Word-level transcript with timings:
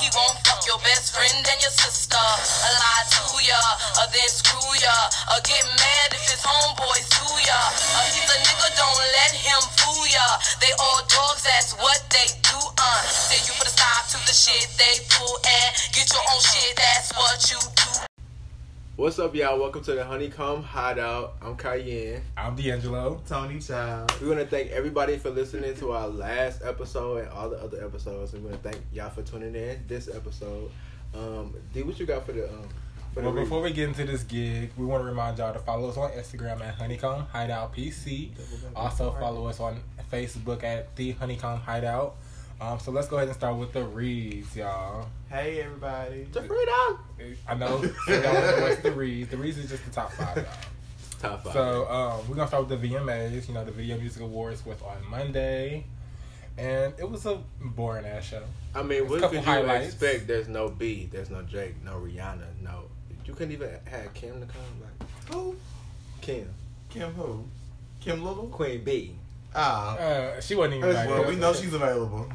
He 0.00 0.08
won't 0.12 0.36
fuck 0.44 0.60
your 0.66 0.78
best 0.84 1.14
friend 1.14 1.40
and 1.40 1.58
your 1.62 1.72
sister. 1.72 2.20
A 2.20 2.70
lie 2.76 3.04
to 3.16 3.24
ya, 3.44 3.60
or 4.02 4.06
then 4.12 4.28
screw 4.28 4.70
ya. 4.80 4.96
Or 5.32 5.40
get 5.42 5.64
mad 5.64 6.08
if 6.12 6.24
his 6.28 6.42
homeboy 6.44 7.00
sue 7.00 7.36
ya. 7.48 7.60
Uh, 7.96 8.04
he's 8.12 8.28
a 8.28 8.38
nigga, 8.44 8.68
don't 8.76 9.00
let 9.16 9.32
him 9.32 9.62
fool 9.80 10.04
ya. 10.06 10.26
They 10.60 10.72
all 10.76 11.00
dogs, 11.08 11.42
that's 11.44 11.72
what 11.80 12.00
they 12.12 12.28
do, 12.44 12.58
uh. 12.58 13.00
Say 13.08 13.40
you 13.48 13.52
put 13.56 13.66
a 13.66 13.72
stop 13.72 14.04
to 14.12 14.18
the 14.28 14.34
shit 14.36 14.68
they 14.76 15.00
pull 15.08 15.34
and 15.40 15.68
get 15.96 16.12
your 16.12 16.24
own 16.28 16.40
shit, 16.44 16.76
that's 16.76 17.10
what 17.16 17.40
you 17.50 17.58
do. 17.74 17.85
What's 18.96 19.18
up, 19.18 19.34
y'all? 19.34 19.58
Welcome 19.58 19.82
to 19.84 19.92
the 19.94 20.02
Honeycomb 20.02 20.62
Hideout. 20.62 21.36
I'm 21.42 21.54
Cayenne. 21.54 22.22
I'm 22.34 22.56
D'Angelo. 22.56 23.20
Tony 23.28 23.60
Child. 23.60 24.10
We 24.22 24.28
want 24.28 24.40
to 24.40 24.46
thank 24.46 24.70
everybody 24.70 25.18
for 25.18 25.28
listening 25.28 25.76
to 25.76 25.92
our 25.92 26.08
last 26.08 26.62
episode 26.64 27.18
and 27.18 27.28
all 27.28 27.50
the 27.50 27.58
other 27.58 27.84
episodes. 27.84 28.32
We 28.32 28.38
want 28.38 28.54
to 28.62 28.70
thank 28.70 28.82
y'all 28.94 29.10
for 29.10 29.20
tuning 29.20 29.54
in 29.54 29.84
this 29.86 30.08
episode. 30.08 30.70
Um, 31.14 31.52
D, 31.74 31.82
what 31.82 32.00
you 32.00 32.06
got 32.06 32.24
for 32.24 32.32
the 32.32 32.48
um? 32.48 32.70
For 33.12 33.20
Well, 33.20 33.32
the 33.34 33.42
before 33.42 33.60
we 33.60 33.70
get 33.70 33.90
into 33.90 34.06
this 34.06 34.22
gig, 34.22 34.70
we 34.78 34.86
want 34.86 35.02
to 35.02 35.06
remind 35.06 35.36
y'all 35.36 35.52
to 35.52 35.58
follow 35.58 35.90
us 35.90 35.98
on 35.98 36.12
Instagram 36.12 36.62
at 36.62 36.76
Honeycomb 36.76 37.26
Hideout 37.26 37.76
PC. 37.76 38.30
Also 38.74 39.14
follow 39.20 39.46
us 39.46 39.60
on 39.60 39.78
Facebook 40.10 40.64
at 40.64 40.96
The 40.96 41.12
Honeycomb 41.12 41.60
Hideout. 41.60 42.16
Um, 42.60 42.80
so 42.80 42.90
let's 42.90 43.08
go 43.08 43.16
ahead 43.16 43.28
and 43.28 43.36
start 43.36 43.56
with 43.56 43.72
the 43.72 43.84
reads, 43.84 44.56
y'all. 44.56 45.08
Hey 45.28 45.60
everybody. 45.60 46.26
To 46.32 46.40
freedom. 46.42 47.36
I 47.46 47.54
know 47.54 47.82
so 48.06 48.12
y'all 48.14 48.60
want 48.62 48.76
to 48.76 48.82
the 48.82 48.92
reads. 48.92 49.30
The 49.30 49.36
reads 49.36 49.58
is 49.58 49.68
just 49.68 49.84
the 49.84 49.90
top 49.90 50.10
five, 50.12 50.36
y'all. 50.38 50.46
Top 51.20 51.44
five. 51.44 51.52
So 51.52 51.90
um, 51.90 52.28
we're 52.28 52.36
gonna 52.36 52.48
start 52.48 52.66
with 52.66 52.80
the 52.80 52.88
VMAs. 52.88 53.46
You 53.48 53.54
know, 53.54 53.64
the 53.64 53.72
Video 53.72 53.98
Music 53.98 54.22
Awards 54.22 54.64
was 54.64 54.80
on 54.80 54.96
Monday, 55.10 55.84
and 56.56 56.94
it 56.98 57.10
was 57.10 57.26
a 57.26 57.38
boring 57.60 58.06
ass 58.06 58.24
show. 58.24 58.42
I 58.74 58.80
mean, 58.82 58.88
There's 59.00 59.10
what 59.10 59.20
couple 59.20 59.38
could 59.38 59.46
you 59.46 59.52
highlights. 59.52 59.86
expect? 59.88 60.26
There's 60.26 60.48
no 60.48 60.68
B. 60.70 61.10
There's 61.12 61.28
no 61.30 61.42
Drake. 61.42 61.74
No 61.84 61.92
Rihanna. 61.96 62.46
No. 62.62 62.84
You 63.26 63.34
couldn't 63.34 63.52
even 63.52 63.70
have 63.84 64.14
Kim 64.14 64.40
to 64.40 64.46
come. 64.46 64.62
Like 64.80 65.08
Who? 65.34 65.56
Kim, 66.22 66.48
Kim 66.88 67.12
who? 67.12 67.44
Kim 68.00 68.24
Little? 68.24 68.46
Queen 68.46 68.82
B. 68.82 69.14
Ah. 69.54 69.96
Uh, 69.96 70.40
she 70.40 70.54
wasn't 70.54 70.76
even 70.76 70.88
invited. 70.90 71.10
well, 71.10 71.24
we 71.28 71.36
know 71.36 71.52
she's 71.52 71.74
available. 71.74 72.28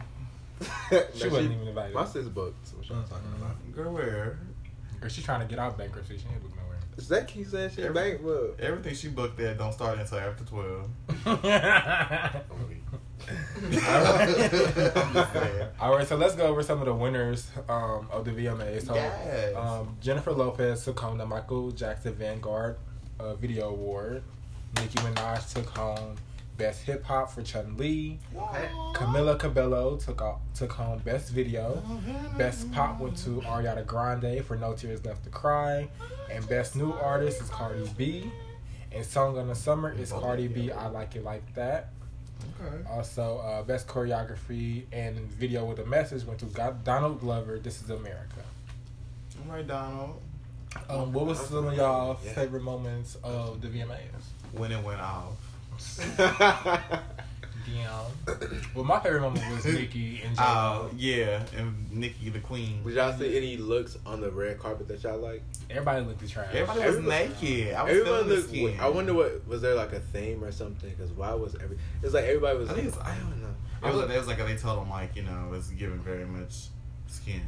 she 1.15 1.27
wasn't 1.27 1.53
even 1.53 1.67
invited. 1.67 1.93
My 1.95 2.05
sis 2.05 2.27
booked. 2.27 2.67
So 2.67 2.77
what 2.77 2.89
y'all 2.89 3.03
talking 3.03 3.29
Mhm. 3.29 3.41
about? 3.41 3.75
Girl, 3.75 3.93
where? 3.93 4.39
Girl, 4.99 5.09
she 5.09 5.21
trying 5.21 5.41
to 5.41 5.47
get 5.47 5.59
out 5.59 5.71
of 5.71 5.77
bankruptcy. 5.77 6.17
She 6.17 6.25
ain't 6.31 6.41
booked 6.41 6.55
nowhere. 6.55 6.77
Is 6.97 7.07
that 7.07 7.27
Keith 7.27 7.49
saying 7.51 7.71
she 7.75 7.83
Every- 7.83 7.93
bankrupt? 7.93 8.59
Everything 8.59 8.93
she 8.93 9.07
booked 9.09 9.37
there 9.37 9.53
don't 9.55 9.73
start 9.73 9.97
until 9.99 10.19
after 10.19 10.43
12. 10.43 10.89
All 15.79 15.95
right, 15.95 16.07
so 16.07 16.15
let's 16.17 16.35
go 16.35 16.45
over 16.47 16.63
some 16.63 16.79
of 16.79 16.85
the 16.85 16.93
winners 16.93 17.49
um, 17.69 18.07
of 18.11 18.25
the 18.25 18.31
VMAs. 18.31 18.85
So, 18.87 18.95
Yes. 18.95 19.55
um, 19.55 19.95
Jennifer 20.01 20.31
Lopez 20.31 20.83
took 20.83 20.99
home 20.99 21.17
the 21.17 21.25
Michael 21.25 21.71
Jackson 21.71 22.13
Vanguard 22.13 22.77
uh, 23.19 23.35
Video 23.35 23.69
Award. 23.69 24.23
Nicki 24.77 24.97
Minaj 24.99 25.53
took 25.53 25.67
home 25.77 26.15
Best 26.57 26.83
Hip 26.83 27.03
Hop 27.05 27.31
for 27.31 27.41
Chun 27.41 27.75
Li. 27.77 28.19
Camila 28.93 29.37
Cabello 29.39 29.97
took 29.97 30.21
out, 30.21 30.39
took 30.53 30.71
home 30.73 30.99
Best 30.99 31.31
Video. 31.31 31.81
Best 32.37 32.71
Pop 32.71 32.99
went 32.99 33.17
to 33.17 33.41
Ariana 33.41 33.85
Grande 33.85 34.43
for 34.45 34.55
No 34.55 34.73
Tears 34.73 35.03
Left 35.05 35.23
to 35.23 35.29
Cry. 35.29 35.87
And 36.31 36.47
Best 36.47 36.75
New 36.75 36.91
Artist 36.93 37.41
is 37.41 37.49
Cardi 37.49 37.89
B. 37.97 38.31
And 38.91 39.05
Song 39.05 39.37
of 39.37 39.47
the 39.47 39.55
Summer 39.55 39.91
is 39.91 40.11
Cardi 40.11 40.47
B, 40.47 40.71
I 40.71 40.87
Like 40.87 41.15
It 41.15 41.23
Like 41.23 41.53
That. 41.55 41.89
Okay. 42.59 42.83
Also, 42.89 43.37
uh, 43.39 43.63
best 43.63 43.87
choreography 43.87 44.83
and 44.91 45.15
video 45.31 45.63
with 45.63 45.79
a 45.79 45.85
message 45.85 46.23
went 46.25 46.39
to 46.39 46.45
Go- 46.45 46.75
Donald 46.83 47.19
Glover. 47.19 47.59
This 47.59 47.81
is 47.81 47.89
America. 47.89 48.41
All 49.47 49.55
right, 49.55 49.65
Donald. 49.65 50.19
Um, 50.89 51.13
what 51.13 51.25
was 51.25 51.39
some 51.39 51.67
of 51.67 51.73
y'all 51.75 52.17
Yeah. 52.23 52.33
favorite 52.33 52.63
moments 52.63 53.15
of 53.23 53.61
the 53.61 53.67
VMAs? 53.67 53.99
When 54.53 54.71
it 54.71 54.83
went 54.83 55.01
off. 55.01 55.33
Dion. 57.65 58.11
Well, 58.73 58.85
my 58.85 58.99
favorite 59.01 59.21
moment 59.21 59.43
was 59.53 59.65
Nicki 59.65 60.21
and 60.23 60.35
J. 60.35 60.41
Oh, 60.45 60.89
yeah. 60.95 61.43
And 61.57 61.91
Nikki 61.91 62.29
the 62.29 62.39
Queen. 62.39 62.81
Did 62.83 62.93
y'all 62.95 63.17
see 63.17 63.35
any 63.35 63.57
looks 63.57 63.97
on 64.05 64.21
the 64.21 64.31
red 64.31 64.59
carpet 64.59 64.87
that 64.87 65.03
y'all 65.03 65.17
like? 65.17 65.43
Everybody 65.69 66.05
looked 66.05 66.23
at 66.23 66.29
trash. 66.29 66.47
Everybody 66.53 66.79
was 66.79 66.97
Everybody- 66.97 67.27
naked. 67.29 67.73
I 67.75 67.83
was 67.83 67.91
Everyone 67.97 68.21
looked. 68.29 68.47
skin. 68.49 68.79
I 68.79 68.89
wonder 68.89 69.13
what 69.13 69.45
was 69.47 69.61
there 69.61 69.75
like 69.75 69.91
a 69.93 69.99
theme 69.99 70.43
or 70.43 70.51
something? 70.51 70.89
Because 70.89 71.11
why 71.11 71.33
was 71.33 71.55
every? 71.55 71.77
It's 72.01 72.13
like 72.13 72.23
everybody 72.25 72.57
was. 72.59 72.69
I 72.69 72.73
think 72.75 72.87
it's- 72.87 73.03
I 73.05 73.15
don't 73.17 73.41
know. 73.41 73.47
It 73.83 73.87
was, 73.91 73.95
like, 74.05 74.09
it 74.11 74.17
was 74.19 74.27
like 74.27 74.37
they 74.37 74.55
told 74.55 74.83
him, 74.83 74.89
like, 74.91 75.15
you 75.15 75.23
know, 75.23 75.51
it's 75.53 75.69
giving 75.69 75.99
very 75.99 76.25
much 76.25 76.67
skin. 77.07 77.41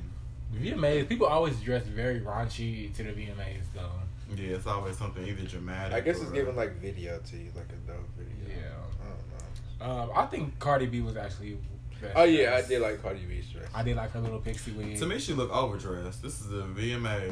The 0.51 0.71
VMAs, 0.71 1.07
people 1.07 1.27
always 1.27 1.59
dress 1.61 1.85
very 1.85 2.19
raunchy 2.21 2.93
to 2.95 3.03
the 3.03 3.11
VMAs, 3.11 3.65
though. 3.75 3.89
Yeah, 4.37 4.55
it's 4.55 4.67
always 4.67 4.97
something 4.97 5.25
either 5.25 5.43
dramatic. 5.43 5.93
I 5.93 6.01
guess 6.01 6.19
it's 6.21 6.29
or- 6.31 6.33
giving 6.33 6.55
like 6.55 6.75
video 6.79 7.19
to 7.19 7.37
you, 7.37 7.51
like 7.55 7.69
a 7.69 7.91
dope 7.91 8.09
video. 8.17 8.57
Yeah. 8.57 8.65
I 9.01 9.87
don't 9.87 9.97
know. 9.97 10.03
Um, 10.03 10.11
I 10.15 10.25
think 10.27 10.57
Cardi 10.59 10.85
B 10.87 11.01
was 11.01 11.17
actually. 11.17 11.57
Best 12.01 12.13
Oh 12.17 12.23
yeah, 12.23 12.55
I 12.55 12.61
did 12.67 12.81
like 12.81 13.01
Cardi 13.01 13.21
B's 13.25 13.47
dress. 13.47 13.65
I 13.73 13.81
did 13.83 13.95
like 13.95 14.11
her 14.11 14.19
little 14.19 14.39
pixie 14.39 14.71
wig. 14.71 14.97
To 14.99 15.05
me, 15.05 15.19
she 15.19 15.33
looked 15.33 15.53
overdressed. 15.53 16.21
This 16.21 16.41
is 16.41 16.47
the 16.49 16.63
VMAs. 16.63 17.31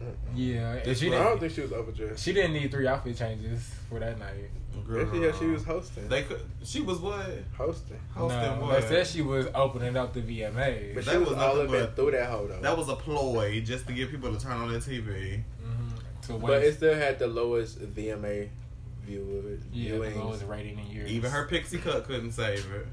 Mm-mm. 0.00 0.12
yeah, 0.34 0.72
and 0.74 0.84
This 0.84 0.98
she 1.00 1.08
one, 1.08 1.18
I 1.20 1.24
don't 1.24 1.38
think 1.40 1.52
she 1.52 1.60
was 1.60 1.72
overdressed. 1.72 2.22
She 2.24 2.32
didn't 2.32 2.52
need 2.52 2.70
three 2.70 2.86
outfit 2.86 3.16
changes 3.16 3.70
for 3.88 3.98
that 4.00 4.18
night. 4.18 4.50
Girl, 4.86 5.14
yeah, 5.16 5.30
she 5.38 5.46
was 5.46 5.64
hosting. 5.64 6.08
They 6.08 6.22
could. 6.24 6.40
She 6.64 6.80
was 6.80 6.98
what? 6.98 7.26
hosting. 7.56 7.98
Hosting 8.12 8.40
no, 8.40 8.58
what? 8.60 8.80
they 8.82 8.88
said 8.88 9.06
she 9.06 9.22
was 9.22 9.46
opening 9.54 9.96
up 9.96 10.12
the 10.12 10.20
VMAs. 10.20 10.94
But 10.96 11.04
That 11.04 11.12
she 11.12 11.18
was, 11.18 11.28
was 11.30 11.38
all 11.38 11.56
nothing 11.56 11.74
up 11.80 11.80
but- 11.80 11.96
through 11.96 12.10
that 12.12 12.28
hoe 12.28 12.46
though. 12.48 12.60
That 12.60 12.76
was 12.76 12.88
a 12.88 12.96
ploy 12.96 13.60
just 13.64 13.86
to 13.86 13.92
get 13.92 14.10
people 14.10 14.32
to 14.34 14.38
turn 14.40 14.52
on 14.52 14.70
their 14.70 14.80
TV. 14.80 15.42
To 16.26 16.34
but 16.34 16.62
it 16.62 16.74
still 16.76 16.94
had 16.94 17.18
the 17.18 17.26
lowest 17.26 17.78
VMA 17.80 18.48
view 19.04 19.58
yeah, 19.72 19.92
the 19.92 19.98
lowest 20.18 20.44
rating 20.46 20.78
in 20.78 20.86
years. 20.90 21.10
Even 21.10 21.30
her 21.30 21.44
pixie 21.46 21.78
cut 21.78 22.04
couldn't 22.04 22.32
save 22.32 22.64
it. 22.72 22.86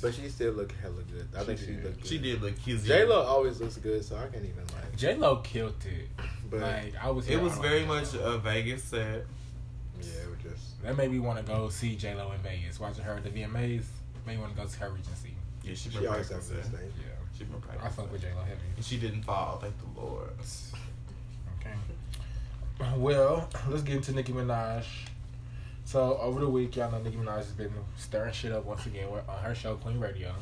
But 0.00 0.14
she 0.14 0.28
still 0.28 0.52
looked 0.52 0.72
hella 0.80 1.02
good. 1.12 1.28
I 1.36 1.40
She 1.40 1.46
think 1.46 1.58
she 1.60 1.66
did. 1.66 1.84
looked 1.84 1.98
good. 1.98 2.06
She 2.08 2.18
did 2.18 2.42
look 2.42 2.58
kizzy. 2.62 2.88
J 2.88 3.04
Lo 3.04 3.22
always 3.22 3.60
looks 3.60 3.76
good, 3.76 4.04
so 4.04 4.16
I 4.16 4.22
can't 4.28 4.44
even 4.44 4.64
like. 4.74 4.96
J 4.96 5.14
Lo 5.16 5.36
killed 5.36 5.74
it. 5.84 6.08
But 6.50 6.60
like 6.60 6.94
I 7.02 7.10
was. 7.10 7.28
It 7.28 7.40
was 7.40 7.52
I 7.52 7.56
don't 7.56 7.64
very 7.64 7.80
know. 7.82 7.86
much 7.94 8.14
a 8.14 8.38
Vegas 8.38 8.84
set. 8.84 9.00
yeah, 9.00 10.04
it 10.22 10.30
was 10.30 10.38
just. 10.42 10.82
That 10.82 10.96
made 10.96 11.10
me 11.10 11.18
want 11.18 11.38
to 11.38 11.44
go 11.44 11.68
see 11.68 11.96
J 11.96 12.14
Lo 12.14 12.30
in 12.32 12.40
Vegas. 12.42 12.78
Watching 12.78 13.02
her 13.04 13.14
at 13.14 13.24
the 13.24 13.30
VMAs 13.30 13.82
made 14.26 14.36
me 14.36 14.38
want 14.38 14.54
to 14.56 14.62
go 14.62 14.66
to 14.68 14.78
her 14.78 14.90
Regency. 14.90 15.34
Yeah, 15.64 15.74
she 15.74 15.90
She 15.90 15.98
been 15.98 16.06
always 16.08 16.28
has 16.28 16.48
practicing. 16.48 16.58
a 16.58 16.64
stage. 16.78 16.92
Yeah, 17.00 17.36
She 17.36 17.44
been 17.44 17.60
practicing. 17.60 17.78
I 17.78 17.80
practicing. 17.80 18.04
fuck 18.04 18.12
with 18.12 18.22
J 18.22 18.28
Lo 18.36 18.42
heavy. 18.42 18.60
And 18.76 18.84
she 18.84 18.96
didn't 18.98 19.22
fall. 19.24 19.58
Thank 19.60 19.74
the 19.78 20.00
Lord. 20.00 20.30
Okay. 22.80 22.96
Well, 22.96 23.48
let's 23.68 23.82
get 23.82 23.96
into 23.96 24.12
Nicki 24.12 24.32
Minaj. 24.32 24.84
So 25.84 26.18
over 26.18 26.40
the 26.40 26.48
week, 26.48 26.76
y'all 26.76 26.90
know 26.92 27.00
Nicki 27.00 27.16
Minaj 27.16 27.38
has 27.38 27.52
been 27.52 27.72
stirring 27.96 28.32
shit 28.32 28.52
up 28.52 28.64
once 28.66 28.86
again 28.86 29.08
on 29.08 29.42
her 29.42 29.54
show 29.54 29.76
Queen 29.76 29.98
Radio. 29.98 30.32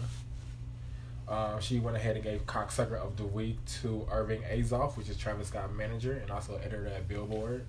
Um, 1.28 1.60
she 1.60 1.80
went 1.80 1.96
ahead 1.96 2.14
and 2.16 2.24
gave 2.24 2.46
Cocksucker 2.46 2.96
of 2.96 3.16
the 3.16 3.24
Week 3.24 3.58
to 3.80 4.06
Irving 4.10 4.42
Azoff, 4.42 4.96
which 4.96 5.08
is 5.08 5.16
Travis 5.16 5.48
Scott's 5.48 5.72
manager 5.74 6.12
and 6.12 6.30
also 6.30 6.56
editor 6.56 6.86
at 6.88 7.08
Billboard. 7.08 7.64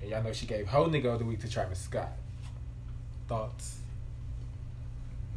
And 0.00 0.10
y'all 0.10 0.22
know 0.22 0.32
she 0.32 0.46
gave 0.46 0.66
Ho 0.68 0.86
Nigga 0.86 1.12
of 1.12 1.20
the 1.20 1.24
Week 1.24 1.40
to 1.40 1.50
Travis 1.50 1.78
Scott. 1.78 2.12
Thoughts? 3.28 3.78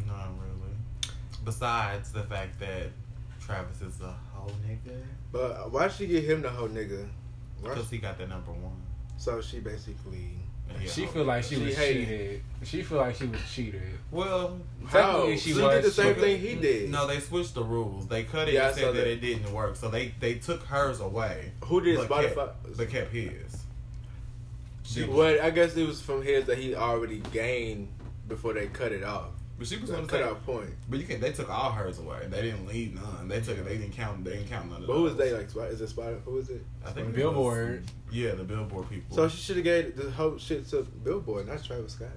Not 0.08 0.30
really. 0.40 0.76
Besides 1.44 2.12
the 2.12 2.24
fact 2.24 2.60
that 2.60 2.88
Travis 3.40 3.82
is 3.82 4.02
a 4.02 4.16
whole 4.34 4.52
nigga. 4.68 5.00
But 5.32 5.72
why 5.72 5.88
she 5.88 6.08
get 6.08 6.24
him 6.24 6.42
the 6.42 6.50
whole 6.50 6.70
nigga? 6.70 7.08
Why 7.66 7.74
Because 7.74 7.90
she, 7.90 7.96
he 7.98 8.02
got 8.02 8.18
the 8.18 8.28
number 8.28 8.52
one. 8.52 8.82
so 9.18 9.42
she 9.42 9.60
basically. 9.60 10.32
And 10.68 10.80
he 10.80 10.88
a 10.88 10.90
She 10.90 11.04
hoe 11.06 11.12
feel 11.12 11.24
like 11.26 11.44
she 11.44 11.56
She 11.56 11.62
was 11.64 11.78
hated. 11.78 12.08
cheated. 12.08 12.42
She 12.64 12.82
feel 12.84 12.98
like 12.98 13.16
she 13.16 13.26
was 13.28 13.40
cheated. 13.54 13.82
Well, 14.10 14.60
How? 14.88 15.00
Technically, 15.12 15.38
She, 15.38 15.54
she 15.54 15.60
did 15.62 15.84
the 15.84 15.92
same 15.92 16.16
she- 16.16 16.22
thing 16.22 16.40
he 16.40 16.56
did. 16.56 16.90
No, 16.90 17.06
they 17.08 17.20
switched 17.20 17.54
the 17.54 17.64
rules. 17.64 18.08
They 18.08 18.24
cut 18.24 18.48
it 18.50 18.56
Yeah, 18.56 18.68
and 18.68 18.76
said 18.76 18.88
that. 18.88 18.94
that. 18.96 19.08
it 19.08 19.22
didn't 19.22 19.54
work. 19.54 19.76
So 19.76 19.90
they 19.90 20.14
they 20.20 20.36
took 20.36 20.64
hers 20.64 21.00
away. 21.02 21.52
Who 21.66 21.82
did 21.82 21.98
but 21.98 22.10
Spotify? 22.10 22.36
Kept, 22.36 22.78
but 22.78 22.90
kept 22.90 23.12
his. 23.12 23.32
She, 24.84 25.04
Well, 25.04 25.40
I 25.42 25.50
guess 25.52 25.76
it 25.76 25.86
was 25.88 26.02
from 26.02 26.22
his 26.24 26.46
that 26.46 26.58
he 26.58 26.76
already 26.76 27.20
gained 27.32 27.88
before 28.28 28.54
they 28.54 28.68
cut 28.68 28.92
it 28.92 29.04
off. 29.04 29.30
But 29.58 29.68
she 29.68 29.78
was 29.78 29.90
The 29.90 29.96
going 29.96 30.08
to 30.08 30.12
cut 30.12 30.22
say. 30.22 30.30
out 30.30 30.46
point. 30.46 30.70
But 30.90 31.00
you 31.00 31.06
can. 31.06 31.20
They 31.22 31.32
took 31.32 31.50
all 31.50 31.72
hers 31.72 32.00
away. 32.00 32.28
They 32.30 32.42
didn't 32.42 32.68
leave 32.68 32.94
none. 32.96 33.28
They 33.28 33.40
took 33.42 33.58
it. 33.58 33.66
They 33.66 33.78
didn't 33.78 33.94
count. 33.94 34.24
They 34.24 34.32
didn't 34.34 34.50
count 34.50 34.70
none 34.70 34.82
of 34.82 34.88
But 34.88 34.94
who 34.94 35.04
was 35.04 35.16
those. 35.16 35.32
they 35.32 35.38
like? 35.38 35.50
Spot- 35.50 35.68
Is 35.70 35.82
it 35.82 35.90
Spotify? 35.90 36.22
Who 36.24 36.38
is 36.38 36.50
it? 36.50 36.66
I 36.84 36.88
think 36.92 36.98
it 37.00 37.06
was- 37.08 37.16
Billboard. 37.16 37.84
yeah, 38.12 38.32
the 38.36 38.44
Billboard 38.44 38.90
people. 38.90 39.16
So 39.16 39.28
she 39.30 39.38
should 39.38 39.56
have 39.58 39.66
gave 39.66 39.96
the 39.96 40.12
whole 40.12 40.38
shit 40.38 40.68
to 40.70 40.84
Billboard, 41.04 41.48
not 41.48 41.64
Travis 41.64 41.94
Scott. 41.94 42.10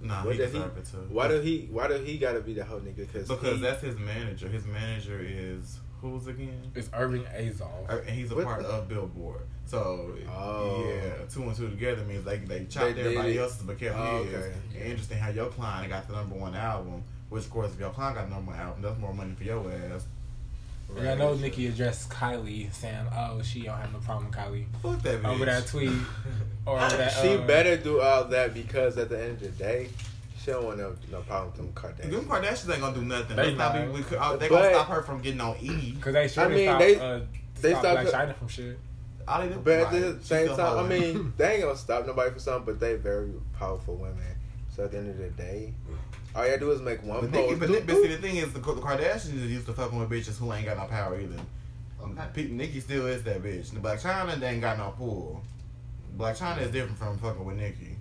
nah, 0.00 0.24
What 0.24 0.32
he 0.34 0.38
did 0.38 0.48
he- 0.48 0.52
deserved 0.58 0.78
it 0.78 0.84
too. 0.90 1.06
Why 1.10 1.28
do 1.28 1.40
he? 1.40 1.68
Why 1.70 1.88
do 1.88 1.94
he 1.94 2.18
got 2.18 2.32
to 2.32 2.40
be 2.40 2.54
the 2.54 2.64
whole 2.64 2.80
nigga? 2.80 3.10
Cause 3.12 3.28
Because 3.28 3.56
he- 3.56 3.62
that's 3.62 3.82
his 3.82 3.98
manager. 3.98 4.48
His 4.48 4.66
manager 4.66 5.20
is 5.22 5.78
who's 6.02 6.26
again? 6.26 6.60
It's 6.74 6.90
Irving 6.92 7.22
Azoff. 7.34 7.88
Uh, 7.88 7.98
And 8.00 8.10
he's 8.10 8.30
a 8.30 8.34
What 8.34 8.44
part 8.44 8.62
the- 8.62 8.68
of 8.68 8.88
Billboard. 8.88 9.40
So 9.64 10.12
Oh. 10.28 10.84
yeah, 10.86 11.12
two 11.32 11.44
and 11.44 11.56
two 11.56 11.70
together 11.70 12.04
means 12.04 12.24
they 12.24 12.36
they 12.38 12.64
chopped 12.66 12.94
They 12.96 13.00
everybody 13.02 13.38
else's 13.38 13.62
but 13.62 13.78
kept 13.78 13.96
Oh, 13.96 14.22
his. 14.24 14.34
okay. 14.34 14.52
And 14.74 14.82
interesting 14.90 15.16
how 15.18 15.30
your 15.30 15.48
client 15.48 15.88
got 15.90 16.06
the 16.08 16.14
number 16.14 16.34
one 16.34 16.54
album. 16.54 17.02
Which 17.30 17.44
of 17.44 17.50
course, 17.50 17.72
if 17.72 17.80
your 17.80 17.90
client 17.90 18.16
got 18.16 18.28
the 18.28 18.34
number 18.34 18.50
one 18.50 18.60
album, 18.60 18.82
that's 18.82 18.98
more 18.98 19.14
money 19.14 19.34
for 19.34 19.44
your 19.44 19.64
ass. 19.72 20.04
And 20.94 21.08
I 21.08 21.14
know 21.14 21.32
Nicki 21.34 21.68
addressed 21.68 22.10
Kylie 22.10 22.70
saying, 22.74 23.06
"Oh, 23.16 23.40
she 23.40 23.62
don't 23.62 23.78
have 23.78 23.92
no 23.94 23.98
problem 24.00 24.26
with 24.26 24.36
Kylie." 24.36 24.66
Fuck 24.82 25.00
that 25.02 25.22
bitch. 25.22 25.28
Over 25.28 25.44
that 25.46 25.66
tweet 25.66 25.90
or 26.66 26.78
over 26.78 26.96
that. 26.98 27.12
she 27.22 27.34
uh, 27.36 27.46
better 27.46 27.78
do 27.78 28.02
all 28.02 28.24
that 28.24 28.52
because 28.52 28.98
at 28.98 29.08
the 29.08 29.18
end 29.22 29.32
of 29.40 29.40
the 29.40 29.48
day, 29.64 29.88
she 30.44 30.50
don't 30.50 30.64
want 30.64 30.78
no, 30.78 30.94
no 31.10 31.20
problem 31.22 31.46
with 31.52 31.56
them 31.56 31.72
Kardashians. 31.72 32.10
Them 32.10 32.24
Kardashians 32.24 32.70
ain't 32.72 32.80
gonna 32.80 32.94
do 32.96 33.04
nothing. 33.04 33.36
They 33.36 33.50
They, 33.50 33.54
stop 33.54 33.74
not. 33.74 33.86
me, 33.86 33.92
we 33.92 34.02
could, 34.02 34.18
uh, 34.18 34.36
they 34.36 34.48
But- 34.48 34.54
gonna 34.62 34.70
stop 34.74 34.88
her 34.88 35.02
from 35.02 35.20
getting 35.20 35.40
on 35.40 35.56
E. 35.60 35.96
Cause 36.00 36.12
they 36.12 36.28
sure 36.28 36.44
I 36.44 36.48
they 36.48 36.54
mean, 36.54 36.64
stopped, 36.66 36.80
they- 36.80 36.96
uh, 36.96 37.20
they 37.60 37.68
stopped 37.70 37.82
stopped 37.82 37.82
Black 37.82 38.06
her- 38.06 38.10
China 38.12 38.34
from 38.34 38.48
shit. 38.48 38.78
All 39.28 39.40
they 39.40 39.48
do, 39.48 39.60
But 39.62 39.72
at 39.78 39.90
the 39.92 40.18
same 40.24 40.46
still 40.46 40.56
time, 40.56 40.84
I 40.84 40.88
mean, 40.88 41.32
they 41.36 41.52
ain't 41.54 41.62
gonna 41.62 41.76
stop 41.78 42.06
nobody 42.06 42.30
for 42.32 42.40
something, 42.40 42.64
but 42.64 42.80
they 42.80 42.96
very 42.96 43.30
powerful 43.56 43.94
women. 43.94 44.18
So 44.74 44.84
at 44.84 44.90
the 44.90 44.98
end 44.98 45.10
of 45.10 45.18
the 45.18 45.28
day, 45.30 45.72
all 46.34 46.42
you 46.44 46.48
gotta 46.50 46.60
do 46.60 46.70
is 46.72 46.80
make 46.80 47.02
one 47.04 47.20
But, 47.20 47.30
Nicki, 47.30 47.46
post. 47.48 47.60
but, 47.60 47.66
Do- 47.68 47.82
but 47.86 47.96
see, 47.96 48.08
the 48.08 48.16
thing 48.16 48.36
is, 48.36 48.52
the, 48.52 48.58
the 48.58 48.72
Kardashians 48.72 49.34
is 49.44 49.50
used 49.52 49.66
to 49.66 49.74
fucking 49.74 49.96
with 49.98 50.10
bitches 50.10 50.38
who 50.38 50.52
ain't 50.52 50.64
got 50.66 50.76
no 50.76 50.86
power 50.86 51.20
either. 51.20 51.36
Okay. 52.02 52.22
Pe- 52.34 52.48
Nicki 52.50 52.80
still 52.80 53.06
is 53.06 53.22
that 53.22 53.42
bitch. 53.44 53.70
The 53.70 53.78
Blac 53.78 54.00
Chyna, 54.02 54.40
they 54.40 54.48
ain't 54.48 54.60
got 54.60 54.76
no 54.76 54.92
pull. 54.98 55.40
Blac 56.16 56.36
Chyna 56.36 56.62
is 56.62 56.70
different 56.72 56.98
from 56.98 57.16
fucking 57.18 57.44
with 57.44 57.56
Nicki. 57.58 57.96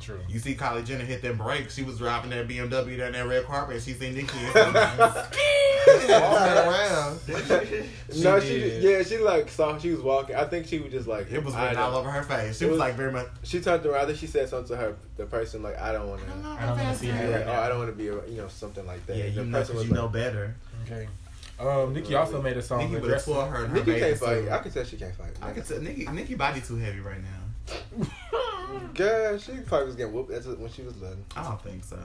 True. 0.00 0.20
You 0.28 0.38
see 0.38 0.54
Kylie 0.54 0.84
Jenner 0.84 1.04
hit 1.04 1.22
them 1.22 1.36
brakes. 1.38 1.74
She 1.74 1.82
was 1.82 1.98
driving 1.98 2.30
that 2.30 2.46
BMW 2.48 2.98
down 2.98 3.12
that 3.12 3.26
red 3.26 3.44
carpet, 3.44 3.76
and 3.76 3.82
she 3.84 3.92
seen 3.94 4.14
Nicki 4.14 4.36
walking 4.54 4.76
around. 6.58 7.20
no, 7.28 8.40
She 8.40 8.46
she 8.46 8.78
yeah, 8.80 9.02
she 9.02 9.18
like 9.18 9.48
saw 9.50 9.78
she 9.78 9.90
was 9.90 10.00
walking. 10.00 10.36
I 10.36 10.44
think 10.44 10.66
she 10.66 10.78
was 10.78 10.92
just 10.92 11.08
like 11.08 11.30
It 11.30 11.44
was 11.44 11.54
I 11.54 11.64
written 11.70 11.78
all 11.78 11.96
over 11.96 12.10
her 12.10 12.22
face. 12.22 12.58
She 12.58 12.64
was, 12.64 12.72
was- 12.72 12.80
like 12.80 12.94
very 12.94 13.12
much. 13.12 13.26
She 13.42 13.60
turned 13.60 13.84
around 13.86 14.08
and 14.08 14.18
she 14.18 14.26
said 14.26 14.48
something 14.48 14.68
to 14.76 14.80
her 14.82 14.96
the 15.16 15.26
person 15.26 15.62
like 15.62 15.78
I 15.80 15.92
don't 15.92 16.08
want 16.08 16.20
to. 16.22 16.26
I 16.48 16.66
don't 16.66 16.78
wanna 16.78 16.94
see 16.94 17.08
her 17.08 17.28
Yeah, 17.30 17.36
right 17.38 17.46
oh. 17.46 17.60
I 17.62 17.68
don't 17.68 17.78
want 17.78 17.90
to 17.90 17.96
be, 17.96 18.08
a, 18.08 18.26
you 18.26 18.36
know, 18.38 18.48
something 18.48 18.86
like 18.86 19.04
that. 19.06 19.16
Yeah, 19.16 19.24
you 19.26 19.32
the 19.32 19.44
know, 19.44 19.58
person 19.58 19.74
cause 19.74 19.82
was 19.82 19.88
you 19.90 19.94
like, 19.94 20.02
know 20.04 20.08
better. 20.08 20.54
Okay. 20.84 21.08
Um, 21.60 21.92
Nicki 21.92 22.14
also 22.14 22.40
made 22.40 22.56
a 22.56 22.62
song 22.62 22.78
Nicki 22.80 22.94
would 22.94 23.04
addressing. 23.04 23.32
explore 23.34 23.46
her 23.50 23.64
and 23.64 23.72
her 23.72 23.78
Nikki 23.84 23.98
can't 23.98 24.16
fight. 24.18 24.38
suit. 24.44 24.48
I 24.48 24.58
can 24.58 24.70
tell 24.70 24.84
she 24.84 24.96
can't 24.96 25.14
fight. 25.16 25.30
I 25.42 25.52
can 25.52 25.62
tell 25.64 25.80
Nicki, 25.80 26.06
Nicki 26.06 26.34
body 26.36 26.60
too 26.60 26.76
heavy 26.76 27.00
right 27.00 27.20
now. 27.20 27.28
Girl, 28.94 29.38
she 29.38 29.52
probably 29.66 29.86
was 29.86 29.96
getting 29.96 30.12
whooped 30.12 30.30
when 30.58 30.70
she 30.70 30.82
was 30.82 30.96
little. 31.00 31.16
I 31.36 31.42
don't 31.44 31.62
think 31.62 31.84
so. 31.84 31.98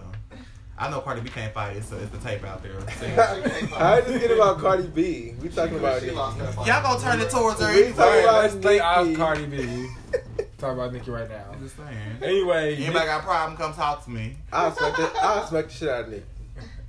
I 0.77 0.89
know 0.89 1.01
Cardi 1.01 1.21
B 1.21 1.29
can't 1.29 1.53
fight. 1.53 1.77
it, 1.77 1.83
so 1.83 1.97
it's 1.97 2.09
the 2.11 2.17
tape 2.17 2.43
out 2.43 2.63
there. 2.63 2.73
I 3.77 4.01
just 4.01 4.19
get 4.19 4.31
about 4.31 4.59
Cardi 4.59 4.87
B. 4.87 5.33
We 5.41 5.49
talking 5.49 5.77
about 5.77 5.99
she 5.99 6.07
Nicki. 6.07 6.17
lost. 6.17 6.37
Y'all 6.67 6.81
gonna 6.81 6.99
turn 6.99 7.19
it 7.21 7.29
towards 7.29 7.59
her 7.61 7.67
We 7.67 7.83
anyway. 7.85 7.91
talking 7.97 8.23
about 8.23 8.35
Alright, 8.35 8.63
let's 8.63 8.81
off 8.81 9.15
Cardi 9.15 9.45
B. 9.45 9.87
Talk 10.57 10.73
about 10.75 10.93
Nicki 10.93 11.11
right 11.11 11.29
now. 11.29 11.43
I'm 11.51 11.59
just 11.59 11.75
saying. 11.75 12.17
Anyway, 12.21 12.75
Anybody 12.75 13.05
got 13.05 13.19
a 13.19 13.23
problem? 13.23 13.57
Come 13.57 13.73
talk 13.73 14.03
to 14.05 14.09
me. 14.09 14.37
I 14.51 14.69
expect 14.69 14.97
it. 14.97 15.11
I 15.21 15.41
expect 15.41 15.67
the 15.69 15.73
shit 15.73 15.89
out 15.89 16.03
of 16.05 16.09
Nicki. 16.09 16.23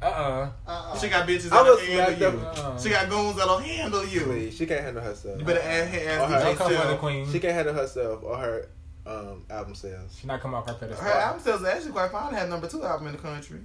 Uh 0.05 0.51
uh 0.67 0.71
Uh-uh. 0.71 0.99
She 0.99 1.09
got 1.09 1.27
bitches 1.29 1.51
that'll 1.51 1.77
handle 1.79 2.33
you. 2.35 2.39
Uh-uh. 2.41 2.79
She 2.79 2.89
got 2.91 3.09
goons 3.09 3.37
that'll 3.37 3.59
handle 3.59 4.07
you. 4.07 4.21
Please, 4.23 4.57
she 4.57 4.67
can't 4.67 4.83
handle 4.85 5.03
herself. 5.03 5.39
You 5.39 5.45
better 5.45 5.61
ask, 5.61 5.93
Or 5.95 5.97
ask 6.09 6.33
her- 6.33 6.41
Don't 6.41 6.57
come 6.57 6.73
for 6.75 6.89
the 6.89 6.97
queen. 6.97 7.31
She 7.33 7.41
can't 7.41 7.55
handle 7.55 7.75
herself 7.75 8.23
or 8.23 8.37
her 8.37 8.69
um, 9.07 9.45
album 9.51 9.75
sales. 9.75 10.17
She 10.21 10.27
not 10.27 10.41
come 10.41 10.55
off 10.55 10.67
her 10.69 10.75
pedestal. 10.75 11.05
Her 11.05 11.13
album 11.13 11.43
sales 11.43 11.63
are 11.63 11.69
actually 11.69 11.93
quite 11.93 12.11
fine. 12.11 12.33
Had 12.35 12.49
number 12.49 12.67
two 12.69 12.83
album 12.85 13.07
in 13.09 13.13
the 13.13 13.19
country. 13.23 13.61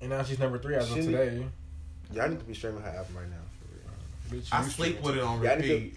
And 0.00 0.10
now 0.10 0.22
she's 0.22 0.38
number 0.38 0.58
three 0.58 0.74
as 0.76 0.90
of 0.90 0.96
today. 0.96 1.46
Y'all 2.12 2.28
need 2.28 2.38
to 2.38 2.44
be 2.44 2.54
streaming 2.54 2.82
her 2.82 2.90
album 2.90 3.16
right 3.16 3.28
now. 3.30 3.36
For 4.40 4.40
real. 4.40 4.42
Bitch, 4.42 4.52
I 4.52 4.64
you 4.64 4.70
sleep 4.70 5.02
with 5.02 5.16
it 5.16 5.22
on 5.22 5.42
Y'all 5.42 5.56
repeat. 5.56 5.96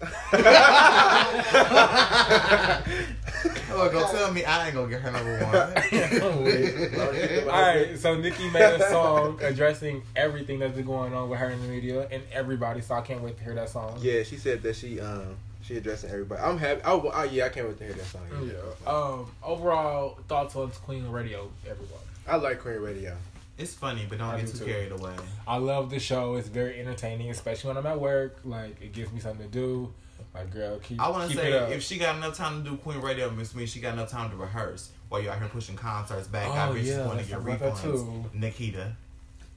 Oh, 3.70 3.88
go 3.90 4.10
tell 4.10 4.32
me 4.32 4.44
I 4.44 4.66
ain't 4.66 4.74
gonna 4.74 4.88
get 4.88 5.00
her 5.02 5.10
number 5.12 5.38
one. 5.38 5.54
All 7.48 7.62
right, 7.62 7.96
so 7.98 8.16
Nicki 8.16 8.50
made 8.50 8.62
a 8.62 8.88
song 8.90 9.38
addressing 9.42 10.02
everything 10.16 10.58
that's 10.58 10.74
been 10.74 10.86
going 10.86 11.14
on 11.14 11.28
with 11.28 11.38
her 11.38 11.50
in 11.50 11.60
the 11.62 11.68
media 11.68 12.08
and 12.10 12.22
everybody. 12.32 12.80
So 12.80 12.94
I 12.94 13.02
can't 13.02 13.22
wait 13.22 13.38
to 13.38 13.44
hear 13.44 13.54
that 13.54 13.68
song. 13.68 13.98
Yeah, 14.00 14.22
she 14.24 14.36
said 14.36 14.62
that 14.62 14.74
she 14.74 14.98
um 15.00 15.36
she 15.62 15.76
addressing 15.76 16.10
everybody. 16.10 16.40
I'm 16.42 16.58
happy. 16.58 16.80
Oh, 16.84 17.10
oh 17.12 17.22
yeah, 17.24 17.44
I 17.46 17.48
can't 17.50 17.68
wait 17.68 17.78
to 17.78 17.84
hear 17.84 17.92
that 17.94 18.06
song. 18.06 18.22
Yeah. 18.42 18.90
Um. 18.90 19.30
Overall 19.42 20.18
thoughts 20.28 20.56
on 20.56 20.70
Queen 20.70 21.06
Radio, 21.08 21.50
everyone. 21.68 22.00
I 22.26 22.36
like 22.36 22.60
Queen 22.60 22.76
Radio. 22.78 23.16
It's 23.58 23.74
funny, 23.74 24.06
but 24.08 24.18
don't 24.18 24.28
I 24.28 24.36
get 24.38 24.46
do 24.46 24.52
too 24.52 24.58
too. 24.60 24.64
carried 24.66 24.92
away. 24.92 25.14
I 25.46 25.56
love 25.58 25.90
the 25.90 25.98
show. 25.98 26.36
It's 26.36 26.48
very 26.48 26.80
entertaining, 26.80 27.30
especially 27.30 27.68
when 27.68 27.76
I'm 27.76 27.86
at 27.86 28.00
work. 28.00 28.38
Like 28.44 28.80
it 28.80 28.92
gives 28.92 29.12
me 29.12 29.20
something 29.20 29.46
to 29.46 29.52
do. 29.52 29.92
Like 30.34 30.50
girl, 30.52 30.78
keep. 30.78 31.00
I 31.00 31.08
want 31.10 31.30
to 31.30 31.36
say 31.36 31.48
it 31.52 31.54
up. 31.62 31.70
if 31.70 31.82
she 31.82 31.98
got 31.98 32.16
enough 32.16 32.36
time 32.36 32.62
to 32.64 32.70
do 32.70 32.76
Queen 32.76 33.00
Radio, 33.00 33.30
Miss 33.30 33.54
Me, 33.54 33.66
she 33.66 33.80
got 33.80 33.94
enough 33.94 34.10
time 34.10 34.30
to 34.30 34.36
rehearse 34.36 34.90
while 35.08 35.20
you're 35.20 35.32
out 35.32 35.38
here 35.38 35.48
pushing 35.48 35.74
concerts 35.76 36.28
back. 36.28 36.48
I 36.50 36.68
Oh, 36.68 36.72
bet 36.72 36.82
she's 36.82 36.90
yeah, 36.90 37.04
going 37.04 37.18
to 37.18 37.24
get 37.24 37.30
talk 37.32 37.40
about 37.42 37.60
that 37.60 37.84
refunds. 37.84 38.34
Nikita. 38.34 38.96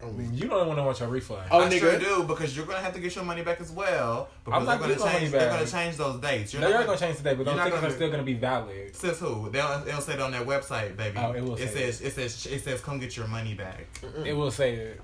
Oh, 0.03 0.13
you 0.33 0.47
don't 0.47 0.67
want 0.67 0.79
to 0.79 0.83
want 0.83 0.99
your 0.99 1.09
refund. 1.09 1.43
Oh, 1.51 1.61
I 1.61 1.69
nigga. 1.69 1.79
sure 1.79 1.99
do 1.99 2.23
because 2.23 2.55
you're 2.57 2.65
gonna 2.65 2.79
have 2.79 2.93
to 2.93 2.99
get 2.99 3.15
your 3.15 3.23
money 3.23 3.41
back 3.43 3.61
as 3.61 3.71
well. 3.71 4.29
Because 4.43 4.59
I'm 4.59 4.65
not 4.65 4.79
they're 4.79 4.79
gonna 4.79 4.93
getting 4.95 5.05
money 5.05 5.19
change. 5.19 5.31
They're 5.31 5.49
gonna 5.49 5.67
change 5.67 5.97
those 5.97 6.19
dates. 6.19 6.53
You're 6.53 6.61
no, 6.61 6.67
not 6.67 6.71
you're 6.71 6.79
not 6.79 6.87
gonna 6.87 6.99
change 6.99 7.17
today, 7.17 7.33
but 7.35 7.37
you're 7.37 7.45
those 7.45 7.55
not 7.57 7.63
tickets 7.65 7.75
gonna 7.81 7.87
are 7.87 7.89
do- 7.91 7.95
still 7.95 8.11
gonna 8.11 8.23
be 8.23 8.33
valid. 8.33 8.95
Says 8.95 9.19
who? 9.19 9.49
They'll 9.49 9.79
they'll 9.85 10.01
say 10.01 10.13
it 10.13 10.21
on 10.21 10.31
their 10.31 10.43
website, 10.45 10.97
baby. 10.97 11.17
Oh, 11.19 11.31
it 11.33 11.41
will 11.43 11.55
It 11.55 11.69
say 11.69 11.91
says 11.91 12.01
it 12.01 12.13
says 12.13 12.45
it 12.47 12.63
says 12.63 12.81
come 12.81 12.99
get 12.99 13.15
your 13.15 13.27
money 13.27 13.53
back. 13.53 13.85
It 14.25 14.33
will 14.33 14.51
say 14.51 14.73
it. 14.75 15.01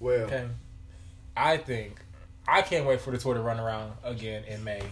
Well, 0.00 0.26
Okay. 0.26 0.46
I 1.36 1.56
think 1.56 2.00
I 2.46 2.62
can't 2.62 2.86
wait 2.86 3.00
for 3.00 3.10
the 3.10 3.18
tour 3.18 3.34
to 3.34 3.40
run 3.40 3.60
around 3.60 3.92
again 4.04 4.44
in 4.44 4.62
May 4.64 4.82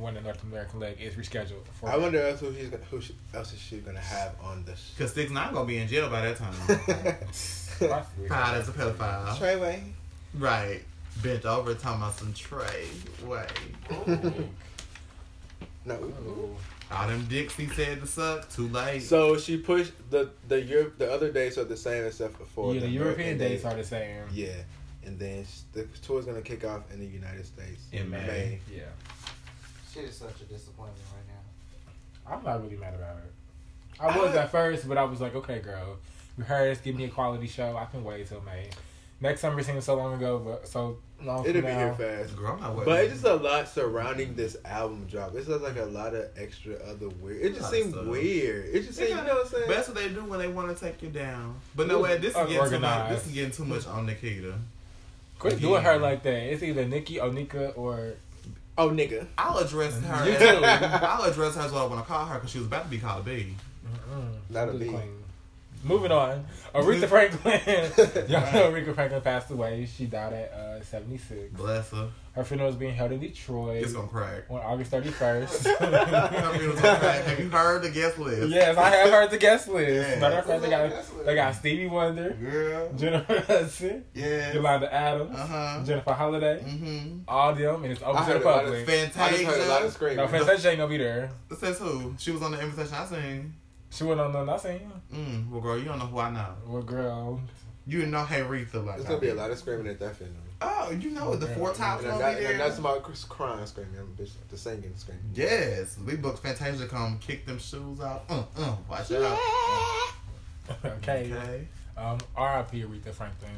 when 0.00 0.14
the 0.14 0.20
North 0.20 0.42
American 0.42 0.80
leg 0.80 0.96
is 1.00 1.14
rescheduled. 1.14 1.66
For 1.80 1.88
I 1.88 1.96
wonder 1.96 2.20
else 2.20 2.40
who 2.40 2.50
he's 2.50 2.68
gonna, 2.68 2.84
who 2.90 3.00
she, 3.00 3.14
else 3.32 3.52
is 3.52 3.58
she 3.60 3.78
gonna 3.78 4.00
have 4.00 4.34
on 4.42 4.64
the 4.64 4.72
Cause 4.98 5.12
six 5.12 5.30
nine 5.30 5.52
gonna 5.52 5.66
be 5.66 5.78
in 5.78 5.88
jail 5.88 6.08
by 6.10 6.22
that 6.22 6.36
time. 6.36 6.54
show. 7.78 8.04
Proud 8.26 8.56
as 8.56 8.68
a 8.68 8.72
pedophile. 8.72 9.36
Treyway. 9.36 9.80
Right. 10.38 10.82
Bent 11.22 11.44
over 11.44 11.74
talking 11.74 12.02
about 12.02 12.18
some 12.18 12.32
tray. 12.32 12.86
Way. 13.24 13.46
Oh. 13.90 14.32
No. 15.84 15.98
Oh. 16.26 16.56
All 16.90 17.08
them 17.08 17.26
dicks 17.28 17.56
he 17.56 17.66
said 17.66 18.00
to 18.00 18.06
suck. 18.06 18.50
Too 18.50 18.68
late. 18.68 19.02
So 19.02 19.36
she 19.36 19.56
pushed 19.58 19.92
the 20.10 20.30
the 20.48 20.60
Europe 20.60 20.98
the 20.98 21.12
other 21.12 21.30
days 21.30 21.58
are 21.58 21.64
the 21.64 21.76
same 21.76 22.04
except 22.04 22.36
for 22.36 22.74
yeah, 22.74 22.80
the 22.80 22.86
American 22.86 23.02
European 23.02 23.38
dates 23.38 23.62
days. 23.62 23.72
are 23.72 23.76
the 23.76 23.84
same. 23.84 24.22
Yeah, 24.32 24.48
and 25.04 25.18
then 25.18 25.44
sh- 25.44 25.60
the 25.72 25.84
tour's 26.02 26.24
gonna 26.26 26.42
kick 26.42 26.64
off 26.64 26.90
in 26.92 27.00
the 27.00 27.06
United 27.06 27.44
States 27.46 27.82
In 27.92 28.10
May. 28.10 28.60
Yeah. 28.72 28.82
Shit 29.94 30.04
is 30.04 30.16
such 30.16 30.40
a 30.40 30.44
disappointment 30.44 30.98
right 31.14 31.22
now. 31.28 32.36
I'm 32.36 32.42
not 32.42 32.64
really 32.64 32.76
mad 32.76 32.94
about 32.94 33.16
it. 33.18 33.32
I 34.00 34.18
was 34.18 34.34
at 34.34 34.50
first, 34.50 34.88
but 34.88 34.98
I 34.98 35.04
was 35.04 35.20
like, 35.20 35.36
okay, 35.36 35.60
girl, 35.60 35.98
you 36.36 36.42
heard 36.42 36.72
us, 36.72 36.80
give 36.80 36.96
me 36.96 37.04
a 37.04 37.08
quality 37.08 37.46
show. 37.46 37.76
I 37.76 37.84
can 37.84 38.02
wait 38.02 38.26
till 38.28 38.40
May. 38.40 38.70
Next 39.20 39.40
summer 39.40 39.62
seems 39.62 39.84
so 39.84 39.94
long 39.94 40.14
ago, 40.14 40.42
but 40.44 40.66
so 40.66 40.98
long 41.22 41.46
It'll 41.46 41.62
from 41.62 41.70
be 41.70 41.76
now. 41.76 41.94
here 41.94 41.94
fast. 41.94 42.36
Girl, 42.36 42.54
I'm 42.54 42.60
not 42.60 42.70
waiting. 42.72 42.92
But 42.92 43.04
it's 43.04 43.12
just 43.12 43.24
a 43.24 43.34
lot 43.34 43.68
surrounding 43.68 44.34
this 44.34 44.56
album 44.64 45.06
drop. 45.08 45.32
It's 45.36 45.46
just 45.46 45.62
like 45.62 45.76
a 45.76 45.84
lot 45.84 46.12
of 46.12 46.26
extra 46.36 46.74
other 46.74 47.08
weird. 47.08 47.42
It 47.42 47.50
just 47.50 47.62
lot 47.62 47.72
seemed 47.72 47.94
weird. 48.08 48.74
It 48.74 48.82
just 48.82 48.98
seemed, 48.98 49.10
you 49.10 49.14
know 49.14 49.22
what 49.22 49.44
I'm 49.44 49.46
saying? 49.46 49.64
But 49.68 49.76
that's 49.76 49.88
what 49.88 49.96
they 49.96 50.08
do 50.08 50.24
when 50.24 50.40
they 50.40 50.48
want 50.48 50.76
to 50.76 50.84
take 50.84 51.00
you 51.02 51.10
down. 51.10 51.54
But 51.76 51.86
no 51.86 52.00
way, 52.00 52.18
this 52.18 52.36
is 52.36 52.48
getting 52.48 52.68
too 52.68 52.78
much. 52.80 53.10
This 53.10 53.26
is 53.26 53.32
getting 53.32 53.52
too 53.52 53.64
much 53.64 53.86
on 53.86 54.06
Nikita. 54.06 54.54
Quit 55.38 55.60
doing 55.60 55.82
her 55.82 55.98
like 55.98 56.22
that. 56.24 56.52
It's 56.52 56.62
either 56.62 56.84
Nikki, 56.84 57.16
Onika, 57.16 57.76
or 57.78 58.14
oh, 58.78 58.90
nigga. 58.90 59.26
I'll 59.38 59.58
address 59.58 59.98
her. 60.00 60.24
You 60.26 60.32
as, 60.32 60.38
too. 60.40 60.64
I'll 60.64 61.24
address 61.24 61.54
her 61.56 61.62
as 61.62 61.72
what 61.72 61.82
I 61.82 61.86
want 61.86 62.00
to 62.00 62.06
call 62.06 62.26
her 62.26 62.34
because 62.34 62.50
she 62.50 62.58
was 62.58 62.66
about 62.66 62.84
to 62.84 62.90
be 62.90 62.98
called 62.98 63.22
a 63.26 63.30
B. 63.30 63.54
Not 64.50 64.68
a 64.68 64.72
Do 64.72 64.78
the 64.78 64.84
B. 64.84 64.90
queen. 64.90 65.23
Moving 65.84 66.12
on, 66.12 66.46
Aretha 66.74 67.06
Franklin. 67.08 67.60
Y'all 68.30 68.40
know 68.52 68.72
Aretha 68.72 68.94
Franklin 68.94 69.20
passed 69.20 69.50
away. 69.50 69.86
She 69.86 70.06
died 70.06 70.32
at 70.32 70.52
uh, 70.52 70.82
76. 70.82 71.52
Bless 71.54 71.90
her. 71.90 72.08
Her 72.32 72.42
funeral 72.42 72.70
is 72.70 72.74
being 72.74 72.94
held 72.94 73.12
in 73.12 73.20
Detroit 73.20 73.84
It's 73.84 73.92
gonna 73.92 74.08
crack. 74.08 74.44
on 74.50 74.58
August 74.58 74.90
31st. 74.90 75.78
Her 75.78 76.58
funeral's 76.58 76.80
gonna 76.80 76.98
crack. 76.98 77.24
Have 77.26 77.38
you 77.38 77.48
heard 77.48 77.82
the 77.82 77.90
guest 77.90 78.18
list? 78.18 78.48
yes, 78.48 78.76
I 78.76 78.88
have 78.90 79.10
heard 79.10 79.30
the 79.30 79.38
guest 79.38 79.68
list. 79.68 80.08
Yeah. 80.10 80.18
Matter 80.20 80.38
of 80.38 80.44
fact, 80.46 80.62
they 80.62 80.70
got, 80.70 80.92
they 81.26 81.34
got 81.36 81.54
Stevie 81.54 81.86
Wonder, 81.86 82.30
Girl. 82.30 82.92
Jennifer 82.96 83.40
Hudson, 83.40 84.04
Yeah. 84.14 84.52
Yolanda 84.54 84.92
Adams, 84.92 85.36
Uh 85.38 85.46
huh. 85.46 85.84
Jennifer 85.84 86.12
Holliday, 86.12 86.64
Mm-hmm. 86.66 87.18
all 87.28 87.54
them, 87.54 87.84
and 87.84 87.92
it's 87.92 88.02
open 88.02 88.16
I 88.16 88.26
to 88.26 88.26
the 88.26 88.32
heard 88.38 88.42
a 88.42 88.44
lot 88.48 88.64
of 88.64 88.70
public. 88.72 88.88
I 88.88 88.96
just 88.96 89.14
heard 89.16 89.20
a 89.20 89.28
lot 89.28 89.32
of 89.36 89.66
Fantasia. 89.68 89.90
screaming. 89.92 90.16
No, 90.16 90.26
Fantasia 90.28 90.68
ain't 90.70 90.78
gonna 90.78 90.90
be 90.90 90.98
there. 90.98 91.30
It 91.52 91.58
says 91.58 91.78
who? 91.78 92.14
She 92.18 92.32
was 92.32 92.42
on 92.42 92.50
the 92.50 92.60
invitation 92.60 92.94
I 92.94 93.06
seen. 93.06 93.54
She 93.94 94.02
went 94.02 94.20
on 94.20 94.32
the 94.32 94.44
nothing. 94.44 94.90
Mm. 95.12 95.50
Well, 95.50 95.60
girl, 95.60 95.78
you 95.78 95.84
don't 95.84 96.00
know 96.00 96.06
who 96.06 96.18
I 96.18 96.30
know. 96.30 96.48
Well, 96.66 96.82
girl, 96.82 97.40
You 97.86 97.98
didn't 97.98 98.10
know 98.10 98.24
Aretha 98.24 98.84
like 98.84 98.96
There's 98.96 99.06
I 99.06 99.08
gonna 99.10 99.20
be 99.20 99.28
a 99.28 99.34
lot 99.34 99.52
of 99.52 99.58
screaming 99.58 99.86
at 99.86 100.00
that 100.00 100.16
funeral. 100.16 100.38
Oh, 100.60 100.90
you 100.90 101.10
know 101.10 101.36
the 101.36 101.46
four 101.48 101.72
tops 101.72 102.02
And 102.02 102.12
I'm 102.12 102.18
gonna 102.18 102.32
not, 102.32 102.40
be 102.40 102.46
and 102.46 102.58
that's 102.58 102.80
my 102.80 102.98
crying 103.28 103.64
screaming. 103.66 103.94
I'm 103.98 104.16
bitch, 104.16 104.32
the 104.50 104.56
singing 104.56 104.94
screaming. 104.96 105.30
Yes, 105.32 105.96
we 106.04 106.16
booked 106.16 106.40
Fantasia 106.40 106.78
to 106.78 106.86
come 106.88 107.18
kick 107.20 107.46
them 107.46 107.60
shoes 107.60 108.00
off. 108.00 108.22
Uh, 108.28 108.42
uh, 108.56 108.76
watch 108.90 109.12
it 109.12 109.22
out. 109.22 109.38
okay. 110.84 111.32
Okay. 111.32 111.68
Um, 111.96 112.18
R.I.P. 112.34 112.82
Aretha 112.82 113.12
Franklin. 113.12 113.50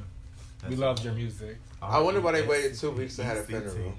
we 0.68 0.76
loved 0.76 1.02
your 1.02 1.14
music. 1.14 1.56
I 1.80 1.98
wonder 2.00 2.20
why 2.20 2.32
they 2.32 2.46
waited 2.46 2.74
two 2.74 2.90
weeks 2.90 3.16
to 3.16 3.24
have 3.24 3.38
a 3.38 3.42
funeral. 3.42 3.94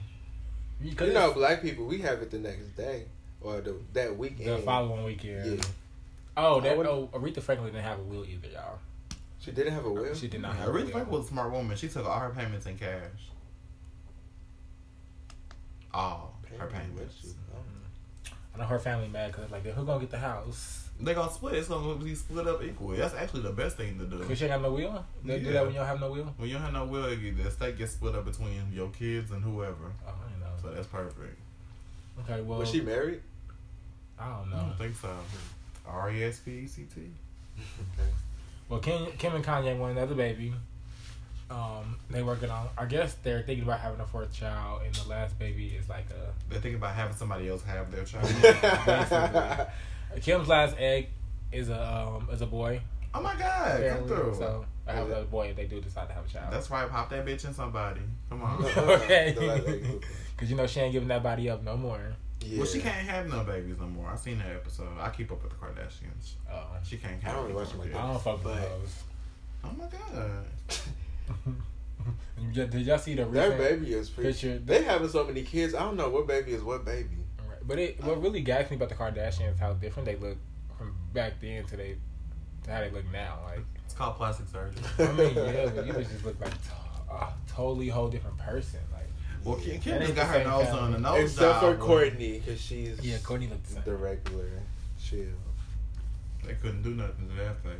You 0.83 1.13
know, 1.13 1.31
black 1.31 1.63
people, 1.63 1.85
we 1.85 1.99
have 2.01 2.21
it 2.21 2.29
the 2.29 2.37
next 2.37 2.75
day 2.77 3.05
or 3.41 3.61
the 3.61 3.75
that 3.93 4.15
weekend. 4.15 4.49
the 4.49 4.57
following 4.59 5.03
weekend. 5.03 5.57
Yeah. 5.57 5.65
Oh, 6.37 6.59
I 6.59 6.63
that 6.63 6.77
would- 6.77 6.85
oh 6.87 7.09
Aretha 7.13 7.41
Franklin 7.41 7.73
didn't 7.73 7.83
have 7.83 7.99
a 7.99 8.03
will 8.03 8.23
either, 8.25 8.47
y'all. 8.49 8.79
She 9.39 9.51
didn't 9.51 9.73
have 9.73 9.85
a 9.85 9.91
will. 9.91 10.13
She 10.15 10.27
did 10.27 10.41
not 10.41 10.53
Yeah, 10.53 10.61
have 10.61 10.69
a 10.69 10.71
Aretha 10.71 10.83
will. 10.83 10.91
Franklin 10.91 11.17
was 11.19 11.25
a 11.25 11.29
smart 11.29 11.51
woman. 11.51 11.75
She 11.77 11.89
took 11.89 12.05
all 12.05 12.19
her 12.19 12.29
payments 12.29 12.65
in 12.65 12.77
cash. 12.77 13.31
All 15.93 16.39
her 16.59 16.67
payments. 16.67 17.33
I 18.53 18.59
know 18.59 18.65
her 18.65 18.79
family 18.79 19.07
mad 19.07 19.31
because 19.31 19.51
like, 19.51 19.65
who 19.65 19.85
gonna 19.85 19.99
get 19.99 20.11
the 20.11 20.17
house? 20.19 20.89
They 20.99 21.13
gonna 21.13 21.31
split. 21.31 21.53
It's 21.55 21.67
gonna 21.67 21.95
be 22.03 22.15
split 22.15 22.47
up 22.47 22.63
equally. 22.63 22.97
That's 22.97 23.13
actually 23.13 23.43
the 23.43 23.51
best 23.51 23.77
thing 23.77 23.99
to 23.99 24.05
do. 24.05 24.23
Cause 24.23 24.37
she 24.37 24.45
ain't 24.45 24.53
got 24.53 24.61
no 24.63 24.71
will. 24.73 25.05
They 25.23 25.39
do 25.39 25.51
that 25.53 25.63
when 25.63 25.73
you 25.73 25.79
don't 25.79 25.87
have 25.87 25.99
no 25.99 26.11
will. 26.11 26.33
When 26.37 26.49
you 26.49 26.55
don't 26.55 26.63
have 26.63 26.73
no 26.73 26.85
will, 26.85 27.03
the 27.03 27.41
estate 27.47 27.77
gets 27.77 27.93
split 27.93 28.15
up 28.15 28.25
between 28.25 28.63
your 28.73 28.89
kids 28.89 29.29
and 29.31 29.43
whoever. 29.43 29.91
Oh, 30.07 30.13
you 30.33 30.43
know. 30.43 30.51
So 30.61 30.71
that's 30.71 30.87
perfect. 30.87 31.37
Okay, 32.21 32.41
well, 32.41 32.59
Was 32.59 32.69
she 32.71 32.81
married? 32.81 33.21
I 34.19 34.37
don't 34.37 34.49
know. 34.49 34.57
I 34.57 34.59
don't 34.61 34.77
think 34.79 34.95
so. 34.95 35.09
R 35.87 36.11
E 36.11 36.23
S 36.23 36.39
P 36.39 36.51
E 36.51 36.67
C 36.67 36.85
T. 36.93 37.01
Well, 38.69 38.81
Kim, 38.81 39.05
Kim 39.17 39.33
and 39.33 39.45
Kanye 39.45 39.77
want 39.77 39.97
another 39.97 40.13
baby. 40.13 40.51
Um, 41.49 41.97
they 42.09 42.21
working 42.21 42.49
on. 42.49 42.67
I 42.77 42.85
guess 42.85 43.13
they're 43.23 43.41
thinking 43.41 43.63
about 43.63 43.79
having 43.79 44.01
a 44.01 44.05
fourth 44.05 44.33
child, 44.33 44.81
and 44.85 44.93
the 44.93 45.07
last 45.07 45.39
baby 45.39 45.67
is 45.67 45.87
like 45.87 46.05
a. 46.09 46.33
They're 46.49 46.59
thinking 46.59 46.75
about 46.75 46.93
having 46.93 47.15
somebody 47.15 47.47
else 47.47 47.63
have 47.63 47.89
their 47.91 48.03
child. 48.03 49.67
Kim's 50.21 50.49
last 50.49 50.75
egg 50.77 51.07
is 51.53 51.69
a 51.69 51.81
um 51.81 52.27
is 52.29 52.41
a 52.41 52.45
boy. 52.45 52.81
oh 53.13 53.21
my 53.21 53.35
God, 53.35 53.81
come 53.89 54.07
through. 54.07 54.35
So 54.37 54.65
I 54.85 54.91
have 54.91 55.09
a 55.09 55.23
boy 55.23 55.47
if 55.47 55.55
they 55.55 55.65
do 55.65 55.79
decide 55.79 56.09
to 56.09 56.13
have 56.13 56.25
a 56.25 56.29
child. 56.29 56.51
That's 56.51 56.69
right. 56.69 56.89
Pop 56.89 57.09
that 57.11 57.25
bitch 57.25 57.45
in 57.45 57.53
somebody. 57.53 58.01
Come 58.29 58.43
on. 58.43 58.65
okay. 58.65 59.33
The 59.37 59.45
last 59.45 59.67
egg. 59.67 60.05
Cause 60.35 60.49
you 60.49 60.57
know 60.57 60.67
she 60.67 60.81
ain't 60.81 60.91
giving 60.91 61.07
that 61.07 61.23
body 61.23 61.49
up 61.49 61.63
no 61.63 61.77
more. 61.77 62.13
Yeah. 62.45 62.57
Well, 62.59 62.67
she 62.67 62.79
can't 62.79 62.95
have 63.07 63.27
no 63.29 63.43
babies 63.43 63.75
no 63.79 63.87
more. 63.87 64.09
I 64.09 64.15
seen 64.15 64.37
that 64.39 64.47
episode. 64.51 64.87
I 64.99 65.09
keep 65.09 65.31
up 65.31 65.41
with 65.43 65.51
the 65.51 65.57
Kardashians. 65.57 66.33
Oh, 66.51 66.67
She 66.83 66.97
can't 66.97 67.21
have. 67.23 67.23
I 67.23 67.27
have. 67.27 67.35
don't 67.35 67.45
any 67.45 67.53
watch 67.55 67.75
more 67.75 67.85
them 67.85 67.97
I 67.97 68.07
don't 68.07 68.21
fuck 68.21 68.43
with 68.45 68.55
those. 68.55 69.03
Oh 69.63 69.71
my 69.77 69.85
God. 69.85 70.45
Did 72.53 72.73
y'all 72.85 72.97
see 72.97 73.15
the 73.15 73.25
Their 73.25 73.57
baby 73.57 73.93
is 73.93 74.09
pretty. 74.09 74.29
picture? 74.31 74.57
They 74.59 74.83
having 74.83 75.09
so 75.09 75.25
many 75.25 75.41
kids. 75.43 75.73
I 75.75 75.79
don't 75.79 75.97
know 75.97 76.09
what 76.09 76.27
baby 76.27 76.53
is 76.53 76.63
what 76.63 76.85
baby. 76.85 77.09
Right. 77.49 77.57
But 77.65 77.79
it 77.79 78.01
what 78.03 78.21
really 78.21 78.41
gas 78.41 78.69
me 78.69 78.77
about 78.77 78.89
the 78.89 78.95
Kardashians 78.95 79.59
how 79.59 79.73
different 79.73 80.05
they 80.05 80.15
look 80.15 80.37
from 80.77 80.95
back 81.13 81.41
then 81.41 81.65
to 81.65 81.75
they 81.75 81.97
to 82.63 82.71
how 82.71 82.79
they 82.81 82.91
look 82.91 83.11
now. 83.11 83.39
Like 83.45 83.65
It's 83.83 83.93
called 83.93 84.15
plastic 84.15 84.47
surgery. 84.47 84.81
I 84.99 85.11
mean, 85.13 85.35
yeah, 85.35 85.69
but 85.75 85.85
you 85.87 85.93
just 85.93 86.23
look 86.23 86.39
like 86.39 86.51
to- 86.51 87.13
a 87.13 87.33
totally 87.49 87.87
whole 87.89 88.07
different 88.09 88.37
person. 88.37 88.79
Like 88.93 88.96
Well, 89.43 89.55
Kim, 89.57 89.79
Kim 89.79 90.01
just 90.01 90.15
got 90.15 90.27
her 90.27 90.33
same 90.35 90.47
nose 90.47 90.65
family. 90.65 90.79
on 90.81 90.91
the 90.93 90.99
nose 90.99 91.31
Except 91.31 91.59
for 91.61 91.73
job. 91.75 91.79
Kourtney, 91.87 92.43
because 92.43 92.59
she's 92.61 92.99
yeah, 93.03 93.17
Kourtney 93.17 93.49
looked 93.49 93.65
the 93.67 93.73
same. 93.75 93.83
the 93.85 93.95
regular 93.95 94.49
chill. 95.03 95.19
They 96.45 96.53
couldn't 96.55 96.83
do 96.83 96.93
nothing 96.93 97.29
to 97.29 97.35
that 97.43 97.57
face. 97.63 97.73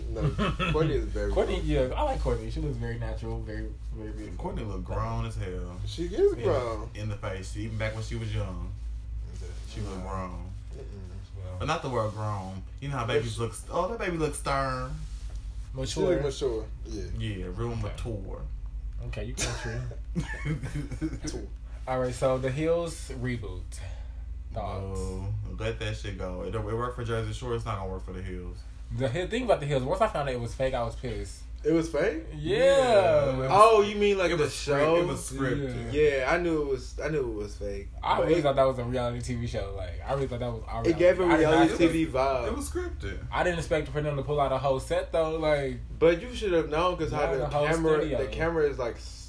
No, 0.10 0.22
Kourtney 0.22 0.90
is 0.90 1.04
very. 1.04 1.30
Kourtney, 1.32 1.60
yeah, 1.64 1.88
I 1.96 2.02
like 2.02 2.20
Kourtney. 2.20 2.52
She 2.52 2.60
looks 2.60 2.76
very 2.76 2.98
natural, 2.98 3.40
very 3.40 3.66
very 3.96 4.10
beautiful. 4.12 4.50
Kourtney 4.50 4.66
looked 4.68 4.84
grown 4.84 5.26
as 5.26 5.36
hell 5.36 5.76
She 5.86 6.04
is 6.06 6.36
Yeah. 6.36 6.44
grown. 6.44 6.90
in 6.94 7.08
the 7.08 7.16
face. 7.16 7.56
Even 7.56 7.78
back 7.78 7.94
when 7.94 8.02
she 8.04 8.16
was 8.16 8.34
young, 8.34 8.72
she 9.72 9.80
looked 9.80 10.02
grown. 10.02 10.46
Mm-mm. 10.76 11.58
But 11.58 11.66
not 11.66 11.82
the 11.82 11.88
word 11.88 12.12
grown. 12.12 12.62
You 12.80 12.88
know 12.88 12.96
how 12.96 13.06
babies 13.06 13.38
look. 13.38 13.54
Oh, 13.70 13.86
that 13.88 13.98
baby 13.98 14.16
looks 14.16 14.38
stern. 14.38 14.90
She 15.72 15.78
Mature. 15.80 16.10
look 16.14 16.22
mature. 16.22 16.64
Yeah. 16.86 17.02
Yeah, 17.18 17.44
real 17.54 17.70
Okay. 17.70 17.82
mature. 17.82 18.40
Okay, 19.06 19.24
you 19.24 19.34
can 19.34 19.48
true. 21.22 21.48
All 21.88 21.98
right, 22.00 22.14
so 22.14 22.38
the 22.38 22.50
Hills 22.50 23.10
reboot. 23.20 23.62
Thoughts. 24.52 25.00
no, 25.00 25.34
let 25.58 25.78
that 25.78 25.96
shit 25.96 26.18
go. 26.18 26.42
It, 26.42 26.54
it 26.54 26.62
worked 26.62 26.96
for 26.96 27.04
Jersey 27.04 27.32
Shore. 27.32 27.54
It's 27.54 27.64
not 27.64 27.78
gonna 27.78 27.90
work 27.90 28.04
for 28.04 28.12
the 28.12 28.22
Hills. 28.22 28.58
The 28.96 29.08
thing 29.08 29.44
about 29.44 29.60
the 29.60 29.66
Hills, 29.66 29.84
once 29.84 30.00
I 30.00 30.08
found 30.08 30.28
out 30.28 30.34
it 30.34 30.40
was 30.40 30.54
fake, 30.54 30.74
I 30.74 30.82
was 30.82 30.96
pissed. 30.96 31.40
It 31.62 31.72
was 31.72 31.90
fake. 31.90 32.22
Yeah. 32.38 33.48
Oh, 33.50 33.82
you 33.82 33.94
mean 33.96 34.16
like 34.16 34.30
the 34.30 34.36
was 34.38 34.54
show? 34.54 34.96
Script, 34.96 34.98
it 34.98 35.06
was 35.06 35.30
scripted. 35.30 35.92
Yeah, 35.92 36.32
I 36.32 36.38
knew 36.38 36.62
it 36.62 36.68
was. 36.68 36.98
I 37.04 37.08
knew 37.08 37.20
it 37.20 37.34
was 37.34 37.54
fake. 37.54 37.88
I 38.02 38.16
But 38.16 38.26
really 38.28 38.38
it, 38.38 38.42
thought 38.42 38.56
that 38.56 38.64
was 38.66 38.78
a 38.78 38.84
reality 38.84 39.34
TV 39.34 39.46
show. 39.46 39.74
Like 39.76 40.00
I 40.08 40.14
really 40.14 40.26
thought 40.26 40.40
that 40.40 40.50
was. 40.52 40.62
Our 40.66 40.88
it 40.88 40.96
gave 40.98 41.20
a 41.20 41.24
I 41.24 41.36
did 41.36 41.42
not 41.42 41.50
reality 41.50 41.72
expect- 41.72 41.92
TV 41.92 42.06
vibe. 42.10 42.46
It 42.48 42.56
was 42.56 42.70
scripted. 42.70 43.18
I 43.30 43.44
didn't 43.44 43.58
expect 43.58 43.88
for 43.88 44.00
them 44.00 44.16
to 44.16 44.22
pull 44.22 44.40
out 44.40 44.52
a 44.52 44.58
whole 44.58 44.80
set 44.80 45.12
though. 45.12 45.36
Like 45.38 45.80
but 45.98 46.22
you 46.22 46.34
should 46.34 46.52
have 46.52 46.70
known 46.70 46.96
because 46.96 47.12
how 47.12 47.30
the, 47.30 47.38
the 47.40 47.46
camera, 47.48 47.98
studio. 48.00 48.18
the 48.18 48.26
camera 48.28 48.64
is 48.66 48.78
like, 48.78 48.94
s- 48.96 49.19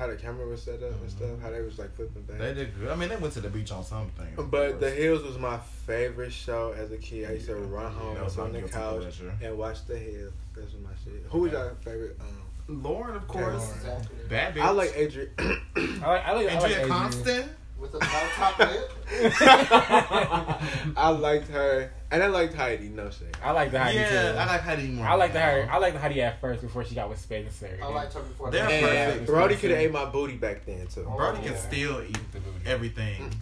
how 0.00 0.06
the 0.06 0.16
camera 0.16 0.46
was 0.46 0.62
set 0.62 0.82
up 0.82 0.98
and 1.00 1.10
stuff. 1.10 1.28
How 1.42 1.50
they 1.50 1.60
was 1.60 1.78
like 1.78 1.94
flipping 1.94 2.22
things. 2.24 2.38
They 2.38 2.54
did 2.54 2.74
good. 2.80 2.88
I 2.88 2.96
mean, 2.96 3.10
they 3.10 3.16
went 3.16 3.34
to 3.34 3.40
the 3.42 3.50
beach 3.50 3.70
on 3.70 3.84
something. 3.84 4.26
But 4.36 4.80
The. 4.80 4.90
Hills 4.90 5.22
was 5.22 5.38
my 5.38 5.58
favorite 5.86 6.32
show 6.32 6.72
as 6.76 6.90
a 6.90 6.96
kid. 6.96 7.28
I 7.28 7.34
used 7.34 7.46
to 7.46 7.52
Yeah. 7.52 7.66
run 7.68 7.92
home 7.92 8.14
That 8.14 8.24
was 8.24 8.38
on 8.38 8.52
the 8.52 8.62
couch 8.62 9.02
pleasure. 9.02 9.32
and 9.42 9.58
watch 9.58 9.84
The 9.86 9.98
Hills. 9.98 10.32
That's 10.56 10.72
was 10.72 10.82
my 10.82 10.90
shit. 11.04 11.22
Who 11.28 11.40
was 11.40 11.52
your 11.52 11.76
favorite? 11.84 12.16
Um, 12.18 12.82
Lauren, 12.82 13.14
of 13.16 13.28
course. 13.28 13.44
Lauren. 13.62 13.76
Exactly. 13.76 14.16
Bad 14.28 14.54
bitch. 14.54 14.62
I 14.62 14.70
like 14.70 14.92
Adrian. 14.96 15.30
I 15.38 15.42
like 15.44 16.02
I 16.02 16.06
like, 16.12 16.24
I 16.26 16.32
like 16.32 16.50
Andrea 16.52 16.70
Adrian. 16.70 16.88
Constant. 16.88 17.50
With 17.80 17.94
a 17.94 17.98
no 17.98 18.28
top 18.34 18.58
lip. 18.58 18.92
I 20.96 21.08
liked 21.18 21.48
her, 21.48 21.90
and 22.10 22.22
I 22.22 22.26
liked 22.26 22.54
Heidi. 22.54 22.88
No 22.88 23.08
shade. 23.10 23.28
I 23.42 23.52
like 23.52 23.70
the 23.70 23.78
Heidi 23.80 23.98
Yeah, 23.98 24.32
too. 24.32 24.38
I 24.38 24.46
like 24.46 24.60
Heidi 24.60 24.88
more. 24.88 25.06
I 25.06 25.14
like 25.14 25.32
the 25.32 25.38
now. 25.38 25.44
Heidi. 25.50 25.68
I 25.68 25.78
like 25.78 25.92
the 25.94 25.98
Heidi 25.98 26.22
at 26.22 26.40
first 26.40 26.60
before 26.60 26.84
she 26.84 26.94
got 26.94 27.08
with 27.08 27.18
Spencer. 27.18 27.78
I 27.82 27.86
liked 27.88 28.12
her 28.14 28.20
before 28.20 28.50
They're 28.50 28.64
that. 28.66 28.72
And 28.72 28.86
perfect. 29.10 29.26
Brody 29.26 29.56
could 29.56 29.70
have 29.70 29.80
ate 29.80 29.92
my 29.92 30.04
booty 30.04 30.36
back 30.36 30.66
then 30.66 30.86
too. 30.88 31.06
Oh, 31.08 31.16
Brody 31.16 31.42
can 31.46 31.56
still 31.56 32.02
eat 32.02 32.18
The 32.32 32.40
booty. 32.40 32.66
everything. 32.66 33.22
Mm. 33.30 33.34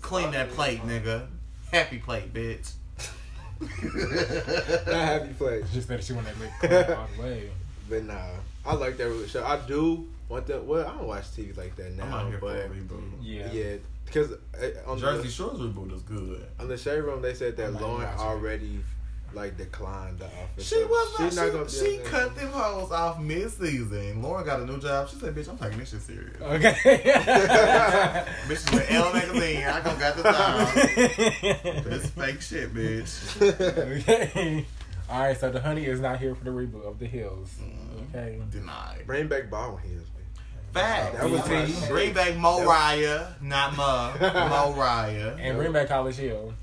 Clean 0.00 0.30
that 0.32 0.50
plate, 0.50 0.80
nigga. 0.82 1.28
Happy 1.72 1.98
plate, 1.98 2.32
bitch. 2.34 2.72
Not 4.86 4.94
happy 4.94 5.32
place, 5.34 5.64
Just 5.72 5.88
that 5.88 6.02
she 6.02 6.14
wanted 6.14 6.34
to 6.34 6.40
lick 6.40 6.88
all 6.98 7.06
the 7.16 7.22
way. 7.22 7.50
but 7.88 8.04
nah. 8.04 8.16
I 8.64 8.74
like 8.74 8.96
that 8.96 9.28
show. 9.30 9.44
I 9.44 9.56
do 9.66 10.08
want 10.30 10.46
that. 10.46 10.64
Well, 10.64 10.86
I 10.86 10.96
don't 10.96 11.06
watch 11.06 11.24
TV 11.32 11.56
like 11.56 11.76
that 11.76 11.86
I'm 11.86 11.96
now, 11.96 12.10
not 12.10 12.28
here 12.28 12.38
for 12.38 12.54
a 12.54 12.68
but 12.68 12.72
reboot. 12.76 13.02
Yeah. 13.20 13.52
yeah, 13.52 13.76
because 14.04 14.32
on 14.86 14.98
Jersey 14.98 15.24
the 15.24 15.28
Shore's 15.28 15.58
reboot 15.58 15.94
is 15.94 16.02
good. 16.02 16.46
on 16.58 16.68
the 16.68 16.78
shade 16.78 17.00
room 17.00 17.20
they 17.22 17.34
said 17.34 17.56
that 17.58 17.72
Lauren 17.74 18.04
watch 18.06 18.14
it. 18.14 18.20
already 18.20 18.80
like 19.32 19.56
declined 19.56 20.18
the 20.18 20.26
offer. 20.26 20.60
She 20.60 20.76
was 20.76 21.18
not. 21.18 21.28
she's 21.28 21.36
not 21.36 21.52
gonna 21.52 21.68
she 21.68 21.76
she 21.78 21.96
on 21.98 22.02
there. 22.02 22.06
cut 22.06 22.36
them 22.36 22.50
hoes 22.50 22.90
off 22.90 23.20
mid 23.20 23.50
season. 23.50 24.22
Lauren 24.22 24.44
got 24.44 24.60
a 24.60 24.66
new 24.66 24.80
job. 24.80 25.08
She 25.08 25.16
said, 25.16 25.34
"Bitch, 25.34 25.48
I'm 25.48 25.56
taking 25.58 25.78
this 25.78 25.90
shit 25.90 26.02
serious." 26.02 26.40
Okay. 26.40 26.72
bitch, 28.48 28.68
she 28.70 28.76
went 28.76 28.90
Elle 28.90 29.12
magazine. 29.12 29.64
I 29.64 29.80
gonna 29.82 29.98
got 30.00 30.16
the 30.16 30.22
time. 30.24 31.84
This 31.84 32.10
fake 32.10 32.40
shit, 32.40 32.74
bitch. 32.74 33.40
okay. 34.00 34.66
All 35.08 35.20
right, 35.20 35.36
so 35.38 35.50
the 35.50 35.60
honey 35.60 35.86
is 35.86 36.00
not 36.00 36.20
here 36.20 36.36
for 36.36 36.44
the 36.44 36.50
reboot 36.50 36.86
of 36.86 37.00
the 37.00 37.06
Hills. 37.06 37.52
Mm. 37.60 38.14
Okay. 38.14 38.40
Denied. 38.50 39.02
Bring 39.06 39.26
back 39.26 39.50
Ball 39.50 39.76
Hills. 39.76 40.06
Fact. 40.72 41.14
That 41.16 41.28
was 41.30 41.40
BT. 41.48 41.80
my- 41.80 41.88
Bring 41.88 42.12
back 42.12 42.36
Moriah, 42.36 43.34
not 43.42 43.76
Ma. 43.76 44.12
Moriah. 44.74 45.36
And 45.40 45.56
bring 45.58 45.72
back 45.72 45.88
College 45.88 46.16
Hill. 46.16 46.54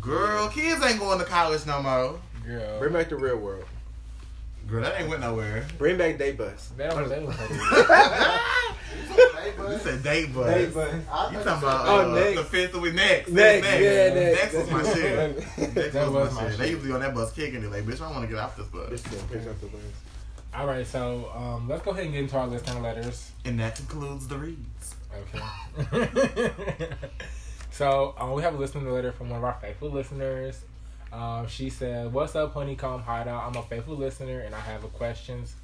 Girl, 0.00 0.48
kids 0.48 0.84
ain't 0.84 0.98
going 0.98 1.18
to 1.18 1.24
college 1.24 1.64
no 1.66 1.82
more. 1.82 2.18
Girl. 2.46 2.78
Bring 2.80 2.92
back 2.92 3.08
the 3.10 3.16
real 3.16 3.36
world. 3.36 3.64
Girl, 4.68 4.82
that 4.82 4.98
ain't 5.00 5.08
went 5.08 5.20
nowhere. 5.20 5.66
Bring 5.78 5.98
back 5.98 6.18
Day 6.18 6.32
Bus. 6.32 6.70
They 6.76 6.88
don't, 6.88 7.08
they 7.08 7.20
don't 7.20 7.32
Hey, 7.32 7.48
bud. 9.56 9.72
You 9.72 9.78
said 9.78 10.02
date 10.02 10.34
bus. 10.34 10.54
Day 10.54 10.66
Bus. 10.66 10.92
I 10.92 10.94
You 10.94 11.02
thought 11.02 11.10
talking 11.10 11.36
you 11.38 11.42
said- 11.42 11.58
about 11.58 11.88
Oh, 11.88 12.12
uh, 12.12 12.14
next. 12.14 12.36
the 12.38 12.44
fifth 12.44 12.74
with 12.80 12.94
next. 12.94 13.28
Next, 13.30 13.64
next. 13.64 13.82
yeah, 13.82 14.14
next. 14.14 14.42
Next 14.42 14.54
was 14.54 14.70
my 14.70 14.82
shit. 14.94 15.36
Next 15.74 15.92
That 15.92 16.04
was, 16.06 16.12
was 16.12 16.34
my 16.34 16.42
my 16.44 16.48
shit. 16.50 16.58
They 16.58 16.64
shit. 16.66 16.74
usually 16.76 16.92
on 16.92 17.00
that 17.00 17.14
bus 17.14 17.32
kicking 17.32 17.62
it 17.64 17.70
like, 17.70 17.84
bitch, 17.84 18.00
I 18.00 18.10
want 18.10 18.22
to 18.22 18.28
get 18.28 18.38
off 18.38 18.56
this 18.56 18.66
bus. 18.68 18.88
This 18.90 19.02
thing 19.02 19.28
picks 19.28 19.46
up 19.46 19.60
the 19.60 19.66
bus. 19.66 19.80
All 20.54 20.66
right, 20.66 20.86
so 20.86 21.30
um, 21.34 21.66
let's 21.66 21.82
go 21.82 21.92
ahead 21.92 22.04
and 22.04 22.12
get 22.12 22.24
into 22.24 22.36
our 22.36 22.46
listener 22.46 22.78
letters. 22.78 23.30
And 23.46 23.58
that 23.58 23.74
concludes 23.74 24.28
the 24.28 24.36
reads. 24.36 24.94
Okay. 25.34 26.90
so 27.70 28.14
um, 28.18 28.32
we 28.32 28.42
have 28.42 28.54
a 28.54 28.58
listener 28.58 28.90
letter 28.90 29.12
from 29.12 29.30
one 29.30 29.38
of 29.38 29.44
our 29.44 29.56
faithful 29.62 29.88
listeners. 29.90 30.60
Um, 31.10 31.46
she 31.48 31.70
said, 31.70 32.12
"What's 32.12 32.36
up, 32.36 32.52
Honeycomb 32.52 33.02
Hideout? 33.02 33.44
I'm 33.44 33.56
a 33.56 33.62
faithful 33.62 33.96
listener, 33.96 34.40
and 34.40 34.54
I 34.54 34.60
have 34.60 34.84
a 34.84 34.88
questions 34.88 35.54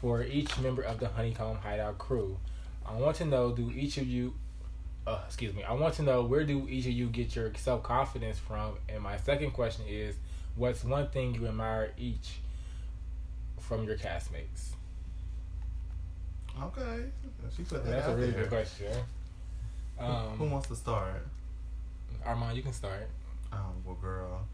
for 0.00 0.22
each 0.22 0.58
member 0.58 0.80
of 0.80 0.98
the 0.98 1.08
Honeycomb 1.08 1.58
Hideout 1.58 1.98
crew. 1.98 2.38
I 2.86 2.94
want 2.94 3.16
to 3.16 3.26
know: 3.26 3.52
Do 3.52 3.70
each 3.74 3.98
of 3.98 4.06
you, 4.06 4.32
uh, 5.06 5.20
excuse 5.26 5.54
me, 5.54 5.62
I 5.62 5.74
want 5.74 5.94
to 5.96 6.02
know 6.02 6.22
where 6.22 6.44
do 6.44 6.66
each 6.70 6.86
of 6.86 6.92
you 6.92 7.08
get 7.08 7.36
your 7.36 7.52
self 7.56 7.82
confidence 7.82 8.38
from? 8.38 8.78
And 8.88 9.02
my 9.02 9.18
second 9.18 9.50
question 9.50 9.84
is, 9.86 10.16
what's 10.56 10.84
one 10.84 11.08
thing 11.08 11.34
you 11.34 11.46
admire 11.46 11.92
each 11.98 12.40
from 13.72 13.86
your 13.86 13.96
castmates? 13.96 14.72
Okay. 16.62 17.04
She 17.56 17.62
put 17.62 17.84
that 17.84 17.90
That's 17.90 18.08
a 18.08 18.14
really 18.16 18.30
there. 18.32 18.42
good 18.42 18.50
question. 18.50 18.92
Who 19.98 20.04
Um, 20.04 20.50
wants 20.50 20.68
to 20.68 20.76
start? 20.76 21.26
Armand, 22.24 22.56
you 22.56 22.62
can 22.62 22.72
start. 22.72 23.08
Um, 23.52 23.82
well, 23.84 23.96
girl. 23.96 24.46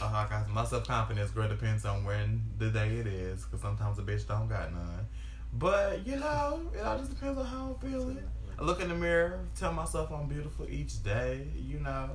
Uh, 0.00 0.04
I 0.04 0.26
got 0.30 0.48
my 0.50 0.64
self 0.64 0.86
confidence, 0.86 1.30
girl, 1.32 1.48
depends 1.48 1.84
on 1.84 2.04
when 2.04 2.42
the 2.58 2.70
day 2.70 2.96
it 2.98 3.08
is, 3.08 3.44
because 3.44 3.60
sometimes 3.60 3.98
a 3.98 4.02
bitch 4.02 4.26
don't 4.28 4.48
got 4.48 4.72
none. 4.72 5.06
But, 5.52 6.06
you 6.06 6.16
know, 6.16 6.60
it 6.72 6.80
all 6.80 6.96
just 6.98 7.10
depends 7.10 7.38
on 7.38 7.44
how 7.46 7.76
I'm 7.82 7.90
feeling. 7.90 8.18
I 8.58 8.62
look 8.62 8.80
in 8.80 8.88
the 8.88 8.94
mirror, 8.94 9.40
tell 9.58 9.72
myself 9.72 10.12
I'm 10.12 10.28
beautiful 10.28 10.66
each 10.70 11.02
day, 11.02 11.44
you 11.58 11.80
know. 11.80 12.10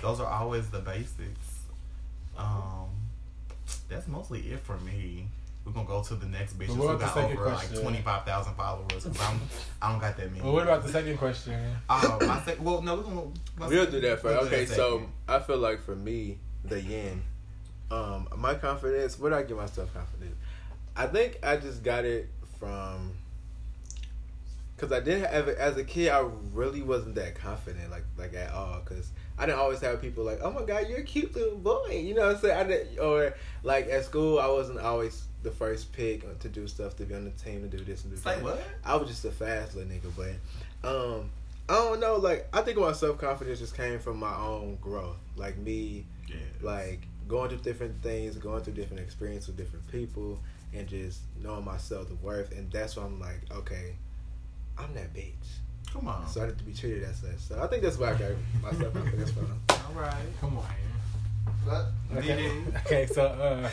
Those 0.00 0.20
are 0.20 0.26
always 0.26 0.70
the 0.70 0.78
basics. 0.78 1.64
Um, 2.38 2.86
that's 3.90 4.08
mostly 4.08 4.40
it 4.52 4.60
for 4.60 4.78
me. 4.78 5.26
We're 5.68 5.74
gonna 5.74 5.86
go 5.86 6.02
to 6.02 6.14
the 6.14 6.24
next 6.26 6.58
bitch 6.58 6.68
But 6.68 6.74
who 6.76 6.86
got 6.86 6.98
the 6.98 7.08
second 7.12 7.36
over 7.38 7.46
like 7.50 7.58
question? 7.58 7.82
twenty 7.82 8.00
five 8.00 8.24
thousand 8.24 8.54
followers. 8.54 9.04
'cause 9.04 9.20
I'm, 9.20 9.38
I 9.82 9.90
don't 9.92 10.00
got 10.00 10.16
that 10.16 10.30
many. 10.32 10.42
Well, 10.42 10.54
what 10.54 10.62
about 10.62 10.82
the 10.82 10.88
second 10.88 11.18
question? 11.18 11.54
Oh, 11.90 12.18
my 12.26 12.40
sec- 12.42 12.56
well, 12.62 12.80
no, 12.80 12.96
we're 12.96 13.02
gonna 13.02 13.20
we'll 13.58 13.84
sec- 13.84 13.90
do 13.90 14.00
that 14.00 14.22
first. 14.22 14.40
we'll 14.40 14.46
Okay, 14.46 14.64
that 14.64 14.74
so. 14.74 15.02
I 15.28 15.40
feel 15.40 15.58
like 15.58 15.82
for 15.84 15.94
me, 15.94 16.38
the 16.64 16.80
yin, 16.80 17.22
um, 17.90 18.28
my 18.36 18.54
confidence. 18.54 19.18
Where 19.18 19.30
do 19.30 19.36
I 19.36 19.42
get 19.42 19.58
myself 19.58 19.92
confidence? 19.92 20.36
I 20.96 21.06
think 21.06 21.38
I 21.42 21.58
just 21.58 21.82
got 21.82 22.06
it 22.06 22.30
from. 22.58 23.12
Cause 24.78 24.92
I 24.92 25.00
didn't 25.00 25.30
have 25.30 25.48
it 25.48 25.58
as 25.58 25.76
a 25.76 25.82
kid. 25.82 26.08
I 26.10 26.24
really 26.54 26.82
wasn't 26.82 27.16
that 27.16 27.34
confident, 27.34 27.90
like 27.90 28.04
like 28.16 28.32
at 28.34 28.52
all. 28.52 28.80
Cause 28.86 29.10
I 29.36 29.44
didn't 29.44 29.58
always 29.58 29.80
have 29.80 30.00
people 30.00 30.22
like, 30.24 30.38
"Oh 30.40 30.52
my 30.52 30.62
God, 30.62 30.86
you're 30.88 31.00
a 31.00 31.02
cute 31.02 31.34
little 31.34 31.58
boy," 31.58 32.00
you 32.04 32.14
know 32.14 32.28
what 32.28 32.36
I'm 32.36 32.40
saying? 32.40 32.56
I 32.58 32.62
didn't, 32.62 32.98
or 33.00 33.34
like 33.64 33.88
at 33.88 34.04
school, 34.04 34.38
I 34.38 34.46
wasn't 34.46 34.78
always 34.78 35.24
the 35.42 35.50
first 35.50 35.92
pick 35.92 36.38
to 36.40 36.48
do 36.48 36.66
stuff, 36.66 36.96
to 36.96 37.04
be 37.04 37.14
on 37.14 37.24
the 37.24 37.30
team, 37.30 37.62
to 37.68 37.76
do 37.76 37.82
this 37.84 38.04
and 38.04 38.12
do 38.12 38.18
Say 38.20 38.34
that. 38.34 38.42
what? 38.42 38.62
I 38.84 38.96
was 38.96 39.08
just 39.08 39.24
a 39.24 39.30
fast 39.30 39.74
little 39.76 39.90
nigga, 39.90 40.10
but 40.82 40.88
um, 40.88 41.30
I 41.68 41.74
don't 41.74 42.00
know. 42.00 42.16
Like 42.16 42.48
I 42.52 42.62
think 42.62 42.78
my 42.78 42.92
self 42.92 43.18
confidence 43.18 43.58
just 43.60 43.76
came 43.76 43.98
from 43.98 44.18
my 44.18 44.34
own 44.34 44.78
growth. 44.80 45.16
Like 45.36 45.56
me, 45.58 46.04
Yeah. 46.28 46.36
like 46.62 47.00
going 47.28 47.50
through 47.50 47.58
different 47.58 48.02
things, 48.02 48.36
going 48.36 48.62
through 48.62 48.72
different 48.74 49.00
experiences 49.02 49.48
with 49.48 49.56
different 49.58 49.86
people, 49.92 50.38
and 50.74 50.86
just 50.88 51.20
knowing 51.42 51.64
my 51.64 51.76
self 51.76 52.10
worth. 52.22 52.52
And 52.52 52.70
that's 52.72 52.96
why 52.96 53.04
I'm 53.04 53.20
like, 53.20 53.40
okay, 53.54 53.94
I'm 54.78 54.92
that 54.94 55.14
bitch. 55.14 55.32
Come 55.92 56.08
on. 56.08 56.26
So 56.28 56.42
I 56.42 56.46
need 56.46 56.58
to 56.58 56.64
be 56.64 56.72
treated 56.74 57.02
as 57.04 57.16
such. 57.18 57.38
So 57.38 57.62
I 57.62 57.66
think 57.68 57.82
that's 57.82 57.96
why 57.98 58.10
I 58.10 58.14
got 58.14 58.30
my 58.62 58.72
self 58.72 58.92
confidence 58.92 59.30
from. 59.30 59.58
All 59.70 59.94
right. 60.02 60.14
Come 60.40 60.58
on. 60.58 60.66
But 61.66 61.86
Okay. 62.16 62.36
Dee-Dee. 62.36 62.76
okay, 62.86 63.06
so 63.06 63.22
uh, 63.26 63.68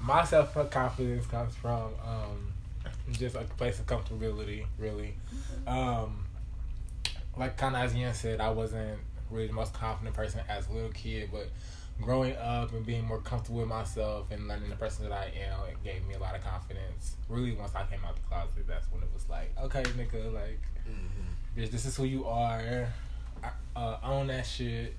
my 0.00 0.24
self 0.24 0.54
confidence 0.70 1.26
comes 1.26 1.54
from 1.54 1.92
um, 2.06 2.52
just 3.12 3.34
a 3.36 3.40
place 3.56 3.78
of 3.78 3.86
comfortability, 3.86 4.66
really. 4.78 5.14
Um, 5.66 6.24
like 7.36 7.56
kind 7.56 7.76
of 7.76 7.82
as 7.82 7.94
Ian 7.94 8.14
said, 8.14 8.40
I 8.40 8.50
wasn't 8.50 8.98
really 9.30 9.46
the 9.48 9.52
most 9.52 9.74
confident 9.74 10.14
person 10.14 10.40
as 10.48 10.68
a 10.68 10.72
little 10.72 10.90
kid, 10.90 11.30
but 11.32 11.48
growing 12.00 12.36
up 12.36 12.72
and 12.72 12.84
being 12.84 13.04
more 13.04 13.18
comfortable 13.20 13.60
with 13.60 13.68
myself 13.68 14.26
and 14.30 14.46
learning 14.48 14.68
the 14.70 14.76
person 14.76 15.08
that 15.08 15.12
I 15.12 15.24
am, 15.50 15.60
it 15.68 15.82
gave 15.82 16.06
me 16.06 16.14
a 16.14 16.18
lot 16.18 16.34
of 16.36 16.44
confidence. 16.44 17.16
Really, 17.28 17.52
once 17.54 17.74
I 17.74 17.84
came 17.84 18.00
out 18.06 18.14
the 18.16 18.22
closet, 18.22 18.66
that's 18.66 18.86
when 18.92 19.02
it 19.02 19.08
was 19.14 19.28
like, 19.28 19.52
okay, 19.62 19.82
nigga, 19.82 20.32
like, 20.32 20.60
Mm-hmm. 20.88 21.60
bitch, 21.60 21.72
this 21.72 21.84
is 21.84 21.96
who 21.96 22.04
you 22.04 22.26
are. 22.26 22.86
Uh, 23.74 23.96
own 24.04 24.28
that 24.28 24.46
shit 24.46 24.94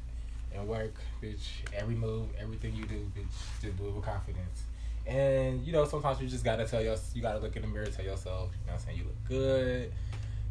and 0.54 0.68
work, 0.68 0.94
bitch. 1.24 1.40
Every 1.74 1.96
move, 1.96 2.28
everything 2.38 2.76
you 2.76 2.84
do, 2.86 3.10
bitch, 3.18 3.62
just 3.62 3.78
do 3.78 3.88
it 3.88 3.94
with 3.96 4.04
confidence. 4.04 4.64
And 5.08 5.66
you 5.66 5.72
know, 5.72 5.86
sometimes 5.86 6.22
you 6.22 6.28
just 6.28 6.44
gotta 6.44 6.66
tell 6.66 6.82
yourself, 6.82 7.12
you 7.16 7.22
gotta 7.22 7.40
look 7.40 7.56
in 7.56 7.62
the 7.62 7.68
mirror, 7.68 7.86
tell 7.88 8.06
yourself, 8.06 8.50
you 8.52 8.68
know, 8.68 8.74
what 8.74 8.82
I'm 8.82 8.86
saying 8.86 8.98
you 8.98 9.04
look 9.06 9.24
good. 9.28 9.92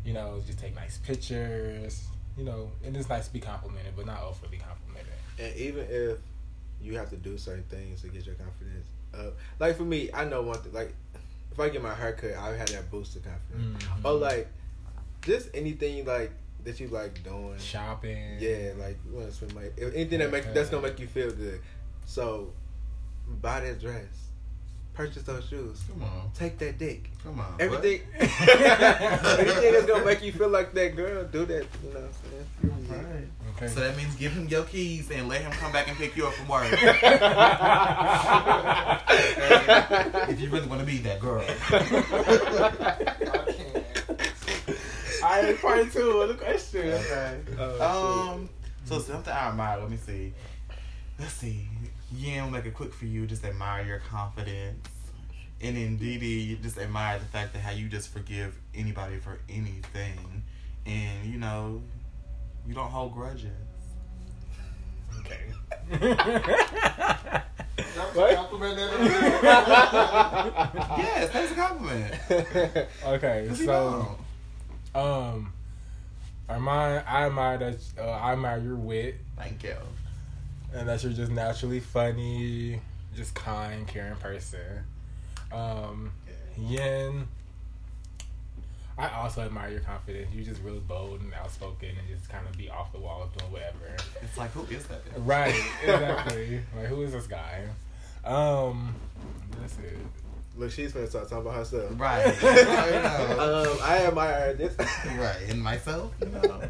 You 0.04 0.14
know, 0.14 0.40
just 0.46 0.58
take 0.58 0.74
nice 0.74 0.98
pictures. 0.98 2.06
You 2.38 2.44
know, 2.44 2.70
and 2.84 2.96
it's 2.96 3.08
nice 3.08 3.26
to 3.28 3.32
be 3.32 3.40
complimented, 3.40 3.94
but 3.96 4.06
not 4.06 4.22
overly 4.22 4.58
complimented. 4.58 5.12
And 5.38 5.56
even 5.56 5.86
if 5.88 6.18
you 6.82 6.96
have 6.96 7.08
to 7.10 7.16
do 7.16 7.38
certain 7.38 7.64
things 7.64 8.02
to 8.02 8.08
get 8.08 8.26
your 8.26 8.34
confidence 8.34 8.86
up, 9.14 9.34
like 9.58 9.76
for 9.76 9.84
me, 9.84 10.10
I 10.12 10.24
know 10.24 10.42
one 10.42 10.58
thing. 10.58 10.72
Like 10.72 10.94
if 11.52 11.58
I 11.60 11.68
get 11.70 11.82
my 11.82 11.94
hair 11.94 12.12
cut, 12.12 12.34
I 12.36 12.56
have 12.56 12.68
that 12.70 12.90
boost 12.90 13.16
of 13.16 13.24
confidence. 13.24 13.82
Mhm. 13.82 14.04
Or 14.04 14.12
like 14.12 14.48
just 15.22 15.48
anything 15.54 16.04
like 16.04 16.30
that 16.64 16.78
you 16.80 16.88
like 16.88 17.22
doing. 17.24 17.58
Shopping. 17.58 18.36
Yeah, 18.38 18.72
like 18.78 18.98
you 19.06 19.16
want 19.16 19.28
to 19.28 19.34
spend 19.34 19.54
money. 19.54 19.68
Anything 19.80 20.18
that 20.18 20.30
make 20.30 20.52
that's 20.52 20.68
gonna 20.70 20.86
make 20.86 20.98
you 21.00 21.06
feel 21.06 21.30
good. 21.30 21.60
So 22.04 22.52
buy 23.40 23.60
that 23.60 23.80
dress, 23.80 24.25
purchase 24.96 25.22
those 25.24 25.44
shoes, 25.46 25.82
Come 25.92 26.02
on. 26.04 26.30
take 26.34 26.56
that 26.58 26.78
dick. 26.78 27.10
Come 27.22 27.38
on. 27.38 27.54
Everything, 27.60 28.00
anything 28.18 29.72
that's 29.72 29.86
gonna 29.86 30.04
make 30.04 30.22
you 30.22 30.32
feel 30.32 30.48
like 30.48 30.72
that 30.72 30.96
girl, 30.96 31.24
do 31.24 31.44
that. 31.44 31.66
You 31.84 31.92
know 31.92 32.00
what 32.00 32.10
I'm 32.64 32.86
saying? 32.88 33.04
Right. 33.04 33.28
Okay. 33.56 33.68
So 33.68 33.80
that 33.80 33.96
means 33.96 34.14
give 34.16 34.32
him 34.32 34.48
your 34.48 34.64
keys 34.64 35.10
and 35.10 35.28
let 35.28 35.42
him 35.42 35.52
come 35.52 35.70
back 35.72 35.88
and 35.88 35.96
pick 35.96 36.16
you 36.16 36.26
up 36.26 36.32
from 36.34 36.48
work. 36.48 36.66
if 40.28 40.40
you 40.40 40.50
really 40.50 40.66
want 40.66 40.80
to 40.80 40.86
be 40.86 40.98
that 40.98 41.20
girl. 41.20 41.42
I 41.70 41.78
can't. 43.52 43.84
I 45.24 45.52
part 45.60 45.92
two 45.92 46.20
of 46.22 46.28
the 46.28 46.34
question. 46.34 46.92
Okay. 46.92 47.40
Oh, 47.58 48.30
Um. 48.32 48.48
So 48.84 48.98
something 49.00 49.32
I 49.32 49.48
admire. 49.48 49.78
Let 49.80 49.90
me 49.90 49.96
see. 49.96 50.32
Let's 51.18 51.32
see. 51.32 51.66
Yeah, 52.14 52.44
I'll 52.44 52.50
make 52.50 52.66
it 52.66 52.74
quick 52.74 52.92
for 52.92 53.06
you. 53.06 53.26
Just 53.26 53.44
admire 53.44 53.84
your 53.84 53.98
confidence. 53.98 54.88
And 55.60 55.76
then 55.76 55.96
Dee 55.96 56.18
Dee, 56.18 56.58
just 56.62 56.78
admire 56.78 57.18
the 57.18 57.24
fact 57.24 57.54
that 57.54 57.60
how 57.60 57.70
you 57.72 57.88
just 57.88 58.10
forgive 58.12 58.56
anybody 58.74 59.16
for 59.16 59.40
anything, 59.48 60.42
and 60.84 61.24
you 61.24 61.38
know, 61.38 61.82
you 62.66 62.74
don't 62.74 62.90
hold 62.90 63.14
grudges. 63.14 63.50
Okay. 65.20 65.40
That 67.96 68.14
was 68.14 68.32
a 68.32 68.36
compliment. 68.36 68.78
Yes, 70.98 71.32
that's 71.32 71.52
a 71.52 71.54
compliment. 71.54 72.14
okay, 73.06 73.50
so 73.54 74.18
um, 74.94 75.52
I 76.48 76.54
admire, 76.54 77.04
I 77.06 77.26
admire 77.26 77.58
that 77.58 77.78
uh, 77.98 78.10
I 78.10 78.32
admire 78.32 78.58
your 78.58 78.76
wit 78.76 79.16
Thank 79.36 79.62
you. 79.62 79.76
And 80.74 80.88
that 80.88 81.02
you're 81.02 81.12
just 81.12 81.32
naturally 81.32 81.80
funny, 81.80 82.80
just 83.14 83.34
kind, 83.34 83.86
caring 83.86 84.16
person. 84.16 84.84
Um, 85.52 86.12
Yin, 86.58 87.28
I 88.98 89.08
also 89.10 89.42
admire 89.42 89.70
your 89.70 89.80
confidence. 89.80 90.28
You're 90.34 90.44
just 90.44 90.62
really 90.62 90.80
bold 90.80 91.20
and 91.20 91.32
outspoken 91.34 91.90
and 91.90 92.08
just 92.08 92.30
kind 92.30 92.46
of 92.48 92.56
be 92.56 92.70
off 92.70 92.92
the 92.92 92.98
wall 92.98 93.28
doing 93.36 93.52
whatever. 93.52 93.96
It's 94.22 94.38
like, 94.38 94.52
who 94.52 94.62
is 94.74 94.86
that? 94.86 95.04
bitch? 95.04 95.26
Right, 95.26 95.54
exactly. 95.82 96.60
like, 96.76 96.86
who 96.86 97.02
is 97.02 97.12
this 97.12 97.26
guy? 97.26 97.64
Um, 98.24 98.94
that's 99.60 99.78
it. 99.78 99.98
Look, 100.56 100.70
she's 100.70 100.92
gonna 100.92 101.06
start 101.06 101.28
talking 101.28 101.46
about 101.46 101.56
herself. 101.56 101.92
Right. 101.96 102.34
I 102.42 102.90
know. 103.36 103.70
um, 103.72 103.78
I 103.82 104.06
admire 104.06 104.54
this. 104.54 104.74
right. 105.18 105.36
And 105.50 105.62
myself, 105.62 106.12
you 106.20 106.28
know. 106.28 106.62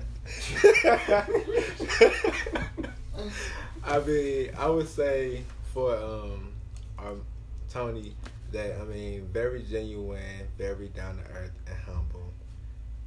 I 3.87 4.01
mean, 4.01 4.51
I 4.59 4.69
would 4.69 4.89
say 4.89 5.45
for 5.73 5.95
um, 5.97 6.53
um, 6.99 7.23
Tony 7.71 8.17
that 8.51 8.81
I 8.81 8.85
mean, 8.85 9.29
very 9.33 9.63
genuine, 9.63 10.49
very 10.59 10.89
down 10.89 11.19
to 11.19 11.23
earth 11.31 11.53
and 11.69 11.77
humble. 11.87 12.33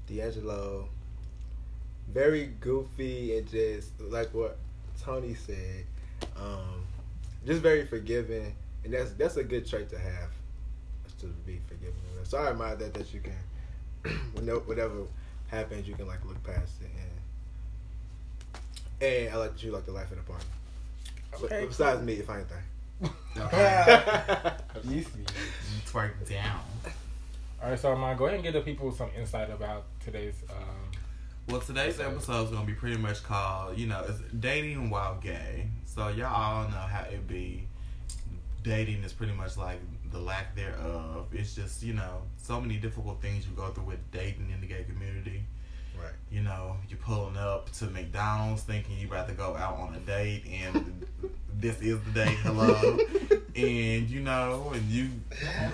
D'Angelo, 0.07 0.87
very 2.11 2.53
goofy 2.61 3.37
and 3.37 3.49
just 3.49 3.91
like 3.99 4.33
what 4.33 4.57
Tony 5.01 5.35
said, 5.35 5.83
um, 6.37 6.85
just 7.45 7.61
very 7.61 7.85
forgiving, 7.85 8.55
and 8.85 8.93
that's 8.93 9.11
that's 9.11 9.35
a 9.35 9.43
good 9.43 9.67
trait 9.67 9.89
to 9.89 9.99
have, 9.99 10.29
to 11.19 11.25
be 11.45 11.59
forgiving. 11.67 11.93
So 12.23 12.37
I 12.37 12.51
admire 12.51 12.77
that 12.77 12.93
that 12.93 13.13
you 13.13 13.19
can, 13.19 14.13
whatever 14.65 15.07
happens, 15.47 15.89
you 15.89 15.95
can 15.95 16.07
like 16.07 16.23
look 16.25 16.41
past 16.43 16.81
it 16.81 16.89
and 16.95 17.19
and 19.01 19.33
I 19.33 19.37
like 19.37 19.61
you 19.61 19.71
like 19.71 19.85
the 19.85 19.91
life 19.91 20.11
of 20.11 20.17
the 20.17 20.23
party. 20.23 20.45
Okay, 21.35 21.65
Besides 21.67 22.01
me, 22.03 22.13
if 22.13 22.29
I 22.29 22.39
ain't 22.39 22.47
there. 22.49 22.65
Okay. 23.37 24.51
You 24.83 25.01
see. 25.03 25.19
You 25.19 25.81
twerk 25.91 26.27
down. 26.29 26.61
All 27.61 27.69
right, 27.69 27.77
so 27.79 27.91
I'm 27.91 27.99
gonna 27.99 28.15
go 28.15 28.25
ahead 28.25 28.35
and 28.35 28.43
give 28.43 28.53
the 28.53 28.61
people 28.61 28.91
some 28.91 29.09
insight 29.17 29.49
about 29.49 29.85
today's. 30.03 30.35
Um, 30.49 30.91
Well, 31.49 31.59
today's 31.61 31.99
episode 31.99 32.45
is 32.45 32.51
gonna 32.51 32.65
be 32.65 32.73
pretty 32.73 32.97
much 32.97 33.23
called, 33.23 33.77
you 33.77 33.87
know, 33.87 34.05
it's 34.07 34.19
dating 34.39 34.89
while 34.89 35.17
gay. 35.19 35.67
So 35.85 36.07
y'all 36.09 36.33
all 36.33 36.63
know 36.69 36.77
how 36.77 37.01
it 37.11 37.27
be. 37.27 37.67
Dating 38.63 39.03
is 39.03 39.11
pretty 39.13 39.33
much 39.33 39.57
like 39.57 39.79
the 40.11 40.19
lack 40.19 40.55
thereof. 40.55 41.27
It's 41.33 41.55
just 41.55 41.83
you 41.83 41.93
know 41.93 42.21
so 42.37 42.59
many 42.61 42.77
difficult 42.77 43.21
things 43.21 43.45
you 43.45 43.53
go 43.53 43.67
through 43.69 43.85
with 43.85 44.11
dating 44.11 44.51
in 44.53 44.61
the 44.61 44.67
gay 44.67 44.83
community. 44.83 45.43
Right. 46.01 46.13
You 46.31 46.41
know, 46.41 46.75
you're 46.87 46.99
pulling 46.99 47.37
up 47.37 47.71
to 47.73 47.85
McDonald's 47.85 48.63
thinking 48.63 48.97
you 48.97 49.07
about 49.07 49.27
to 49.27 49.33
go 49.33 49.55
out 49.55 49.77
on 49.77 49.95
a 49.95 49.99
date, 49.99 50.43
and 50.51 51.05
this 51.59 51.81
is 51.81 52.01
the 52.03 52.11
date. 52.11 52.37
Hello, 52.43 52.97
and 53.55 54.09
you 54.09 54.21
know, 54.21 54.71
and 54.73 54.83
you 54.89 55.09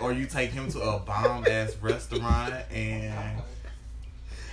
or 0.01 0.13
you 0.13 0.25
take 0.25 0.51
him 0.51 0.69
to 0.71 0.81
a 0.81 0.99
bomb 0.99 1.45
ass 1.47 1.75
restaurant 1.81 2.53
and 2.71 3.41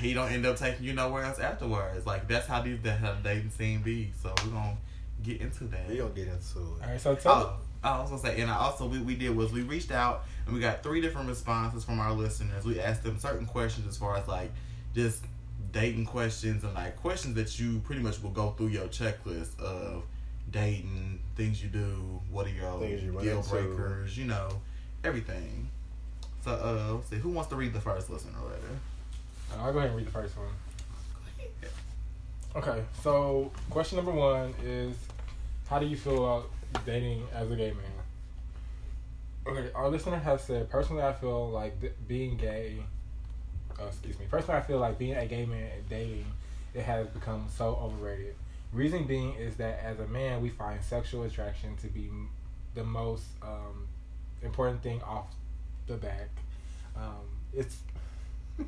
he 0.03 0.13
don't 0.15 0.31
end 0.33 0.45
up 0.45 0.57
taking 0.57 0.85
you 0.85 0.93
nowhere 0.93 1.25
else 1.25 1.39
afterwards. 1.39 2.07
Like 2.07 2.29
that's 2.29 2.47
how 2.47 2.61
these 2.61 2.81
that 2.83 2.99
how 2.99 3.13
the 3.13 3.23
dating 3.23 3.51
scene 3.51 3.83
be. 3.83 4.13
So 4.23 4.35
we're 4.45 4.51
gonna 4.51 4.77
get 5.23 5.41
into 5.41 5.65
that. 5.65 5.89
We're 5.89 6.03
gonna 6.03 6.15
get 6.15 6.29
into 6.29 6.59
all 6.59 6.79
it. 6.83 6.87
right, 6.87 7.01
so 7.01 7.15
tell. 7.15 7.59
Oh, 7.85 7.89
I 7.89 8.01
was 8.01 8.11
gonna 8.11 8.23
say, 8.23 8.41
and 8.41 8.51
I 8.51 8.57
also 8.57 8.87
what 8.87 9.01
we 9.01 9.15
did 9.17 9.35
was 9.35 9.53
we 9.53 9.63
reached 9.63 9.91
out 9.91 10.25
and 10.47 10.55
we 10.55 10.61
got 10.61 10.83
three 10.83 11.01
different 11.01 11.29
responses 11.29 11.85
from 11.85 11.99
our 11.99 12.13
listeners. 12.13 12.65
We 12.65 12.81
asked 12.81 13.03
them 13.03 13.19
certain 13.19 13.47
questions 13.47 13.87
as 13.89 13.97
far 13.97 14.17
as 14.17 14.29
like 14.29 14.53
just 14.95 15.25
dating 15.73 16.05
questions 16.07 16.65
and 16.65 16.75
like 16.75 16.97
questions 17.01 17.35
that 17.35 17.59
you 17.59 17.79
pretty 17.81 18.03
much 18.03 18.23
will 18.23 18.31
go 18.31 18.51
through 18.51 18.69
your 18.69 18.87
checklist 18.89 19.59
of 19.61 20.05
dating, 20.51 21.19
things 21.37 21.63
you 21.63 21.69
do, 21.71 22.21
what 22.31 22.47
are 22.47 22.51
your 22.51 22.85
you 22.85 23.13
run 23.13 23.25
deal 23.25 23.39
into. 23.39 23.51
breakers, 23.51 24.17
you 24.19 24.27
know, 24.27 24.49
everything. 25.03 25.69
So, 26.45 26.51
uh, 26.53 26.95
let's 26.95 27.09
see, 27.09 27.17
who 27.17 27.31
wants 27.31 27.49
to 27.51 27.57
read 27.57 27.73
the 27.73 27.81
first 27.81 28.11
listener 28.11 28.33
letter? 28.45 28.61
Uh, 29.53 29.63
I'll 29.65 29.73
go 29.73 29.79
ahead 29.79 29.91
and 29.91 29.97
read 29.99 30.07
the 30.07 30.13
first 30.13 30.37
one. 30.37 30.49
Okay, 32.55 32.85
so 33.03 33.51
question 33.71 33.97
number 33.97 34.13
one 34.13 34.53
is 34.63 34.95
How 35.71 35.79
do 35.79 35.87
you 35.87 35.97
feel 35.97 36.17
about 36.19 36.51
dating 36.85 37.23
as 37.35 37.51
a 37.51 37.57
gay 37.57 37.71
man? 37.73 37.93
Okay, 39.47 39.71
our 39.75 39.89
listener 39.89 40.19
has 40.19 40.45
said, 40.45 40.69
Personally, 40.69 41.03
I 41.03 41.15
feel 41.15 41.49
like 41.49 41.81
th- 41.81 41.95
being 42.07 42.37
gay, 42.37 42.83
uh, 43.81 43.87
excuse 43.87 44.19
me, 44.19 44.27
personally, 44.31 44.61
I 44.61 44.63
feel 44.63 44.79
like 44.79 44.99
being 44.99 45.15
a 45.15 45.27
gay 45.27 45.47
man 45.47 45.71
and 45.77 45.89
dating, 45.89 46.27
it 46.75 46.83
has 46.83 47.07
become 47.09 47.47
so 47.49 47.79
overrated. 47.83 48.35
Reason 48.73 49.05
being 49.05 49.35
is 49.35 49.57
that 49.57 49.81
as 49.85 50.01
a 50.01 50.07
man, 50.07 50.41
we 50.41 50.49
find 50.49 50.83
sexual 50.83 51.25
attraction 51.25 51.77
to 51.79 51.89
be 51.89 52.11
the 52.75 52.85
most 52.85 53.25
um, 53.43 53.87
important 54.43 54.83
thing 54.83 55.03
off 55.03 55.27
the 55.87 55.95
back. 55.95 56.29
Um, 56.97 57.29
it's 57.53 57.77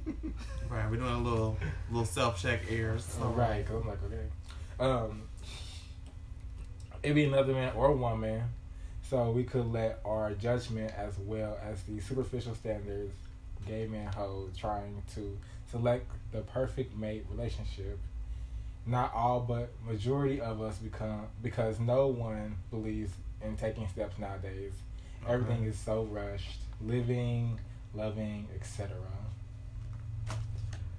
Right, 0.70 0.90
we're 0.90 0.96
doing 0.96 1.08
a 1.08 1.18
little 1.18 1.56
little 1.90 2.06
self 2.06 2.40
check 2.40 2.60
airs. 2.70 3.04
So. 3.04 3.26
Right, 3.28 3.64
because 3.64 3.82
I'm 3.82 3.88
like, 3.88 3.98
okay. 4.04 4.26
Um, 4.80 5.22
it'd 7.02 7.14
be 7.14 7.24
another 7.24 7.52
man 7.52 7.72
or 7.76 7.88
a 7.88 7.96
woman, 7.96 8.42
so 9.02 9.30
we 9.30 9.44
could 9.44 9.72
let 9.72 10.00
our 10.04 10.32
judgment 10.32 10.92
as 10.96 11.18
well 11.18 11.58
as 11.62 11.82
the 11.82 12.00
superficial 12.00 12.54
standards 12.54 13.14
gay 13.66 13.86
man 13.86 14.12
hold 14.12 14.56
trying 14.56 15.02
to 15.14 15.36
select 15.70 16.10
the 16.32 16.40
perfect 16.40 16.96
mate 16.96 17.24
relationship. 17.30 17.98
Not 18.86 19.14
all, 19.14 19.40
but 19.40 19.70
majority 19.86 20.40
of 20.40 20.60
us 20.60 20.76
become 20.78 21.26
because 21.42 21.80
no 21.80 22.08
one 22.08 22.56
believes 22.70 23.12
in 23.42 23.56
taking 23.56 23.88
steps 23.88 24.18
nowadays. 24.18 24.72
Everything 25.26 25.64
is 25.64 25.78
so 25.78 26.04
rushed, 26.04 26.60
living, 26.82 27.58
loving, 27.94 28.46
etc. 28.54 28.94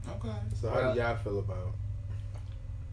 Okay. 0.09 0.29
So 0.59 0.69
how 0.69 0.93
do 0.93 0.99
y'all 0.99 1.15
feel 1.15 1.39
about 1.39 1.73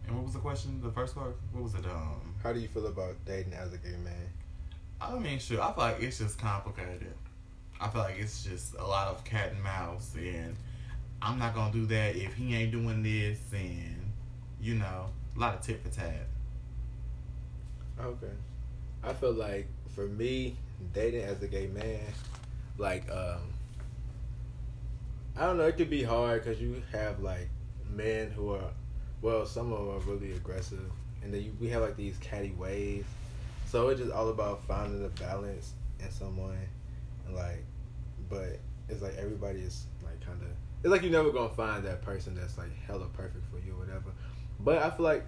And 0.07 0.15
what 0.15 0.25
was 0.25 0.33
the 0.33 0.39
question? 0.39 0.79
The 0.83 0.91
first 0.91 1.15
part? 1.15 1.35
What 1.51 1.63
was 1.63 1.73
it? 1.75 1.85
Um, 1.85 2.35
how 2.41 2.53
do 2.53 2.59
you 2.59 2.67
feel 2.67 2.87
about 2.87 3.15
dating 3.25 3.53
as 3.53 3.73
a 3.73 3.77
gay 3.77 3.95
man? 4.03 4.29
I 5.01 5.17
mean, 5.17 5.39
sure. 5.39 5.61
I 5.61 5.73
feel 5.73 5.83
like 5.83 6.01
it's 6.01 6.19
just 6.19 6.37
complicated. 6.37 7.13
I 7.79 7.89
feel 7.89 8.01
like 8.01 8.17
it's 8.17 8.43
just 8.43 8.75
a 8.75 8.85
lot 8.85 9.07
of 9.07 9.23
cat 9.23 9.51
and 9.51 9.63
mouse, 9.63 10.13
and 10.17 10.55
I'm 11.21 11.39
not 11.39 11.55
gonna 11.55 11.71
do 11.73 11.85
that 11.87 12.15
if 12.15 12.33
he 12.35 12.55
ain't 12.55 12.71
doing 12.71 13.03
this, 13.03 13.39
and 13.53 14.11
you 14.61 14.75
know, 14.75 15.09
a 15.35 15.39
lot 15.39 15.55
of 15.55 15.61
tit 15.61 15.81
for 15.83 15.89
tat. 15.89 16.27
Okay. 17.99 18.31
I 19.03 19.13
feel 19.13 19.33
like 19.33 19.67
for 19.93 20.07
me, 20.07 20.55
dating 20.93 21.23
as 21.23 21.41
a 21.43 21.47
gay 21.47 21.67
man, 21.67 21.99
like 22.77 23.09
um, 23.11 23.41
I 25.35 25.45
don't 25.45 25.57
know, 25.57 25.65
it 25.65 25.77
could 25.77 25.89
be 25.89 26.03
hard 26.03 26.43
because 26.43 26.61
you 26.61 26.81
have 26.91 27.19
like 27.19 27.49
men 27.89 28.31
who 28.31 28.53
are, 28.53 28.69
well, 29.21 29.45
some 29.45 29.71
of 29.71 29.79
them 29.79 29.89
are 29.89 30.13
really 30.13 30.33
aggressive, 30.33 30.91
and 31.23 31.33
then 31.33 31.43
you, 31.43 31.51
we 31.59 31.69
have 31.69 31.81
like 31.81 31.97
these 31.97 32.17
catty 32.19 32.51
ways. 32.51 33.03
So 33.65 33.89
it's 33.89 33.99
just 33.99 34.11
all 34.11 34.29
about 34.29 34.63
finding 34.65 35.01
the 35.01 35.09
balance 35.09 35.73
in 35.99 36.11
someone, 36.11 36.57
like, 37.31 37.63
but 38.29 38.59
it's 38.89 39.01
like 39.01 39.15
everybody 39.17 39.59
is 39.59 39.85
like 40.03 40.19
kind 40.25 40.41
of. 40.41 40.49
It's 40.83 40.91
like 40.91 41.01
you're 41.01 41.11
never 41.11 41.31
gonna 41.31 41.53
find 41.53 41.83
that 41.85 42.01
person 42.01 42.35
that's 42.35 42.57
like 42.57 42.75
hella 42.85 43.07
perfect 43.13 43.45
for 43.51 43.65
you 43.65 43.73
or 43.73 43.79
whatever. 43.79 44.11
But 44.59 44.79
I 44.79 44.89
feel 44.89 45.05
like 45.05 45.25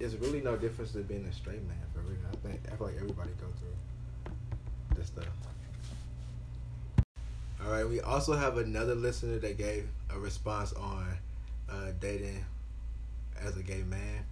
it's 0.00 0.14
really 0.14 0.40
no 0.40 0.56
difference 0.56 0.92
to 0.92 0.98
being 0.98 1.24
a 1.24 1.32
straight 1.32 1.62
man 1.66 1.76
for 1.92 2.00
real. 2.00 2.18
I 2.32 2.36
think 2.36 2.60
I 2.72 2.76
feel 2.76 2.86
like 2.86 2.96
everybody 2.96 3.30
go 3.40 3.46
through 3.58 4.34
this 4.96 5.08
stuff. 5.08 5.26
All 7.64 7.72
right, 7.72 7.88
we 7.88 8.00
also 8.00 8.34
have 8.34 8.58
another 8.58 8.94
listener 8.94 9.38
that 9.38 9.58
gave 9.58 9.88
a 10.10 10.18
response 10.18 10.72
on 10.74 11.06
uh, 11.68 11.90
dating 12.00 12.44
as 13.42 13.56
a 13.56 13.62
gay 13.62 13.82
man, 13.82 14.24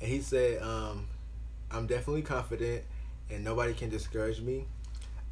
and 0.00 0.08
he 0.08 0.20
said, 0.20 0.62
um, 0.62 1.06
"I'm 1.70 1.86
definitely 1.86 2.22
confident, 2.22 2.84
and 3.30 3.42
nobody 3.42 3.74
can 3.74 3.88
discourage 3.90 4.40
me. 4.40 4.66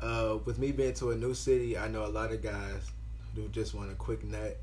Uh, 0.00 0.38
with 0.44 0.58
me 0.58 0.72
being 0.72 0.94
to 0.94 1.10
a 1.10 1.16
new 1.16 1.34
city, 1.34 1.76
I 1.76 1.88
know 1.88 2.06
a 2.06 2.08
lot 2.08 2.32
of 2.32 2.42
guys 2.42 2.92
who 3.34 3.48
just 3.48 3.74
want 3.74 3.90
a 3.90 3.94
quick 3.94 4.24
nut, 4.24 4.56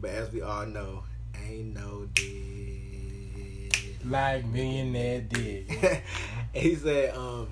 but 0.00 0.10
as 0.10 0.32
we 0.32 0.40
all 0.42 0.66
know, 0.66 1.04
ain't 1.46 1.74
no 1.74 2.08
dick." 2.14 3.98
Like 4.04 4.46
millionaire 4.46 5.26
and 5.30 6.02
he 6.54 6.74
said, 6.76 7.14
um, 7.14 7.48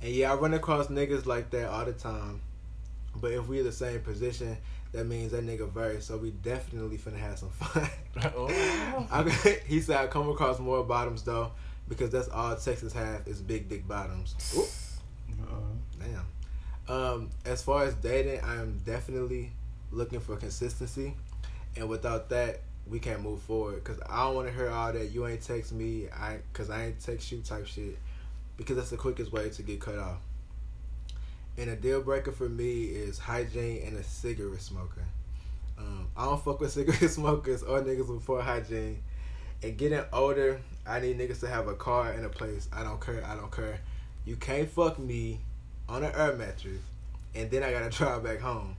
and 0.00 0.10
yeah, 0.10 0.32
I 0.32 0.36
run 0.36 0.54
across 0.54 0.86
niggas 0.86 1.26
like 1.26 1.50
that 1.50 1.68
all 1.68 1.84
the 1.84 1.92
time. 1.92 2.40
But 3.14 3.32
if 3.32 3.46
we're 3.46 3.62
the 3.62 3.72
same 3.72 4.00
position, 4.00 4.56
that 4.92 5.04
means 5.04 5.32
that 5.32 5.44
nigga 5.46 5.68
verse. 5.70 6.06
So 6.06 6.16
we 6.16 6.30
definitely 6.30 6.98
finna 6.98 7.18
have 7.18 7.38
some 7.38 7.50
fun. 7.50 7.88
Oh. 8.36 8.46
I, 9.10 9.28
he 9.66 9.80
said 9.80 9.96
I 9.96 10.06
come 10.06 10.28
across 10.28 10.58
more 10.58 10.84
bottoms 10.84 11.22
though, 11.22 11.52
because 11.88 12.10
that's 12.10 12.28
all 12.28 12.54
Texas 12.56 12.92
have 12.92 13.26
is 13.26 13.40
big 13.40 13.70
dick 13.70 13.88
bottoms. 13.88 14.34
Damn. 14.54 14.91
Um, 16.88 17.30
as 17.44 17.62
far 17.62 17.84
as 17.84 17.94
dating, 17.94 18.40
I 18.40 18.56
am 18.56 18.80
definitely 18.84 19.52
looking 19.90 20.20
for 20.20 20.36
consistency, 20.36 21.14
and 21.76 21.88
without 21.88 22.28
that, 22.30 22.60
we 22.86 22.98
can't 22.98 23.22
move 23.22 23.40
forward. 23.42 23.82
Cause 23.84 24.00
I 24.08 24.24
don't 24.24 24.34
want 24.34 24.48
to 24.48 24.54
hear 24.54 24.68
all 24.68 24.92
that 24.92 25.12
you 25.12 25.26
ain't 25.26 25.42
text 25.42 25.72
me, 25.72 26.08
I 26.12 26.38
cause 26.52 26.70
I 26.70 26.86
ain't 26.86 27.00
text 27.00 27.30
you 27.30 27.40
type 27.40 27.66
shit, 27.66 27.98
because 28.56 28.76
that's 28.76 28.90
the 28.90 28.96
quickest 28.96 29.32
way 29.32 29.50
to 29.50 29.62
get 29.62 29.80
cut 29.80 29.98
off. 29.98 30.18
And 31.56 31.70
a 31.70 31.76
deal 31.76 32.00
breaker 32.00 32.32
for 32.32 32.48
me 32.48 32.84
is 32.84 33.18
hygiene 33.18 33.82
and 33.86 33.96
a 33.96 34.02
cigarette 34.02 34.62
smoker. 34.62 35.04
Um, 35.78 36.08
I 36.16 36.24
don't 36.24 36.42
fuck 36.42 36.60
with 36.60 36.72
cigarette 36.72 37.10
smokers 37.10 37.62
or 37.62 37.80
niggas 37.82 38.06
before 38.06 38.42
hygiene. 38.42 39.02
And 39.62 39.76
getting 39.76 40.02
older, 40.12 40.60
I 40.86 41.00
need 41.00 41.18
niggas 41.18 41.40
to 41.40 41.48
have 41.48 41.68
a 41.68 41.74
car 41.74 42.10
and 42.12 42.24
a 42.24 42.28
place. 42.28 42.68
I 42.72 42.82
don't 42.82 43.00
care. 43.00 43.24
I 43.24 43.36
don't 43.36 43.52
care. 43.52 43.78
You 44.24 44.36
can't 44.36 44.68
fuck 44.68 44.98
me 44.98 45.40
on 45.92 46.02
an 46.02 46.12
air 46.16 46.32
mattress, 46.32 46.80
and 47.34 47.50
then 47.50 47.62
I 47.62 47.70
gotta 47.70 47.90
drive 47.96 48.24
back 48.24 48.40
home. 48.40 48.76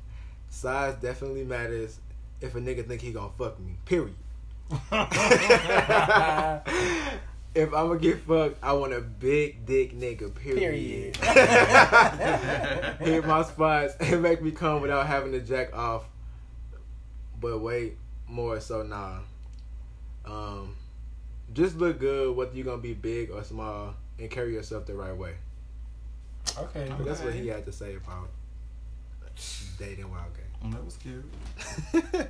Size 0.50 0.96
definitely 0.96 1.44
matters 1.44 2.00
if 2.42 2.56
a 2.56 2.60
nigga 2.60 2.86
think 2.88 3.02
he 3.02 3.12
gonna 3.12 3.30
fuck 3.38 3.60
me. 3.60 3.76
Period. 3.86 4.16
if 7.56 7.74
I'm 7.74 7.88
gonna 7.88 8.00
get 8.00 8.20
fucked, 8.22 8.58
I 8.64 8.74
want 8.74 8.94
a 8.94 9.02
big 9.02 9.66
dick 9.66 9.98
nigga. 9.98 10.34
Period. 10.34 11.14
Period. 11.14 11.18
Hit 13.00 13.26
my 13.28 13.44
spots 13.44 13.96
and 14.00 14.22
make 14.24 14.42
me 14.42 14.52
come 14.52 14.82
without 14.82 15.06
having 15.06 15.32
to 15.34 15.40
jack 15.40 15.76
off. 15.76 16.06
But 17.40 17.60
wait, 17.60 17.98
more 18.28 18.60
so 18.60 18.82
nah. 18.82 19.20
Um, 20.26 20.76
just 21.54 21.78
look 21.78 22.00
good 22.00 22.36
whether 22.36 22.56
you're 22.56 22.66
gonna 22.66 22.78
be 22.78 22.94
big 22.94 23.30
or 23.30 23.44
small 23.44 23.94
and 24.18 24.32
carry 24.32 24.54
yourself 24.54 24.88
the 24.88 24.96
right 24.96 25.16
way. 25.16 25.36
Okay. 26.58 26.92
But 26.98 27.06
that's 27.06 27.22
what 27.22 27.34
he 27.34 27.48
had 27.48 27.66
to 27.66 27.72
say 27.72 27.96
about 27.96 28.30
dating 29.80 30.10
while 30.12 30.26
gay. 30.36 30.68
mm, 30.68 30.72
that 30.72 30.86
was 30.86 30.98
cute. 30.98 31.26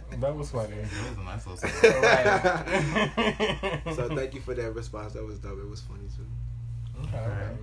That 0.21 0.35
was 0.35 0.51
funny. 0.51 0.75
That 0.75 1.09
was 1.09 1.17
a 1.17 1.23
nice 1.23 1.45
little 1.47 1.69
story. 1.77 1.99
Right. 2.01 3.95
so 3.95 4.15
thank 4.15 4.33
you 4.33 4.41
for 4.41 4.53
that 4.53 4.71
response. 4.73 5.13
That 5.13 5.25
was 5.25 5.39
dope. 5.39 5.59
It 5.59 5.67
was 5.69 5.81
funny 5.81 6.07
too. 6.15 7.05
Okay, 7.07 7.17
okay. 7.17 7.57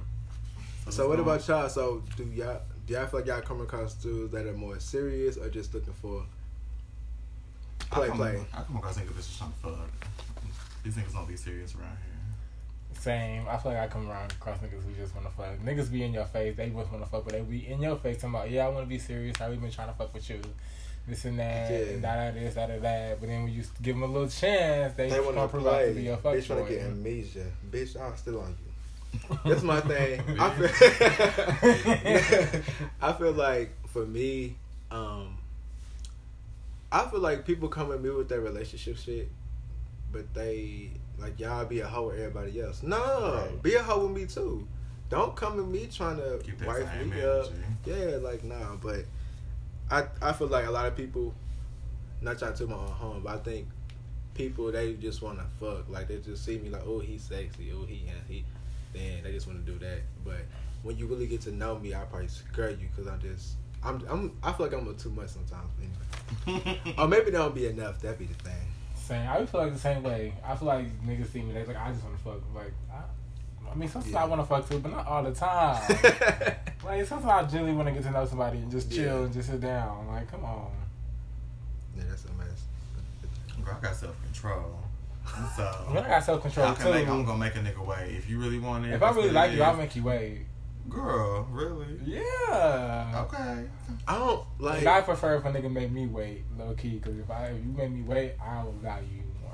So 0.91 1.09
what 1.09 1.21
about 1.21 1.47
y'all? 1.49 1.69
So 1.69 2.03
do 2.17 2.25
y'all 2.25 2.61
do 2.87 2.95
y'all 2.95 3.07
feel 3.07 3.21
like 3.21 3.29
y'all 3.29 3.41
come 3.41 3.61
across 3.61 3.95
dudes 3.95 4.33
that 4.33 4.47
are 4.47 4.53
more 4.53 4.79
serious 4.81 5.37
or 5.37 5.49
just 5.49 5.73
looking 5.73 5.95
for 5.95 6.25
play 7.91 8.07
I 8.07 8.09
come, 8.09 8.17
play? 8.19 8.41
I 8.53 8.63
come 8.63 8.77
across 8.77 8.99
niggas 8.99 9.15
that's 9.15 9.27
just 9.29 9.39
trying 9.39 9.53
to 9.53 9.59
fuck. 9.59 10.07
These 10.83 10.97
niggas 10.97 11.13
don't 11.15 11.29
be 11.29 11.37
serious 11.37 11.75
around 11.75 11.97
here. 12.05 12.10
Same. 13.01 13.49
I 13.49 13.57
feel 13.57 13.73
like 13.73 13.81
I 13.81 13.87
come 13.89 14.11
around 14.11 14.31
across 14.33 14.59
niggas 14.59 14.85
who 14.85 14.93
just 15.01 15.15
want 15.15 15.27
to 15.27 15.33
fuck. 15.33 15.57
Niggas 15.65 15.91
be 15.91 16.03
in 16.05 16.13
your 16.13 16.27
face. 16.27 16.55
They 16.55 16.69
just 16.69 16.93
want 16.93 17.03
to 17.03 17.09
fuck, 17.11 17.25
but 17.25 17.33
they 17.33 17.41
be 17.41 17.67
in 17.67 17.81
your 17.81 17.97
face 17.97 18.17
talking 18.21 18.35
about, 18.35 18.51
yeah, 18.51 18.67
I 18.67 18.69
want 18.69 18.85
to 18.85 18.89
be 18.89 18.99
serious. 18.99 19.39
How 19.39 19.49
we 19.49 19.57
been 19.57 19.71
trying 19.71 19.89
to 19.89 19.95
fuck 19.95 20.13
with 20.13 20.29
you. 20.29 20.39
This 21.09 21.25
and 21.25 21.39
that, 21.39 21.71
Yeah. 21.71 21.79
and 21.95 22.05
that, 22.05 22.35
this, 22.35 22.55
da 22.55 22.67
da 22.67 22.79
that. 22.79 23.19
But 23.21 23.29
then 23.31 23.45
when 23.45 23.53
you 23.55 23.63
give 23.81 23.95
them 23.97 24.03
a 24.03 24.07
little 24.07 24.29
chance, 24.29 24.93
they, 24.95 25.09
They 25.09 25.19
want 25.19 25.35
to 25.37 25.49
play. 25.49 25.89
to 25.89 25.95
be 25.95 26.03
your 26.03 26.19
fuck 26.19 26.35
Bitch 26.35 26.51
want 26.51 26.67
to 26.69 26.75
get 26.75 26.85
amnesia. 26.85 27.47
Bitch, 27.71 27.99
I'm 27.99 28.15
still 28.19 28.39
on 28.41 28.55
you. 28.63 28.71
That's 29.47 29.63
my 29.63 29.81
thing. 29.81 30.21
I 30.39 30.51
feel, 30.51 30.69
I 33.01 33.13
feel 33.15 33.33
like 33.33 33.71
for 33.89 34.05
me, 34.05 34.57
um, 34.91 35.39
I 36.93 37.07
feel 37.07 37.21
like 37.21 37.47
people 37.47 37.69
come 37.69 37.93
at 37.93 38.03
me 38.03 38.11
with 38.11 38.29
their 38.29 38.43
relationship 38.43 38.99
shit, 38.99 39.31
but 40.13 40.35
they 40.35 40.91
like 41.21 41.39
y'all 41.39 41.65
be 41.65 41.81
a 41.81 41.87
hoe 41.87 42.09
with 42.09 42.19
everybody 42.19 42.61
else. 42.61 42.83
No, 42.83 43.47
Right. 43.51 43.63
be 43.63 43.75
a 43.75 43.83
hoe 43.83 44.07
with 44.07 44.17
me 44.17 44.27
too. 44.27 44.67
Don't 45.09 45.35
come 45.35 45.59
at 45.59 45.67
me 45.67 45.89
trying 45.93 46.17
to 46.19 46.41
wife 46.65 46.89
me 47.07 47.23
up. 47.23 47.47
Yeah, 47.85 48.17
like 48.23 48.45
nah, 48.45 48.77
but 48.77 49.05
I 49.91 50.07
I 50.23 50.33
feel 50.33 50.47
like 50.49 50.67
a 50.67 50.71
lot 50.71 50.87
of 50.87 50.97
people, 50.97 51.35
not 52.21 52.39
trying 52.39 52.55
to 52.55 52.67
my 52.67 52.77
own 52.77 52.87
home, 52.89 53.23
but 53.25 53.35
I 53.35 53.39
think 53.39 53.69
people 54.35 54.71
they 54.71 54.95
just 54.95 55.21
want 55.23 55.39
to 55.39 55.45
fuck. 55.59 55.89
Like 55.89 56.09
they 56.09 56.19
just 56.19 56.45
see 56.45 56.59
me 56.59 56.69
like, 56.71 56.83
oh, 56.87 57.01
he's 57.01 57.23
sexy, 57.23 57.73
oh, 57.75 57.85
he 57.85 58.05
he, 58.29 58.45
then 58.95 59.23
they 59.25 59.33
just 59.33 59.47
want 59.47 59.65
to 59.65 59.73
do 59.73 59.79
that. 59.81 60.01
But 60.25 60.43
when 60.83 60.97
you 60.97 61.07
really 61.07 61.27
get 61.27 61.41
to 61.43 61.53
know 61.53 61.79
me, 61.79 61.95
I 61.95 62.01
probably 62.05 62.29
scare 62.29 62.71
you 62.71 62.89
because 62.95 63.11
I'm 63.11 63.21
just 63.21 63.57
I'm 63.83 64.03
I'm 64.09 64.37
I 64.43 64.53
feel 64.53 64.67
like 64.67 64.75
I'm 64.77 64.87
a 64.89 64.95
too 64.95 65.11
much 65.11 65.31
sometimes. 65.31 65.71
Anyway. 66.47 66.81
or 66.99 67.09
maybe 67.09 67.27
that 67.33 67.39
don't 67.39 67.55
be 67.55 67.67
enough. 67.67 68.01
That'd 68.01 68.19
be 68.19 68.27
the 68.27 68.35
thing. 68.35 68.55
Same. 69.11 69.29
I 69.29 69.44
feel 69.44 69.61
like 69.62 69.73
the 69.73 69.79
same 69.79 70.05
way. 70.05 70.33
I 70.46 70.55
feel 70.55 70.68
like 70.68 70.87
niggas 71.05 71.33
see 71.33 71.42
me, 71.42 71.53
they 71.53 71.64
like, 71.64 71.77
I 71.77 71.90
just 71.90 72.05
want 72.05 72.16
to 72.16 72.23
fuck. 72.23 72.40
Like, 72.55 72.73
I, 72.92 73.68
I 73.68 73.75
mean, 73.75 73.88
sometimes 73.88 74.12
Yeah. 74.12 74.23
I 74.23 74.25
want 74.27 74.40
to 74.40 74.46
fuck 74.46 74.68
too, 74.68 74.79
but 74.79 74.92
not 74.92 75.05
all 75.05 75.25
the 75.25 75.33
time. 75.33 75.83
like, 76.85 77.05
sometimes 77.07 77.25
I 77.25 77.42
genuinely 77.42 77.75
want 77.77 77.88
to 77.88 77.92
get 77.94 78.05
to 78.05 78.12
know 78.12 78.25
somebody 78.25 78.59
and 78.59 78.70
just 78.70 78.88
chill 78.92 79.18
Yeah. 79.18 79.25
and 79.25 79.33
just 79.33 79.49
sit 79.51 79.61
down. 79.61 80.07
Like, 80.07 80.31
come 80.31 80.44
on. 80.44 80.70
yeah, 81.96 82.05
that's 82.09 82.25
a 82.25 82.33
mess. 82.35 82.62
Girl, 83.64 83.77
I 83.77 83.85
got 83.85 83.96
self 83.96 84.14
control. 84.23 84.79
So 85.57 85.62
I, 85.88 85.92
mean, 85.92 86.05
I 86.05 86.09
got 86.09 86.25
self 86.25 86.42
control 86.42 86.75
too. 86.75 86.88
I'm 86.88 87.25
gonna 87.25 87.37
make 87.38 87.55
a 87.57 87.59
nigga 87.59 87.85
wait. 87.85 88.16
If 88.16 88.29
you 88.31 88.38
really 88.40 88.59
want 88.59 88.87
it, 88.87 88.94
if 88.94 89.03
I 89.03 89.11
really 89.11 89.31
like 89.31 89.53
you, 89.53 89.62
I'll 89.62 89.77
make 89.77 89.94
you 89.94 90.03
wait. 90.05 90.38
Girl, 90.88 91.47
really? 91.53 92.01
Yeah. 92.05 93.27
Okay. 93.27 93.64
I 94.09 94.19
don't 94.19 94.45
like. 94.59 94.85
Like, 94.85 94.87
I 94.87 95.01
prefer 95.03 95.37
if 95.37 95.45
a 95.45 95.49
nigga 95.53 95.71
make 95.71 95.90
me 95.93 96.07
wait, 96.07 96.45
low 96.59 96.75
key, 96.75 96.99
because 96.99 97.19
if 97.19 97.31
I 97.31 97.47
if 97.47 97.64
you 97.64 97.73
make 97.73 97.90
me 97.90 98.03
wait, 98.03 98.35
I 98.43 98.64
will 98.64 98.73
value 98.73 99.07
you 99.19 99.23
more. 99.43 99.53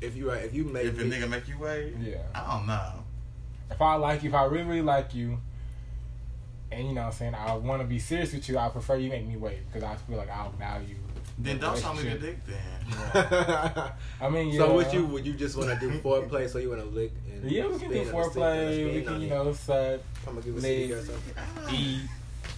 if 0.00 0.14
you 0.16 0.30
if 0.30 0.52
you 0.54 0.64
make 0.64 0.84
If 0.84 0.98
a 0.98 1.04
me, 1.04 1.10
nigga 1.16 1.28
make 1.28 1.48
you 1.48 1.58
wait, 1.58 1.94
Yeah. 2.00 2.18
I 2.34 2.56
don't 2.56 2.66
know. 2.66 3.04
If 3.70 3.80
I 3.80 3.94
like 3.94 4.22
you, 4.22 4.28
if 4.30 4.34
I 4.34 4.44
really, 4.44 4.64
really 4.64 4.82
like 4.82 5.14
you, 5.14 5.38
and 6.70 6.88
you 6.88 6.94
know 6.94 7.02
what 7.02 7.06
I'm 7.08 7.12
saying, 7.12 7.34
I 7.34 7.54
want 7.54 7.80
to 7.82 7.88
be 7.88 7.98
serious 7.98 8.32
with 8.32 8.48
you, 8.48 8.58
I 8.58 8.68
prefer 8.68 8.96
you 8.96 9.08
make 9.10 9.26
me 9.26 9.36
wait, 9.36 9.66
because 9.66 9.82
I 9.82 9.94
feel 9.96 10.16
like 10.18 10.30
I'll 10.30 10.50
value 10.52 10.96
Then 11.38 11.58
don't 11.58 11.78
show 11.78 11.92
me 11.94 12.02
the 12.02 12.08
relationship. 12.16 12.46
dick 12.46 12.56
then. 13.14 13.92
I 14.20 14.28
mean, 14.28 14.48
yeah. 14.48 14.58
So 14.58 14.74
would 14.74 14.92
you 14.92 15.06
would 15.06 15.26
you 15.26 15.34
just 15.34 15.56
want 15.56 15.70
to 15.70 15.78
do 15.78 15.98
foreplay? 16.00 16.48
So 16.48 16.58
you 16.58 16.70
want 16.70 16.80
to 16.82 16.88
lick 16.88 17.12
and 17.30 17.50
Yeah, 17.50 17.66
we 17.66 17.78
can 17.78 17.90
do 17.90 18.04
spin 18.04 18.14
on 18.14 18.22
the 18.22 18.30
stick 18.30 18.42
and 18.46 18.72
foreplay. 18.74 18.94
We 18.94 19.02
can, 19.02 19.20
you 19.20 19.26
it? 19.26 19.30
know, 19.30 19.52
suck, 19.52 20.00
come 20.24 20.36
and 20.36 20.44
give 20.44 20.56
a 20.56 20.60
lick, 20.60 20.64
CD 20.64 20.92
or 20.92 21.02
something. 21.04 21.34
eat. 21.74 22.00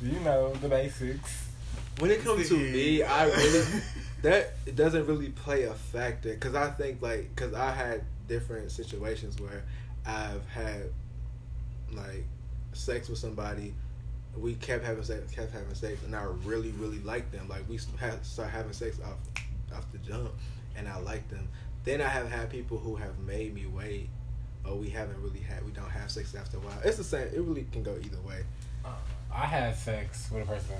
You 0.03 0.21
know 0.21 0.55
the 0.55 0.69
basics. 0.69 1.49
When 1.99 2.11
it 2.11 2.25
comes 2.25 2.49
to 2.49 2.57
me, 2.57 3.03
I 3.03 3.27
really 3.27 3.83
that 4.23 4.53
it 4.64 4.77
doesn't 4.77 5.07
really 5.07 5.29
play 5.29 5.64
a 5.64 5.75
factor 5.75 6.31
because 6.31 6.55
I 6.55 6.71
think 6.71 7.03
like 7.03 7.29
because 7.35 7.53
I 7.53 7.71
had 7.73 8.05
different 8.29 8.71
situations 8.71 9.38
where 9.40 9.64
I've 10.07 10.47
had 10.49 10.85
like 11.93 12.25
sex 12.73 13.09
with 13.09 13.19
somebody. 13.19 13.75
We 14.37 14.55
kept 14.55 14.85
having 14.85 15.03
sex, 15.03 15.33
kept 15.33 15.53
having 15.53 15.75
sex, 15.75 16.03
and 16.05 16.14
I 16.14 16.25
really, 16.45 16.71
really 16.73 17.01
liked 17.01 17.33
them. 17.33 17.49
Like 17.49 17.69
we 17.69 17.79
had, 17.99 18.25
start 18.25 18.51
having 18.51 18.73
sex 18.73 18.99
off, 19.01 19.19
off 19.77 19.90
the 19.93 19.99
jump, 19.99 20.31
and 20.77 20.88
I 20.88 20.99
liked 20.99 21.31
them. 21.31 21.49
Then 21.85 22.01
I 22.01 22.09
have 22.09 22.31
had 22.31 22.51
people 22.51 22.79
who 22.79 22.97
have 22.97 23.19
made 23.19 23.55
me 23.55 23.66
wait, 23.66 24.09
or 24.64 24.77
we 24.77 24.88
haven't 24.88 25.21
really 25.23 25.40
had, 25.40 25.64
we 25.64 25.73
don't 25.73 25.90
have 25.90 26.11
sex 26.11 26.35
after 26.35 26.59
a 26.59 26.61
while. 26.61 26.79
It's 26.85 26.97
the 26.97 27.05
same. 27.05 27.29
It 27.29 27.40
really 27.40 27.66
can 27.73 27.83
go 27.83 27.97
either 28.03 28.21
way. 28.21 28.45
Uh, 28.85 28.90
I 29.35 29.47
had 29.47 29.77
sex 29.77 30.31
with 30.31 30.43
a 30.43 30.47
person, 30.47 30.77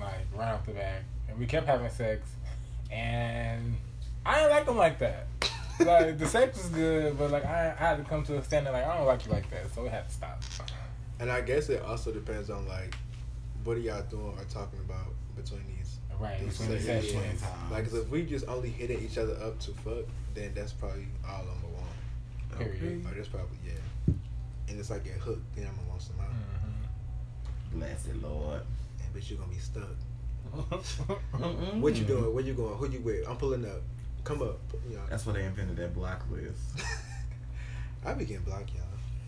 like 0.00 0.26
right 0.34 0.52
off 0.52 0.64
the 0.66 0.72
bat, 0.72 1.02
and 1.28 1.38
we 1.38 1.46
kept 1.46 1.66
having 1.66 1.90
sex, 1.90 2.28
and 2.90 3.76
I 4.24 4.40
didn't 4.40 4.50
like 4.50 4.66
them 4.66 4.76
like 4.76 4.98
that. 5.00 5.26
Like 5.80 6.18
the 6.18 6.28
sex 6.28 6.58
was 6.58 6.68
good, 6.68 7.18
but 7.18 7.32
like 7.32 7.44
I, 7.44 7.74
I 7.76 7.82
had 7.88 7.96
to 7.96 8.04
come 8.04 8.22
to 8.24 8.36
a 8.38 8.44
standard 8.44 8.72
like 8.72 8.84
I 8.84 8.96
don't 8.96 9.06
like 9.06 9.24
you 9.26 9.32
like 9.32 9.50
that, 9.50 9.74
so 9.74 9.82
we 9.82 9.88
had 9.88 10.06
to 10.06 10.14
stop. 10.14 10.40
And 11.22 11.30
I 11.30 11.40
guess 11.40 11.68
it 11.68 11.80
also 11.82 12.10
depends 12.10 12.50
on 12.50 12.66
like 12.66 12.96
what 13.62 13.76
are 13.76 13.80
y'all 13.80 14.02
doing 14.10 14.34
or 14.36 14.44
talking 14.50 14.80
about 14.80 15.06
between 15.36 15.62
these. 15.68 15.98
Right, 16.18 16.40
these 16.40 16.58
between 16.58 16.78
the 16.78 16.82
sessions. 16.84 17.12
sessions. 17.12 17.42
Like 17.70 17.84
'cause 17.84 17.94
if 17.94 18.08
we 18.08 18.24
just 18.26 18.48
only 18.48 18.70
hitting 18.70 19.00
each 19.00 19.18
other 19.18 19.34
up 19.34 19.58
to 19.60 19.70
fuck, 19.84 20.04
then 20.34 20.50
that's 20.52 20.72
probably 20.72 21.06
all 21.24 21.42
I'm 21.42 21.60
gonna 21.62 21.74
want. 21.74 22.58
Period. 22.58 23.06
Or 23.06 23.14
that's 23.14 23.28
probably 23.28 23.56
yeah. 23.64 24.14
And 24.68 24.80
it's 24.80 24.90
like 24.90 25.04
get 25.04 25.12
hooked, 25.14 25.54
then 25.54 25.68
I'm 25.68 25.76
gonna 25.76 25.88
want 25.90 26.02
some 26.02 26.16
more. 26.16 26.26
Mm-hmm. 26.26 27.78
Bless 27.78 28.06
it, 28.06 28.20
Lord. 28.20 28.62
And 29.04 29.14
bitch, 29.14 29.30
you 29.30 29.36
gonna 29.36 29.52
be 29.52 29.58
stuck. 29.58 29.96
What 31.80 31.94
you 31.96 32.04
doing? 32.04 32.34
Where 32.34 32.42
you 32.44 32.54
going? 32.54 32.76
Who 32.78 32.88
you 32.90 33.00
with? 33.00 33.28
I'm 33.28 33.36
pulling 33.36 33.64
up. 33.64 33.80
Come 34.24 34.42
up. 34.42 34.58
You 34.90 34.96
know. 34.96 35.02
That's 35.08 35.24
why 35.24 35.34
they 35.34 35.44
invented 35.44 35.76
that 35.76 35.94
block 35.94 36.24
list. 36.32 36.84
I 38.04 38.12
be 38.14 38.24
getting 38.24 38.42
blocked, 38.42 38.70
y'all. 38.74 38.82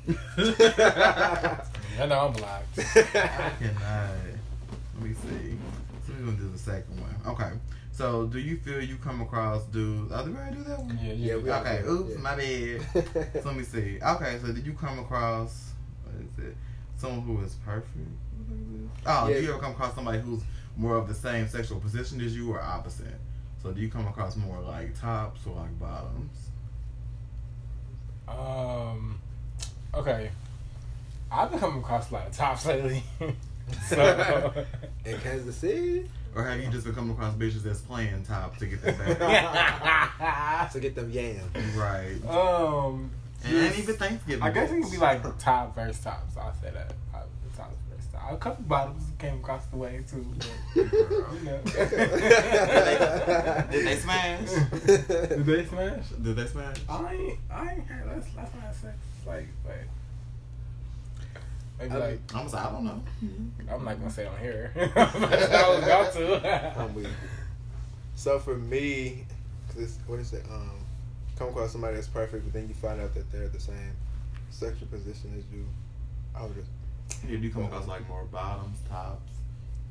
I 0.36 2.06
know 2.06 2.26
I'm 2.26 2.32
blocked. 2.32 2.78
I 2.78 3.52
cannot. 3.58 4.10
Let 4.94 5.02
me 5.02 5.14
see. 5.14 5.56
So 6.06 6.12
we're 6.12 6.26
gonna 6.26 6.36
do 6.36 6.50
the 6.50 6.58
second 6.58 7.00
one. 7.00 7.14
Okay. 7.26 7.50
So 7.92 8.26
do 8.26 8.38
you 8.38 8.56
feel 8.58 8.82
you 8.82 8.96
come 8.96 9.20
across 9.20 9.64
dudes? 9.66 10.12
Oh, 10.14 10.24
did 10.24 10.34
we 10.34 10.40
already 10.40 10.56
do 10.56 10.64
that 10.64 10.78
one? 10.80 10.98
Yeah, 11.02 11.12
Yeah, 11.12 11.34
yeah. 11.36 11.42
we 11.42 11.50
are. 11.50 11.60
Okay. 11.60 11.82
Oops, 11.88 12.10
Yeah. 12.12 12.18
my 12.20 12.36
bad. 12.36 13.32
So 13.42 13.48
let 13.48 13.56
me 13.56 13.62
see. 13.64 13.98
Okay, 14.02 14.38
so 14.42 14.52
did 14.52 14.66
you 14.66 14.72
come 14.74 14.98
across 14.98 15.72
what 16.04 16.14
is 16.20 16.50
it? 16.50 16.56
Someone 16.96 17.22
who 17.22 17.40
is 17.42 17.54
perfect? 17.64 17.88
What 17.96 18.58
is 18.58 18.82
it? 18.82 18.90
Oh, 19.06 19.28
Yeah. 19.28 19.36
do 19.36 19.42
you 19.42 19.50
ever 19.50 19.58
come 19.60 19.72
across 19.72 19.94
somebody 19.94 20.18
who's 20.20 20.42
more 20.76 20.96
of 20.96 21.06
the 21.08 21.14
same 21.14 21.48
sexual 21.48 21.78
position 21.80 22.20
as 22.20 22.34
you 22.36 22.50
or 22.52 22.60
opposite? 22.60 23.14
So 23.62 23.72
do 23.72 23.80
you 23.80 23.88
come 23.88 24.06
across 24.08 24.36
more 24.36 24.60
like 24.60 25.00
tops 25.00 25.46
or 25.46 25.54
like 25.56 25.78
bottoms? 25.78 26.50
Um. 28.28 29.20
Okay. 29.96 30.30
I've 31.30 31.50
been 31.50 31.60
coming 31.60 31.80
across 31.80 32.10
a 32.10 32.14
lot 32.14 32.26
of 32.26 32.36
tops 32.36 32.66
lately. 32.66 33.02
so. 33.88 34.64
In 35.04 35.18
Kansas 35.18 35.56
City 35.56 36.08
Or 36.34 36.44
have 36.44 36.60
you 36.60 36.68
just 36.68 36.84
been 36.84 36.94
coming 36.94 37.12
across 37.12 37.34
bitches 37.34 37.62
that's 37.62 37.80
playing 37.80 38.24
top 38.24 38.56
to 38.58 38.66
get 38.66 38.82
that 38.82 39.18
back? 39.18 40.70
to 40.72 40.80
get 40.80 40.94
them 40.94 41.10
yams. 41.10 41.42
right. 41.76 42.18
um. 42.28 43.10
And 43.44 43.56
ain't 43.56 43.78
even 43.78 43.96
Thanksgiving. 43.96 44.42
I 44.42 44.50
guess 44.50 44.70
it 44.70 44.80
would 44.80 44.90
be 44.90 44.96
like 44.96 45.22
top 45.38 45.74
versus 45.74 46.02
tops. 46.02 46.36
I'll 46.36 46.54
say 46.54 46.70
that. 46.72 46.94
Top, 47.12 47.28
tops 47.56 47.76
versus 47.90 48.10
tops. 48.10 48.32
A 48.32 48.36
couple 48.38 48.64
bottoms 48.64 49.04
came 49.18 49.34
across 49.34 49.66
the 49.66 49.76
way 49.76 50.02
too. 50.08 50.24
But, 50.38 50.48
you 50.74 51.44
know. 51.44 51.60
Did 53.70 53.86
they 53.86 53.96
smash? 53.96 54.48
Did 54.86 55.44
they 55.44 55.66
smash? 55.66 56.08
Did 56.22 56.36
they 56.36 56.46
smash? 56.46 56.76
I 56.88 57.14
ain't. 57.14 57.38
I 57.50 57.72
ain't 57.72 57.86
had. 57.86 58.08
That's 58.08 58.26
that's 58.34 58.54
not 58.54 58.74
sex. 58.74 58.96
Like 59.26 59.48
like. 59.66 59.88
Maybe 61.78 61.90
I 61.90 61.96
like 61.96 62.34
I 62.34 62.42
was 62.44 62.52
like, 62.52 62.66
I 62.66 62.70
don't 62.70 62.84
know. 62.84 63.02
I'm 63.72 63.84
not 63.84 63.98
gonna 63.98 64.10
say 64.10 64.26
on 64.26 64.38
here. 64.38 64.72
I 64.96 65.68
was 65.68 65.82
about 65.82 66.12
to. 66.14 66.80
I'm 66.80 66.94
with. 66.94 67.08
So 68.14 68.38
for 68.38 68.56
me, 68.56 69.24
cause 69.74 69.98
what 70.06 70.20
is 70.20 70.32
it? 70.32 70.44
Um, 70.50 70.70
come 71.36 71.48
across 71.48 71.72
somebody 71.72 71.96
that's 71.96 72.06
perfect, 72.06 72.44
but 72.44 72.52
then 72.52 72.68
you 72.68 72.74
find 72.74 73.00
out 73.00 73.12
that 73.14 73.30
they're 73.32 73.48
the 73.48 73.58
same 73.60 73.92
sexual 74.50 74.86
position 74.88 75.34
as 75.36 75.44
you. 75.52 75.66
I 76.36 76.42
would 76.44 76.54
just, 76.54 76.68
Yeah, 77.24 77.36
do 77.38 77.42
you 77.42 77.50
come 77.52 77.64
across 77.64 77.86
like 77.88 78.08
more 78.08 78.24
bottoms, 78.24 78.78
tops, 78.88 79.32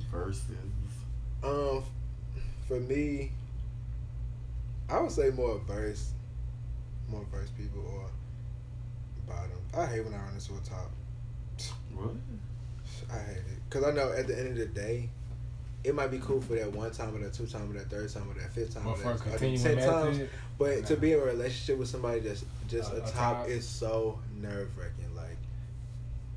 verses? 0.09 0.43
um, 1.43 1.83
for 2.67 2.79
me, 2.79 3.31
I 4.89 4.99
would 5.01 5.11
say 5.11 5.29
more 5.31 5.59
verse, 5.67 6.11
more 7.09 7.25
verse 7.31 7.49
people 7.57 7.81
or 7.93 8.09
bottom. 9.27 9.51
I 9.75 9.85
hate 9.85 10.03
when 10.05 10.13
I 10.13 10.17
run 10.17 10.33
into 10.33 10.53
a 10.53 10.59
top. 10.67 10.91
What? 11.95 12.15
I 13.11 13.17
hate 13.19 13.37
it 13.37 13.43
because 13.69 13.85
I 13.85 13.91
know 13.91 14.11
at 14.11 14.27
the 14.27 14.37
end 14.37 14.49
of 14.49 14.57
the 14.57 14.65
day. 14.65 15.09
It 15.83 15.93
might 15.93 16.11
be 16.11 16.19
cool 16.19 16.39
for 16.39 16.55
that 16.55 16.71
one 16.71 16.89
time 16.91 17.13
or 17.13 17.19
that 17.19 17.33
two 17.33 17.45
time 17.45 17.69
or 17.69 17.73
that 17.73 17.89
third 17.89 18.09
time 18.09 18.23
or 18.31 18.33
that 18.39 18.53
fifth 18.53 18.73
time 18.73 18.85
But 18.85 18.99
or 19.05 19.11
a 19.11 19.17
that 19.17 19.37
ten 19.37 19.77
times. 19.85 20.21
But 20.57 20.85
to 20.85 20.95
be 20.95 21.11
in 21.11 21.19
a 21.19 21.23
relationship 21.23 21.77
with 21.77 21.89
somebody 21.89 22.21
that's 22.21 22.45
just 22.69 22.93
A- 22.93 22.95
a, 22.95 22.99
top, 23.01 23.11
top. 23.11 23.47
is 23.49 23.67
so 23.67 24.17
nerve 24.41 24.69
wracking. 24.77 25.13
Like 25.13 25.35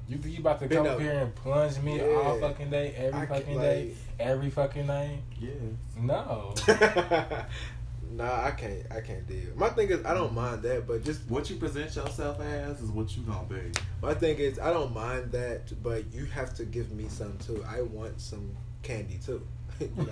you 0.08 0.18
think 0.18 0.34
you 0.34 0.40
about 0.40 0.58
to 0.58 0.68
come 0.68 0.86
up. 0.88 0.98
here 1.00 1.12
and 1.20 1.32
plunge 1.36 1.78
me 1.78 2.00
all 2.02 2.40
fucking 2.40 2.70
day, 2.70 2.92
every 2.96 3.20
I 3.20 3.26
fucking 3.26 3.44
can- 3.46 3.60
day, 3.62 3.94
every 4.18 4.50
fucking 4.50 4.86
night? 4.88 5.18
Yeah. 5.40 5.50
No. 5.96 6.52
nah, 8.12 8.44
I 8.44 8.50
can't. 8.52 8.82
I 8.90 9.00
can't 9.00 9.26
deal. 9.26 9.50
My 9.56 9.68
thing 9.70 9.88
is, 9.88 10.04
I 10.04 10.14
don't 10.14 10.34
mind 10.34 10.62
that, 10.62 10.86
but 10.86 11.04
just 11.04 11.20
What 11.28 11.48
you 11.50 11.56
present 11.56 11.94
yourself 11.94 12.40
as 12.40 12.80
is 12.80 12.90
what 12.90 13.16
you 13.16 13.22
gonna 13.22 13.46
be. 13.48 13.72
my 14.02 14.14
thing 14.14 14.36
is, 14.38 14.58
I 14.58 14.72
don't 14.72 14.94
mind 14.94 15.32
that, 15.32 15.72
but 15.82 16.04
you 16.12 16.24
have 16.26 16.54
to 16.54 16.64
give 16.64 16.90
me 16.92 17.06
some 17.08 17.36
too. 17.38 17.64
I 17.68 17.82
want 17.82 18.20
some 18.20 18.50
candy 18.82 19.18
too. 19.24 19.46
you 19.80 19.88
know? 19.96 20.04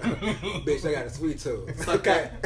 Bitch, 0.67 0.87
I 0.87 0.93
got 0.93 1.07
a 1.07 1.11
sweet 1.11 1.39
tooth. 1.41 1.83
Suck 1.85 2.03
that, 2.05 2.45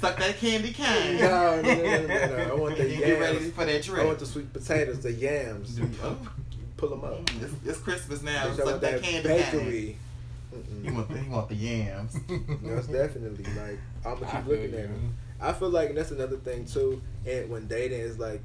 suck, 0.00 0.16
that 0.18 0.36
candy 0.38 0.72
cane. 0.72 1.18
No, 1.20 1.60
no, 1.60 1.74
no, 1.74 2.06
no, 2.06 2.26
no. 2.26 2.50
I 2.50 2.54
want 2.54 2.76
the 2.76 2.88
You 2.90 2.98
get 2.98 3.18
ready 3.20 3.38
yams. 3.38 3.52
for 3.54 3.64
that 3.64 3.82
trip. 3.82 4.00
I 4.02 4.04
want 4.06 4.18
the 4.20 4.26
sweet 4.26 4.52
potatoes, 4.52 5.00
the 5.00 5.12
yams. 5.12 5.80
Pull 6.76 6.88
them 6.90 7.04
up. 7.04 7.28
it's, 7.42 7.52
it's 7.66 7.78
Christmas 7.80 8.22
now. 8.22 8.46
Bitch, 8.46 8.56
Suck 8.56 8.80
that 8.80 8.80
that 8.80 9.02
candy 9.02 9.28
cane. 9.58 9.96
Mm-mm. 10.54 10.84
You 10.84 10.94
want 10.94 11.08
the, 11.08 11.20
you 11.22 11.30
want 11.30 11.48
the 11.48 11.54
yams. 11.54 12.16
No, 12.28 12.76
it's 12.76 12.86
definitely 12.88 13.44
like 13.54 13.78
I'm 14.04 14.14
gonna 14.14 14.26
keep 14.32 14.44
feel 14.44 14.56
looking 14.56 14.74
at 14.74 14.80
him. 14.86 15.14
I 15.40 15.52
feel 15.52 15.70
like 15.70 15.94
that's 15.94 16.10
another 16.10 16.36
thing 16.36 16.64
too. 16.64 17.00
And 17.26 17.48
when 17.50 17.66
dating 17.66 18.00
is 18.00 18.18
like, 18.18 18.42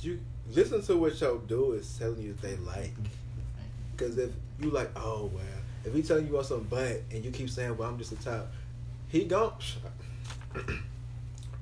you 0.00 0.20
listen 0.50 0.82
to 0.82 0.96
what 0.96 1.20
your 1.20 1.38
dude 1.38 1.80
is 1.80 1.96
telling 1.98 2.22
you 2.22 2.32
that 2.34 2.42
they 2.42 2.56
like. 2.56 2.92
Because 3.96 4.16
if 4.18 4.30
you 4.60 4.70
like, 4.70 4.90
oh 4.96 5.30
well, 5.34 5.44
if 5.84 5.92
he 5.94 6.02
telling 6.02 6.26
you 6.26 6.32
want 6.34 6.46
some 6.46 6.62
butt 6.64 7.02
and 7.12 7.24
you 7.24 7.30
keep 7.30 7.50
saying, 7.50 7.76
well, 7.76 7.88
I'm 7.88 7.98
just 7.98 8.12
a 8.12 8.16
top, 8.16 8.50
he 9.08 9.24
gon' 9.24 9.52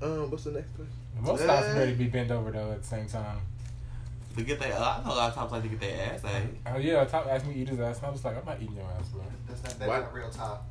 um, 0.02 0.31
what's 0.31 0.44
the 0.44 0.52
next 0.52 0.68
question? 0.76 0.92
Most 1.20 1.40
Eh. 1.42 1.46
tops 1.46 1.66
ready 1.74 1.92
to 1.92 1.98
be 1.98 2.07
bent 2.07 2.31
over 2.31 2.50
though 2.50 2.72
at 2.72 2.83
the 2.83 2.87
same 2.88 3.07
time. 3.09 3.38
To 4.37 4.42
get 4.42 4.59
that, 4.61 4.72
I 4.75 5.03
know 5.05 5.12
a 5.12 5.16
lot 5.16 5.29
of 5.31 5.35
tops 5.35 5.53
like 5.53 5.62
to 5.62 5.68
get 5.68 5.81
their 5.81 6.12
ass 6.12 6.20
ate. 6.25 6.42
Oh 6.66 6.77
yeah, 6.79 7.05
top 7.05 7.27
asked 7.27 7.46
me 7.46 7.55
to 7.55 7.61
eat 7.61 7.68
his 7.70 7.81
ass, 7.81 7.99
and 7.99 8.07
I 8.07 8.11
was 8.11 8.25
like, 8.25 8.37
I'm 8.37 8.44
not 8.44 8.61
eating 8.61 8.77
your 8.77 8.85
ass, 8.85 9.09
bro. 9.09 9.22
That's 9.49 9.62
not, 9.62 9.79
that's 9.79 9.88
Why- 9.88 10.01
not 10.01 10.11
a 10.11 10.14
real 10.14 10.31
top. 10.31 10.66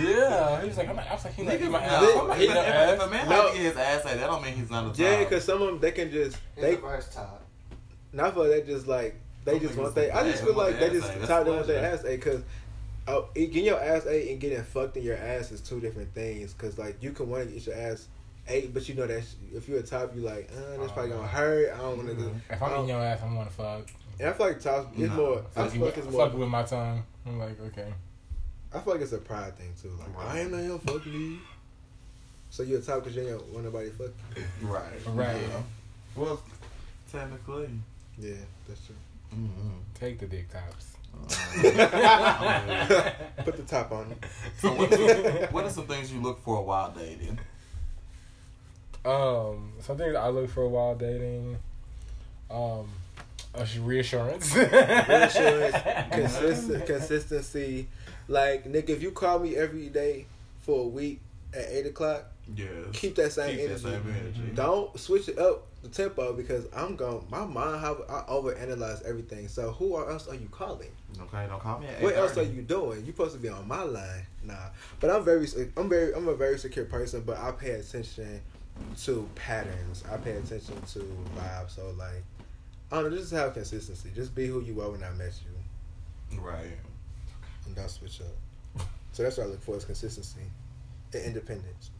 Yeah, 0.00 0.60
he 0.60 0.68
was 0.68 0.76
like, 0.76 0.88
I'm 0.88 0.96
not. 0.96 1.06
I 1.08 1.14
was 1.14 1.24
like, 1.24 1.34
he 1.34 1.42
not 1.42 1.54
eating 1.54 1.70
my 1.70 1.82
ass. 1.82 2.02
Niggas- 2.02 2.20
I'm 2.20 2.28
not 2.28 2.36
If, 2.36 2.42
eating 2.42 2.56
if, 2.56 2.66
your 2.66 2.94
if 2.94 3.00
a 3.02 3.06
man 3.10 3.28
No. 3.28 3.44
like 3.44 3.54
his 3.54 3.76
ass 3.76 4.06
ate, 4.06 4.18
that 4.18 4.26
don't 4.26 4.42
mean 4.42 4.54
he's 4.54 4.70
not 4.70 4.84
a 4.84 4.88
top. 4.88 4.98
Yeah, 4.98 5.24
because 5.24 5.44
some 5.44 5.62
of 5.62 5.68
them 5.68 5.78
they 5.80 5.92
can 5.92 6.10
just 6.10 6.36
It's 6.56 6.62
they 6.62 6.74
a 6.74 6.78
first 6.78 7.12
top. 7.12 7.42
not 8.12 8.34
for 8.34 8.48
that 8.48 8.66
just 8.66 8.86
like 8.86 9.16
they 9.44 9.58
just 9.58 9.74
niggas 9.74 9.82
want 9.82 9.94
they. 9.94 10.10
I 10.10 10.30
just 10.30 10.44
feel 10.44 10.54
like 10.54 10.78
they 10.78 10.90
just 10.90 11.10
ate. 11.10 11.16
That's 11.18 11.28
tired 11.28 11.46
they 11.46 11.50
want 11.50 11.66
their 11.66 11.84
ass 11.92 12.04
eh, 12.04 12.08
ate 12.12 12.16
because. 12.24 12.42
Oh, 13.08 13.28
getting 13.36 13.64
your 13.64 13.80
ass 13.80 14.04
ate 14.06 14.32
and 14.32 14.40
getting 14.40 14.60
fucked 14.64 14.96
in 14.96 15.04
your 15.04 15.16
ass 15.16 15.52
is 15.52 15.60
two 15.60 15.78
different 15.80 16.12
things. 16.12 16.52
Cause 16.54 16.76
like 16.76 17.00
you 17.00 17.12
can 17.12 17.28
want 17.30 17.46
to 17.46 17.52
get 17.54 17.64
your 17.66 17.76
ass 17.76 18.08
ate, 18.48 18.72
but 18.74 18.88
you 18.88 18.94
know 18.94 19.06
that 19.06 19.22
if 19.54 19.68
you're 19.68 19.78
a 19.78 19.82
top, 19.82 20.14
you 20.14 20.22
like, 20.22 20.48
uh, 20.56 20.76
that's 20.78 20.92
probably 20.92 21.10
gonna 21.12 21.26
hurt. 21.26 21.72
I 21.74 21.78
don't 21.78 21.96
want 21.96 22.08
to 22.08 22.14
do. 22.14 22.34
If 22.50 22.62
I'm 22.62 22.70
I 22.72 22.74
eating 22.76 22.88
your 22.88 23.00
ass, 23.02 23.20
I'm 23.22 23.34
gonna 23.34 23.50
fuck. 23.50 23.88
And 24.18 24.28
I 24.28 24.32
feel 24.32 24.46
like 24.46 24.60
tops 24.60 24.88
it's 24.96 25.10
No. 25.10 25.16
more. 25.16 25.38
I 25.38 25.42
Fuck, 25.62 25.70
feel 25.72 25.78
you, 25.80 25.84
like 25.86 25.96
it's 25.98 26.16
fuck 26.16 26.34
with 26.34 26.48
my 26.48 26.62
tongue. 26.62 27.02
I'm 27.26 27.38
like, 27.38 27.60
okay. 27.60 27.92
I 28.74 28.80
feel 28.80 28.92
like 28.94 29.02
it's 29.02 29.12
a 29.12 29.18
pride 29.18 29.56
thing 29.58 29.72
too. 29.80 29.90
Like 29.98 30.26
I 30.26 30.40
ain't 30.40 30.50
not 30.52 30.60
here 30.62 30.78
fucking 30.78 31.12
me. 31.32 31.38
So 32.50 32.62
you're 32.62 32.78
a 32.78 32.82
top 32.82 33.04
because 33.04 33.16
you 33.16 33.28
ain't 33.28 33.46
want 33.52 33.64
nobody 33.64 33.90
fuck. 33.90 34.10
you. 34.36 34.42
Right. 34.68 34.84
Right. 35.08 35.36
Yeah. 35.36 35.62
Well, 36.14 36.40
technically. 37.12 37.68
Yeah, 38.18 38.34
that's 38.66 38.80
true. 38.86 38.94
Mm-hmm. 39.34 39.68
Take 39.94 40.18
the 40.20 40.26
dick 40.26 40.48
tops. 40.50 40.92
Put 43.44 43.56
the 43.56 43.62
top 43.66 43.90
on 43.92 44.14
so 44.58 44.72
what 44.74 44.92
are, 44.92 44.96
some, 44.96 45.24
what 45.52 45.64
are 45.64 45.70
some 45.70 45.86
things 45.86 46.12
you 46.12 46.20
look 46.20 46.42
for 46.42 46.62
while 46.62 46.90
dating? 46.90 47.38
Um, 49.06 49.72
something 49.80 50.16
I 50.16 50.28
look 50.28 50.50
for 50.50 50.68
while 50.68 50.94
dating, 50.96 51.56
um, 52.50 52.88
reassurance. 53.80 54.54
Reassurance, 54.54 55.76
consistent, 56.10 56.86
consistency. 56.86 57.88
Like 58.28 58.64
nigga, 58.64 58.90
if 58.90 59.02
you 59.02 59.12
call 59.12 59.38
me 59.38 59.56
every 59.56 59.88
day 59.88 60.26
for 60.60 60.84
a 60.84 60.88
week 60.88 61.20
at 61.54 61.66
eight 61.70 61.86
o'clock, 61.86 62.24
Yes. 62.54 62.68
keep 62.92 63.14
that 63.16 63.32
same 63.32 63.56
Keep 63.56 63.68
energy. 63.70 63.84
that 63.84 63.90
same 64.02 64.14
energy. 64.20 64.52
Don't 64.54 64.98
switch 64.98 65.28
it 65.28 65.38
up 65.38 65.66
the 65.82 65.88
tempo 65.88 66.32
because 66.32 66.66
I'm 66.74 66.96
going. 66.96 67.24
My 67.30 67.44
mind, 67.44 67.80
how 67.80 67.98
I 68.08 68.22
overanalyze 68.30 69.02
everything. 69.04 69.46
So 69.48 69.70
who 69.72 69.96
else 69.96 70.28
are 70.28 70.34
you 70.34 70.48
calling? 70.50 70.90
Okay, 71.20 71.46
don't 71.48 71.60
call 71.60 71.78
me 71.78 71.86
at 71.86 72.02
What 72.02 72.16
else 72.16 72.36
are 72.36 72.42
you 72.42 72.62
doing? 72.62 73.00
You 73.06 73.12
supposed 73.12 73.34
to 73.34 73.38
be 73.40 73.48
on 73.48 73.66
my 73.66 73.82
line, 73.82 74.26
nah. 74.44 74.54
But 75.00 75.10
I'm 75.10 75.24
very, 75.24 75.46
I'm 75.76 75.88
very, 75.88 76.12
I'm 76.14 76.26
a 76.28 76.34
very 76.34 76.58
secure 76.58 76.84
person. 76.84 77.22
But 77.24 77.38
I 77.38 77.52
pay 77.52 77.70
attention 77.70 78.40
to 79.04 79.28
patterns. 79.34 80.04
I 80.10 80.16
pay 80.16 80.32
attention 80.32 80.80
to 80.80 80.98
vibes. 81.36 81.70
So 81.76 81.92
like, 81.98 82.22
I 82.92 83.00
don't 83.02 83.10
know. 83.10 83.16
Just 83.18 83.32
have 83.32 83.54
consistency. 83.54 84.10
Just 84.14 84.34
be 84.34 84.46
who 84.46 84.60
you 84.60 84.74
were 84.74 84.90
when 84.90 85.02
I 85.02 85.10
met 85.12 85.32
you, 85.44 86.38
Right. 86.40 86.76
and 87.66 87.74
don't 87.74 87.90
switch 87.90 88.20
up. 88.20 88.86
So 89.12 89.22
that's 89.22 89.38
what 89.38 89.46
I 89.46 89.50
look 89.50 89.62
for: 89.62 89.76
is 89.76 89.84
consistency 89.84 90.40
and 91.12 91.24
independence. 91.24 91.90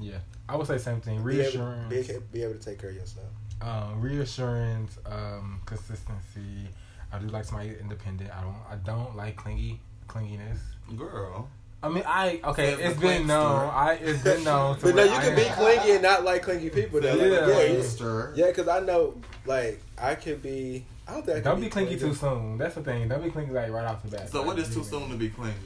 yeah, 0.00 0.18
I 0.48 0.56
would 0.56 0.66
say 0.66 0.78
same 0.78 1.00
thing. 1.00 1.22
Be 1.24 1.34
able, 1.34 1.42
Reassurance. 1.42 1.88
be, 1.90 2.12
able- 2.14 2.26
be 2.32 2.42
able 2.42 2.54
to 2.54 2.60
take 2.60 2.78
care 2.80 2.90
of 2.90 2.96
yourself. 2.96 3.26
um, 3.60 4.00
reassurance, 4.00 4.98
um, 5.06 5.60
consistency. 5.66 6.68
I 7.12 7.18
do 7.18 7.26
like 7.28 7.44
somebody 7.44 7.76
independent. 7.78 8.30
I 8.34 8.40
don't. 8.40 8.56
I 8.70 8.76
don't 8.76 9.14
like 9.16 9.36
clingy 9.36 9.80
clinginess. 10.08 10.58
Girl. 10.96 11.48
I 11.84 11.88
mean, 11.88 12.04
I 12.06 12.40
okay. 12.44 12.76
Says 12.76 12.92
It's 12.92 13.00
been 13.00 13.26
known. 13.26 13.70
I 13.74 13.94
it's 14.00 14.22
been 14.22 14.44
known. 14.50 14.76
to 14.76 14.82
But 14.82 14.94
no, 14.94 15.02
where 15.02 15.06
you 15.06 15.12
I 15.12 15.20
can 15.24 15.34
be 15.36 15.42
am- 15.46 15.54
clingy 15.56 15.90
and 15.92 16.02
not 16.02 16.24
like 16.24 16.42
clingy 16.42 16.70
people. 16.70 17.00
Though. 17.00 17.10
Like, 17.14 17.20
Yeah. 17.20 17.48
yeah, 17.48 17.62
yeah, 17.72 18.26
yeah. 18.36 18.46
Because 18.46 18.68
I 18.68 18.80
know, 18.80 19.20
like, 19.46 19.82
I 19.98 20.14
could 20.14 20.42
be. 20.42 20.84
I 21.08 21.14
don't 21.14 21.26
think 21.26 21.38
I 21.38 21.40
Don't 21.40 21.60
be 21.60 21.68
clingy 21.68 21.98
too 21.98 22.14
soon. 22.14 22.58
That's 22.58 22.76
the 22.76 22.82
thing. 22.82 23.08
Don't 23.08 23.22
be 23.24 23.30
clingy 23.30 23.52
like 23.52 23.70
right 23.72 23.84
off 23.84 24.02
the 24.04 24.16
bat. 24.16 24.30
So 24.30 24.42
what 24.44 24.56
Like, 24.56 24.66
is 24.68 24.72
too 24.74 24.84
soon 24.84 25.10
to 25.10 25.16
be 25.16 25.28
clingy? 25.30 25.56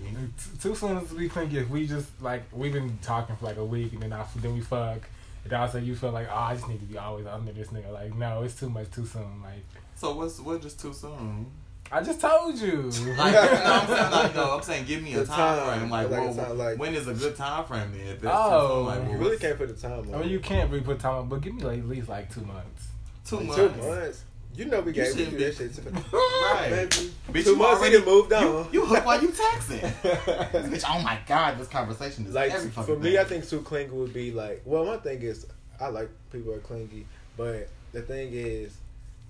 Too 0.61 0.75
soon 0.75 1.05
to 1.07 1.15
be 1.15 1.29
clingy. 1.29 1.59
If 1.59 1.69
we 1.69 1.87
just 1.87 2.09
like 2.23 2.45
we've 2.53 2.73
been 2.73 2.99
talking 3.03 3.37
for 3.37 3.45
like 3.45 3.59
a 3.59 3.65
week 3.65 3.93
and 3.93 4.03
then 4.03 4.13
I 4.15 4.25
then 4.37 4.55
we 4.55 4.63
fuck. 4.63 5.01
And 5.45 5.53
then 5.53 5.61
also 5.61 5.79
you 5.79 5.95
feel 5.95 6.11
like 6.13 6.29
oh 6.33 6.35
I 6.35 6.55
just 6.55 6.67
need 6.67 6.81
to 6.81 6.87
be 6.87 6.97
always 6.97 7.27
under 7.27 7.53
this 7.53 7.69
nigga. 7.69 7.93
Like 7.93 8.15
no, 8.15 8.43
it's 8.43 8.59
too 8.59 8.71
much 8.71 8.91
too 8.91 9.05
soon. 9.05 9.43
Like 9.43 9.63
So 9.95 10.15
what's 10.15 10.41
what 10.41 10.63
just 10.63 10.81
too 10.81 10.95
soon? 10.95 11.47
I 11.93 12.03
just 12.03 12.21
told 12.21 12.59
you. 12.59 12.91
Like, 13.17 13.33
no, 13.33 13.41
I'm 13.41 13.87
saying 13.87 14.11
like 14.11 14.35
no, 14.35 14.57
I'm 14.57 14.63
saying 14.63 14.85
give 14.87 15.03
me 15.03 15.15
a 15.15 15.21
The 15.21 15.27
time, 15.27 15.37
time. 15.59 15.79
frame. 15.79 15.91
Like, 15.91 16.11
Like, 16.11 16.21
well, 16.21 16.29
it's 16.49 16.59
like- 16.59 16.79
when 16.79 16.95
is 16.95 17.07
a 17.09 17.15
good 17.15 17.37
time 17.37 17.65
frame 17.65 17.93
then? 17.93 18.07
If 18.09 18.21
that's 18.21 18.35
Oh. 18.37 18.83
like, 18.87 19.01
well, 19.03 19.11
You 19.13 19.17
really 19.19 19.37
can't 19.39 19.57
put 19.59 19.71
a 19.71 19.75
time 19.75 19.93
on. 20.09 20.15
I 20.15 20.19
mean 20.19 20.29
you 20.31 20.41
can't 20.41 20.71
really 20.71 20.85
put 20.85 20.99
time 20.99 21.15
on, 21.15 21.29
but 21.29 21.41
give 21.41 21.55
me 21.55 21.63
like 21.63 21.79
at 21.79 21.89
least 21.89 22.09
like 22.09 22.33
two 22.33 22.43
months. 22.43 22.87
two 23.25 23.37
Like, 23.37 23.47
months. 23.47 23.57
Two 23.81 23.89
months. 23.89 24.25
You 24.55 24.65
know 24.65 24.81
we 24.81 24.87
You 24.89 24.93
gave 24.95 25.07
we 25.15 25.19
shouldn't 25.25 25.31
do 25.33 25.37
be- 25.37 25.45
that 25.45 25.55
shit. 25.57 25.75
Too. 25.75 25.83
Right. 26.13 26.89
Bitch, 27.31 27.45
Two 27.45 27.57
months 27.57 27.81
already- 27.81 27.99
he 27.99 28.03
done 28.05 28.09
moved 28.09 28.33
on. 28.33 28.43
You, 28.43 28.67
you 28.73 28.87
hook 28.87 29.05
while 29.05 29.21
you 29.23 29.29
texting. 29.43 29.81
Bitch, 29.81 30.85
oh 30.89 31.03
my 31.03 31.19
god, 31.27 31.59
this 31.59 31.69
conversation 31.69 32.27
is 32.27 32.35
like 32.35 32.53
every 32.53 32.71
for 32.71 32.97
me, 32.97 33.11
thing. 33.11 33.19
I 33.19 33.25
think 33.25 33.47
too 33.49 33.61
clingy 33.61 33.91
would 33.93 34.13
be 34.15 34.33
like. 34.33 34.63
Well, 34.65 34.85
my 34.87 34.97
thing 34.97 35.21
is, 35.23 35.47
I 35.81 35.89
like 35.89 36.09
people 36.33 36.53
who 36.53 36.59
are 36.59 36.61
clingy, 36.63 37.07
but 37.37 37.69
the 37.93 38.01
thing 38.03 38.31
is, 38.33 38.73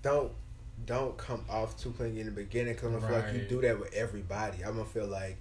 don't 0.03 0.31
don't 0.85 1.17
come 1.17 1.45
off 1.49 1.77
too 1.81 1.91
clingy 1.93 2.21
in 2.21 2.27
the 2.27 2.33
beginning 2.33 2.75
because 2.75 2.87
I'm 2.93 3.01
gonna 3.01 3.07
feel 3.09 3.17
like 3.19 3.35
you 3.35 3.41
do 3.49 3.61
that 3.63 3.79
with 3.81 3.93
everybody. 3.95 4.63
I'm 4.65 4.73
gonna 4.77 4.85
feel 4.85 5.07
like 5.07 5.37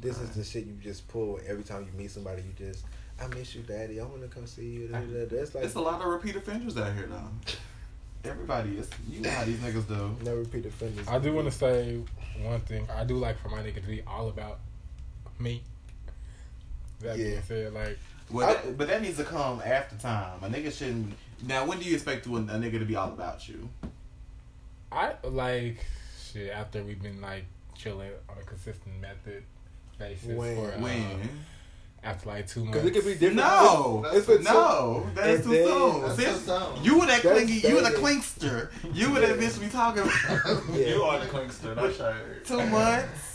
this 0.00 0.18
is 0.18 0.30
the 0.30 0.42
shit 0.44 0.64
you 0.66 0.72
just 0.82 1.06
pull 1.08 1.38
every 1.46 1.62
time 1.62 1.86
you 1.90 1.98
meet 1.98 2.10
somebody. 2.10 2.42
You 2.42 2.66
just, 2.72 2.84
I 3.20 3.26
miss 3.28 3.54
you, 3.54 3.62
daddy. 3.62 4.00
I 4.00 4.04
want 4.04 4.22
to 4.22 4.28
come 4.28 4.46
see 4.46 4.66
you. 4.66 4.88
That's 4.88 5.54
like 5.54 5.64
It's 5.64 5.74
a 5.74 5.80
lot 5.80 6.00
of 6.00 6.06
repeat 6.06 6.36
offenders 6.36 6.76
out 6.76 6.94
here 6.94 7.06
now. 7.06 7.28
Everybody 8.24 8.76
is. 8.78 8.88
You 9.08 9.20
know 9.20 9.30
how 9.30 9.44
these 9.44 9.58
niggas 9.58 9.86
do. 9.88 10.16
no 10.24 10.34
repeat 10.36 10.66
offenders. 10.66 11.06
I 11.08 11.18
do 11.18 11.32
want 11.32 11.46
to 11.50 11.56
say 11.56 12.00
one 12.42 12.60
thing. 12.60 12.86
I 12.94 13.04
do 13.04 13.16
like 13.16 13.38
for 13.38 13.48
my 13.48 13.58
nigga 13.62 13.76
to 13.76 13.86
be 13.88 14.02
all 14.06 14.28
about 14.28 14.58
me. 15.38 15.62
That 17.00 17.16
Yeah. 17.18 17.24
being 17.24 17.42
said, 17.42 17.72
like 17.72 17.98
Well, 18.30 18.48
I- 18.48 18.54
that, 18.54 18.76
but 18.78 18.88
that 18.88 19.00
needs 19.02 19.16
to 19.18 19.24
come 19.24 19.62
after 19.64 19.96
time. 19.96 20.42
A 20.44 20.48
nigga 20.48 20.70
shouldn't. 20.72 21.14
Now, 21.46 21.64
when 21.66 21.78
do 21.78 21.84
you 21.86 21.94
expect 21.94 22.24
to, 22.24 22.36
a 22.36 22.40
nigga 22.40 22.78
to 22.78 22.84
be 22.84 22.94
all 22.96 23.08
about 23.08 23.48
you? 23.48 23.68
I 24.92 25.14
like 25.24 25.84
shit 26.32 26.50
after 26.50 26.82
we've 26.82 27.00
been 27.02 27.20
like 27.20 27.44
chilling 27.76 28.10
on 28.28 28.36
a 28.40 28.44
consistent 28.44 29.00
method 29.00 29.42
basis 29.98 30.36
When? 30.36 30.56
for 30.56 30.72
uh, 30.72 30.80
When? 30.80 31.28
after 32.02 32.28
like 32.30 32.46
two 32.48 32.64
months. 32.64 32.78
because 32.80 32.88
it 32.90 32.94
could 32.94 33.04
be 33.04 33.12
different. 33.14 33.36
No, 33.36 34.04
It's 34.12 34.26
for 34.26 34.38
no, 34.38 35.06
that's 35.14 35.26
And 35.26 35.44
too 35.44 35.64
soon. 35.64 36.02
That's 36.02 36.16
See, 36.16 36.24
too 36.24 36.32
soon. 36.34 36.84
You 36.84 36.98
were 36.98 37.06
that 37.06 37.22
That's 37.22 37.38
clingy. 37.44 37.52
You 37.68 37.74
were 37.76 37.82
the 37.82 37.90
better. 37.90 37.98
clinkster. 37.98 38.70
You 38.94 39.12
were 39.12 39.20
that 39.20 39.38
bitch 39.38 39.58
we 39.58 39.68
talking 39.68 40.02
about. 40.02 40.62
Yeah. 40.78 40.86
You 40.88 41.02
are 41.02 41.20
the 41.20 41.26
clinkster, 41.26 41.74
no 41.76 41.92
shirt. 41.92 42.44
Two 42.46 42.64
months. 42.66 43.29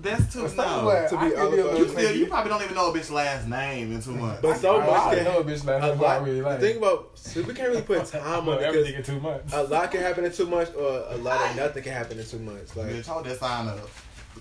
That's 0.00 0.32
too 0.32 0.46
no. 0.56 1.08
To 1.10 1.16
be 1.18 1.26
I 1.26 1.30
could 1.30 1.38
all 1.38 1.50
be 1.50 1.58
a 1.58 1.64
You 1.76 1.84
you. 1.84 1.88
still, 1.88 2.14
you 2.16 2.26
probably 2.26 2.50
don't 2.50 2.62
even 2.62 2.76
know 2.76 2.90
a 2.92 2.94
bitch 2.96 3.10
last 3.10 3.48
name 3.48 3.92
in 3.92 4.00
two 4.00 4.12
months. 4.12 4.40
But 4.42 4.56
so 4.58 4.80
I, 4.80 4.86
much 4.86 5.00
I 5.02 5.14
can 5.16 5.24
know 5.24 5.38
a 5.40 5.44
bitch 5.44 5.64
like 5.64 5.76
a 5.82 5.86
that's 5.86 5.98
what 5.98 6.08
I 6.08 6.16
lot. 6.18 6.24
really 6.24 6.40
like. 6.40 6.60
The 6.60 6.66
thing 6.68 6.78
about 6.78 7.18
see, 7.18 7.40
we 7.40 7.52
can't 7.52 7.70
really 7.70 7.82
put 7.82 8.06
time 8.12 8.22
on 8.24 8.44
know 8.46 8.52
it 8.52 8.62
everything 8.62 8.92
because 8.96 9.08
in 9.08 9.14
two 9.16 9.20
months. 9.20 9.52
a 9.52 9.62
lot 9.64 9.90
can 9.90 10.00
happen 10.00 10.24
in 10.24 10.32
two 10.32 10.46
months, 10.46 10.72
or 10.74 11.04
a 11.08 11.16
lot 11.16 11.50
of 11.50 11.56
nothing 11.56 11.82
can 11.82 11.92
happen 11.92 12.16
in 12.18 12.24
two 12.24 12.38
months. 12.38 12.76
Like 12.76 12.86
bitch, 12.88 13.06
hold 13.06 13.24
that 13.24 13.38
sign 13.40 13.66
up. 13.68 13.88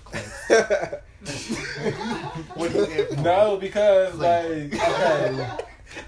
What 2.54 2.72
do 2.72 2.80
you 2.80 2.86
get 2.88 3.10
for? 3.10 3.22
no, 3.22 3.58
because 3.58 4.13
like 4.15 4.74
okay, 4.76 5.48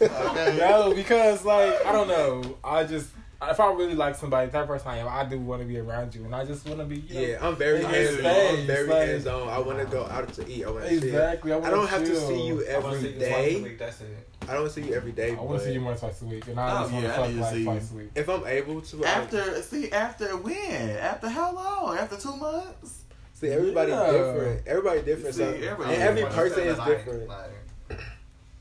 Okay. 0.00 0.56
no, 0.58 0.92
because 0.94 1.44
like 1.44 1.84
I 1.84 1.92
don't 1.92 2.08
know. 2.08 2.56
I 2.64 2.84
just 2.84 3.08
if 3.40 3.60
I 3.60 3.72
really 3.72 3.94
like 3.94 4.16
somebody, 4.16 4.46
that 4.46 4.52
type 4.52 4.62
of 4.62 4.68
person 4.68 4.88
I 4.88 4.96
am, 4.98 5.08
I 5.08 5.24
do 5.24 5.38
want 5.38 5.62
to 5.62 5.68
be 5.68 5.78
around 5.78 6.14
you, 6.14 6.24
and 6.24 6.34
I 6.34 6.44
just 6.44 6.66
want 6.66 6.80
to 6.80 6.84
be. 6.84 6.96
You 6.96 7.14
know, 7.14 7.20
yeah, 7.20 7.38
I'm 7.48 7.54
very 7.56 7.78
in 7.80 7.84
hands 7.86 8.18
on. 8.18 8.26
I'm 8.26 8.66
very 8.66 8.88
like- 8.88 9.08
hands 9.08 9.26
on. 9.28 9.48
I 9.48 9.58
want 9.60 9.78
to 9.78 9.84
go 9.84 10.04
out 10.06 10.32
to 10.34 10.48
eat. 10.48 10.64
I 10.64 10.70
want 10.70 10.86
to 10.86 10.94
Exactly. 10.96 11.52
I, 11.52 11.58
I 11.58 11.70
don't 11.70 11.86
have 11.88 12.04
to 12.04 12.16
see 12.16 12.46
you 12.46 12.62
I 12.64 12.66
every 12.70 13.00
see 13.00 13.06
you 13.08 13.12
twice 13.14 13.22
a 13.22 13.30
day. 13.54 13.62
week. 13.62 13.78
That's 13.78 14.00
it. 14.00 14.28
I 14.48 14.54
don't 14.54 14.70
see 14.70 14.82
you 14.82 14.94
every 14.94 15.12
day. 15.12 15.32
I 15.36 15.40
want 15.40 15.60
to 15.60 15.64
see 15.66 15.72
you 15.74 15.80
more 15.80 15.94
twice 15.94 16.20
a 16.22 16.24
week, 16.24 16.46
and 16.48 16.58
I 16.58 16.78
Oh, 16.78 16.80
just 16.82 16.92
want 16.92 17.04
yeah, 17.04 17.10
I 17.12 17.16
to 17.16 17.20
fuck 17.22 17.28
need 17.28 17.34
to 17.36 17.40
like 17.42 17.54
see 17.54 17.64
twice 17.64 17.90
a 17.92 17.94
week. 17.94 18.10
If 18.16 18.28
I'm 18.30 18.46
able 18.46 18.80
to, 18.80 19.04
I, 19.04 19.08
After 19.08 19.62
see 19.62 19.92
after 19.92 20.36
when? 20.38 20.90
After 20.98 21.28
how 21.28 21.54
long? 21.54 21.96
After 21.98 22.16
two 22.16 22.36
months? 22.36 23.02
see 23.34 23.48
everybody 23.48 23.92
Yeah. 23.92 24.10
different. 24.10 24.66
Everybody 24.66 25.02
different. 25.02 25.34
See, 25.36 25.42
so, 25.42 25.48
everybody 25.52 25.94
and 25.94 26.02
every 26.02 26.24
person 26.24 26.62
is 26.64 26.78
Like- 26.78 26.88
different. 26.88 27.28
Like, 27.28 28.00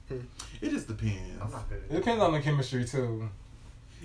hmm. 0.10 0.18
It 0.62 0.70
just 0.72 0.88
depends. 0.88 1.42
I'm 1.42 1.52
not 1.52 1.68
good 1.70 1.82
at 1.90 1.92
it. 1.92 1.96
depends 2.00 2.22
on 2.22 2.34
the 2.34 2.42
chemistry 2.42 2.86
too. 2.86 3.28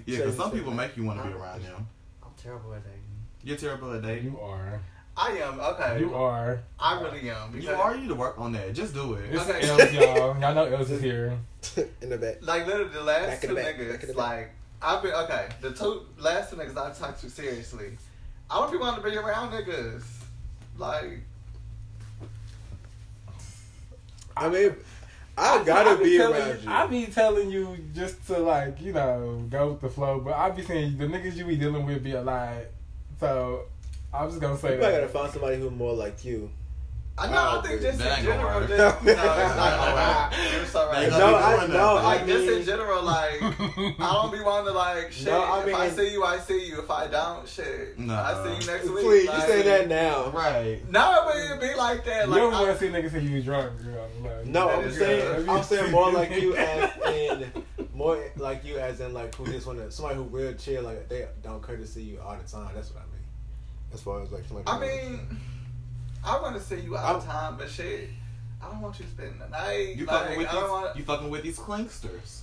Yeah, 0.07 0.18
because 0.18 0.36
some 0.36 0.51
people 0.51 0.72
make 0.72 0.97
you 0.97 1.05
want 1.05 1.20
to 1.22 1.28
be 1.28 1.34
around 1.34 1.62
them. 1.62 1.86
I'm 2.22 2.30
terrible 2.43 2.74
at 2.74 2.84
dating. 2.84 3.01
You're 3.45 3.57
terrible 3.57 3.93
at 3.93 4.03
dating. 4.03 4.32
You 4.32 4.40
are. 4.40 4.80
I 5.16 5.32
am, 5.38 5.61
okay. 5.61 6.01
You 6.01 6.14
are. 6.14 6.61
I 6.78 7.01
really 7.01 7.28
am. 7.28 7.55
You 7.55 7.61
Because, 7.61 7.78
are. 7.78 7.95
You 7.97 8.09
to 8.09 8.14
work 8.14 8.38
on 8.38 8.53
that. 8.53 8.72
Just 8.72 8.95
do 8.95 9.14
it. 9.14 9.24
It's 9.30 9.49
Okay. 9.49 9.68
Els, 9.68 9.93
y'all. 9.93 10.36
Y'all 10.40 10.55
know 10.55 10.64
Els 10.64 10.90
is 10.90 11.03
here. 11.03 11.36
in 12.01 12.09
the 12.09 12.16
back. 12.16 12.36
like, 12.40 12.66
literally, 12.66 12.90
the 12.93 13.03
last 13.03 13.26
Back 13.26 13.40
two 13.43 13.47
the 13.49 13.55
back, 13.55 13.64
back 13.64 13.80
in 13.80 13.86
niggas, 13.86 14.07
the 14.07 14.12
like, 14.14 14.51
I've 14.80 15.03
been, 15.03 15.12
okay, 15.12 15.49
the 15.61 15.72
two 15.72 16.07
last 16.18 16.51
two 16.51 16.57
niggas 16.57 16.76
I 16.76 16.93
talked 16.93 17.20
to 17.20 17.30
seriously, 17.30 17.90
I 18.51 18.59
don't 18.59 18.68
even 18.70 18.80
want 18.80 18.97
people 18.97 19.11
to 19.11 19.16
be 19.16 19.22
around 19.22 19.53
niggas. 19.53 20.03
Like, 20.78 21.20
I 24.36 24.49
mean, 24.49 24.74
I 25.43 25.61
I 25.61 25.64
gotta 25.64 25.97
be 25.97 26.05
be 26.05 26.20
around 26.20 26.62
you. 26.62 26.70
I 26.70 26.86
be 26.86 27.07
telling 27.07 27.51
you 27.51 27.76
just 27.95 28.24
to 28.28 28.38
like 28.38 28.80
you 28.80 28.93
know 28.93 29.45
go 29.51 29.72
with 29.72 29.80
the 29.80 29.88
flow, 29.88 30.20
but 30.20 30.34
I 30.34 30.51
be 30.51 30.62
saying 30.62 30.99
the 30.99 31.07
niggas 31.07 31.36
you 31.36 31.45
be 31.45 31.57
dealing 31.57 31.84
with 31.84 32.03
be 32.03 32.12
a 32.12 32.22
lie. 32.22 32.64
So 33.18 33.64
I'm 34.14 34.28
just 34.28 34.40
gonna 34.40 34.59
say 34.59 34.72
You 34.72 34.78
probably 34.78 34.97
gotta 34.97 35.09
find 35.09 35.32
somebody 35.32 35.57
who 35.59 35.70
more 35.70 35.95
like 35.95 36.24
you. 36.24 36.51
I 37.19 37.29
know. 37.31 37.35
Uh, 37.37 37.61
I 37.63 37.67
think 37.67 37.83
just 37.83 38.01
in 38.01 38.25
general, 38.25 38.61
work. 38.61 38.69
just, 38.69 39.05
no, 39.05 39.13
it's 39.13 39.17
not 39.23 40.31
gonna. 40.31 40.53
You're 40.57 40.65
so 40.67 40.89
right. 40.89 41.11
No, 41.11 41.37
I 41.37 41.67
know. 41.67 41.97
I 41.99 42.03
Like 42.03 42.27
just 42.27 42.49
in 42.49 42.65
general, 42.65 43.03
like 43.03 43.43
I 43.43 43.95
don't 43.99 44.33
be 44.33 44.41
wanting 44.41 44.67
to 44.69 44.73
like 44.73 45.13
shit. 45.13 45.27
No, 45.27 45.43
I 45.43 45.63
if 45.67 45.75
I 45.75 45.91
see 45.91 46.11
you, 46.11 46.25
I 46.25 46.39
see 46.39 46.69
you. 46.69 46.81
If 46.81 46.91
I 46.91 47.07
don't, 47.09 47.47
shit, 47.47 47.99
No. 47.99 48.15
I 48.15 48.33
see 48.43 48.61
you 48.67 48.73
next 48.73 48.89
week. 48.89 49.05
please, 49.05 49.25
you 49.25 49.29
like, 49.31 49.43
say 49.47 49.63
that 49.63 49.89
now. 49.89 50.31
Right. 50.31 50.81
No, 50.91 51.25
but 51.27 51.37
it 51.37 51.61
be 51.61 51.75
like 51.79 52.05
that. 52.07 52.25
You 52.25 52.31
Like 52.31 52.41
don't 52.41 52.55
I- 52.55 52.63
want 52.63 52.79
to 52.79 52.85
see 52.87 52.91
niggas 52.91 53.13
say 53.13 53.21
you 53.21 53.43
drunk, 53.43 53.73
girl. 53.85 54.09
Like, 54.25 54.47
No, 54.47 54.71
I'm 54.71 54.85
is 54.85 54.97
saying 54.99 55.37
good. 55.37 55.49
I'm 55.51 55.63
saying 55.63 55.91
more 55.93 56.11
like 56.13 56.31
you 56.41 56.57
as 56.57 56.91
in 57.15 57.53
more 57.95 58.19
like 58.37 58.65
you 58.65 58.79
as 58.79 59.01
in 59.01 59.13
like 59.13 59.35
who 59.35 59.45
just 59.53 59.67
wanna 59.67 59.91
somebody 59.91 60.17
who 60.17 60.23
real 60.25 60.55
chill 60.55 60.83
like 60.85 61.11
they 61.11 61.27
don't 61.43 61.61
courtesy 61.61 62.03
you 62.03 62.21
all 62.25 62.37
the 62.43 62.51
time. 62.51 62.71
That's 62.75 62.91
what 62.91 63.03
I 63.03 63.07
mean. 63.13 63.23
As 63.93 64.01
far 64.01 64.23
as 64.23 64.33
like 64.33 64.45
somebody. 64.47 64.67
I 64.67 64.75
who- 64.77 65.11
mean, 65.11 65.21
I 66.25 66.41
want 66.41 66.57
to 66.57 66.62
see 66.62 66.81
you 66.81 66.97
all 66.97 67.18
the 67.18 67.27
time, 67.27 67.57
but 67.57 67.68
shit, 67.68 68.09
I 68.62 68.70
don't 68.70 68.81
want 68.81 68.99
you 68.99 69.07
spending 69.07 69.39
the 69.39 69.49
night. 69.49 69.97
You 69.97 70.07
like, 70.07 70.23
fucking 70.23 70.39
with 70.39 70.51
these, 70.51 70.61
want. 70.62 70.97
you 70.97 71.05
fucking 71.05 71.31
with 71.31 71.43
these 71.43 71.59
clinksters. 71.59 72.43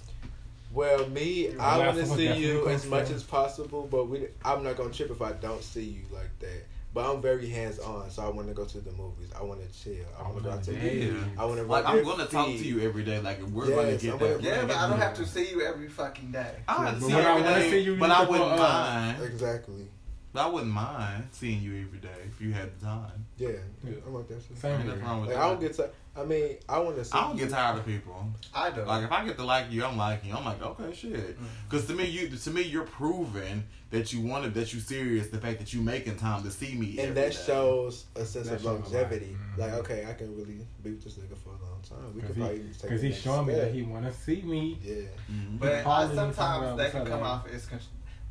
Well, 0.72 1.08
me, 1.10 1.58
I 1.58 1.80
want 1.80 1.98
to 1.98 2.06
see 2.06 2.34
you 2.34 2.68
as 2.68 2.86
much 2.86 3.06
friend. 3.06 3.16
as 3.16 3.24
possible, 3.24 3.88
but 3.90 4.08
we, 4.08 4.28
I'm 4.46 4.64
not 4.64 4.78
gonna 4.78 4.92
trip 4.92 5.10
if 5.10 5.22
I 5.22 5.32
don't 5.32 5.64
see 5.64 5.84
you 5.84 6.02
like 6.12 6.38
that. 6.40 6.66
But 6.92 7.10
I'm 7.10 7.22
very 7.22 7.48
hands 7.48 7.78
on, 7.80 8.10
so 8.10 8.24
I 8.24 8.30
want 8.30 8.48
to 8.48 8.54
go 8.54 8.66
to 8.66 8.82
the 8.82 8.92
movies. 8.94 9.30
I 9.40 9.44
want 9.44 9.62
to 9.62 9.84
chill. 9.84 10.06
I 10.18 10.24
want 10.24 10.38
to 10.38 10.44
go 10.44 10.50
out 10.50 10.64
to 10.64 10.72
eat. 10.72 11.14
I 11.38 11.46
want 11.46 11.60
to 11.60 11.66
Like 11.66 11.86
I'm 11.86 12.04
gonna 12.04 12.26
talk 12.26 12.48
to 12.48 12.52
you 12.52 12.82
every 12.82 13.04
day. 13.04 13.20
Like 13.20 13.42
we're 13.48 13.70
gonna 13.70 13.96
get 13.96 14.14
I'm 14.14 14.20
that. 14.20 14.42
Yeah, 14.42 14.66
but 14.66 14.76
I 14.76 14.90
don't 14.90 15.00
have 15.00 15.16
to 15.16 15.26
see 15.26 15.50
you 15.50 15.62
every 15.62 15.88
fucking 15.88 16.32
day. 16.32 16.56
Ah, 16.68 16.82
I 16.82 16.92
don't 16.92 16.94
have 16.94 17.00
to 17.00 17.06
see 17.06 17.12
you 17.12 17.18
when 17.18 17.44
wanna 17.44 17.62
see 17.62 17.80
you, 17.80 17.94
you 17.94 18.00
but 18.00 18.12
I 18.12 18.24
wouldn't 18.24 18.52
uh, 18.52 18.58
mind. 18.58 19.24
Exactly. 19.24 19.88
But 20.32 20.46
I 20.46 20.48
wouldn't 20.48 20.72
mind 20.72 21.30
seeing 21.32 21.62
you 21.64 21.72
every 21.88 21.98
day 22.00 22.22
if 22.28 22.40
you 22.40 22.52
had 22.54 22.80
the 22.80 22.86
time. 22.86 23.26
Yeah, 23.38 23.50
Yeah. 23.84 23.94
I'm 24.06 24.14
like 24.14 24.28
that. 24.28 24.42
shit. 24.48 24.58
Same 24.60 24.80
Ain't 24.80 24.86
nothing 24.88 25.04
wrong 25.04 25.22
with 25.22 25.30
Like 25.30 25.38
that. 25.40 25.44
I 25.46 25.50
don't 25.50 25.60
get 25.60 25.74
to. 25.76 25.90
I 26.16 26.26
mean, 26.26 26.58
I 26.68 26.80
want 26.80 26.98
to. 26.98 27.06
See 27.06 27.18
I 27.18 27.22
don't 27.22 27.38
get 27.38 27.50
tired 27.50 27.80
of 27.80 27.86
people. 27.86 28.28
I 28.54 28.70
don't. 28.72 28.88
Like 28.88 29.06
if 29.06 29.12
I 29.12 29.26
get 29.26 29.38
to 29.38 29.44
like 29.44 29.72
you, 29.72 29.84
I'm 29.86 29.98
liking 29.98 30.30
you. 30.30 30.36
I'm 30.36 30.46
like, 30.46 30.62
okay, 30.62 30.94
shit. 30.94 31.14
Mm-hmm. 31.14 31.46
Because 31.68 31.88
to 31.88 31.94
me, 31.94 32.06
you 32.06 32.30
to 32.30 32.52
me, 32.52 32.62
you're 32.62 32.84
proving 32.84 33.64
that 33.92 34.14
you 34.14 34.22
wanted, 34.22 34.54
that 34.54 34.72
you 34.74 34.80
serious. 34.82 35.30
The 35.30 35.40
fact 35.40 35.58
that 35.60 35.74
you 35.74 35.82
making 35.82 36.18
time 36.18 36.44
to 36.44 36.52
see 36.52 36.76
me, 36.76 36.90
and 37.00 37.00
every 37.00 37.14
that 37.22 37.32
day. 37.32 37.38
shows 37.48 38.06
a 38.16 38.24
sense 38.26 38.50
That 38.50 38.56
of 38.58 38.62
shows 38.62 38.66
a 38.66 38.74
lot. 38.74 38.82
longevity. 38.92 39.36
Mhm. 39.56 39.58
Like, 39.58 39.74
okay, 39.76 40.06
I 40.08 40.14
can 40.14 40.36
really 40.36 40.60
be 40.84 40.92
with 40.92 41.04
this 41.04 41.14
nigga 41.16 41.38
for 41.38 41.50
a 41.50 41.66
long 41.66 41.80
time. 41.88 42.14
We 42.16 42.22
could 42.22 42.36
he- 42.36 42.42
probably 42.42 42.60
even 42.60 42.74
take 42.74 42.90
Cause 42.92 43.02
he's 43.02 43.12
next 43.14 43.24
showing 43.24 43.48
me 43.48 43.54
that 43.56 43.72
he 43.74 43.82
want 43.84 44.06
to 44.06 44.14
see 44.14 44.42
me. 44.44 44.78
Yeah. 44.84 44.96
Mhm. 45.32 45.60
But 45.60 45.88
I, 45.88 46.14
sometimes 46.14 46.78
that 46.78 46.92
can 46.92 47.02
come 47.06 47.22
man. 47.22 47.30
off 47.30 47.48
as 47.52 47.66
con- 47.66 47.80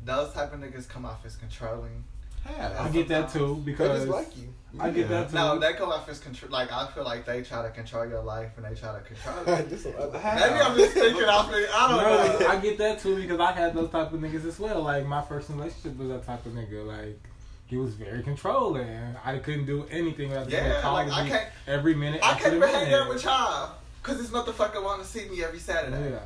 those 0.05 0.31
type 0.33 0.53
of 0.53 0.59
niggas 0.59 0.87
come 0.87 1.05
off 1.05 1.25
as 1.25 1.35
controlling. 1.35 2.03
Yeah. 2.49 2.77
I 2.83 2.89
get 2.89 3.07
that 3.09 3.29
too 3.31 3.61
because 3.65 3.65
They 3.65 4.05
because 4.05 4.05
just 4.05 4.07
like 4.07 4.37
you. 4.37 4.53
I 4.79 4.89
get 4.91 5.09
that 5.09 5.29
too. 5.29 5.35
No, 5.35 5.59
they 5.59 5.73
come 5.73 5.89
off 5.89 6.07
as 6.07 6.19
control. 6.19 6.51
Like 6.51 6.71
I 6.71 6.87
feel 6.87 7.03
like 7.03 7.25
they 7.25 7.41
try 7.41 7.63
to 7.63 7.69
control 7.69 8.07
your 8.07 8.21
life 8.23 8.51
and 8.55 8.65
they 8.65 8.79
try 8.79 8.93
to 8.97 9.01
control 9.01 9.57
you. 9.57 9.63
This 9.65 9.83
some 9.83 9.93
other- 9.99 10.17
How? 10.19 10.35
Maybe 10.35 10.59
I'm 10.59 10.77
just 10.77 10.93
thinking 10.93 11.23
off 11.25 11.51
it. 11.53 11.69
I 11.73 11.87
don't 11.89 11.97
No, 11.97 12.39
know. 12.39 12.47
I 12.47 12.59
get 12.59 12.77
that 12.77 12.99
too 12.99 13.15
because 13.17 13.39
I 13.39 13.51
had 13.51 13.73
those 13.73 13.89
type 13.89 14.13
of 14.13 14.19
niggas 14.21 14.45
as 14.45 14.57
well. 14.59 14.81
Like 14.83 15.05
my 15.05 15.21
first 15.21 15.49
relationship 15.49 15.97
was 15.97 16.07
that 16.09 16.25
type 16.25 16.45
of 16.45 16.53
nigga. 16.53 16.85
Like 16.85 17.19
he 17.67 17.75
was 17.77 17.93
very 17.95 18.23
controlling. 18.23 18.87
I 19.25 19.37
couldn't 19.39 19.65
do 19.65 19.85
anything 19.91 20.29
without 20.29 20.49
Yeah, 20.49 20.67
yeah, 20.67 20.81
calling 20.81 21.09
like, 21.09 21.17
I 21.17 21.23
me 21.25 21.29
can't- 21.29 21.49
every 21.67 21.93
minute. 21.93 22.21
I 22.23 22.31
after 22.31 22.43
can't 22.49 22.51
the 22.61 22.65
even 22.67 22.69
hang 22.69 22.83
minute. 22.85 23.01
out 23.01 23.09
with 23.09 23.23
y'all. 23.25 23.75
Cause 24.01 24.17
this 24.17 24.29
motherfucker 24.29 24.81
want 24.81 25.01
to 25.01 25.07
see 25.07 25.27
me 25.27 25.43
every 25.43 25.59
Saturday. 25.59 26.11
Yeah. 26.11 26.19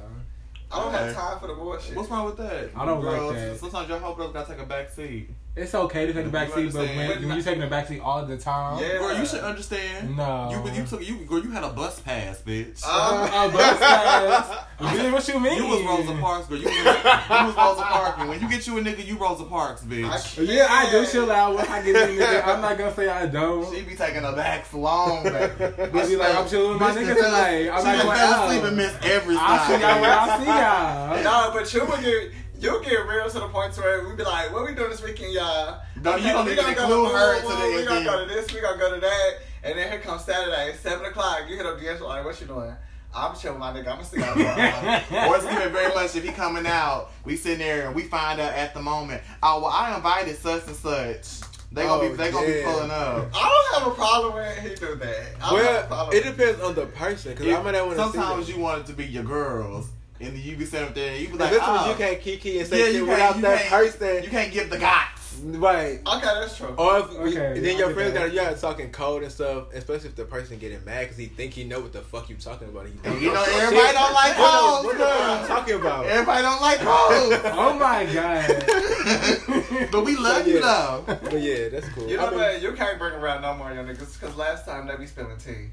I 0.74 0.80
don't 0.80 0.94
have 0.94 1.16
time 1.16 1.40
for 1.40 1.48
the 1.48 1.54
bullshit. 1.54 1.96
What's 1.96 2.10
wrong 2.10 2.26
with 2.26 2.38
that? 2.38 2.72
I 2.76 2.86
don't 2.86 3.04
like 3.04 3.20
Girls, 3.20 3.36
that. 3.36 3.58
Sometimes 3.60 3.90
your 3.90 4.00
whole 4.00 4.16
girls 4.16 4.34
gotta 4.34 4.54
take 4.54 4.62
a 4.62 4.66
back 4.66 4.90
seat. 4.90 5.30
It's 5.56 5.76
okay 5.76 6.08
to 6.08 6.14
take 6.14 6.16
the 6.16 6.30
You 6.30 6.30
back 6.32 6.48
seat, 6.48 6.74
but 6.74 6.80
understand? 6.80 7.10
when, 7.22 7.28
when 7.30 7.38
you 7.38 7.44
taking 7.44 7.62
the 7.62 7.68
back 7.68 7.88
seat 7.88 8.00
all 8.00 8.26
the 8.26 8.38
time, 8.38 8.82
Yeah. 8.82 8.98
Girl, 8.98 9.16
you 9.20 9.24
should 9.24 9.42
understand. 9.42 10.18
No. 10.18 10.50
You 10.50 10.72
you 10.74 10.84
took 10.88 11.08
you 11.08 11.18
girl, 11.26 11.44
you 11.44 11.52
had 11.52 11.64
a 11.64 11.70
bus 11.70 12.00
pass, 12.00 12.42
bitch. 12.42 12.82
Uh, 12.84 13.30
Oh, 13.32 13.52
bus 13.52 13.78
pass. 13.80 14.58
Really, 14.84 15.12
what 15.12 15.26
you 15.30 15.40
mean? 15.40 15.56
You 15.56 15.68
was 15.68 15.82
Rosa 15.84 16.20
Parks, 16.20 16.48
girl. 16.48 16.58
You 16.58 16.66
was, 16.66 16.76
you 16.76 16.84
was 16.84 17.56
Rosa 17.56 17.82
Parks. 17.84 18.20
And 18.20 18.28
when 18.30 18.42
you 18.42 18.50
get 18.50 18.68
you 18.68 18.78
a 18.80 18.82
nigga, 18.82 19.06
you 19.06 19.18
Rosa 19.18 19.46
Parks, 19.46 19.82
bitch. 19.84 20.36
can't. 20.36 20.48
Yeah, 20.50 20.68
I 20.70 20.92
do 20.92 21.06
chill 21.06 21.32
out 21.32 21.56
when 21.56 21.66
I 21.68 21.82
get 21.84 22.10
in 22.10 22.18
nigga. 22.18 22.46
I'm 22.46 22.60
not 22.60 22.78
gonna 22.78 22.94
say 22.94 23.08
I 23.08 23.28
don't. 23.28 23.74
She 23.74 23.82
be 23.84 23.96
taking 23.96 24.24
her 24.24 24.36
back 24.36 24.74
long, 24.74 25.24
baby. 25.24 25.36
Bitch 25.58 26.08
be 26.10 26.16
like, 26.18 26.36
I'm 26.36 26.50
chilling 26.50 26.72
with 26.72 26.80
my 26.82 26.92
Bitch 26.92 26.96
niggas 27.06 27.16
be 27.16 27.22
tonight. 27.22 27.70
I'm 27.70 27.80
she 27.80 27.84
not 27.84 27.84
done 27.84 28.06
going 28.06 28.18
fell 28.18 28.44
asleep 28.44 28.62
out. 28.62 28.68
and 28.68 28.78
miss 28.78 28.94
every 29.04 29.36
I'll 29.40 29.68
see 29.68 29.74
y'all 29.82 30.02
when 30.02 30.10
I 30.10 30.40
see 30.40 30.46
y'all. 30.46 31.24
No, 31.24 31.52
but 31.54 31.74
you 31.74 31.86
would 31.86 32.02
get 32.04 32.32
you 32.64 32.82
get 32.84 33.06
real 33.08 33.30
to 33.30 33.40
the 33.40 33.48
point 33.50 33.76
where 33.78 34.08
we 34.08 34.16
be 34.16 34.24
like, 34.24 34.52
"What 34.54 34.66
we 34.68 34.74
doing 34.74 34.90
this 34.90 35.02
weekend, 35.04 35.34
y'all?" 35.34 35.82
No, 36.02 36.16
you 36.16 36.30
don't 36.30 36.46
we 36.46 36.54
even 36.54 36.64
gonna 36.64 36.76
go 36.76 37.10
to 37.10 37.16
her 37.16 37.44
Woo 37.44 37.50
the 37.72 37.78
We 37.78 37.86
gonna 37.86 38.06
go 38.06 38.26
to 38.26 38.34
this. 38.34 38.54
We 38.54 38.62
gonna 38.62 38.78
go 38.78 38.94
to 38.96 39.02
that. 39.02 39.32
And 39.64 39.78
then 39.78 39.90
here 39.92 40.00
comes 40.00 40.24
Saturday, 40.26 40.76
seven 40.82 41.06
o'clock. 41.06 41.42
You 41.48 41.58
hit 41.58 41.66
up 41.66 41.80
D'Angelo 41.80 42.10
like, 42.10 42.26
"What 42.26 42.40
you 42.42 42.48
doing?" 42.48 42.76
I'm 43.16 43.36
chilling, 43.36 43.60
my 43.60 43.72
nigga. 43.72 43.90
I'm 43.90 44.02
gonna 44.02 44.06
see 44.06 44.20
y'all. 44.20 45.30
Or 45.30 45.36
it's 45.38 45.46
even 45.46 45.72
very 45.72 45.94
much 45.94 46.16
if 46.16 46.24
he 46.24 46.32
coming 46.32 46.66
out, 46.66 47.12
we 47.26 47.36
sitting 47.36 47.60
there 47.60 47.86
and 47.86 47.94
we 47.96 48.04
find 48.04 48.40
out 48.42 48.54
at 48.54 48.74
the 48.74 48.82
moment. 48.82 49.22
Oh 49.44 49.62
well, 49.62 49.70
I 49.72 49.96
invited 49.96 50.36
such 50.38 50.66
and 50.66 50.76
such. 50.76 51.42
They 51.72 51.84
gonna 51.84 52.04
Oh, 52.06 52.10
be 52.10 52.16
they 52.16 52.32
gonna 52.32 52.46
be 52.48 52.62
pulling 52.64 52.92
up. 52.92 53.30
I 53.36 53.72
don't 53.74 53.84
have 53.84 53.92
a 53.92 53.96
problem 53.96 54.34
with 54.36 54.58
he 54.60 54.70
do 54.76 54.96
that. 54.96 55.26
I 55.44 55.50
don't 55.50 55.64
have 55.66 55.86
a 55.86 55.96
Well, 55.96 56.10
it 56.12 56.24
depends 56.24 56.62
on 56.62 56.74
the 56.76 56.86
person. 56.88 57.36
Cause 57.36 57.48
I 57.48 57.62
might 57.62 57.72
not 57.72 57.86
want 57.88 57.98
to 57.98 58.04
Sometimes 58.04 58.48
them. 58.48 58.56
you 58.56 58.62
want 58.64 58.82
it 58.82 58.86
to 58.88 58.94
be 58.94 59.06
your 59.06 59.24
girls, 59.24 59.88
and 60.24 60.36
then 60.36 60.44
you 60.44 60.56
be 60.56 60.66
sitting 60.66 60.88
up 60.88 60.96
there 60.96 61.12
and 61.14 61.22
you 61.22 61.28
be 61.30 61.38
like, 61.38 61.52
this 61.52 61.60
oh, 61.64 61.76
one 61.76 61.90
you 61.90 61.96
can't 61.96 62.22
kiki 62.22 62.60
and 62.60 62.68
say 62.68 62.80
Yeah, 62.80 62.86
shit 62.86 62.96
you 62.96 63.06
without 63.06 63.36
you 63.36 63.42
that 63.44 63.66
person, 63.70 64.24
you 64.24 64.30
can't 64.30 64.52
give 64.54 64.70
the 64.70 64.78
guts. 64.78 65.40
right? 65.44 66.00
okay, 66.06 66.26
that's 66.26 66.56
true. 66.58 66.74
Or 66.78 67.00
if 67.00 67.06
Okay, 67.12 67.60
then 67.60 67.78
your 67.78 67.90
friends 67.94 68.14
got 68.14 68.32
you 68.32 68.40
got 68.40 68.58
talking 68.60 68.92
code 68.92 69.24
and 69.24 69.32
stuff, 69.32 69.74
especially 69.74 70.10
if 70.10 70.16
the 70.16 70.26
person 70.26 70.58
getting 70.60 70.84
mad 70.86 71.02
because 71.04 71.18
he 71.18 71.26
think 71.26 71.54
he 71.54 71.64
know 71.64 71.80
what 71.82 71.92
the 71.94 72.02
fuck 72.02 72.30
you 72.30 72.36
talking 72.36 72.70
about. 72.70 72.86
He 72.88 72.94
don't 73.04 73.22
You 73.22 73.34
know, 73.34 73.44
shit. 73.44 73.56
everybody 73.56 73.94
don't 73.94 74.14
like 74.14 74.38
What 74.38 74.52
hoes. 74.52 74.86
What 74.86 74.98
the 74.98 75.04
fuck 75.48 75.68
you 75.68 75.74
talking 75.74 75.76
about? 75.76 76.06
Everybody 76.06 76.42
don't 76.42 76.62
like 76.62 76.80
hoes. 76.80 77.40
Oh 77.56 77.74
my 77.80 78.06
god. 78.14 79.90
but 79.92 80.06
we 80.06 80.16
love 80.16 80.48
Yeah. 80.48 80.54
you 80.54 80.62
though. 80.62 81.04
But 81.08 81.42
yeah, 81.42 81.70
that's 81.70 81.90
cool. 81.90 82.08
You 82.08 82.18
know 82.18 82.28
I 82.28 82.30
mean, 82.30 82.40
what? 82.40 82.62
You 82.62 82.74
can't 82.74 82.98
bring 83.00 83.14
around 83.14 83.42
no 83.42 83.54
more 83.56 83.72
young 83.74 83.86
niggas 83.88 84.20
because 84.20 84.36
last 84.38 84.66
time 84.66 84.88
they 84.88 84.96
be 84.96 85.08
spilling 85.08 85.38
tea. 85.38 85.70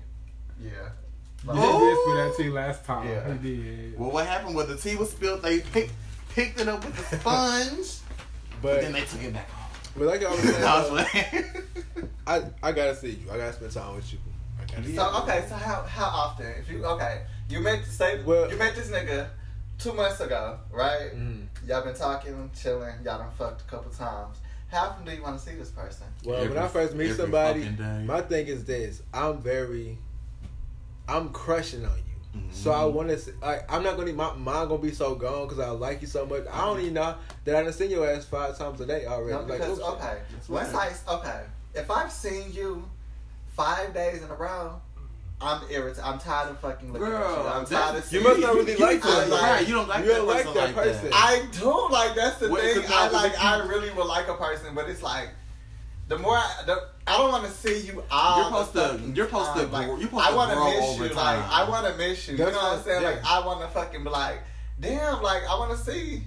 Yeah. 0.62 0.70
You 1.46 1.52
did 1.54 1.98
spill 2.02 2.14
that 2.16 2.34
tea 2.36 2.50
last 2.50 2.84
time. 2.84 3.08
Yeah. 3.08 3.32
He 3.34 3.38
did. 3.56 3.98
Well, 3.98 4.10
what 4.10 4.26
happened 4.26 4.54
was 4.54 4.68
the 4.68 4.76
tea 4.76 4.96
was 4.96 5.10
spilled. 5.10 5.42
They 5.42 5.60
picked 5.60 5.92
picked 6.30 6.60
it 6.60 6.68
up 6.68 6.84
with 6.84 6.96
the 6.96 7.16
sponge, 7.18 7.98
but 8.62 8.74
but 8.74 8.80
then 8.82 8.92
they 8.92 9.00
took 9.02 9.22
it 9.22 9.32
back 9.32 9.48
home. 9.48 9.80
but 9.96 10.06
like 10.06 10.24
I 10.24 10.30
was 10.30 10.40
saying, 10.42 10.64
I 10.64 10.78
was 10.80 10.90
uh, 10.90 10.94
like, 10.94 11.46
I 12.26 12.42
I 12.62 12.72
gotta 12.72 12.94
see 12.94 13.10
you. 13.12 13.30
I 13.32 13.36
gotta 13.38 13.52
spend 13.54 13.72
time 13.72 13.96
with 13.96 14.12
you. 14.12 14.18
I 14.60 14.64
gotta 14.66 14.94
So 14.94 15.10
you. 15.10 15.16
okay, 15.22 15.44
so 15.48 15.54
how 15.54 15.82
how 15.82 16.04
often? 16.06 16.46
If 16.58 16.70
you 16.70 16.84
okay, 16.84 17.22
you 17.48 17.60
met 17.60 17.84
say 17.86 18.22
Well- 18.22 18.50
you 18.50 18.58
met 18.58 18.74
this 18.74 18.90
nigga 18.90 19.28
two 19.78 19.92
months 19.94 20.20
ago, 20.20 20.58
right? 20.70 21.10
Mhm. 21.16 21.46
Y'all 21.66 21.82
been 21.82 21.94
talking, 21.94 22.50
chilling. 22.60 22.94
Y'all 23.04 23.18
done 23.18 23.30
fucked 23.38 23.62
a 23.62 23.64
couple 23.64 23.90
times. 23.90 24.36
How 24.70 24.88
often 24.90 25.04
do 25.04 25.12
you 25.12 25.22
want 25.22 25.38
to 25.38 25.44
see 25.44 25.56
this 25.56 25.70
person? 25.70 26.06
Well, 26.24 26.46
when 26.48 26.56
I 26.58 26.68
first 26.68 26.94
meet 26.94 27.16
somebody, 27.16 27.68
my 28.04 28.20
thing 28.20 28.46
is 28.46 28.64
this: 28.64 29.02
I'm 29.12 29.38
very, 29.40 29.98
I'm 31.08 31.30
crushing 31.30 31.84
on 31.84 31.92
you. 31.96 32.40
Mhm. 32.40 32.52
So 32.54 32.70
I 32.70 32.84
want 32.84 33.08
to, 33.08 33.18
like, 33.42 33.64
I'm 33.72 33.82
not 33.82 33.96
gonna, 33.96 34.12
my 34.12 34.32
mind 34.34 34.68
gonna 34.68 34.80
be 34.80 34.92
so 34.92 35.14
gone 35.16 35.48
because 35.48 35.58
I 35.58 35.70
like 35.70 36.00
you 36.00 36.06
so 36.06 36.24
much. 36.26 36.44
I 36.50 36.60
don't 36.64 36.80
even 36.80 36.94
know 36.94 37.16
that 37.44 37.56
I 37.56 37.62
done 37.64 37.72
seen 37.72 37.90
your 37.90 38.08
ass 38.08 38.24
five 38.24 38.56
times 38.56 38.80
a 38.80 38.86
day 38.86 39.04
already. 39.06 39.32
No, 39.46 39.52
because 39.52 39.78
shit. 39.78 39.86
okay, 39.86 40.18
That's 40.32 40.48
once 40.48 40.72
right. 40.72 40.92
I 41.08 41.14
okay, 41.14 41.40
if 41.74 41.90
I've 41.90 42.12
seen 42.12 42.52
you 42.52 42.88
five 43.56 43.92
days 43.92 44.22
in 44.22 44.30
a 44.30 44.34
row, 44.34 44.80
I'm 45.40 45.62
irritated. 45.70 46.04
I'm 46.04 46.18
tired 46.20 46.50
of 46.50 46.60
fucking 46.60 46.92
looking 46.92 47.08
at 47.08 47.12
you. 47.12 47.16
Girl, 47.18 47.48
I'm 47.52 47.64
tired 47.66 47.96
of 47.96 48.04
seeing 48.04 48.22
You 48.22 48.28
seeing 48.28 48.40
must 48.42 48.54
not 48.54 48.54
really 48.66 48.76
like 48.76 49.04
I 49.04 49.08
that. 49.20 49.28
like- 49.30 49.42
right, 49.42 49.66
you 49.68 49.74
don't 49.74 49.88
like 49.88 50.04
You 50.04 50.10
that 50.10 50.16
don't 50.18 50.26
like 50.28 50.36
person 50.44 50.54
that 50.54 50.64
like 50.66 50.74
person. 50.76 51.10
that. 51.10 51.14
I 51.14 51.46
do 51.58 51.88
like 51.90 52.14
that's 52.14 52.36
the 52.36 52.48
Wait, 52.50 52.74
thing. 52.74 52.82
'cause 52.84 52.92
I 52.92 53.08
like. 53.08 53.42
I 53.44 53.58
really 53.66 53.90
would 53.90 54.06
like 54.06 54.28
a 54.28 54.34
person, 54.34 54.74
but 54.74 54.88
it's 54.88 55.02
like 55.02 55.30
the 56.10 56.18
more 56.18 56.36
I, 56.36 56.62
the, 56.66 56.88
I 57.06 57.16
don't 57.16 57.30
want 57.32 57.44
to 57.46 57.50
see 57.50 57.86
you 57.86 58.02
all. 58.10 58.42
You're 58.42 58.50
the 58.50 58.64
supposed 58.66 59.04
to- 59.04 59.12
you're 59.16 59.26
supposed 59.26 59.52
to 59.54 59.60
time. 59.60 59.70
grow- 59.70 59.78
Like, 59.78 59.86
you're 59.86 60.00
supposed 60.10 60.26
I 60.26 60.34
wanna 60.34 60.54
grow 60.54 60.64
miss 60.70 60.98
you. 60.98 61.08
time. 61.08 61.14
Like 61.40 61.50
I 61.50 61.68
want 61.70 61.86
to 61.86 61.94
miss 61.96 62.28
you. 62.28 62.36
That's 62.36 62.50
you 62.50 62.56
know 62.56 62.62
what 62.62 62.70
I'm 62.72 62.76
what- 62.78 62.84
saying? 62.84 63.04
Like. 63.04 63.24
I 63.24 63.46
want 63.46 63.60
to 63.62 63.68
fucking 63.68 64.04
be 64.04 64.10
like, 64.10 64.38
damn. 64.80 65.22
Like 65.22 65.42
I 65.48 65.54
want 65.58 65.70
to 65.78 65.84
see. 65.84 66.22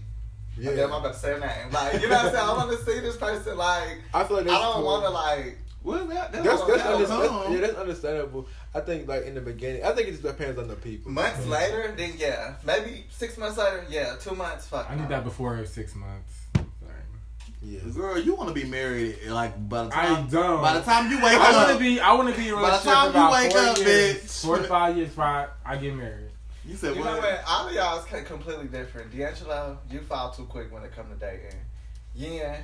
yeah. 0.58 0.72
Yeah. 0.72 0.84
I'm 0.86 0.94
about 0.94 1.14
to 1.14 1.20
say 1.20 1.36
a 1.36 1.40
name. 1.40 1.70
Like 1.72 2.02
you 2.02 2.08
know 2.10 2.16
what 2.16 2.26
I'm 2.26 2.32
saying? 2.32 2.48
I 2.50 2.54
want 2.54 2.72
to 2.72 2.86
see 2.86 3.00
this 3.02 3.18
person. 3.18 3.58
Like 3.58 3.98
I 4.14 4.24
feel 4.24 4.38
like 4.38 4.48
I 4.48 4.62
don't 4.62 4.74
cool. 4.76 4.86
want 4.86 5.04
to 5.04 5.10
like. 5.12 5.58
Well, 5.84 6.06
that, 6.08 6.32
that's, 6.32 6.46
That's, 6.46 6.62
that's, 6.66 6.84
That'll 6.84 7.04
under, 7.04 7.28
that's, 7.28 7.52
yeah, 7.52 7.60
that's 7.60 7.76
understandable. 7.78 8.48
I 8.74 8.80
think 8.80 9.06
like 9.06 9.26
in 9.26 9.36
the 9.36 9.42
beginning, 9.42 9.84
I 9.84 9.92
think 9.92 10.08
it 10.08 10.12
just 10.12 10.24
depends 10.24 10.58
on 10.58 10.70
the 10.70 10.76
people. 10.76 11.12
Months 11.12 11.46
later, 11.46 11.94
then 11.98 12.14
yeah, 12.18 12.54
maybe 12.66 13.04
six 13.10 13.38
months 13.38 13.58
later, 13.58 13.84
yeah, 13.90 14.16
two 14.18 14.34
months, 14.34 14.66
fuck. 14.66 14.90
I 14.90 14.96
need 14.96 15.02
no. 15.04 15.08
that 15.10 15.26
before 15.26 15.66
six 15.66 15.94
months. 15.94 16.43
Sorry. 17.64 17.74
Yeah. 17.76 17.80
Girl, 17.94 18.20
you 18.20 18.36
want 18.36 18.50
to 18.50 18.54
be 18.54 18.66
married 18.68 19.18
like 19.28 19.70
by 19.70 19.86
the 19.86 19.98
I 19.98 20.06
time 20.06 20.28
don't. 20.28 20.62
by 20.62 20.74
the 20.74 20.82
time 20.82 21.10
you 21.12 21.18
wake 21.24 21.34
up. 21.40 21.42
I 21.42 21.56
want 21.66 21.72
to 21.78 21.80
be. 21.80 22.00
I 22.00 22.14
want 22.14 22.34
to 22.36 22.40
be 22.40 22.48
in 22.50 22.54
a 22.54 22.58
By 22.58 22.62
the 22.62 22.68
relationship 22.68 22.94
time 22.94 23.12
for 23.12 23.18
you 23.18 23.24
about 23.24 23.32
wake 23.34 23.56
up, 23.56 23.78
years. 23.78 24.16
bitch. 24.24 24.46
Four 24.46 24.58
to 24.58 24.64
five 24.64 24.98
years. 24.98 25.12
Five. 25.14 25.50
I 25.66 25.78
get 25.78 25.96
married. 25.96 26.30
You 26.66 26.76
said 26.76 26.96
You 26.96 27.04
know 27.04 27.12
what? 27.12 27.22
what? 27.24 27.44
All 27.48 27.68
of 27.68 27.74
y'all 27.74 28.00
is 28.00 28.26
completely 28.26 28.68
different. 28.68 29.12
D'Angelo, 29.16 29.78
you 29.92 30.00
fall 30.02 30.32
too 30.32 30.46
quick 30.46 30.72
when 30.72 30.84
it 30.84 30.94
come 30.96 31.08
to 31.10 31.16
dating. 31.16 31.60
Yin, 32.16 32.56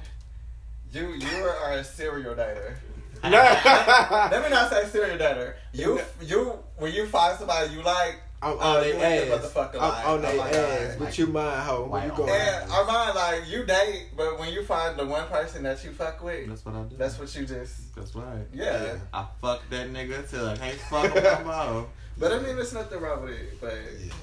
you 0.91 1.07
you 1.15 1.43
are 1.45 1.73
a 1.73 1.83
serial 1.83 2.35
dater. 2.35 2.75
Let 3.23 4.43
me 4.43 4.49
not 4.49 4.69
say 4.69 4.85
serial 4.85 5.17
dater. 5.17 5.55
You 5.73 5.99
you 6.21 6.57
when 6.77 6.93
you 6.93 7.07
find 7.07 7.37
somebody 7.37 7.73
you 7.73 7.81
like, 7.83 8.21
I'm 8.41 8.53
Oh, 8.53 8.59
on 8.59 8.87
you 8.87 8.93
their 8.93 9.21
ain't 9.21 9.29
the 9.41 9.47
ass. 9.47 9.55
I'm 9.55 9.81
on 9.81 9.91
oh 10.05 10.17
their 10.21 10.37
my 10.37 10.49
ass. 10.49 10.95
God. 10.95 10.99
But 10.99 11.17
you 11.17 11.27
mind 11.27 11.61
hoe 11.63 11.85
when 11.87 12.03
you 12.03 12.09
White 12.09 12.17
go 12.17 12.23
on. 12.23 12.29
out. 12.29 12.61
and 12.63 12.71
Armand 12.71 13.15
like 13.15 13.49
you 13.49 13.65
date, 13.65 14.05
but 14.15 14.39
when 14.39 14.53
you 14.53 14.63
find 14.63 14.97
the 14.97 15.05
one 15.05 15.27
person 15.27 15.63
that 15.63 15.83
you 15.83 15.91
fuck 15.91 16.23
with, 16.23 16.47
That's 16.47 16.65
what 16.65 16.75
I 16.75 16.81
do. 16.83 16.95
that's 16.97 17.19
what 17.19 17.35
you 17.35 17.45
just 17.45 17.93
That's 17.95 18.15
right. 18.15 18.45
yeah. 18.53 18.83
Yeah. 18.83 18.95
I 19.13 19.25
fuck 19.41 19.61
that 19.71 19.91
nigga 19.91 20.29
till 20.29 20.47
I 20.47 20.55
can't 20.55 20.77
fuck 20.79 21.13
him 21.13 21.23
no 21.23 21.43
more. 21.73 21.87
But 22.17 22.31
I 22.31 22.37
mean, 22.39 22.55
there's 22.55 22.73
nothing 22.73 22.99
wrong 23.01 23.23
with 23.23 23.31
it. 23.33 23.59
But 23.59 23.73
Yeah. 24.05 24.13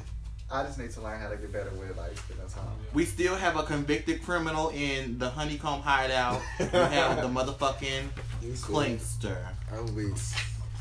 I 0.48 0.62
just 0.62 0.78
need 0.78 0.92
to 0.92 1.00
learn 1.02 1.20
how 1.20 1.28
to 1.28 1.36
get 1.36 1.52
better 1.52 1.70
with 1.70 1.96
like 1.98 2.16
spending 2.16 2.46
time. 2.48 2.64
We 2.94 3.04
still 3.04 3.34
have 3.34 3.56
a 3.56 3.64
convicted 3.64 4.22
criminal 4.22 4.68
in 4.70 5.18
the 5.18 5.28
honeycomb 5.28 5.82
hideout. 5.82 6.40
We 6.60 6.66
have 6.66 7.20
the 7.20 7.28
motherfucking 7.40 8.04
You 8.42 8.54
see? 8.54 8.72
clinkster. 8.72 9.38
I'm 9.72 9.92
weak. 9.96 10.14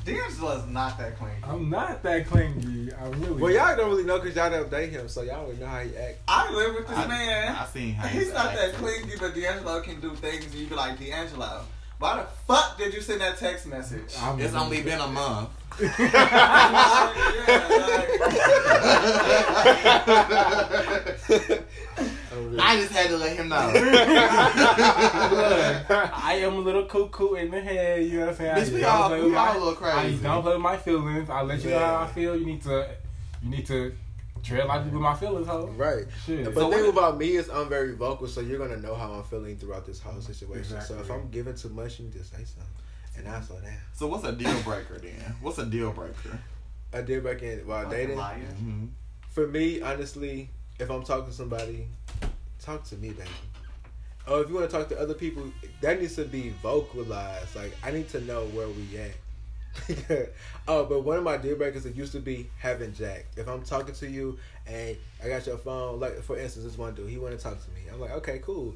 D'Angelo's 0.06 0.68
not 0.68 1.00
that 1.00 1.18
clingy. 1.18 1.36
I'm 1.44 1.68
not 1.68 2.04
that 2.04 2.28
clingy. 2.28 2.94
I 2.94 3.08
really. 3.08 3.42
Well, 3.42 3.52
y'all 3.52 3.76
don't 3.76 3.90
really 3.90 4.04
know 4.04 4.20
because 4.20 4.36
y'all 4.36 4.52
don't 4.52 4.70
date 4.70 4.92
him, 4.92 5.10
so 5.10 5.24
y'all 5.24 5.48
don't 5.48 5.60
know 5.60 5.66
how 5.66 5.80
he 5.80 5.98
act. 5.98 6.20
I 6.28 6.54
live 6.54 6.76
with 6.76 6.88
this 6.88 6.98
I, 6.98 7.08
man. 7.08 7.56
I 7.56 7.66
seen 7.66 7.94
how 7.96 8.08
He's 8.08 8.32
not 8.32 8.54
that 8.54 8.74
clingy, 8.74 9.16
but 9.20 9.34
D'Angelo 9.34 9.82
can 9.82 10.00
do 10.00 10.16
things, 10.16 10.46
and 10.46 10.54
you 10.54 10.68
be 10.68 10.76
like, 10.76 11.00
D'Angelo, 11.00 11.64
why 12.00 12.18
the 12.18 12.24
fuck 12.48 12.78
did 12.78 12.94
you 12.94 13.02
send 13.02 13.22
that 13.22 13.38
text 13.38 13.68
message? 13.68 14.14
I'm 14.20 14.40
It's 14.40 14.54
only 14.54 14.82
been 14.82 15.00
a 15.00 15.08
month. 15.08 15.50
I'm 15.78 15.78
I 22.60 22.78
just 22.80 22.92
had 22.94 23.08
to 23.10 23.18
let 23.18 23.36
him 23.38 23.50
know. 23.50 23.72
Look, 23.74 23.84
I 25.90 26.40
am 26.44 26.54
a 26.56 26.60
little 26.60 26.86
cuckoo 26.86 27.34
in 27.36 27.52
the 27.52 27.62
head. 27.62 28.04
You 28.06 28.20
know 28.20 28.26
what 28.28 28.32
I'm 28.32 28.36
saying? 28.36 28.56
Bitch, 28.56 28.70
I 28.70 28.74
we 28.74 28.80
don't 28.82 28.90
all- 28.92 29.08
play 29.10 29.20
we 29.20 29.26
with 29.26 29.34
my- 29.34 29.48
all 29.48 29.56
a 29.56 29.60
little 29.60 29.76
crazy. 29.76 30.26
I 30.26 30.34
don't 30.34 30.44
play 30.44 30.54
with 30.54 30.62
my 30.62 30.78
feelings. 30.78 31.30
I 31.30 31.42
let 31.42 31.64
you 31.64 31.70
know 31.72 31.80
how 31.80 32.04
I 32.04 32.08
feel. 32.08 32.36
You 32.36 32.46
need 32.46 32.62
to, 32.64 32.88
you 33.42 33.50
need 33.50 33.66
to 33.68 33.94
tread 34.46 34.68
lightly 34.68 34.92
with 34.92 35.02
my 35.02 35.16
feelings, 35.16 35.48
ho. 35.48 35.68
Right. 35.76 36.06
Shit. 36.26 36.46
But 36.46 36.54
So 36.56 36.70
the 36.70 36.76
thing 36.76 36.86
what- 36.86 36.94
about 36.98 37.18
me 37.18 37.36
is 37.36 37.50
I'm 37.50 37.68
very 37.70 37.96
vocal, 37.96 38.28
so 38.28 38.42
you're 38.42 38.60
gonna 38.60 38.78
know 38.82 38.96
how 38.96 39.12
I'm 39.14 39.24
feeling 39.24 39.58
throughout 39.58 39.86
this 39.86 40.00
whole 40.00 40.22
situation. 40.22 40.80
So 40.82 40.98
if 41.00 41.10
I'm 41.10 41.30
giving 41.30 41.56
too 41.56 41.70
much, 41.70 42.00
you 42.00 42.08
just 42.10 42.32
say 42.32 42.44
something, 42.44 42.64
and 43.18 43.28
I 43.28 43.42
slow 43.42 43.60
down. 43.60 43.78
So 43.94 44.08
what's 44.08 44.24
a 44.24 44.32
deal 44.32 44.62
breaker 44.62 45.00
then? 45.00 45.36
What's 45.42 45.58
a 45.58 45.66
deal 45.66 45.92
breaker? 45.92 46.40
I 46.94 47.02
did 47.02 47.24
back 47.24 47.42
in 47.42 47.66
while 47.68 47.90
dating. 47.90 48.18
Mm-hmm. 48.18 48.86
For 49.32 49.48
me, 49.48 49.82
honestly, 49.82 50.50
if 50.80 50.90
I'm 50.90 51.04
talking 51.04 51.26
to 51.26 51.34
somebody, 51.34 51.88
talk 52.62 52.84
to 52.86 52.96
me, 52.96 53.10
baby. 53.10 53.30
Oh, 54.28 54.42
if 54.42 54.50
you 54.50 54.56
want 54.56 54.70
to 54.70 54.76
talk 54.76 54.90
to 54.90 55.00
other 55.00 55.14
people, 55.14 55.44
that 55.82 56.00
needs 56.02 56.16
to 56.16 56.26
be 56.26 56.50
vocalized. 56.64 57.56
Like 57.56 57.76
I 57.84 57.92
need 57.92 58.10
to 58.10 58.22
know 58.22 58.46
where 58.48 58.68
we 58.70 58.98
at. 58.98 59.12
oh, 60.68 60.86
but 60.86 61.04
one 61.04 61.18
of 61.18 61.24
my 61.24 61.38
deal 61.38 61.58
breakers 61.58 61.86
it 61.86 61.96
used 61.96 62.14
to 62.14 62.20
be 62.20 62.50
having 62.60 62.94
Jack'd. 62.94 63.38
If 63.38 63.48
I'm 63.48 63.64
talking 63.64 63.94
to 63.96 64.10
you 64.10 64.38
and 64.68 64.96
I 65.24 65.28
got 65.28 65.46
your 65.46 65.58
phone, 65.58 66.00
like 66.00 66.22
for 66.24 66.38
instance, 66.38 66.66
this 66.66 66.78
one 66.78 66.96
dude, 66.96 67.10
he 67.10 67.18
want 67.18 67.38
to 67.38 67.44
talk 67.44 67.64
to 67.64 67.72
me. 67.72 67.82
I'm 67.92 68.00
like, 68.00 68.12
okay, 68.12 68.40
cool. 68.44 68.76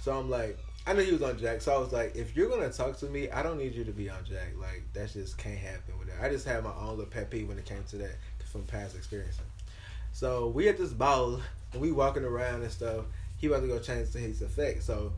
So 0.00 0.16
I'm 0.16 0.30
like, 0.30 0.58
I 0.86 0.92
knew 0.92 1.02
he 1.02 1.12
was 1.12 1.22
on 1.22 1.38
Jack'd, 1.38 1.62
so 1.62 1.74
I 1.74 1.78
was 1.78 1.92
like, 1.92 2.14
if 2.14 2.36
you're 2.36 2.48
gonna 2.48 2.70
talk 2.70 2.96
to 2.98 3.06
me, 3.06 3.28
I 3.30 3.42
don't 3.42 3.58
need 3.58 3.74
you 3.74 3.84
to 3.84 3.92
be 3.92 4.08
on 4.08 4.24
Jack'd. 4.24 4.56
Like 4.58 4.84
that 4.94 5.12
just 5.12 5.36
can't 5.36 5.58
happen 5.58 5.98
with 5.98 6.08
that. 6.08 6.24
I 6.24 6.28
just 6.28 6.46
had 6.46 6.62
my 6.62 6.72
own 6.80 6.90
little 6.90 7.06
pet 7.06 7.30
peeve 7.30 7.48
when 7.48 7.58
it 7.58 7.64
came 7.64 7.82
to 7.90 7.96
that 7.98 8.16
from 8.50 8.62
past 8.62 8.96
experience. 8.96 9.38
So 10.12 10.48
we 10.48 10.68
at 10.68 10.78
this 10.78 10.92
ball 10.92 11.40
and 11.72 11.82
we 11.82 11.92
walking 11.92 12.24
around 12.24 12.62
and 12.62 12.70
stuff. 12.70 13.04
He 13.36 13.48
about 13.48 13.60
to 13.60 13.68
go 13.68 13.78
change 13.78 14.12
to 14.12 14.18
his 14.18 14.40
effect. 14.40 14.82
So 14.82 15.12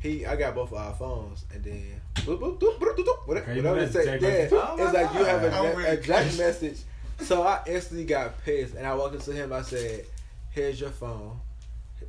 he, 0.00 0.24
I 0.24 0.34
got 0.36 0.54
both 0.54 0.72
of 0.72 0.78
our 0.78 0.94
phones, 0.94 1.44
and 1.54 1.62
then 1.62 2.00
boop, 2.14 2.40
boop, 2.40 2.58
doop, 2.58 2.78
boop, 2.78 2.96
doop, 2.96 3.04
doop, 3.04 3.28
whatever, 3.28 3.54
you 3.54 3.62
know 3.62 3.72
whatever 3.72 3.90
it 3.90 3.92
that's 3.92 4.22
say. 4.22 4.50
Yeah. 4.50 4.58
Oh 4.60 4.76
it's 4.78 4.94
like 4.94 5.14
you 5.14 5.24
have 5.24 5.44
a, 5.44 5.50
God. 5.50 5.78
A, 5.78 5.90
a 5.92 5.96
Jack'd 5.98 6.38
message. 6.38 6.78
So 7.18 7.42
I 7.42 7.60
instantly 7.66 8.06
got 8.06 8.42
pissed, 8.44 8.74
and 8.74 8.86
I 8.86 8.94
walked 8.94 9.14
up 9.14 9.22
to 9.24 9.32
him. 9.32 9.52
I 9.52 9.60
said, 9.62 10.06
"Here's 10.50 10.80
your 10.80 10.90
phone. 10.90 11.38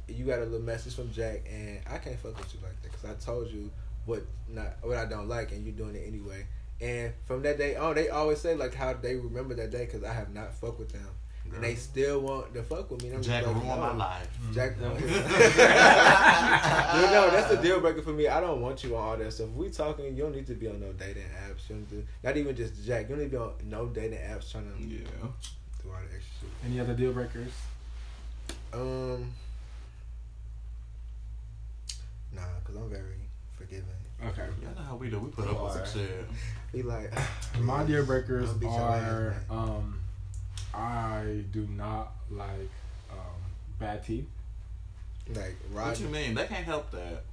You 0.08 0.26
got 0.26 0.40
a 0.40 0.46
little 0.46 0.62
message 0.62 0.96
from 0.96 1.12
Jack'd, 1.12 1.48
and 1.48 1.82
I 1.90 1.98
can't 1.98 2.18
fuck 2.18 2.38
with 2.38 2.54
you 2.54 2.62
like 2.64 2.82
that 2.82 2.92
because 2.92 3.10
I 3.10 3.14
told 3.26 3.52
you 3.52 3.70
what 4.06 4.24
not 4.48 4.78
what 4.82 4.98
I 4.98 5.06
don't 5.06 5.28
like, 5.28 5.52
and 5.52 5.66
you're 5.66 5.76
doing 5.76 5.96
it 5.96 6.08
anyway." 6.08 6.46
And 6.80 7.14
from 7.26 7.44
that 7.44 7.58
day 7.58 7.76
on, 7.76 7.94
they 7.96 8.10
always 8.10 8.40
say 8.40 8.56
like 8.56 8.74
how 8.74 8.94
they 8.94 9.16
remember 9.16 9.54
that 9.56 9.70
day 9.70 9.86
because 9.86 10.04
I 10.04 10.14
have 10.14 10.34
not 10.34 10.54
fucked 10.54 10.80
with 10.80 10.92
them, 10.92 11.08
and 11.54 11.64
they 11.64 11.76
still 11.76 12.20
want 12.22 12.54
to 12.54 12.64
fuck 12.64 12.90
with 12.92 13.02
me. 13.04 13.10
And 13.10 13.18
I'm 13.18 13.24
Jack'd 13.24 13.46
just 13.46 13.56
like, 13.58 13.66
ruined 13.66 13.82
my 13.82 13.92
no. 13.92 13.98
life. 13.98 14.30
Jack'd. 14.54 14.80
Mm. 14.82 15.02
you 15.02 15.08
know, 17.12 17.30
that's 17.32 17.50
the 17.50 17.58
deal 17.62 17.80
breaker 17.80 18.02
for 18.02 18.12
me. 18.14 18.28
I 18.28 18.40
don't 18.42 18.62
want 18.62 18.84
you 18.84 18.96
on 18.96 19.04
all 19.04 19.18
that 19.18 19.34
stuff. 19.34 19.48
If 19.50 19.56
we 19.56 19.70
talking, 19.70 20.16
you 20.16 20.24
don't 20.24 20.36
need 20.36 20.48
to 20.48 20.54
be 20.56 20.68
on 20.68 20.80
no 20.80 20.92
dating 20.94 21.24
apps. 21.48 21.70
You 21.70 21.76
don't 21.76 21.92
need 21.92 22.06
to, 22.06 22.28
not 22.28 22.38
even 22.38 22.56
just 22.56 22.84
Jack'd. 22.86 23.10
You 23.10 23.16
don't 23.16 23.24
need 23.26 23.32
to 23.32 23.38
be 23.38 23.44
on 23.44 23.54
no 23.66 23.88
dating 23.88 24.20
apps 24.20 24.52
trying 24.52 24.72
to 24.72 24.84
Yeah. 24.84 25.00
do 25.10 25.90
all 25.90 25.98
the 26.10 26.16
extra 26.16 26.34
shit. 26.42 26.50
Any 26.66 26.80
other 26.80 26.94
deal 26.94 27.14
breakers? 27.14 27.52
Um, 28.74 29.32
nah, 32.34 32.42
cause 32.64 32.76
I'm 32.76 32.90
very 32.90 33.18
forgiving. 33.58 33.86
Okay. 34.26 34.46
Y'all 34.62 34.76
know 34.76 34.82
how 34.84 34.96
we 34.96 35.10
do. 35.10 35.20
We 35.20 35.30
put 35.32 35.48
up 35.48 35.62
with 35.64 35.88
some 35.88 36.02
shit. 36.02 36.26
Be 36.72 36.84
like, 36.84 37.12
My 37.60 37.84
deal 37.84 38.06
breakers 38.06 38.50
I'll 38.64 38.70
ass, 38.70 39.04
are 39.12 39.36
um, 39.50 40.00
I 40.74 41.44
do 41.52 41.68
not 41.76 42.12
like 42.30 42.70
um, 43.12 43.18
bad 43.80 44.06
teeth. 44.06 44.26
like 45.36 45.56
What 45.72 45.86
Roger. 45.88 46.04
you 46.04 46.10
mean? 46.10 46.34
They 46.36 46.46
can't 46.46 46.66
help 46.66 46.92
that. 46.92 47.24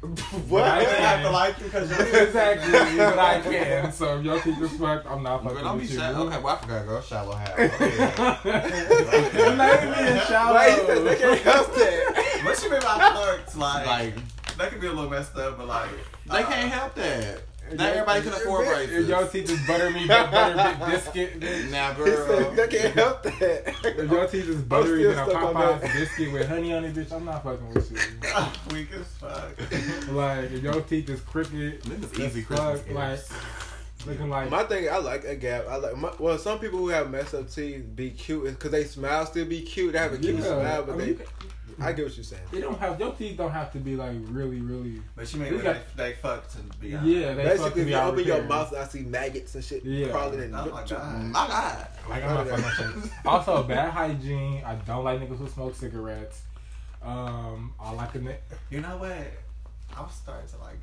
But 0.48 0.62
I 0.62 0.80
You 0.80 0.86
don't 0.86 0.94
have 1.00 1.18
to 1.18 1.24
can. 1.24 1.32
like 1.32 1.58
you 1.58 1.64
because 1.64 1.90
you're 2.12 2.22
exactly, 2.26 2.72
but 2.98 3.18
I 3.18 3.40
can. 3.40 3.92
So 3.92 4.18
if 4.18 4.24
your 4.24 4.40
teeth 4.40 4.60
is 4.62 4.72
fucked, 4.78 5.06
I'm 5.10 5.22
not 5.24 5.42
Girl, 5.42 5.50
fucking 5.50 5.64
don't 5.64 5.76
be 5.78 5.82
with 5.82 5.90
you. 5.92 5.98
shallow. 5.98 6.26
Okay, 6.28 6.38
well, 6.40 6.54
I 6.54 6.58
forgot, 6.60 6.86
girl. 6.86 7.02
Shallow 7.02 7.32
hat. 7.34 7.54
I'm 7.58 9.56
not 9.56 9.82
even 9.82 9.94
being 9.94 10.20
shallow. 10.26 10.54
Why 10.54 10.68
you 10.68 10.86
think 10.86 11.04
they 11.04 11.16
can't 11.16 11.40
help 11.40 11.74
that? 11.74 12.40
What 12.44 12.62
you 12.62 12.70
mean 12.70 12.80
by 12.80 13.10
flirts? 13.12 13.56
Like, 13.56 13.86
like, 13.86 14.14
that 14.56 14.70
could 14.70 14.80
be 14.80 14.86
a 14.86 14.92
little 14.92 15.10
messed 15.10 15.36
up, 15.36 15.58
but 15.58 15.66
like, 15.66 15.90
they 16.26 16.42
uh, 16.44 16.46
can't 16.46 16.70
help 16.70 16.94
that. 16.94 17.42
If 17.70 17.78
Not 17.78 17.84
your- 17.84 17.92
everybody 17.94 18.20
can 18.22 18.32
afford 18.32 18.66
right. 18.66 18.82
If 18.82 18.88
braces. 18.90 19.08
your 19.08 19.26
teeth 19.28 19.50
is 19.50 19.58
buttermeat, 19.60 20.06
buttermeat 20.08 20.90
biscuit, 20.90 21.40
bitch. 21.40 21.70
Now, 21.70 21.92
He 21.94 22.04
girl. 22.04 22.26
said 22.26 22.56
they 22.56 22.78
can't 22.78 22.94
help 22.94 23.22
that. 23.22 23.74
If 23.84 24.10
your 24.10 24.26
teeth 24.26 24.48
is 24.48 24.62
buttery 24.62 25.00
still 25.02 25.10
than 25.12 25.18
a 25.20 25.30
stuck 25.30 25.42
on 25.42 25.54
Popeye's 25.54 25.80
that. 25.82 25.92
biscuit 25.92 26.32
with 26.32 26.48
honey 26.48 26.72
on 26.74 26.84
it, 26.84 26.94
bitch, 26.94 27.12
I'm 27.12 27.24
not 27.24 27.42
fucking 27.44 27.74
with 27.74 27.90
you. 27.90 27.96
weak 28.76 28.88
as 28.92 29.06
fuck. 29.18 30.10
Like, 30.12 30.50
if 30.52 30.62
your 30.62 30.80
teeth 30.82 31.08
is 31.10 31.20
crooked, 31.20 31.82
Niggas 31.82 32.12
as 32.14 32.20
easy 32.20 32.42
fuck, 32.42 32.84
Christmas 32.84 33.30
like, 33.30 34.06
looking 34.06 34.30
like, 34.30 34.50
My 34.50 34.62
thing, 34.64 34.88
I 34.88 34.98
like 34.98 35.24
a 35.24 35.34
gap. 35.36 35.64
I 35.68 35.76
like. 35.76 35.96
My, 35.96 36.12
well, 36.18 36.38
some 36.38 36.58
people 36.58 36.78
who 36.78 36.88
have 36.88 37.10
messed 37.10 37.34
up 37.34 37.50
teeth 37.50 37.84
be 37.94 38.10
cute 38.10 38.44
because 38.44 38.70
they 38.70 38.84
smile 38.84 39.26
still 39.26 39.44
be 39.44 39.62
cute. 39.62 39.92
They 39.92 39.98
have 39.98 40.12
a 40.12 40.18
cute 40.18 40.36
Yeah, 40.36 40.42
smile, 40.44 40.82
I 40.82 40.86
but 40.86 40.96
mean, 40.96 41.16
they. 41.18 41.24
You 41.78 41.84
can- 41.84 41.88
I 41.88 41.92
get 41.92 42.04
what 42.06 42.16
you're 42.16 42.24
saying. 42.24 42.42
They 42.50 42.60
don't 42.60 42.78
have 42.78 42.98
your 43.00 43.12
teeth 43.14 43.36
don't 43.38 43.50
have 43.52 43.72
to 43.72 43.78
be 43.78 43.96
like 43.96 44.16
really, 44.24 44.60
really. 44.60 45.00
But 45.16 45.32
you 45.32 45.40
mean 45.40 45.50
We 45.50 45.56
when 45.56 45.64
got- 45.64 45.96
they, 45.96 46.10
they 46.10 46.12
fuck 46.16 46.48
to 46.50 46.58
be 46.80 46.94
honest? 46.94 47.08
Yeah, 47.08 47.34
they 47.34 47.44
fuck 47.44 47.52
to 47.56 47.58
Basically, 47.58 47.80
if 47.82 47.86
be 47.86 47.90
you 47.92 47.96
out 47.96 48.12
open 48.12 48.24
your 48.26 48.42
mouth, 48.42 48.74
I 48.74 48.84
see 48.86 49.00
maggots 49.00 49.54
and 49.54 49.64
shit 49.64 49.84
Yeah. 49.84 50.08
crawling 50.08 50.40
in. 50.42 50.54
Oh 50.54 50.66
my 50.66 50.84
god. 50.84 51.22
My 51.22 51.46
God. 51.48 51.88
Like 52.08 52.24
I'm 52.24 52.34
not 52.48 52.60
fucking. 52.60 53.10
Also, 53.24 53.62
bad 53.62 53.90
hygiene. 53.90 54.62
I 54.64 54.74
don't 54.74 55.04
like 55.04 55.20
niggas 55.20 55.38
who 55.38 55.48
smoke 55.48 55.74
cigarettes. 55.76 56.42
Um, 57.02 57.72
I 57.80 57.92
like 57.92 58.14
a 58.14 58.18
nigga. 58.18 58.36
You 58.70 58.80
know 58.80 58.96
what? 58.98 59.12
I'm 59.96 60.08
starting 60.10 60.48
to 60.48 60.58
like 60.58 60.78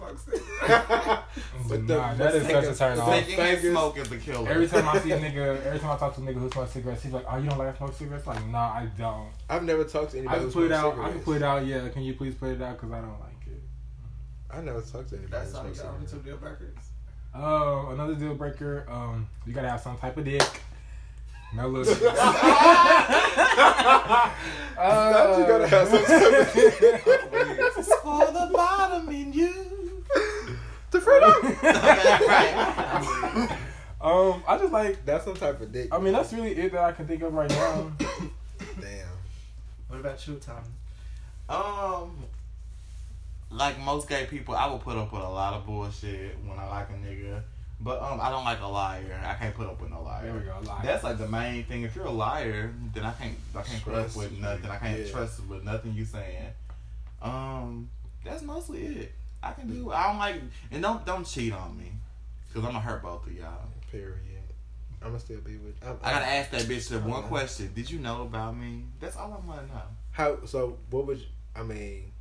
niggas 0.00 0.24
that 0.26 0.38
smoke 0.38 0.58
cigarettes. 0.60 1.68
But 1.68 1.86
the- 1.86 1.96
Nah, 1.96 2.14
that 2.14 2.34
is 2.34 2.46
such 2.46 2.64
a 2.64 2.74
turn 2.76 2.98
off. 2.98 3.08
Thinking 3.10 3.38
and 3.40 3.48
fingers- 3.58 3.72
smoke 3.72 3.98
is 3.98 4.08
the 4.08 4.16
killer. 4.18 4.50
Every 4.50 4.68
time 4.68 4.88
I 4.88 4.98
see 4.98 5.12
a 5.12 5.18
nigga, 5.20 5.62
every 5.66 5.78
time 5.78 5.90
I 5.90 5.96
talk 5.96 6.14
to 6.16 6.20
a 6.20 6.24
nigga 6.24 6.34
who 6.40 6.50
smokes 6.50 6.72
cigarettes, 6.72 7.02
he's 7.02 7.12
like, 7.12 7.24
"Oh, 7.30 7.36
you 7.38 7.48
don't 7.48 7.58
like 7.58 7.68
I 7.74 7.76
smoke 7.76 7.94
cigarettes?" 7.94 8.26
Like, 8.26 8.44
nah, 8.46 8.58
I 8.72 8.88
don't. 8.98 9.30
I've 9.48 9.62
never 9.64 9.84
talked 9.84 10.10
to 10.12 10.16
I 10.16 10.20
anybody 10.20 10.40
can 10.40 10.52
put 10.52 10.64
it 10.66 10.72
out. 10.72 10.92
cigarettes. 10.94 11.10
I 11.10 11.12
can 11.14 11.22
put 11.24 11.36
it 11.36 11.42
out. 11.42 11.66
Yeah, 11.66 11.88
can 11.88 12.02
you 12.02 12.14
please 12.14 12.34
put 12.34 12.50
it 12.50 12.62
out? 12.62 12.76
Because 12.80 12.92
I 12.92 13.00
don't 13.00 13.20
like 13.20 13.46
it. 13.46 13.62
I 14.50 14.60
never 14.60 14.80
talked 14.80 15.10
to 15.10 15.16
anybody 15.16 15.30
That's 15.30 15.52
who 15.52 15.58
all 15.58 15.66
you 15.68 15.74
got 15.74 15.86
on 15.86 16.06
two 16.06 16.18
deal 16.18 16.36
breakers. 16.36 16.76
Um, 17.32 17.90
another 17.92 18.14
deal 18.16 18.34
breaker. 18.34 18.86
Um, 18.90 19.28
you 19.46 19.52
gotta 19.52 19.68
have 19.70 19.80
some 19.80 19.96
type 19.98 20.16
of 20.16 20.24
dick. 20.24 20.42
No 21.54 21.68
little. 21.68 21.92
dick. 21.94 22.02
Not 24.76 25.38
you 25.38 25.46
gotta 25.46 25.68
have 25.68 25.88
some 25.88 26.04
type 26.04 26.22
of 26.22 26.56
It's 27.78 27.94
for 28.02 28.26
the 28.26 28.50
bottom 28.52 29.08
in 29.10 29.32
you. 29.32 29.89
The 31.00 31.04
freedom. 31.04 31.56
right. 32.28 33.58
Um, 34.00 34.42
I 34.48 34.56
just 34.58 34.72
like. 34.72 35.04
That's 35.04 35.24
some 35.24 35.34
type 35.34 35.60
of 35.60 35.72
dick. 35.72 35.88
I 35.92 35.98
mean, 35.98 36.12
that's 36.12 36.32
really 36.32 36.52
it 36.56 36.72
that 36.72 36.80
I 36.82 36.92
can 36.92 37.06
think 37.06 37.22
of 37.22 37.34
right 37.34 37.50
now. 37.50 37.92
Damn. 38.80 39.08
What 39.88 40.00
about 40.00 40.26
you, 40.26 40.36
Tommy? 40.40 40.66
Um, 41.48 42.16
like 43.50 43.78
most 43.80 44.08
gay 44.08 44.24
people, 44.26 44.54
I 44.54 44.66
will 44.68 44.78
put 44.78 44.96
up 44.96 45.12
with 45.12 45.20
a 45.22 45.28
lot 45.28 45.54
of 45.54 45.66
bullshit 45.66 46.36
when 46.46 46.58
I 46.58 46.66
like 46.68 46.88
a 46.90 46.92
nigga. 46.92 47.42
But 47.82 48.00
um, 48.02 48.20
I 48.22 48.30
don't 48.30 48.44
like 48.44 48.60
a 48.60 48.66
liar. 48.66 49.20
I 49.24 49.34
can't 49.34 49.54
put 49.54 49.66
up 49.66 49.80
with 49.80 49.90
no 49.90 50.02
liar. 50.02 50.24
There 50.24 50.34
we 50.34 50.40
go. 50.40 50.58
Lie. 50.70 50.82
That's 50.84 51.02
like 51.02 51.18
the 51.18 51.26
main 51.28 51.64
thing. 51.64 51.82
If 51.82 51.96
you're 51.96 52.04
a 52.06 52.10
liar, 52.10 52.72
then 52.94 53.04
I 53.04 53.12
can't 53.12 53.34
I 53.56 53.62
can't 53.62 53.82
put 53.82 53.94
up 53.94 54.00
Trust 54.02 54.16
with 54.18 54.36
you. 54.36 54.42
nothing. 54.42 54.70
I 54.70 54.76
can't 54.76 54.98
Yeah. 55.00 55.10
trust 55.10 55.40
with 55.48 55.64
nothing 55.64 55.94
you 55.94 56.04
saying. 56.04 56.52
Um, 57.22 57.88
that's 58.24 58.42
mostly 58.42 58.82
it. 58.84 59.12
I 59.42 59.52
can 59.52 59.68
do. 59.68 59.90
I 59.92 60.08
don't 60.08 60.18
like 60.18 60.36
and 60.70 60.82
don't 60.82 61.04
don't 61.06 61.24
cheat 61.26 61.52
on 61.52 61.76
me, 61.78 61.92
cause 62.52 62.62
I'm 62.64 62.72
gonna 62.72 62.80
hurt 62.80 63.02
both 63.02 63.26
of 63.26 63.32
y'all. 63.32 63.68
Period. 63.90 64.16
I'm 65.02 65.08
gonna 65.08 65.18
still 65.20 65.40
be 65.40 65.56
with. 65.56 65.74
I'm, 65.82 65.96
I 66.02 66.10
gotta 66.12 66.26
ask 66.26 66.50
that 66.50 66.62
bitch 66.62 66.88
that 66.90 67.02
one 67.02 67.20
Uh-huh. 67.20 67.28
question. 67.28 67.72
Did 67.74 67.90
you 67.90 67.98
know 68.00 68.22
about 68.22 68.54
me? 68.56 68.84
That's 69.00 69.16
all 69.16 69.32
I 69.32 69.46
want 69.48 69.66
to 69.66 69.74
know. 69.74 69.82
How? 70.10 70.44
So 70.44 70.76
what 70.90 71.06
would 71.06 71.18
you, 71.18 71.26
I 71.56 71.62
mean? 71.62 72.12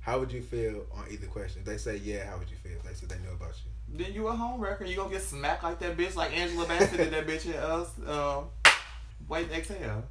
How 0.00 0.18
would 0.18 0.32
you 0.32 0.42
feel 0.42 0.86
on 0.92 1.04
either 1.10 1.26
question? 1.28 1.60
If 1.60 1.66
they 1.66 1.76
say 1.76 1.96
yeah, 1.98 2.28
how 2.28 2.38
would 2.38 2.50
you 2.50 2.56
feel? 2.56 2.72
If 2.72 2.82
they 2.82 2.94
said 2.94 3.10
they 3.10 3.18
knew 3.18 3.32
about 3.32 3.52
you. 3.64 4.04
Then 4.04 4.12
you 4.14 4.26
a 4.28 4.32
home 4.32 4.60
wrecker. 4.60 4.84
You 4.84 4.96
gonna 4.96 5.10
get 5.10 5.22
smacked 5.22 5.62
like 5.62 5.78
that 5.80 5.96
bitch, 5.96 6.16
like 6.16 6.36
Angela 6.36 6.66
Bassett 6.66 6.96
did 6.98 7.12
that 7.12 7.26
bitch 7.26 7.48
at 7.48 7.56
us. 7.56 7.90
Um, 8.06 8.46
wait, 9.28 9.50
exhale. 9.52 10.02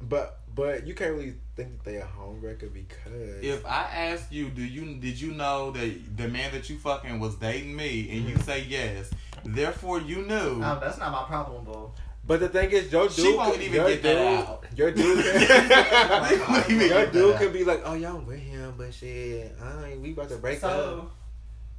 But 0.00 0.40
but 0.54 0.86
you 0.86 0.94
can't 0.94 1.12
really 1.12 1.34
think 1.56 1.82
that 1.82 1.84
they 1.84 1.96
a 1.98 2.04
home 2.04 2.40
wrecker 2.40 2.68
because 2.68 3.42
If 3.42 3.64
I 3.64 3.82
ask 3.82 4.32
you, 4.32 4.48
do 4.48 4.62
you 4.62 4.94
did 4.96 5.20
you 5.20 5.32
know 5.32 5.70
that 5.72 6.16
the 6.16 6.28
man 6.28 6.52
that 6.52 6.68
you 6.68 6.76
fucking 6.78 7.20
was 7.20 7.36
dating 7.36 7.76
me, 7.76 8.08
and 8.10 8.28
you 8.28 8.34
mm-hmm. 8.34 8.42
say 8.42 8.64
yes, 8.68 9.10
therefore 9.44 10.00
you 10.00 10.22
knew. 10.22 10.56
No, 10.56 10.78
that's 10.80 10.98
not 10.98 11.12
my 11.12 11.24
problem, 11.24 11.64
boo. 11.64 11.90
But 12.26 12.40
the 12.40 12.48
thing 12.48 12.70
is, 12.70 12.92
your 12.92 13.08
dude, 13.08 13.12
She 13.12 13.34
won't 13.34 13.54
could- 13.54 13.62
even 13.62 13.74
your 13.74 13.88
get 13.88 14.02
that 14.02 14.18
out. 14.18 14.64
Your 14.76 14.90
dude, 14.90 15.16
What 16.48 16.68
do 16.68 16.74
you 16.74 16.80
your 16.82 17.06
dude 17.06 17.36
could 17.36 17.52
be 17.52 17.64
like, 17.64 17.82
"Oh, 17.84 17.94
y'all 17.94 18.20
with 18.20 18.38
him, 18.38 18.74
but 18.76 18.94
shit, 18.94 19.56
I 19.60 19.90
ain't, 19.90 20.00
we 20.00 20.12
about 20.12 20.28
to 20.28 20.36
break 20.36 20.62
up." 20.62 21.10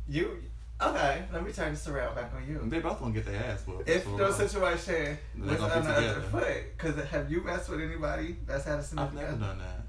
You 0.09 0.43
okay? 0.81 1.23
Let 1.33 1.45
me 1.45 1.51
turn 1.51 1.71
this 1.73 1.87
around 1.87 2.15
back 2.15 2.31
on 2.35 2.47
you. 2.47 2.59
They 2.69 2.79
both 2.79 2.99
gonna 2.99 3.13
get 3.13 3.25
their 3.25 3.43
ass 3.43 3.65
whooped. 3.65 3.89
If 3.89 4.03
So, 4.03 4.17
the 4.17 4.25
uh, 4.27 4.31
situation 4.31 5.17
They're 5.35 5.51
was 5.53 5.61
on 5.61 5.83
the 5.83 5.89
other 5.91 6.21
foot, 6.21 6.63
because 6.77 7.03
have 7.09 7.31
you 7.31 7.41
messed 7.43 7.69
with 7.69 7.81
anybody 7.81 8.37
that's 8.45 8.65
had 8.65 8.79
a 8.79 8.83
significant 8.83 9.19
I've 9.25 9.39
never 9.39 9.45
done 9.45 9.59
that. 9.59 9.81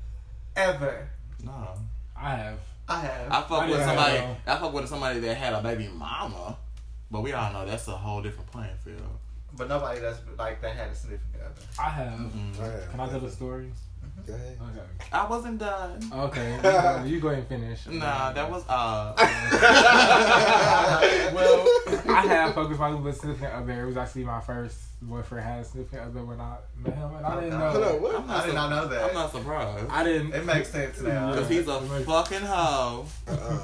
Ever? 0.55 1.09
No. 1.45 1.75
I 2.17 2.35
have. 2.37 2.59
I 2.89 3.01
have. 3.01 3.33
I 3.33 3.41
fuck 3.43 3.63
I 3.63 3.71
with 3.71 3.85
somebody. 3.85 4.19
know. 4.19 4.37
I 4.47 4.57
fuck 4.59 4.73
with 4.73 4.89
somebody 4.89 5.21
that 5.21 5.35
had 5.37 5.53
a 5.55 5.63
baby 5.63 5.89
mama, 5.89 6.57
but 7.11 7.23
we 7.23 7.33
all 7.33 7.53
know 7.53 7.65
that's 7.65 7.89
a 7.89 7.93
whole 7.93 8.21
different 8.23 8.51
playing 8.51 8.77
field. 8.85 9.01
but 9.57 9.69
nobody 9.69 10.01
that's 10.01 10.21
like 10.39 10.61
that 10.63 10.77
had 10.77 10.91
a 10.91 10.95
significant 10.95 11.43
other. 11.43 11.63
I 11.79 11.89
have. 11.91 12.13
Mm-mm. 12.19 12.61
I 12.61 12.65
have. 12.65 12.91
Can 12.91 13.01
I 13.01 13.09
tell 13.09 13.21
the 13.21 13.31
story? 13.31 13.71
Go 14.27 14.35
ahead. 14.35 14.59
Okay. 14.63 14.81
I 15.13 15.27
wasn't 15.27 15.59
done. 15.59 16.01
Okay. 16.13 16.55
you 16.57 16.63
go- 16.63 17.05
you 17.07 17.21
go 17.21 17.29
ahead 17.29 17.39
and 17.41 17.49
finish. 17.49 17.87
Nah, 17.87 18.33
that 18.33 18.51
was 18.51 18.65
uh. 18.69 19.15
well, 21.35 21.67
I 22.09 22.25
have 22.29 22.55
focused 22.59 22.81
my 22.81 22.95
with 22.95 23.17
significant 23.19 23.53
other. 23.55 23.83
It 23.83 23.87
was 23.87 23.97
actually 23.97 24.25
my 24.25 24.41
first 24.41 24.79
boyfriend 25.03 25.47
had 25.47 25.61
a 25.61 25.65
significant 25.65 26.03
other 26.03 26.25
when 26.25 26.41
I 26.41 26.57
met 26.85 26.95
him, 26.95 27.15
and 27.17 27.27
I 27.27 27.41
didn't 27.41 27.59
know. 27.59 27.71
Hold 27.71 27.85
on, 27.85 28.03
what? 28.03 28.15
I'm 28.17 28.31
I 28.31 28.47
did 28.47 28.55
not 28.55 28.71
know 28.71 28.89
that. 28.89 29.03
I'm 29.09 29.15
not 29.15 29.33
surprised. 29.33 29.87
I 29.91 30.05
didn't. 30.05 30.33
It 30.35 30.47
makes 30.47 30.71
sense 30.71 31.01
now. 31.01 31.35
Cause 31.35 31.49
he's 31.49 31.69
a 31.69 31.81
fucking 31.81 32.41
hoe. 32.41 33.07
Uh-uh. 33.29 33.61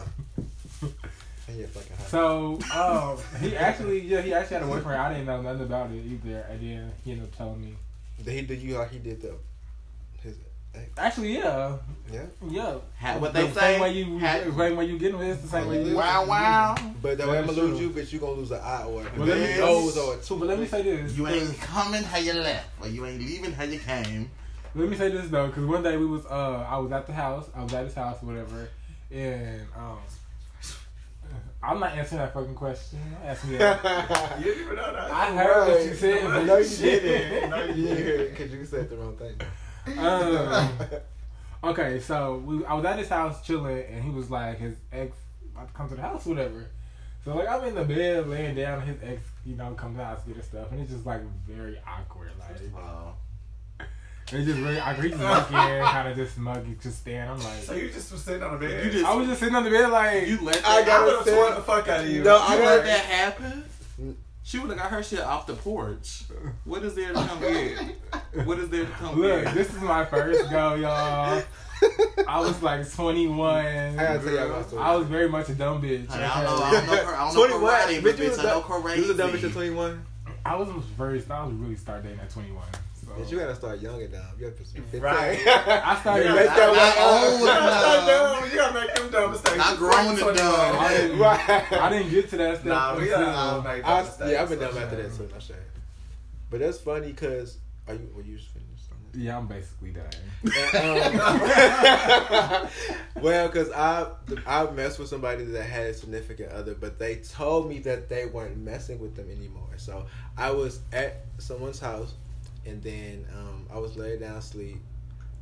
And 1.49 1.59
you're 1.59 1.69
fucking 1.69 1.97
hot. 1.97 2.07
So, 2.09 2.59
um, 2.75 3.19
he 3.41 3.57
actually, 3.57 4.01
yeah, 4.01 4.21
he 4.21 4.35
actually 4.35 4.55
had 4.57 4.65
a 4.65 4.67
boyfriend. 4.67 5.01
I 5.01 5.09
didn't 5.15 5.27
know 5.27 5.41
nothing 5.41 5.63
about 5.63 5.91
it 5.91 6.05
either, 6.05 6.41
and 6.51 6.61
then 6.61 6.93
he 7.05 7.13
ended 7.13 7.29
up 7.29 7.37
telling 7.37 7.61
me. 7.61 7.75
Did 8.23 8.35
he 8.35 8.43
do 8.43 8.55
you 8.55 8.77
like 8.77 8.91
he 8.91 8.99
did 8.99 9.23
the 9.23 9.29
his? 9.29 9.37
Actually, 10.97 11.35
yeah, 11.39 11.77
Yeah. 12.13 12.23
yeah. 12.49 12.75
Ha- 13.01 13.19
what 13.19 13.33
the 13.33 13.43
they 13.43 13.49
say? 13.53 13.61
same 13.61 13.81
way 13.81 13.93
you, 13.93 14.19
ha- 14.19 14.41
the 14.45 14.53
same 14.57 14.77
way 14.77 14.85
you 14.87 14.99
getting 14.99 15.19
with, 15.19 15.29
it's 15.29 15.43
the 15.43 15.49
same 15.49 15.69
way 15.69 15.85
you. 15.85 15.97
Wow, 15.97 16.27
wow. 16.27 16.75
But 17.03 17.11
the 17.11 17.17
That 17.25 17.29
way 17.29 17.39
I'm 17.39 17.47
gonna 17.47 17.59
lose 17.59 17.81
you, 17.81 17.91
bitch, 17.91 18.13
you 18.13 18.19
gonna 18.19 18.33
lose 18.33 18.51
an 18.51 18.61
eye 18.61 18.83
or 18.85 19.03
Well, 19.17 19.27
let 19.27 19.37
a 19.37 19.41
me- 19.41 19.59
nose 19.59 19.97
or 19.97 20.15
a 20.15 20.17
tooth. 20.19 20.39
But 20.41 20.49
let 20.49 20.59
me 20.59 20.67
say 20.67 20.83
this. 20.83 21.17
You 21.17 21.27
ain't 21.29 21.61
coming 21.61 22.03
how 22.03 22.19
you 22.19 22.33
left, 22.35 22.69
or 22.81 22.89
you 22.89 23.07
ain't 23.07 23.21
leaving 23.21 23.53
how 23.53 23.65
you 23.65 23.79
came. 23.79 24.31
Let 24.75 24.89
me 24.89 24.97
say 24.97 25.09
this 25.11 25.29
though, 25.29 25.47
because 25.49 25.65
one 25.67 25.83
day 25.83 25.97
we 25.97 26.07
was, 26.07 26.27
uh, 26.27 26.67
I 26.69 26.79
was 26.79 26.91
at 26.93 27.07
the 27.07 27.13
house, 27.13 27.49
I 27.55 27.63
was 27.63 27.73
at 27.75 27.85
his 27.85 27.95
house, 27.95 28.23
whatever, 28.23 28.69
and 29.11 29.63
um, 29.77 29.99
I'm 31.63 31.81
not 31.81 31.93
answering 31.93 32.21
that 32.21 32.33
fucking 32.35 32.55
question. 32.55 32.99
Ask 33.25 33.45
me 33.47 33.57
that. 33.57 33.83
You 34.39 34.45
didn't 34.45 34.63
even 34.65 34.77
know 34.77 34.93
that. 34.93 35.11
I 35.11 35.37
heard 35.37 35.69
what 35.69 35.85
you 35.87 35.95
said, 35.95 36.47
No, 36.47 36.57
you 36.59 36.65
shit. 36.69 37.03
didn't. 37.03 37.51
No, 37.51 37.65
you 37.65 37.87
didn't. 37.95 38.31
Because 38.31 38.53
you 38.53 38.65
said 38.65 38.89
the 38.91 38.97
wrong 38.97 39.17
thing. 39.17 39.35
Um, 41.63 41.71
okay, 41.73 42.01
so 42.01 42.37
we, 42.45 42.65
I 42.65 42.75
was 42.75 42.85
at 42.85 42.99
his 42.99 43.09
house 43.09 43.45
chilling, 43.47 43.85
and 43.91 44.03
he 44.05 44.11
was 44.11 44.31
like, 44.31 44.59
his 44.59 44.77
ex 44.93 45.17
about 45.55 45.69
to 45.69 45.75
come 45.75 45.89
to 45.89 45.95
the 45.97 46.03
house, 46.03 46.25
whatever. 46.27 46.67
So 47.25 47.37
like 47.37 47.49
I'm 47.49 47.65
in 47.65 47.75
the 47.75 47.85
bed 47.85 48.29
laying 48.29 48.55
down, 48.55 48.81
and 48.83 48.89
his 48.89 48.99
ex, 49.03 49.23
you 49.45 49.57
know, 49.57 49.73
comes 49.75 49.99
out 49.99 50.23
to 50.23 50.29
get 50.29 50.37
his 50.37 50.47
stuff, 50.47 50.71
and 50.71 50.81
it's 50.81 50.91
just 50.93 51.05
like 51.05 51.21
very 51.47 51.79
awkward. 51.87 52.31
Like 52.39 52.61
Oh. 52.77 53.13
it's 54.33 54.47
just 54.47 54.59
very 54.59 54.79
awkward. 54.79 55.03
He's 55.11 55.19
just 55.19 55.23
looking, 55.51 55.57
kind 55.85 56.09
of 56.09 56.17
just 56.17 56.39
muggy, 56.39 56.77
just 56.81 56.99
staring. 57.01 57.31
I'm 57.31 57.39
like, 57.43 57.59
So 57.63 57.75
you 57.75 57.91
just 57.91 58.13
was 58.13 58.23
sitting 58.23 58.43
on 58.43 58.53
the 58.59 58.67
bed. 58.67 58.85
You 58.87 58.93
just 58.93 59.05
I 59.05 59.15
was 59.15 59.27
just 59.27 59.41
sitting 59.41 59.55
on 59.57 59.65
the 59.65 59.71
bed, 59.71 59.91
like 59.91 60.27
you 60.29 60.39
let 60.43 60.65
I 60.65 60.83
that, 60.83 60.87
got 60.87 61.01
I 61.01 61.05
would 61.07 61.15
have 61.17 61.25
say- 61.25 61.35
torn 61.35 61.55
the 61.57 61.61
fuck 61.63 61.89
out 61.89 62.01
of 62.01 62.09
you. 62.09 62.23
No, 62.23 62.37
you 62.37 62.43
I 62.43 62.57
let 62.65 62.85
that 62.85 63.05
happen. 63.05 63.65
She 64.49 64.59
would 64.59 64.71
have 64.71 64.79
got 64.79 64.91
her 64.91 65.03
shit 65.03 65.21
off 65.21 65.47
the 65.47 65.53
porch. 65.53 66.23
What 66.65 66.83
is 66.83 66.95
there 66.95 67.09
to 67.13 67.15
come 67.15 67.41
get? 67.41 68.47
What 68.47 68.59
is 68.59 68.71
there 68.71 68.87
to 68.87 68.91
come 68.93 69.19
with? 69.19 69.29
Look, 69.31 69.45
get? 69.45 69.55
this 69.55 69.69
is 69.75 69.83
my 69.83 70.07
first 70.07 70.51
go, 70.51 70.75
y'all. 70.77 71.43
I 72.27 72.41
was 72.41 72.63
like 72.63 72.91
21. 72.91 73.45
I 73.45 73.95
gotta 73.95 74.19
tell 74.21 74.33
y'all 74.33 74.49
my 74.49 74.63
story. 74.63 74.83
I 74.83 74.97
was 74.97 75.07
very 75.07 75.29
much 75.29 75.51
a 75.51 75.55
dumb 75.55 75.83
bitch. 75.83 76.09
Honey, 76.09 76.25
I 76.25 76.43
don't 76.45 76.59
know. 76.59 76.65
I 76.65 76.71
don't 76.73 76.87
know. 76.87 76.97
her- 76.97 77.15
I 77.15 77.25
don't 77.27 77.35
know 77.35 77.47
21. 77.59 77.61
karate, 77.75 78.03
but 78.03 78.15
Bitch, 78.15 78.19
you 78.21 78.25
bitch, 78.25 78.29
was 78.31 78.39
I 78.39 78.43
know 78.45 78.49
dumb- 78.49 78.63
karate. 78.63 78.97
You 78.97 79.03
was 79.03 79.11
a 79.11 79.15
dumb 79.19 79.31
bitch 79.33 79.45
at 79.45 79.53
21. 79.53 80.07
I 80.47 80.57
was 80.57 80.69
first. 80.97 81.31
I 81.31 81.45
was 81.45 81.53
really 81.53 81.77
start 81.77 82.03
dating 82.03 82.21
at 82.21 82.31
21. 82.31 82.63
So. 83.19 83.25
Bitch, 83.25 83.31
you 83.33 83.39
gotta 83.39 83.55
start 83.55 83.81
young 83.81 84.03
and 84.03 84.13
dumb. 84.13 84.23
You 84.39 84.45
gotta 84.47 84.57
put 84.57 84.67
some 84.67 84.83
15. 84.83 85.01
Right. 85.01 85.39
I 85.47 86.01
started. 86.01 86.25
You 86.29 86.35
Make 86.35 86.47
make 86.47 86.57
that 86.57 86.73
Not 86.73 86.73
way 86.73 87.29
old 87.29 87.41
You 87.41 87.47
gotta 87.47 88.03
enough. 88.03 88.53
You 88.53 88.59
gotta 88.59 88.75
make 88.87 88.95
them 88.95 89.11
dumb 89.11 89.31
mistakes. 89.33 89.57
Not 89.57 89.77
grown 89.77 90.07
and 90.09 90.19
Fucking 90.19 90.37
dumb. 90.37 90.77
I 90.79 90.89
didn't, 90.97 91.19
Right. 91.29 91.73
I 91.73 91.89
didn't 91.91 92.11
get 92.11 92.31
to 92.31 92.37
that 92.39 92.55
step. 92.57 92.67
Nah, 92.67 92.97
we 92.97 93.03
until- 93.03 93.19
gotta 93.21 93.37
all 93.37 93.63
make 93.63 93.85
I, 93.85 94.01
those 94.03 94.09
mistakes. 94.11 94.31
yeah, 94.33 94.43
I've 94.43 94.49
been 94.49 94.59
dumb 94.59 94.73
for 94.73 94.79
after 94.81 94.97
sure. 94.97 95.09
that 95.09 95.17
too. 95.17 95.29
No 95.35 95.41
shame. 95.41 95.57
But 96.51 96.61
that's 96.61 96.79
funny 96.79 97.09
because 97.09 97.59
are 97.87 97.95
you? 97.95 98.09
Were 98.15 98.23
you 98.23 98.37
just 98.37 98.49
finished? 98.49 98.65
Yeah, 99.15 99.39
I'm 99.39 99.47
basically 99.47 99.91
done. 99.91 100.05
um, 100.45 100.53
well, 103.23 103.49
because 103.49 103.71
I 103.73 104.07
I 104.47 104.71
messed 104.71 104.99
with 104.99 105.09
somebody 105.09 105.45
that 105.45 105.63
had 105.65 105.87
a 105.87 105.95
significant 105.95 106.53
other, 106.53 106.75
but 106.75 106.99
they 106.99 107.17
told 107.17 107.69
me 107.69 107.79
that 107.81 108.09
they 108.09 108.27
weren't 108.27 108.59
messing 108.59 109.01
with 109.01 109.17
them 109.17 109.31
anymore. 109.31 109.67
So 109.79 110.07
I 110.37 110.51
was 110.51 110.81
at 110.93 111.25
someone's 111.39 111.81
house, 111.81 112.13
and 112.69 112.83
then 112.83 113.27
um, 113.35 113.67
I 113.73 113.79
was 113.79 113.97
laying 113.97 114.21
down 114.21 114.37
asleep, 114.37 114.77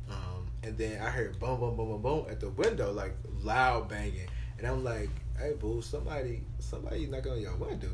um, 0.09 0.47
and 0.63 0.77
then 0.77 1.01
I 1.01 1.09
heard 1.09 1.37
boom, 1.39 1.59
boom, 1.59 1.75
boom, 1.75 1.87
boom, 1.89 2.01
boom 2.01 2.25
at 2.29 2.39
the 2.39 2.49
window, 2.49 2.91
like 2.91 3.13
loud 3.43 3.89
banging, 3.89 4.27
and 4.57 4.65
I'm 4.65 4.83
like, 4.83 5.09
"Hey, 5.37 5.53
boo, 5.59 5.81
somebody, 5.81 6.43
somebody 6.59 7.05
knocking 7.07 7.33
on 7.33 7.41
your 7.41 7.55
window." 7.55 7.91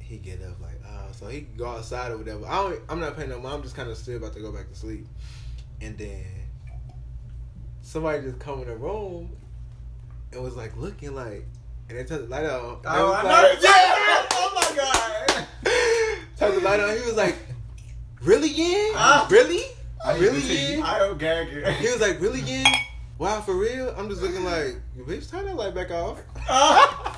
He 0.00 0.16
get 0.16 0.42
up 0.42 0.60
like, 0.60 0.80
uh, 0.84 1.12
so 1.12 1.28
he 1.28 1.42
go 1.42 1.66
outside 1.68 2.10
or 2.10 2.18
whatever. 2.18 2.44
I 2.44 2.62
don't, 2.62 2.80
I'm 2.88 2.98
not 2.98 3.16
paying 3.16 3.28
no 3.28 3.38
mind. 3.38 3.54
I'm 3.54 3.62
just 3.62 3.76
kind 3.76 3.88
of 3.88 3.96
still 3.96 4.16
about 4.16 4.32
to 4.32 4.40
go 4.40 4.50
back 4.50 4.68
to 4.68 4.74
sleep, 4.74 5.06
and 5.80 5.96
then 5.96 6.24
somebody 7.80 8.22
just 8.22 8.40
come 8.40 8.60
in 8.62 8.68
the 8.68 8.76
room 8.76 9.30
and 10.32 10.42
was 10.42 10.56
like 10.56 10.76
looking 10.76 11.14
like, 11.14 11.46
and 11.88 11.96
they 11.96 12.04
turned 12.04 12.24
the 12.24 12.28
light 12.28 12.44
on. 12.44 12.80
Oh, 12.84 13.12
I 13.12 13.22
like, 13.22 13.62
know. 13.62 13.68
Yeah. 13.68 14.26
Oh 14.42 14.52
my 14.54 14.76
god. 14.76 15.46
Turned 16.36 16.56
the 16.56 16.60
light 16.60 16.80
on. 16.80 16.96
He 16.96 17.02
was 17.04 17.16
like, 17.16 17.36
"Really, 18.22 18.48
yeah? 18.48 18.92
Ah. 18.94 19.26
really? 19.30 19.62
I 20.04 20.18
really, 20.18 20.40
yeah?" 20.40 20.84
I 20.84 21.06
am 21.06 21.18
gagging. 21.18 21.64
He 21.74 21.90
was 21.90 22.00
like, 22.00 22.20
"Really, 22.20 22.40
yeah? 22.46 22.72
Wow, 23.18 23.40
for 23.40 23.54
real?" 23.54 23.94
I'm 23.96 24.08
just 24.08 24.22
looking 24.22 24.44
like, 24.44 24.76
"Bitch, 24.98 25.30
turn 25.30 25.46
that 25.46 25.56
light 25.56 25.74
back 25.74 25.90
off." 25.90 26.20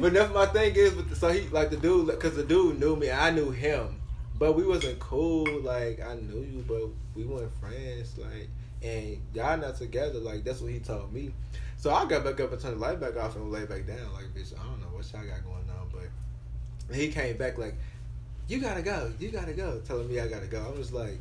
but 0.00 0.12
that's 0.12 0.32
my 0.32 0.46
thing 0.46 0.74
is, 0.76 0.92
but 0.92 1.16
so 1.16 1.28
he 1.28 1.48
like 1.48 1.70
the 1.70 1.76
dude, 1.76 2.06
because 2.06 2.36
the 2.36 2.44
dude 2.44 2.78
knew 2.78 2.96
me, 2.96 3.10
I 3.10 3.30
knew 3.30 3.50
him, 3.50 4.00
but 4.38 4.54
we 4.54 4.64
wasn't 4.64 4.98
cool. 4.98 5.46
Like 5.60 6.00
I 6.00 6.14
knew 6.14 6.40
you, 6.40 6.64
but 6.66 6.82
we 7.14 7.24
weren't 7.24 7.52
friends. 7.60 8.16
Like, 8.16 8.48
and 8.82 9.18
y'all 9.34 9.56
not 9.56 9.76
together. 9.76 10.18
Like 10.20 10.44
that's 10.44 10.60
what 10.60 10.72
he 10.72 10.78
told 10.78 11.12
me. 11.12 11.32
So 11.76 11.90
I 11.92 12.06
got 12.06 12.24
back 12.24 12.40
up 12.40 12.50
and 12.50 12.60
turned 12.60 12.76
the 12.76 12.80
light 12.80 13.00
back 13.00 13.16
off 13.16 13.36
and 13.36 13.52
lay 13.52 13.64
back 13.64 13.86
down. 13.86 14.12
Like, 14.12 14.26
bitch, 14.34 14.52
I 14.58 14.64
don't 14.64 14.80
know 14.80 14.88
what 14.88 15.10
y'all 15.12 15.22
got 15.22 15.44
going 15.44 15.64
on, 15.70 15.88
but 15.92 16.94
he 16.94 17.08
came 17.08 17.36
back 17.36 17.56
like, 17.56 17.76
you 18.48 18.58
gotta 18.60 18.82
go, 18.82 19.12
you 19.20 19.30
gotta 19.30 19.52
go, 19.52 19.80
telling 19.86 20.08
me 20.08 20.18
I 20.20 20.28
gotta 20.28 20.46
go. 20.46 20.64
I 20.74 20.76
was 20.76 20.92
like, 20.92 21.18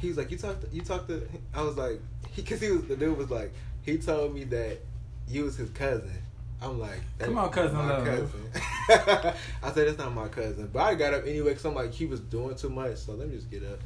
he 0.00 0.08
was 0.08 0.16
like, 0.18 0.30
you 0.30 0.36
talked, 0.36 0.62
to, 0.62 0.68
you 0.74 0.82
talked 0.82 1.08
to. 1.08 1.26
I 1.54 1.62
was 1.62 1.76
like, 1.76 2.00
he, 2.32 2.42
cause 2.42 2.60
he 2.60 2.70
was 2.70 2.82
the 2.84 2.96
dude 2.96 3.16
was 3.16 3.30
like, 3.30 3.52
he 3.82 3.98
told 3.98 4.34
me 4.34 4.44
that 4.44 4.78
you 5.28 5.44
was 5.44 5.56
his 5.56 5.70
cousin. 5.70 6.10
I'm 6.60 6.80
like, 6.80 7.00
that's 7.18 7.28
Come 7.28 7.38
on, 7.38 7.50
cousin 7.50 7.76
my 7.76 7.88
love. 7.98 8.04
cousin. 8.04 8.50
I 9.62 9.72
said 9.72 9.88
that's 9.88 9.98
not 9.98 10.14
my 10.14 10.28
cousin, 10.28 10.70
but 10.72 10.80
I 10.80 10.94
got 10.94 11.14
up 11.14 11.26
anyway 11.26 11.50
because 11.50 11.64
I'm 11.66 11.74
like 11.74 11.92
he 11.92 12.06
was 12.06 12.20
doing 12.20 12.56
too 12.56 12.70
much, 12.70 12.96
so 12.96 13.12
let 13.12 13.28
me 13.28 13.36
just 13.36 13.50
get 13.50 13.62
up. 13.62 13.78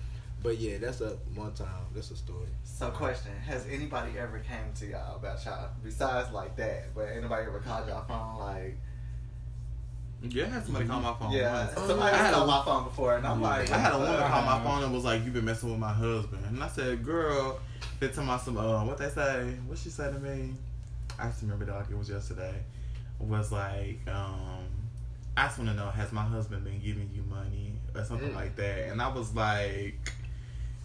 But 0.43 0.57
yeah, 0.59 0.79
that's 0.79 1.01
a 1.03 1.17
one 1.35 1.53
time. 1.53 1.69
That's 1.95 2.11
a 2.13 2.17
story. 2.17 2.47
So, 2.65 2.89
question: 2.91 3.33
Has 3.47 3.67
anybody 3.71 4.13
ever 4.19 4.39
came 4.39 4.73
to 4.77 4.87
y'all 4.87 5.17
about 5.17 5.45
y'all 5.45 5.69
besides 5.85 6.33
like 6.33 6.57
that? 6.57 6.95
But 6.95 7.09
anybody 7.15 7.47
ever 7.47 7.59
called 7.59 7.89
y'all 7.89 8.05
phone 8.05 8.39
like, 8.39 8.79
Yeah, 10.23 10.45
I 10.45 10.49
had 10.49 10.65
somebody 10.65 10.87
call 10.87 11.01
my 11.01 11.15
phone. 11.15 11.33
Yeah, 11.33 11.65
once. 11.65 11.75
somebody 11.87 12.13
I 12.15 12.17
had 12.19 12.35
called 12.35 12.45
a- 12.49 12.53
my 12.53 12.65
phone 12.65 12.85
before, 12.85 13.17
and 13.17 13.27
I'm 13.27 13.41
like, 13.41 13.71
I 13.71 13.79
had 13.79 13.93
a 13.95 13.99
woman 13.99 14.19
call 14.21 14.43
my 14.43 14.63
phone 14.63 14.83
and 14.85 14.93
was 14.93 15.05
like, 15.05 15.25
"You've 15.25 15.33
been 15.33 15.45
messing 15.47 15.71
with 15.71 15.79
my 15.79 15.93
husband," 15.93 16.45
and 16.47 16.63
I 16.63 16.69
said, 16.69 17.03
"Girl, 17.05 17.59
they 18.01 18.09
tell 18.09 18.25
me 18.25 18.37
some 18.45 18.59
uh, 18.59 18.85
what 18.85 18.99
they 18.99 19.09
say. 19.09 19.55
What 19.67 19.79
she 19.79 19.89
said 19.89 20.13
to 20.15 20.21
me? 20.21 20.53
I 21.19 21.29
just 21.29 21.41
remember 21.43 21.65
that 21.67 21.75
like 21.75 21.91
it 21.91 21.97
was 21.99 22.11
yesterday. 22.11 22.55
Was 23.19 23.51
like, 23.53 24.01
um, 24.09 24.65
I 25.37 25.47
just 25.47 25.59
want 25.59 25.71
to 25.71 25.77
know 25.77 25.87
has 25.91 26.11
my 26.13 26.23
husband 26.23 26.65
been 26.65 26.81
giving 26.81 27.11
you 27.15 27.23
money 27.23 27.73
or 27.95 28.05
something 28.05 28.31
Mm. 28.31 28.35
like 28.35 28.57
that? 28.57 28.89
And 28.91 29.01
I 29.03 29.09
was 29.09 29.35
like, 29.35 30.13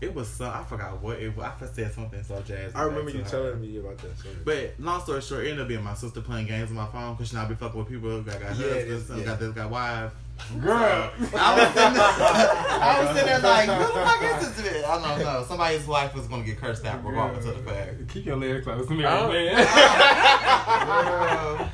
it 0.01 0.13
was 0.13 0.27
so 0.27 0.45
I 0.45 0.63
forgot 0.67 1.01
what 1.01 1.19
it 1.19 1.35
was. 1.35 1.45
I 1.61 1.65
said 1.67 1.93
something 1.93 2.23
so 2.23 2.35
jazzy. 2.41 2.75
I 2.75 2.83
remember 2.83 3.11
you 3.11 3.23
her. 3.23 3.29
telling 3.29 3.61
me 3.61 3.77
about 3.77 3.97
that. 3.99 4.17
Story. 4.17 4.35
But 4.43 4.73
long 4.79 5.01
story 5.01 5.21
short, 5.21 5.45
it 5.45 5.49
ended 5.49 5.61
up 5.63 5.67
being 5.67 5.83
my 5.83 5.93
sister 5.93 6.21
playing 6.21 6.47
games 6.47 6.69
on 6.69 6.75
my 6.75 6.87
phone 6.87 7.13
because 7.15 7.29
she 7.29 7.35
not 7.35 7.47
be 7.49 7.55
fucking 7.55 7.79
with 7.79 7.87
people 7.89 8.09
who 8.09 8.21
got, 8.21 8.39
got 8.41 8.55
Yeah, 8.57 8.73
husbands, 8.73 9.09
yeah. 9.09 9.23
got 9.25 9.39
this, 9.39 9.51
got 9.53 9.69
wives. 9.69 10.13
Girl. 10.59 11.11
I 11.33 11.55
was 11.55 11.67
sitting 11.73 11.93
there, 11.93 12.03
I 12.03 12.99
was 12.99 13.07
sitting 13.15 13.25
there 13.25 13.39
like, 13.39 13.69
who 13.69 13.87
the 13.87 13.93
fuck 14.05 14.21
is 14.21 14.35
this 14.55 14.67
bitch? 14.67 14.83
I 14.85 14.87
don't 15.15 15.19
know. 15.23 15.45
Somebody's 15.47 15.87
wife 15.87 16.13
was 16.13 16.27
gonna 16.27 16.43
get 16.43 16.57
cursed 16.57 16.85
out 16.85 17.05
regardless 17.05 17.45
of 17.45 17.55
the 17.63 17.71
fact. 17.71 18.09
Keep 18.09 18.25
your 18.25 18.35
legs 18.35 18.65
close 18.65 18.85
to 18.87 18.93
me, 18.93 19.05
Oh. 19.07 19.29
man. 19.31 19.55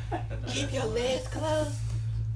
Keep 0.48 0.74
your 0.74 0.86
legs 0.86 1.28
closed. 1.30 1.74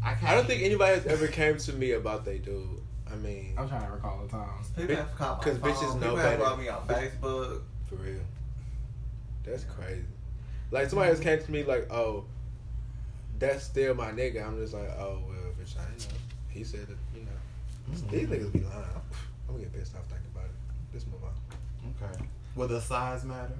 I. 0.03 0.15
I 0.25 0.33
don't 0.35 0.47
think 0.47 0.63
anybody 0.63 0.95
has 0.95 1.05
ever 1.05 1.27
came 1.27 1.57
to 1.57 1.73
me 1.73 1.91
about 1.91 2.25
they 2.25 2.39
dude. 2.39 2.81
I 3.15 3.17
mean, 3.19 3.53
I'm 3.57 3.69
trying 3.69 3.85
to 3.85 3.91
recall 3.93 4.21
the 4.23 4.27
times. 4.29 4.69
People 4.75 4.95
have 4.95 5.15
called 5.15 5.37
my 5.37 5.43
'Cause 5.43 5.57
bitches 5.59 5.93
know 5.95 5.99
People 6.01 6.15
better. 6.17 6.29
have 6.29 6.39
brought 6.39 6.59
me 6.59 6.67
on 6.67 6.87
Facebook. 6.87 7.61
for 7.89 7.95
real. 7.95 8.19
That's 9.43 9.63
crazy. 9.63 10.03
Like 10.71 10.89
somebody 10.89 11.11
just 11.11 11.23
came 11.23 11.41
to 11.41 11.51
me 11.51 11.63
like, 11.63 11.91
"Oh, 11.91 12.25
that's 13.39 13.63
still 13.63 13.93
my 13.93 14.11
nigga." 14.11 14.45
I'm 14.45 14.57
just 14.57 14.73
like, 14.73 14.89
"Oh 14.97 15.21
well, 15.27 15.53
bitch, 15.59 15.77
I 15.77 15.89
ain't 15.91 16.11
know." 16.11 16.17
He 16.49 16.63
said 16.63 16.81
it. 16.89 16.97
You 17.15 17.21
know, 17.21 17.99
hmm. 17.99 18.09
these 18.09 18.27
niggas 18.27 18.51
be 18.51 18.59
lying. 18.61 18.83
I'm 19.47 19.55
gonna 19.55 19.59
get 19.59 19.73
pissed 19.73 19.95
off 19.95 20.03
thinking 20.07 20.27
about 20.33 20.45
it. 20.45 20.51
Let's 20.93 21.05
move 21.05 21.21
on. 21.23 22.09
Okay. 22.11 22.25
Will 22.55 22.67
the 22.67 22.81
size 22.81 23.23
matter? 23.23 23.53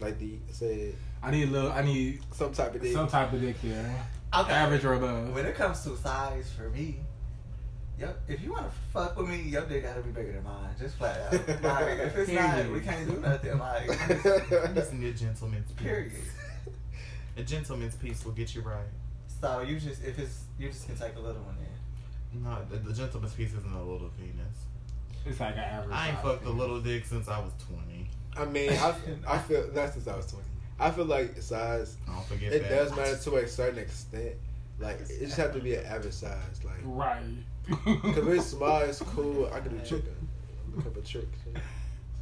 Like 0.00 0.18
the 0.18 0.38
said, 0.52 0.94
I 1.22 1.30
need 1.32 1.48
a 1.48 1.50
little. 1.50 1.72
I 1.72 1.82
need 1.82 2.20
some 2.32 2.52
type 2.52 2.74
of 2.74 2.80
dick. 2.82 2.92
some 2.92 3.08
type 3.08 3.32
of 3.32 3.40
dick 3.40 3.60
there. 3.62 4.06
Okay. 4.32 4.52
Average 4.52 4.84
or 4.84 4.92
above. 4.94 5.34
When 5.34 5.44
it 5.46 5.56
comes 5.56 5.82
to 5.84 5.96
size 5.96 6.50
for 6.56 6.68
me, 6.70 7.00
yep. 7.98 8.20
If 8.28 8.42
you 8.42 8.52
want 8.52 8.64
to 8.66 8.72
fuck 8.92 9.16
with 9.16 9.28
me, 9.28 9.42
your 9.42 9.64
dick 9.66 9.82
gotta 9.84 10.00
be 10.02 10.10
bigger 10.10 10.32
than 10.32 10.44
mine. 10.44 10.70
Just 10.78 10.96
flat 10.96 11.20
out. 11.20 11.32
Like, 11.62 11.98
if 11.98 12.16
it's 12.16 12.30
not, 12.32 12.70
we 12.70 12.80
can't 12.80 13.08
do 13.08 13.18
nothing. 13.20 13.58
Like, 13.58 13.90
I 14.70 14.72
just 14.74 14.92
need 14.94 15.14
a 15.14 15.18
gentleman's 15.18 15.70
piece. 15.72 15.86
period. 15.86 16.12
A 17.36 17.42
gentleman's 17.42 17.94
piece 17.96 18.24
will 18.24 18.32
get 18.32 18.54
you 18.54 18.62
right. 18.62 18.86
So 19.40 19.60
you 19.60 19.78
just, 19.78 20.02
if 20.04 20.18
it's, 20.18 20.44
you 20.58 20.68
just 20.68 20.86
can 20.86 20.96
take 20.96 21.14
a 21.16 21.20
little 21.20 21.42
one 21.42 21.56
in. 21.60 22.42
No, 22.44 22.58
the, 22.70 22.76
the 22.78 22.92
gentleman's 22.92 23.34
piece 23.34 23.52
isn't 23.54 23.72
a 23.72 23.82
little 23.82 24.10
penis. 24.18 24.56
It's 25.24 25.38
like 25.40 25.54
an 25.54 25.60
average. 25.60 25.94
I 25.96 26.08
ain't 26.10 26.20
fucked 26.20 26.44
a 26.46 26.50
little 26.50 26.80
dick 26.80 27.04
since 27.06 27.28
I 27.28 27.38
was 27.38 27.52
20. 27.68 28.08
I 28.36 28.44
mean, 28.44 28.70
I, 28.72 28.94
I 29.28 29.38
feel 29.38 29.68
that's 29.72 29.94
since 29.94 30.06
I 30.06 30.16
was 30.16 30.26
twenty. 30.26 30.44
I 30.78 30.90
feel 30.92 31.06
like 31.06 31.40
size. 31.42 31.96
I 32.08 32.14
don't 32.14 32.26
forget 32.26 32.52
It 32.52 32.62
that. 32.62 32.68
does 32.70 32.90
matter 32.96 33.16
to 33.16 33.36
a 33.36 33.48
certain 33.48 33.80
extent. 33.80 34.34
Like 34.78 35.00
it 35.00 35.20
just 35.20 35.36
have 35.38 35.52
to 35.54 35.60
be 35.60 35.74
an 35.74 35.84
average 35.86 36.12
size. 36.12 36.60
Like, 36.64 36.76
Right. 36.84 37.20
Cause 37.68 38.26
it's 38.28 38.46
small, 38.46 38.80
it's 38.80 39.00
cool. 39.00 39.50
I 39.52 39.60
can 39.60 39.76
do 39.76 39.84
chicken. 39.84 40.14
A 40.78 40.82
couple 40.82 41.02
tricks. 41.02 41.26
you 41.46 41.54
know? 41.54 41.60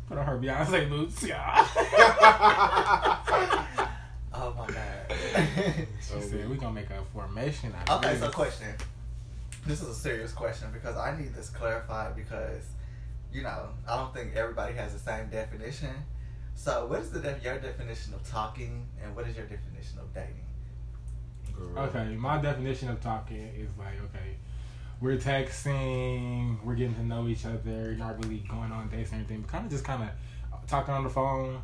Put 0.08 0.18
on 0.18 0.26
her 0.26 0.38
Beyonce 0.38 0.88
boots, 0.88 1.22
yeah. 1.22 1.66
Oh 4.38 4.52
my 4.52 4.66
god. 4.66 5.86
She 6.02 6.14
oh, 6.14 6.20
said 6.20 6.48
we 6.48 6.56
gonna 6.56 6.74
make 6.74 6.90
a 6.90 7.02
formation 7.12 7.72
out 7.74 7.88
of 7.88 8.04
Okay, 8.04 8.12
this. 8.12 8.20
so 8.22 8.30
question. 8.30 8.74
This 9.66 9.82
is 9.82 9.88
a 9.88 9.94
serious 9.94 10.32
question 10.32 10.68
because 10.72 10.96
I 10.96 11.16
need 11.18 11.34
this 11.34 11.48
clarified 11.48 12.14
because, 12.14 12.62
you 13.32 13.42
know, 13.42 13.70
I 13.88 13.96
don't 13.96 14.14
think 14.14 14.36
everybody 14.36 14.74
has 14.74 14.92
the 14.92 14.98
same 14.98 15.28
definition. 15.30 15.90
So, 16.54 16.86
what 16.86 17.00
is 17.00 17.10
the 17.10 17.20
def- 17.20 17.42
your 17.42 17.58
definition 17.58 18.14
of 18.14 18.28
talking, 18.28 18.86
and 19.02 19.16
what 19.16 19.26
is 19.26 19.36
your 19.36 19.46
definition 19.46 19.98
of 19.98 20.12
dating? 20.14 20.44
Girl. 21.52 21.78
Okay, 21.84 22.14
my 22.16 22.40
definition 22.40 22.88
of 22.90 23.00
talking 23.00 23.48
is 23.56 23.68
like, 23.78 23.94
okay, 24.04 24.36
we're 25.00 25.16
texting, 25.18 26.62
we're 26.64 26.74
getting 26.74 26.94
to 26.94 27.04
know 27.04 27.28
each 27.28 27.44
other, 27.44 27.94
not 27.98 28.22
really 28.22 28.38
going 28.48 28.72
on 28.72 28.88
dates 28.88 29.12
or 29.12 29.16
anything, 29.16 29.42
but 29.42 29.50
kind 29.50 29.64
of 29.66 29.70
just 29.70 29.84
kind 29.84 30.02
of 30.02 30.08
talking 30.66 30.94
on 30.94 31.04
the 31.04 31.10
phone. 31.10 31.60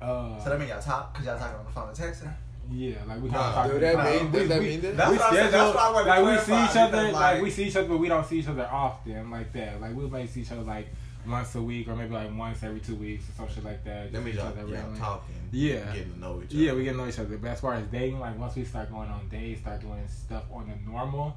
Uh, 0.00 0.38
So 0.42 0.50
that 0.50 0.58
mean 0.58 0.68
y'all 0.68 0.80
talk 0.80 1.12
because 1.12 1.26
y'all 1.26 1.38
talking 1.38 1.56
on 1.58 1.64
the 1.64 1.70
phone 1.72 1.88
and 1.88 1.96
texting. 1.96 2.32
yeah, 2.70 2.96
like 3.06 3.20
we 3.22 3.28
kind 3.30 3.40
of 3.42 3.54
talk. 3.54 3.70
do 3.70 3.78
that 3.78 3.94
like, 3.96 4.22
mean- 4.22 4.32
we- 4.32 4.38
does 4.40 4.48
that 4.48 4.62
mean 4.62 4.80
that? 4.80 4.96
That's 4.96 5.10
we 5.10 5.16
what 5.16 5.26
I 5.26 5.34
said, 5.34 5.48
schedule, 5.48 5.58
that's 5.66 5.76
why 5.76 5.82
I 5.82 5.90
wanted 5.92 6.04
to 6.04 6.10
like 6.10 6.24
we 6.24 6.44
see 6.44 6.64
each 6.64 6.76
other, 6.76 7.02
like, 7.04 7.12
like- 7.12 7.42
we 7.42 7.50
see 7.50 7.64
each 7.64 7.76
other, 7.76 7.88
but 7.88 7.98
we 7.98 8.08
don't 8.08 8.26
see 8.26 8.38
each 8.38 8.48
other 8.48 8.68
often, 8.70 9.30
like 9.30 9.52
that. 9.52 9.80
Like 9.80 9.94
we 9.94 10.06
may 10.08 10.26
see 10.26 10.40
each 10.40 10.52
other 10.52 10.62
like 10.62 10.88
once 11.26 11.54
a 11.56 11.62
week, 11.62 11.88
or 11.88 11.96
maybe 11.96 12.14
like 12.14 12.36
once 12.36 12.62
every 12.62 12.80
two 12.80 12.94
weeks, 12.94 13.24
or 13.28 13.32
some 13.32 13.48
shit 13.54 13.64
like 13.64 13.82
that. 13.84 14.12
That 14.12 14.12
Just 14.12 14.24
means 14.24 14.36
each 14.36 14.42
y'all, 14.42 14.68
y'all 14.68 14.96
talking. 14.96 15.34
Yeah. 15.50 15.92
Getting 15.92 16.12
to 16.14 16.18
know 16.20 16.40
each 16.42 16.50
other. 16.50 16.56
Yeah, 16.62 16.72
we 16.74 16.84
get 16.84 16.92
to 16.92 16.96
know 16.98 17.08
each 17.08 17.18
other. 17.18 17.36
But 17.38 17.48
as 17.50 17.60
far 17.60 17.74
as 17.74 17.84
dating, 17.86 18.20
like 18.20 18.38
once 18.38 18.54
we 18.54 18.64
start 18.64 18.90
going 18.92 19.08
on 19.08 19.28
dates, 19.28 19.60
start 19.60 19.80
doing 19.80 20.06
stuff 20.08 20.44
on 20.52 20.68
the 20.68 20.90
normal, 20.90 21.36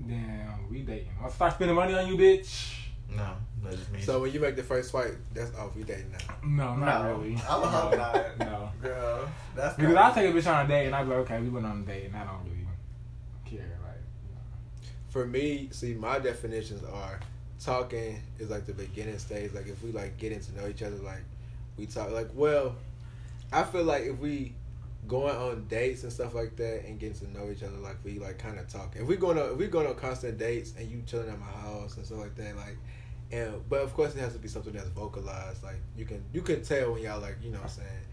then 0.00 0.48
we 0.70 0.80
dating. 0.80 1.10
I'll 1.22 1.30
start 1.30 1.54
spending 1.54 1.76
money 1.76 1.94
on 1.94 2.06
you, 2.06 2.16
bitch. 2.16 2.74
No, 3.10 3.34
that 3.62 3.72
just 3.72 3.90
means. 3.90 4.04
So 4.04 4.20
when 4.20 4.32
you 4.32 4.40
make 4.40 4.56
the 4.56 4.62
first 4.62 4.90
swipe, 4.90 5.16
that's 5.32 5.54
off. 5.56 5.74
We 5.74 5.82
dating 5.82 6.12
now. 6.12 6.34
No, 6.44 6.76
not 6.76 7.04
No, 7.04 7.16
really. 7.16 7.40
I 7.48 7.58
would 7.58 7.68
hope 7.68 7.92
no, 7.92 7.98
not. 7.98 8.38
No. 8.38 8.70
Girl, 8.82 9.28
that's 9.56 9.76
Because. 9.76 9.94
I'll 9.94 10.14
take 10.14 10.30
a 10.30 10.36
bitch 10.36 10.52
on 10.52 10.66
a 10.66 10.68
date 10.68 10.86
and 10.86 10.94
I'll 10.94 11.04
be 11.04 11.10
like, 11.10 11.18
okay, 11.20 11.40
we 11.40 11.48
went 11.48 11.66
on 11.66 11.80
a 11.80 11.84
date 11.84 12.06
and 12.06 12.16
I 12.16 12.24
don't 12.24 12.44
really 12.44 12.66
care. 13.44 13.78
Like, 13.82 14.90
For 15.08 15.26
me, 15.26 15.68
see, 15.72 15.94
my 15.94 16.18
definitions 16.18 16.84
are 16.84 17.18
talking 17.64 18.20
is 18.38 18.50
like 18.50 18.66
the 18.66 18.74
beginning 18.74 19.18
stage. 19.18 19.52
Like 19.52 19.66
if 19.66 19.82
we 19.82 19.90
like 19.92 20.16
getting 20.18 20.40
to 20.40 20.56
know 20.56 20.68
each 20.68 20.82
other, 20.82 20.96
like 20.96 21.24
we 21.76 21.86
talk. 21.86 22.10
Like 22.10 22.28
well, 22.34 22.76
I 23.52 23.62
feel 23.62 23.84
like 23.84 24.04
if 24.04 24.18
we 24.18 24.52
going 25.08 25.34
on 25.34 25.66
dates 25.68 26.02
and 26.04 26.12
stuff 26.12 26.34
like 26.34 26.54
that 26.56 26.84
and 26.86 26.98
getting 27.00 27.18
to 27.18 27.30
know 27.32 27.50
each 27.50 27.62
other, 27.62 27.78
like 27.78 27.96
we 28.04 28.18
like 28.18 28.38
kind 28.38 28.58
of 28.58 28.68
talking. 28.68 29.02
If 29.02 29.08
we 29.08 29.16
going 29.16 29.38
on, 29.38 29.50
if 29.52 29.56
we 29.56 29.66
going 29.66 29.86
on 29.86 29.94
constant 29.96 30.38
dates 30.38 30.74
and 30.78 30.88
you 30.90 31.02
chilling 31.06 31.28
at 31.30 31.38
my 31.40 31.46
house 31.46 31.96
and 31.96 32.06
stuff 32.06 32.18
like 32.18 32.34
that, 32.36 32.56
like. 32.56 32.76
And 33.30 33.68
but 33.68 33.82
of 33.82 33.92
course 33.92 34.14
it 34.14 34.20
has 34.20 34.32
to 34.32 34.38
be 34.38 34.48
something 34.48 34.72
that's 34.72 34.88
vocalized. 34.88 35.62
Like 35.62 35.76
you 35.96 36.06
can 36.06 36.24
you 36.32 36.40
can 36.40 36.62
tell 36.62 36.92
when 36.92 37.02
y'all 37.02 37.20
like 37.20 37.36
you 37.42 37.50
know 37.50 37.58
what 37.58 37.64
I'm 37.64 37.70
saying. 37.70 38.06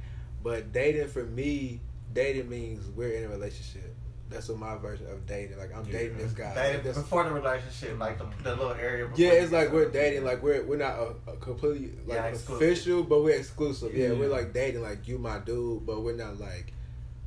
But 0.43 0.73
dating 0.73 1.07
for 1.07 1.23
me, 1.23 1.79
dating 2.13 2.49
means 2.49 2.85
we're 2.89 3.11
in 3.13 3.23
a 3.23 3.29
relationship. 3.29 3.95
That's 4.29 4.49
what 4.49 4.57
my 4.57 4.75
version 4.75 5.07
of 5.09 5.25
dating. 5.25 5.57
Like 5.57 5.73
I'm 5.73 5.85
Yeah. 5.85 5.91
dating 5.99 6.17
this 6.17 6.33
guy. 6.33 6.53
Dating 6.53 6.73
Like, 6.73 6.83
that's- 6.83 6.97
before 7.01 7.23
the 7.23 7.31
relationship, 7.31 7.97
like 7.97 8.17
the, 8.17 8.25
the 8.43 8.55
little 8.57 8.73
area. 8.73 9.05
Before 9.05 9.23
yeah, 9.23 9.31
it's 9.41 9.53
like 9.53 9.67
get 9.67 9.73
we're 9.73 9.85
to- 9.85 9.91
dating. 9.91 10.25
Like 10.25 10.43
we're 10.43 10.63
we're 10.63 10.75
not 10.77 10.99
a, 10.99 11.31
a 11.31 11.37
completely 11.37 11.93
like 12.05 12.17
Yeah, 12.17 12.27
official, 12.55 13.03
but 13.03 13.23
we're 13.23 13.37
exclusive. 13.37 13.95
Yeah, 13.95 14.07
Yeah. 14.07 14.19
we're 14.19 14.27
like 14.27 14.51
dating. 14.51 14.81
Like 14.81 15.07
you 15.07 15.17
my 15.17 15.39
dude, 15.39 15.85
but 15.85 16.01
we're 16.01 16.17
not 16.17 16.41
like 16.41 16.73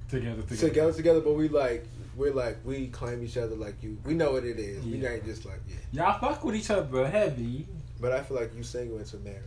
together, 0.09 0.43
together. 0.43 0.69
together 0.69 0.93
together. 0.93 1.21
But 1.21 1.35
we 1.35 1.49
like 1.49 1.87
we're 2.17 2.33
like 2.35 2.59
we 2.65 2.89
claim 2.89 3.23
each 3.23 3.37
other. 3.37 3.55
Like 3.55 3.83
you, 3.83 3.99
we 4.05 4.15
know 4.15 4.33
what 4.33 4.45
it 4.45 4.59
is. 4.59 4.85
We 4.85 5.05
ain't 5.07 5.25
just 5.25 5.45
like 5.45 5.61
yeah. 5.69 5.77
Y'all 5.93 6.19
fuck 6.21 6.45
with 6.45 6.57
each 6.57 6.71
other 6.71 7.07
heavy. 7.09 7.67
But 8.01 8.13
I 8.13 8.23
feel 8.23 8.37
like 8.37 8.55
you 8.55 8.63
single 8.63 8.99
into 8.99 9.17
married. 9.19 9.41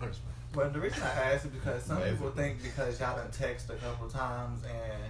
I'm 0.00 0.08
just 0.08 0.20
playing. 0.22 0.32
Well, 0.54 0.70
the 0.70 0.80
reason 0.80 1.02
I 1.02 1.32
asked 1.32 1.44
is 1.46 1.50
because 1.52 1.82
some 1.84 1.96
Amazing. 1.98 2.16
people 2.16 2.30
think 2.32 2.62
because 2.62 3.00
y'all 3.00 3.16
done 3.16 3.30
text 3.30 3.70
a 3.70 3.74
couple 3.74 4.08
times 4.08 4.62
and 4.64 5.02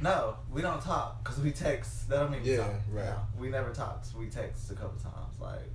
no, 0.00 0.36
we 0.52 0.62
don't 0.62 0.80
talk 0.80 1.22
because 1.22 1.40
we 1.40 1.50
text. 1.50 2.08
That 2.08 2.20
don't 2.20 2.30
mean 2.30 2.42
we 2.42 2.52
Yeah, 2.52 2.58
talk. 2.58 2.70
right. 2.92 3.04
No, 3.06 3.16
we 3.38 3.48
never 3.48 3.70
talked. 3.70 4.08
We 4.18 4.26
text 4.26 4.70
a 4.70 4.74
couple 4.74 4.98
times. 5.00 5.38
Like 5.40 5.68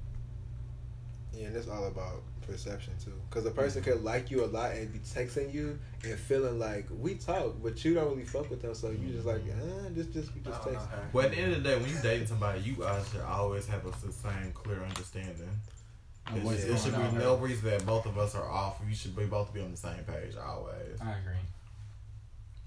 Yeah, 1.34 1.48
and 1.48 1.56
it's 1.56 1.68
all 1.68 1.86
about 1.88 2.24
perception 2.52 2.94
too. 3.04 3.14
Because 3.30 3.46
a 3.46 3.52
person 3.52 3.82
could 3.82 4.04
like 4.04 4.30
you 4.32 4.44
a 4.44 4.48
lot 4.48 4.72
and 4.72 4.92
be 4.92 5.00
texting 5.00 5.54
you 5.54 5.80
and 6.04 6.20
feeling 6.20 6.60
like 6.60 6.88
we 7.00 7.16
talk, 7.16 7.56
but 7.64 7.84
you 7.86 7.94
don't 7.94 8.10
really 8.12 8.26
fuck 8.26 8.50
with 8.50 8.62
them. 8.62 8.74
So 8.76 8.90
you 8.92 9.10
just 9.14 9.26
like, 9.26 9.42
uh, 9.42 9.90
just 9.96 10.12
just 10.14 10.34
we 10.36 10.42
just 10.42 10.64
don't 10.64 10.74
know 10.74 10.80
text. 10.80 10.90
her. 10.92 11.10
Well, 11.14 11.26
at 11.26 11.32
the 11.32 11.38
end 11.38 11.54
of 11.54 11.64
the 11.64 11.70
day, 11.70 11.78
when 11.78 11.90
you 11.90 11.98
dating 12.02 12.28
somebody, 12.28 12.62
you 12.62 12.74
guys 12.74 13.08
should 13.10 13.22
always 13.22 13.68
have 13.68 13.86
a 13.86 13.92
the 14.06 14.12
same 14.12 14.52
clear 14.54 14.82
understanding. 14.84 15.50
of 16.28 16.34
There 16.36 16.44
what's 16.44 16.60
should- 16.62 16.70
there 16.70 16.78
should 16.78 16.92
going 16.94 17.10
be 17.12 17.18
on. 17.18 17.24
no 17.24 17.36
reason 17.38 17.70
that 17.70 17.86
both 17.86 18.06
of 18.06 18.18
us 18.18 18.36
are 18.36 18.48
off. 18.50 18.80
You 18.88 18.94
should 18.96 19.16
be 19.16 19.26
both 19.26 19.54
be 19.54 19.62
on 19.62 19.72
the 19.72 19.78
same 19.78 20.04
page 20.04 20.36
always. 20.36 21.00
I 21.02 21.12
agree. 21.20 21.34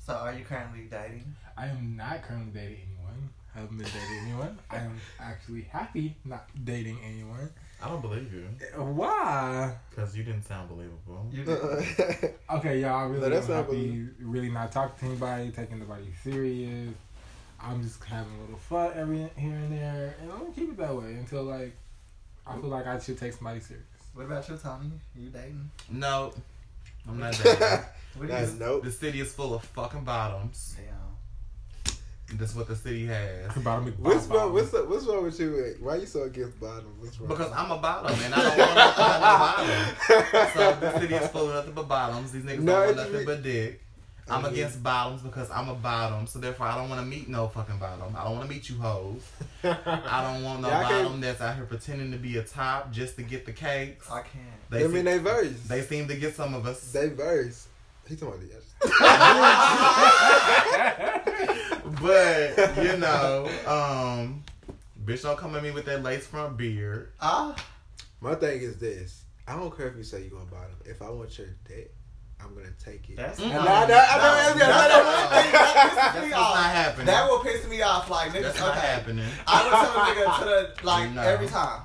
So, 0.04 0.12
are 0.14 0.34
you 0.34 0.44
currently 0.44 0.82
dating? 0.90 1.34
I 1.56 1.66
am 1.68 1.96
not 1.96 2.22
currently 2.22 2.52
dating 2.60 2.78
anyone. 2.86 3.28
I 3.54 3.60
Haven't 3.60 3.78
been 3.78 3.86
dating 3.86 4.18
anyone. 4.28 4.58
I 4.70 4.76
am 4.78 5.00
actually 5.20 5.62
happy 5.62 6.16
not 6.24 6.48
dating 6.64 6.98
anyone. 7.04 7.48
I 7.84 7.88
don't 7.88 8.00
believe 8.00 8.32
you 8.32 8.46
Why? 8.82 9.74
because 9.90 10.16
you 10.16 10.24
didn't 10.24 10.42
sound 10.46 10.68
believable. 10.70 11.26
You 11.30 11.44
did. 11.44 12.34
Okay, 12.50 12.80
y'all. 12.80 12.96
I 12.96 13.04
really 13.04 13.20
No, 13.20 13.28
that's 13.28 13.48
am 13.48 13.56
not 13.56 13.64
happy. 13.66 14.08
Really 14.20 14.50
not 14.50 14.72
talking 14.72 14.98
to 15.00 15.04
anybody, 15.06 15.50
taking 15.50 15.78
nobody 15.80 16.06
serious. 16.22 16.94
I'm 17.60 17.82
just 17.82 18.02
having 18.04 18.32
a 18.38 18.40
little 18.42 18.56
fun 18.58 18.92
every 18.96 19.18
here 19.36 19.54
and 19.54 19.72
there, 19.72 20.14
and 20.22 20.32
I'm 20.32 20.38
gonna 20.40 20.52
keep 20.52 20.70
it 20.70 20.76
that 20.78 20.94
way 20.94 21.14
until 21.14 21.42
like 21.44 21.74
I 22.46 22.54
feel 22.56 22.70
like 22.70 22.86
I 22.86 22.98
should 22.98 23.18
take 23.18 23.32
somebody 23.34 23.60
serious. 23.60 23.84
what 24.14 24.26
about 24.26 24.48
you, 24.48 24.56
Tony? 24.56 24.90
You 25.16 25.28
dating? 25.30 25.70
No, 25.90 26.32
I'm 27.08 27.18
not 27.18 27.32
dating. 27.42 27.60
What 28.16 28.22
do 28.22 28.26
That's 28.28 28.52
you? 28.52 28.58
nope. 28.60 28.84
the 28.84 28.92
city 28.92 29.20
is 29.20 29.32
full 29.32 29.54
of 29.54 29.62
fucking 29.64 30.04
bottoms. 30.04 30.76
Damn. 30.76 30.94
That's 32.38 32.54
what 32.54 32.66
the 32.68 32.76
city 32.76 33.06
has. 33.06 33.52
Bottom 33.62 33.92
What's 33.98 34.26
wrong? 34.26 34.52
What's 34.52 34.74
up, 34.74 34.88
what's 34.88 35.06
wrong 35.06 35.24
with 35.24 35.38
you? 35.38 35.76
Why 35.80 35.96
you 35.96 36.06
so 36.06 36.22
against 36.24 36.58
bottom? 36.60 36.86
What's 36.98 37.18
wrong? 37.20 37.28
Because 37.28 37.52
I'm 37.52 37.70
a 37.70 37.78
bottom 37.78 38.18
and 38.24 38.34
I 38.34 38.42
don't 38.42 38.58
want 38.58 38.74
nothing 38.74 38.96
but 38.96 40.32
bottom. 40.32 40.50
So 40.52 40.74
the 40.80 41.00
city 41.00 41.14
is 41.14 41.28
full 41.30 41.48
of 41.48 41.54
nothing 41.54 41.72
but 41.74 41.88
bottoms. 41.88 42.32
These 42.32 42.42
niggas 42.42 42.60
No, 42.60 42.86
don't 42.86 42.96
want 42.96 43.12
nothing 43.12 43.26
but 43.26 43.42
dick. 43.42 43.80
I'm 44.26 44.40
I 44.40 44.44
mean- 44.48 44.52
against 44.54 44.82
bottoms 44.82 45.20
because 45.22 45.50
I'm 45.50 45.68
a 45.68 45.74
bottom, 45.74 46.26
so 46.26 46.38
therefore 46.38 46.66
I 46.66 46.76
don't 46.78 46.88
want 46.88 47.00
to 47.02 47.06
meet 47.06 47.28
no 47.28 47.46
fucking 47.48 47.76
bottom. 47.78 48.16
I 48.16 48.24
don't 48.24 48.36
want 48.38 48.48
to 48.48 48.54
meet 48.54 48.68
you 48.70 48.78
hoes. 48.78 49.22
I 49.64 50.22
don't 50.32 50.42
want 50.42 50.62
no 50.62 50.68
Yeah, 50.68 50.78
I 50.80 50.84
can't- 50.88 51.04
bottom 51.04 51.20
that's 51.20 51.40
out 51.40 51.54
here 51.56 51.66
pretending 51.66 52.10
to 52.12 52.18
be 52.18 52.36
a 52.38 52.42
top 52.42 52.90
just 52.90 53.16
to 53.16 53.22
get 53.22 53.44
the 53.46 53.52
cakes. 53.52 54.10
I 54.10 54.22
can't. 54.22 54.44
They, 54.70 54.80
I 54.84 54.88
mean, 54.88 54.94
seem, 54.96 55.04
they 55.04 55.18
verse. 55.18 55.60
they 55.68 55.82
seem 55.82 56.08
to 56.08 56.16
get 56.16 56.34
some 56.34 56.54
of 56.54 56.66
us. 56.66 56.90
They 56.90 57.10
verse. 57.10 57.68
He 58.08 58.16
talking 58.16 58.34
about 58.34 58.40
the 58.40 58.48
but 62.04 62.76
you 62.84 62.96
know, 62.98 63.48
um, 63.66 64.42
bitch, 65.04 65.22
don't 65.22 65.38
come 65.38 65.54
at 65.56 65.62
me 65.62 65.70
with 65.70 65.84
that 65.86 66.02
lace 66.02 66.26
front 66.26 66.56
beard. 66.56 67.12
Ah, 67.20 67.54
My 68.20 68.34
thing 68.34 68.60
is 68.60 68.76
this. 68.78 69.22
I 69.48 69.56
don't 69.56 69.74
care 69.76 69.88
if 69.88 69.96
you 69.96 70.02
say 70.04 70.22
you 70.24 70.30
going 70.30 70.46
bottom. 70.46 70.74
If 70.84 71.00
I 71.02 71.10
want 71.10 71.36
your 71.38 71.48
dick, 71.68 71.92
I'm 72.40 72.54
gonna 72.54 72.66
take 72.84 73.08
it. 73.10 73.16
that's 73.16 73.38
not 73.38 73.50
happening. 76.70 77.06
That 77.06 77.28
will 77.28 77.38
piss 77.40 77.66
me 77.68 77.82
off. 77.82 78.08
Like 78.10 78.32
niggas, 78.32 78.42
That's 78.42 78.60
not 78.60 78.76
okay. 78.76 78.86
happening. 78.86 79.26
I 79.46 79.62
would 79.64 79.70
tell 79.70 79.94
a 79.94 80.14
nigga 80.14 80.38
to 80.38 80.44
the 80.80 80.86
like 80.86 81.10
No. 81.12 81.22
every 81.22 81.46
time. 81.48 81.82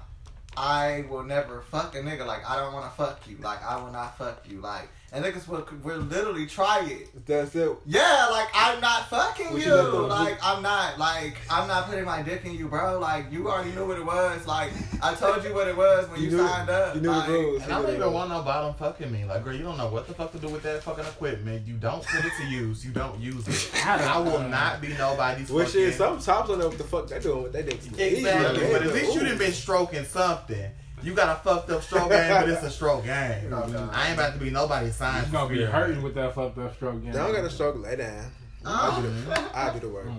I 0.58 1.06
will 1.10 1.24
never 1.24 1.62
fuck 1.62 1.96
a 1.96 2.00
nigga. 2.00 2.26
Like 2.26 2.50
I 2.50 2.56
don't 2.58 2.74
want 2.74 2.86
to 2.86 2.92
fuck 2.98 3.26
you. 3.28 3.38
Like 3.38 3.64
I 3.64 3.78
will 3.82 3.92
not 3.92 4.18
fuck 4.18 4.44
you. 4.50 4.60
Like 4.62 4.90
and 5.12 5.26
niggas 5.26 5.48
will, 5.48 5.68
will 5.84 6.00
literally 6.02 6.46
try 6.46 6.86
it. 6.86 7.26
That's 7.26 7.56
it. 7.56 7.72
Yeah, 7.86 8.28
like 8.32 8.48
I'm 8.54 8.80
not 8.80 9.10
fucking 9.10 9.48
What 9.54 9.56
you. 9.56 9.66
you 9.66 9.70
done 9.70 9.92
done? 9.94 10.10
Like 10.10 10.38
I'm 10.44 10.62
not. 10.62 11.00
Like 11.00 11.38
I'm 11.50 11.68
not 11.68 11.88
putting 11.88 12.06
my 12.06 12.22
dick 12.22 12.46
in 12.46 12.54
you, 12.56 12.68
bro. 12.68 13.00
Like 13.00 13.32
you 13.32 13.50
already 13.50 13.72
knew 13.72 13.86
what 13.88 13.98
it 13.98 14.06
was. 14.06 14.46
Like 14.46 14.72
I 15.02 15.16
told 15.16 15.44
you 15.44 15.54
what 15.54 15.68
it 15.68 15.76
was 15.76 16.08
when 16.10 16.22
you, 16.22 16.30
knew, 16.32 16.38
signed 16.38 16.70
up. 16.70 16.96
You 16.96 17.02
knew 17.02 17.10
like, 17.10 17.28
the 17.28 17.34
rules. 17.34 17.64
And 17.64 17.74
I 17.74 17.82
don't 17.82 17.96
even 17.96 18.14
want 18.14 18.30
no 18.30 18.42
bottom 18.44 18.74
fucking 18.76 19.12
me. 19.12 19.26
Like, 19.26 19.44
girl, 19.44 19.54
you 19.54 19.64
don't 19.64 19.78
know 19.78 19.90
what 19.90 20.08
the 20.08 20.14
fuck 20.14 20.32
to 20.34 20.38
do 20.40 20.48
with 20.50 20.64
that 20.64 20.84
fucking 20.84 21.06
equipment. 21.06 21.66
You 21.68 21.76
don't 21.76 22.04
put 22.06 22.24
it 22.26 22.32
to 22.42 22.48
use. 22.48 22.86
You 22.86 22.92
don't 22.92 23.20
use 23.20 23.48
it. 23.48 23.72
I 23.86 24.18
will 24.20 24.42
not 24.48 24.82
be 24.82 24.90
nobody's 24.90 25.50
Well, 25.50 25.66
fucking. 25.66 25.82
shit, 25.82 25.96
some 25.96 26.20
tops 26.20 26.50
don't 26.50 26.60
know 26.60 26.68
what 26.68 26.78
the 26.78 26.84
fuck 26.84 27.08
they 27.08 27.20
doing 27.20 27.44
with 27.44 27.54
their 27.54 27.64
dicks. 27.64 27.88
Exactly. 27.88 28.22
Yeah, 28.64 28.72
But 28.72 28.84
at 28.88 28.94
least 28.94 29.14
you 29.16 29.22
ooh. 29.22 29.26
done 29.26 29.38
been 29.38 29.52
stroking 29.54 30.06
something. 30.06 30.72
You 31.04 31.14
got 31.14 31.38
a 31.38 31.40
fucked 31.42 31.70
up 31.70 31.82
stroke 31.84 32.10
game, 32.10 32.30
but 32.32 32.50
it's 32.50 32.64
a 32.64 32.70
stroke 32.70 33.06
game. 33.06 33.52
Oh, 33.54 33.68
God. 33.70 33.90
I 33.94 34.08
ain't 34.10 34.14
about 34.20 34.34
to 34.34 34.40
be 34.40 34.50
nobody's 34.50 34.96
sign. 34.96 35.26
You 35.26 35.32
gonna 35.32 35.50
be 35.54 35.64
hurting 35.64 36.02
with 36.02 36.16
that 36.16 36.36
fucked 36.36 36.58
up 36.58 36.76
stroke. 36.76 37.04
They 37.04 37.12
don't 37.12 37.34
got 37.34 37.44
a 37.46 37.50
stroke. 37.50 37.82
Lay 37.84 37.96
down. 37.96 38.32
I'll 38.66 39.02
be 39.02 39.08
the, 39.08 39.42
I'll 39.54 39.74
be 39.74 39.80
the 39.80 39.90
word. 39.90 40.12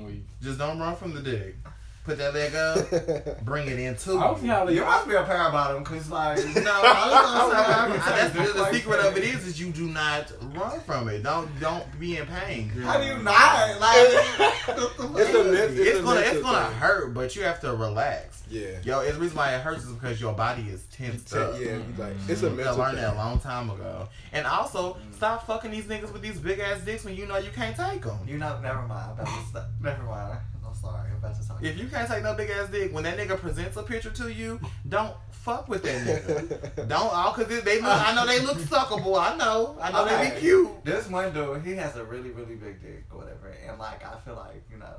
Just 0.42 0.58
don't 0.58 0.78
run 0.78 0.96
from 0.96 1.14
the 1.14 1.20
dick. 1.20 1.56
Put 2.04 2.16
that 2.16 2.32
leg 2.32 2.54
up. 2.54 3.44
Bring 3.44 3.68
it 3.68 3.78
in 3.78 3.94
too. 3.94 4.18
I 4.18 4.24
don't 4.24 4.40
see. 4.40 4.74
You 4.74 4.84
must 4.84 5.06
be 5.06 5.14
a 5.14 5.22
pair 5.22 5.48
about 5.48 5.76
him, 5.76 5.84
cause 5.84 6.10
like 6.10 6.38
No, 6.38 6.42
I 6.54 7.10
was 7.10 7.30
gonna 7.30 7.52
say, 7.52 7.72
I 7.72 7.86
can 7.86 8.34
that's 8.34 8.52
the, 8.52 8.58
the 8.58 8.72
secret 8.72 9.00
of 9.00 9.16
it 9.18 9.24
is 9.24 9.46
is 9.46 9.60
you 9.60 9.70
do 9.70 9.86
not 9.86 10.32
run 10.54 10.80
from 10.80 11.08
it. 11.08 11.22
Don't 11.22 11.48
don't 11.60 11.84
be 12.00 12.16
in 12.16 12.26
pain. 12.26 12.70
How 12.70 12.98
do 12.98 13.06
you 13.06 13.18
not 13.18 13.80
like? 13.80 14.08
It's 14.70 15.34
a 15.34 15.44
myth. 15.44 15.78
It's, 15.78 15.80
It's, 15.80 15.98
a 15.98 16.02
gonna 16.02 16.20
it's 16.20 16.40
gonna 16.40 16.68
thing. 16.68 16.78
hurt, 16.78 17.12
but 17.12 17.36
you 17.36 17.42
have 17.42 17.60
to 17.60 17.74
relax. 17.74 18.42
Yeah. 18.48 18.78
Yo, 18.82 19.00
it's 19.00 19.14
the 19.14 19.20
reason 19.20 19.36
why 19.36 19.54
it 19.54 19.60
hurts 19.60 19.84
is 19.84 19.92
because 19.92 20.20
your 20.20 20.32
body 20.32 20.62
is 20.62 20.84
tensed 20.92 21.32
Yeah, 21.32 21.40
up. 21.40 21.60
yeah, 21.60 21.66
you 21.76 21.84
like 21.98 22.14
it's 22.28 22.42
a 22.42 22.46
mm-hmm. 22.46 22.56
mental 22.56 22.78
learned 22.78 22.98
that 22.98 23.14
a 23.14 23.16
long 23.16 23.38
time 23.40 23.70
ago. 23.70 24.08
And 24.32 24.46
also, 24.46 24.94
mm-hmm. 24.94 25.12
stop 25.12 25.46
fucking 25.46 25.70
these 25.70 25.84
niggas 25.84 26.12
with 26.12 26.22
these 26.22 26.38
big 26.38 26.58
ass 26.60 26.80
dicks 26.80 27.04
when 27.04 27.14
you 27.16 27.26
know 27.26 27.36
you 27.36 27.50
can't 27.50 27.76
take 27.76 28.02
them. 28.02 28.18
You 28.26 28.38
know, 28.38 28.58
never 28.60 28.82
mind. 28.82 29.12
I'm 29.18 29.20
about 29.20 29.26
to 29.26 29.46
stop. 29.48 29.66
Never 29.80 30.02
mind. 30.04 30.38
I'm 30.82 30.90
sorry. 30.90 31.10
I'm 31.10 31.16
about 31.16 31.40
to 31.40 31.48
talk. 31.48 31.62
If 31.62 31.78
you 31.78 31.88
can't 31.88 32.08
take 32.08 32.22
no 32.22 32.34
big 32.34 32.50
ass 32.50 32.68
dick, 32.70 32.92
when 32.92 33.04
that 33.04 33.18
nigga 33.18 33.38
presents 33.38 33.76
a 33.76 33.82
picture 33.82 34.10
to 34.10 34.32
you, 34.32 34.60
don't 34.88 35.14
fuck 35.30 35.68
with 35.68 35.82
that 35.82 36.06
nigga. 36.06 36.88
don't 36.88 37.12
all 37.12 37.32
cause 37.32 37.46
they, 37.46 37.60
they 37.60 37.80
look. 37.80 37.90
I 37.90 38.14
know 38.14 38.26
they 38.26 38.40
look 38.40 38.58
suckable. 38.58 39.20
I 39.20 39.36
know. 39.36 39.76
I 39.80 39.90
know 39.90 40.06
they 40.06 40.34
be 40.34 40.40
cute. 40.40 40.84
This 40.84 41.08
one 41.08 41.32
dude, 41.32 41.62
he 41.64 41.72
has 41.72 41.96
a 41.96 42.04
really, 42.04 42.30
really 42.30 42.54
big 42.54 42.80
dick 42.82 43.04
or 43.10 43.18
whatever, 43.18 43.54
and 43.66 43.78
like 43.78 44.04
I 44.04 44.18
feel 44.20 44.36
like 44.36 44.62
you 44.70 44.78
know, 44.78 44.94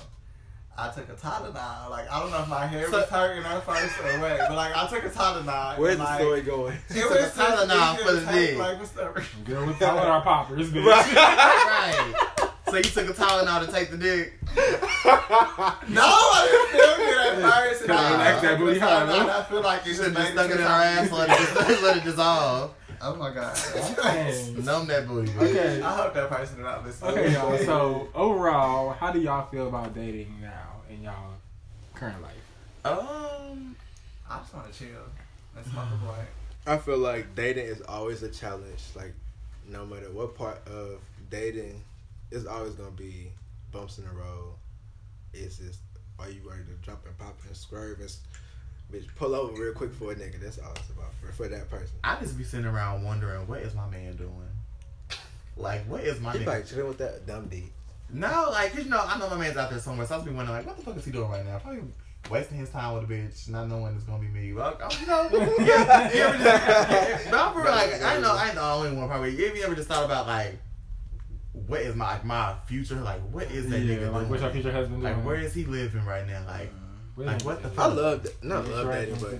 I 0.78 0.90
took 0.90 1.10
a 1.10 1.14
Tylenol. 1.14 1.90
Like 1.90 2.12
I 2.12 2.20
don't 2.20 2.32
know 2.32 2.42
if 2.42 2.48
my 2.48 2.66
hair 2.66 2.90
So- 2.90 3.00
was 3.00 3.10
hurting 3.10 3.44
at 3.44 3.64
first 3.66 4.00
or 4.00 4.20
what, 4.20 4.40
but 4.40 4.56
like 4.56 4.76
I 4.76 4.88
took 4.88 5.04
a 5.04 5.10
Tylenol. 5.10 5.78
Where's 5.78 5.94
and, 5.94 6.02
the 6.02 6.04
like, 6.04 6.20
story 6.20 6.42
going? 6.42 6.78
It 6.90 6.94
took 7.02 7.10
was 7.10 7.20
a 7.20 7.22
just 7.24 7.38
Tylenol 7.38 7.94
easier 7.94 8.06
for 8.06 8.14
the 8.14 8.26
take, 8.26 8.50
dick. 8.50 8.58
Like 8.58 8.80
what's 8.80 8.92
the 8.92 9.26
Girl, 9.46 9.66
we 9.66 9.74
talking 9.74 9.86
our 9.86 10.22
poppers, 10.22 10.72
bitch. 10.72 10.86
right. 11.16 12.48
So 12.72 12.78
you 12.78 12.84
took 12.84 13.10
a 13.10 13.14
Tylenol 13.14 13.66
to 13.66 13.72
take 13.72 13.92
the 13.92 13.98
dick. 13.98 14.34
No, 15.88 16.02
I 16.04 16.48
didn't 16.52 16.82
feel 16.82 16.96
good 16.98 17.44
at 17.44 17.52
first. 17.52 17.82
and 17.82 17.90
Kinda 17.90 18.02
I- 18.04 18.12
relax 18.12 18.42
that 18.42 18.60
booty 18.60 18.80
high, 18.80 18.88
Tylenol, 19.04 19.20
huh? 19.30 19.40
I 19.40 19.44
feel 19.50 19.62
like 19.62 19.86
You 19.86 19.92
it 19.92 19.96
should 19.96 20.06
just 20.14 20.18
have 20.18 20.24
just 20.24 20.32
stuck 20.34 20.50
it 20.52 20.54
in 20.54 20.58
her 20.62 20.68
ass, 20.68 21.12
let 21.12 21.30
it, 21.30 21.68
dis- 21.68 21.82
let 21.84 21.98
it 21.98 22.04
dissolve. 22.06 22.74
Oh 23.02 23.16
my 23.16 23.34
god. 23.34 23.58
Dang. 24.02 24.64
Numb 24.66 24.88
that 24.88 25.08
booty. 25.08 25.32
bitch. 25.32 25.50
Okay. 25.50 25.82
I 25.82 25.96
hope 25.96 26.14
that 26.14 26.30
person 26.30 26.58
did 26.58 26.64
not 26.66 26.86
listen. 26.86 27.08
Okay, 27.08 27.34
y'all. 27.34 27.58
So 27.60 28.08
overall, 28.14 28.92
how 28.94 29.12
do 29.12 29.20
y'all 29.20 29.50
feel 29.50 29.68
about 29.68 29.94
dating 29.96 30.36
now 30.42 30.82
in 30.90 31.02
y'all 31.04 31.34
current 31.96 32.22
life? 32.22 32.36
Um, 32.86 33.76
I 34.30 34.38
just 34.40 34.54
want 34.54 34.72
to 34.72 34.78
chill 34.80 34.88
and 35.58 35.66
smoke 35.66 35.86
a 35.94 35.98
blunt. 36.06 36.28
I 36.68 36.78
feel 36.78 36.98
like 37.00 37.34
dating 37.36 37.66
is 37.66 37.82
always 37.82 38.22
a 38.24 38.30
challenge. 38.30 38.82
Like, 38.96 39.14
no 39.68 39.86
matter 39.86 40.12
what 40.12 40.36
part 40.36 40.66
of 40.68 41.00
dating, 41.32 41.82
it's 42.32 42.46
always 42.46 42.74
gonna 42.74 42.92
be 42.92 43.32
bumps 43.72 43.98
in 43.98 44.06
the 44.06 44.12
road. 44.12 44.56
It's 45.34 45.58
just, 45.58 45.80
are 46.20 46.30
you 46.30 46.42
ready 46.50 46.64
to 46.64 46.76
jump 46.86 47.06
and 47.06 47.18
pop 47.18 47.40
and 47.48 47.56
swerve 47.56 48.00
and, 48.00 48.10
bitch, 48.92 49.08
pull 49.16 49.34
over 49.36 49.54
real 49.62 49.74
quick 49.74 49.94
for 49.94 50.12
a 50.12 50.16
nigga? 50.16 50.40
That's 50.42 50.60
all 50.60 50.72
it's 50.76 50.90
about 50.90 51.14
for, 51.22 51.32
for 51.32 51.48
that 51.48 51.70
person. 51.70 51.96
I 52.04 52.18
just 52.20 52.38
be 52.38 52.44
sitting 52.44 52.66
around 52.66 53.04
wondering 53.04 53.48
what 53.48 53.60
is 53.62 53.74
my 53.74 53.88
man 53.90 54.16
doing. 54.18 54.32
Like, 55.58 55.86
what 55.88 56.02
is 56.02 56.20
my 56.20 56.32
He 56.34 56.40
nigga? 56.40 56.48
like 56.48 56.68
chilling 56.68 56.88
with 56.88 56.98
that 57.00 57.26
dumb. 57.28 57.50
No, 58.14 58.50
like, 58.52 58.76
you 58.76 58.86
know, 58.86 59.02
I 59.06 59.18
know 59.20 59.30
my 59.30 59.38
man's 59.38 59.56
out 59.58 59.70
there 59.70 59.80
somewhere, 59.80 60.06
so 60.06 60.16
I 60.16 60.18
was 60.18 60.28
be 60.28 60.34
wondering, 60.34 60.58
like, 60.58 60.66
what 60.68 60.78
the 60.78 60.84
fuck 60.84 60.98
is 60.98 61.06
he 61.06 61.12
doing 61.12 61.30
right 61.30 61.46
now? 61.46 61.60
Probably 61.60 61.82
wasting 62.30 62.58
his 62.58 62.70
time 62.70 62.94
with 62.96 63.04
a 63.10 63.14
bitch, 63.14 63.48
not 63.50 63.68
knowing 63.70 63.96
it's 63.96 64.04
gonna 64.04 64.20
be 64.22 64.28
me. 64.28 64.52
But, 64.52 64.82
I- 64.82 65.00
you 65.00 65.08
know, 65.08 65.30
yeah, 65.64 66.12
you 66.14 66.22
ever 66.22 66.38
just, 66.38 67.32
but 67.32 67.40
I'm 67.40 67.56
like, 67.56 68.02
I 68.04 68.20
know, 68.20 68.36
I 68.36 68.46
ain't 68.48 68.56
the 68.56 68.62
only 68.62 68.92
one 68.98 69.08
probably. 69.08 69.30
If 69.34 69.56
you 69.58 69.64
ever 69.64 69.76
just 69.76 69.88
thought 69.88 70.04
about, 70.06 70.28
like, 70.28 70.58
what 71.54 71.82
is 71.82 71.96
my 71.96 72.20
my 72.24 72.56
future? 72.66 72.96
Like, 72.96 73.22
what 73.32 73.52
is 73.52 73.70
that 73.70 73.80
yeah, 73.80 73.96
nigga 73.98 74.02
like 74.12 74.12
doing? 74.22 74.30
what's 74.30 74.42
your 74.44 74.52
future 74.52 74.72
husband 74.72 75.02
doing? 75.02 75.16
Like, 75.16 75.26
where 75.26 75.36
is 75.36 75.54
he 75.54 75.66
living 75.66 76.06
right 76.06 76.26
now? 76.28 76.44
Like, 76.46 76.72
mm-hmm. 76.72 77.24
like, 77.24 77.42
what 77.44 77.62
the 77.64 77.82
I 77.82 77.88
love, 77.88 78.24
that- 78.24 78.44
not 78.44 78.68
love 78.68 78.88
that. 78.88 79.20
but 79.20 79.34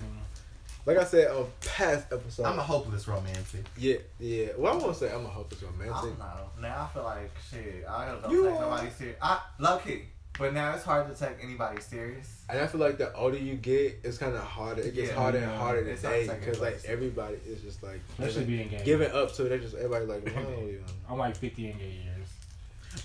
like 0.86 0.98
I 0.98 1.04
said 1.06 1.28
on 1.32 1.48
past 1.62 2.08
episode, 2.12 2.44
I'm 2.46 2.58
a 2.60 2.64
hopeless 2.64 3.08
romantic. 3.08 3.66
yeah, 3.78 3.98
yeah. 4.20 4.48
Well, 4.58 4.74
I 4.74 4.78
won't 4.78 4.96
say 4.98 5.12
I'm 5.12 5.26
a 5.26 5.30
hopeless 5.30 5.62
I 5.64 5.66
romantic. 5.68 5.94
don't 5.96 6.20
know. 6.20 6.50
Now 6.60 6.90
I 6.90 6.94
feel 6.94 7.04
like 7.04 7.32
shit. 7.50 7.86
I 7.88 8.06
don't 8.08 8.32
You 8.32 8.44
take 8.46 8.54
are. 8.56 8.62
nobody 8.62 8.90
serious. 8.90 9.18
I 9.22 9.40
low 9.60 9.78
key, 9.78 10.04
but 10.40 10.54
now 10.54 10.74
it's 10.74 10.84
hard 10.84 11.08
to 11.14 11.26
take 11.26 11.38
anybody 11.44 11.82
serious. 11.82 12.42
And 12.50 12.60
I 12.60 12.68
feel 12.68 12.80
like 12.82 12.98
the 12.98 13.14
older 13.14 13.38
you 13.38 13.56
get, 13.56 14.00
it's 14.04 14.18
kind 14.18 14.34
of 14.36 14.42
harder. 14.42 14.82
It 14.82 14.96
gets 14.96 15.10
Yeah, 15.10 15.16
harder 15.16 15.38
and 15.40 15.52
harder 15.52 15.84
to 15.86 15.92
It's 15.92 16.04
not 16.04 16.10
date 16.12 16.30
because 16.40 16.60
like 16.60 16.80
everybody 16.86 17.38
is 17.48 17.62
just 17.62 17.82
like 17.84 18.00
Especially 18.20 18.46
giving, 18.46 18.68
being 18.68 18.70
gay. 18.70 18.84
giving 18.86 19.12
up 19.12 19.34
to 19.36 19.46
it. 19.46 19.50
They 19.50 19.60
just 19.60 19.76
everybody 19.76 20.06
like, 20.06 20.34
oh, 20.38 20.66
yeah. 20.68 20.78
I'm 21.10 21.18
like 21.18 21.36
50 21.36 21.72
in 21.72 21.78
gay 21.78 21.86
years. 22.04 22.28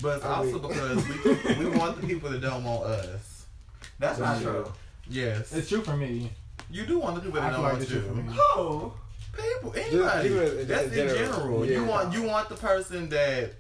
But 0.03 0.17
it's 0.17 0.25
I 0.25 0.35
also 0.37 0.59
mean- 0.61 0.69
because 0.69 1.09
we, 1.59 1.65
we 1.65 1.77
want 1.77 2.01
the 2.01 2.07
people 2.07 2.31
that 2.31 2.41
don't 2.41 2.65
want 2.65 2.85
us. 2.85 3.47
That's 3.99 4.19
not 4.19 4.39
Yeah. 4.41 4.43
true. 4.51 4.73
Yes. 5.09 5.53
It's 5.53 5.69
true 5.69 5.83
for 5.83 5.97
me. 5.97 6.31
You 6.71 6.85
do 6.87 6.99
want 6.99 7.15
the 7.17 7.21
people 7.21 7.41
that 7.41 7.53
feel 7.53 7.63
don't 7.63 7.63
like 7.63 7.73
want 7.75 7.83
it's 7.85 7.93
you. 7.93 8.25
Oh, 8.57 8.95
People, 9.37 9.71
Just 9.73 9.87
anybody. 9.93 10.29
even 10.31 10.59
in- 10.61 10.67
That's 10.67 10.83
in 10.87 10.93
in 10.93 11.09
general. 11.15 11.39
general. 11.39 11.67
You 11.67 11.85
want 11.85 12.13
you 12.15 12.23
want 12.23 12.49
the 12.49 12.55
person 12.55 13.09
that 13.11 13.53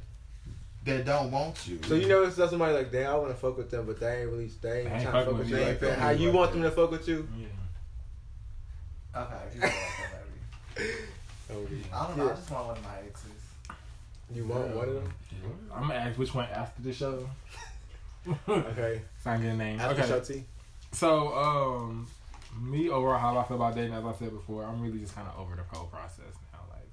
that 0.86 1.04
don't 1.04 1.30
want 1.30 1.66
you. 1.68 1.78
So 1.86 1.94
you 1.94 2.08
know, 2.08 2.22
it's 2.24 2.38
not 2.38 2.50
somebody 2.50 2.72
like, 2.74 2.90
damn, 2.90 3.10
I 3.10 3.14
want 3.16 3.28
to 3.30 3.34
fuck 3.36 3.56
with 3.58 3.70
them, 3.70 3.84
but 3.86 4.00
they 4.00 4.22
ain't 4.22 4.30
really, 4.30 4.50
they 4.62 4.80
ain't, 4.80 4.88
They 4.88 4.94
ain't 4.94 5.02
trying 5.02 5.04
to 5.04 5.12
fuck 5.12 5.26
with 5.28 5.38
with 5.38 5.48
you 5.50 5.54
me 5.56 5.60
like 5.60 5.68
like 5.70 5.80
that. 5.80 5.88
that. 5.90 5.98
How 5.98 6.10
you 6.10 6.26
Like 6.28 6.34
want 6.36 6.52
that. 6.52 6.58
them 6.58 6.70
to 6.70 6.76
fuck 6.76 6.90
with 6.90 7.08
you? 7.08 7.28
Yeah. 7.38 9.22
okay. 9.22 9.34
You 9.54 9.60
know 9.60 9.66
what, 9.66 9.74
baby. 11.68 11.82
I 11.92 12.06
don't 12.06 12.16
know. 12.16 12.24
yeah. 12.26 12.32
I 12.32 12.34
just 12.34 12.50
want 12.50 12.66
one 12.66 12.76
of 12.76 12.82
my 12.84 12.96
exes. 13.06 13.30
You 14.34 14.44
want 14.46 14.74
one 14.76 14.88
of 14.88 14.94
them? 14.94 15.12
I'm 15.74 15.82
gonna 15.82 15.94
ask 15.94 16.18
which 16.18 16.34
one 16.34 16.46
after 16.46 16.82
the 16.82 16.92
show. 16.92 17.28
Okay. 18.48 19.02
So 19.22 19.30
I 19.30 19.36
get 19.36 19.52
a 19.52 19.56
name. 19.56 19.78
After 19.78 20.02
okay. 20.02 20.08
show 20.08 20.18
T. 20.20 20.42
So, 20.90 21.32
um, 21.36 22.08
me 22.60 22.88
overall, 22.88 23.18
how 23.20 23.38
I 23.38 23.44
feel 23.46 23.56
about 23.56 23.76
dating, 23.76 23.92
as 23.94 24.04
I 24.04 24.12
said 24.14 24.32
before, 24.32 24.64
I'm 24.64 24.82
really 24.82 24.98
just 24.98 25.14
kind 25.14 25.28
of 25.28 25.38
over 25.38 25.54
the 25.54 25.62
whole 25.62 25.86
process 25.86 26.34
now. 26.52 26.58
Like, 26.72 26.92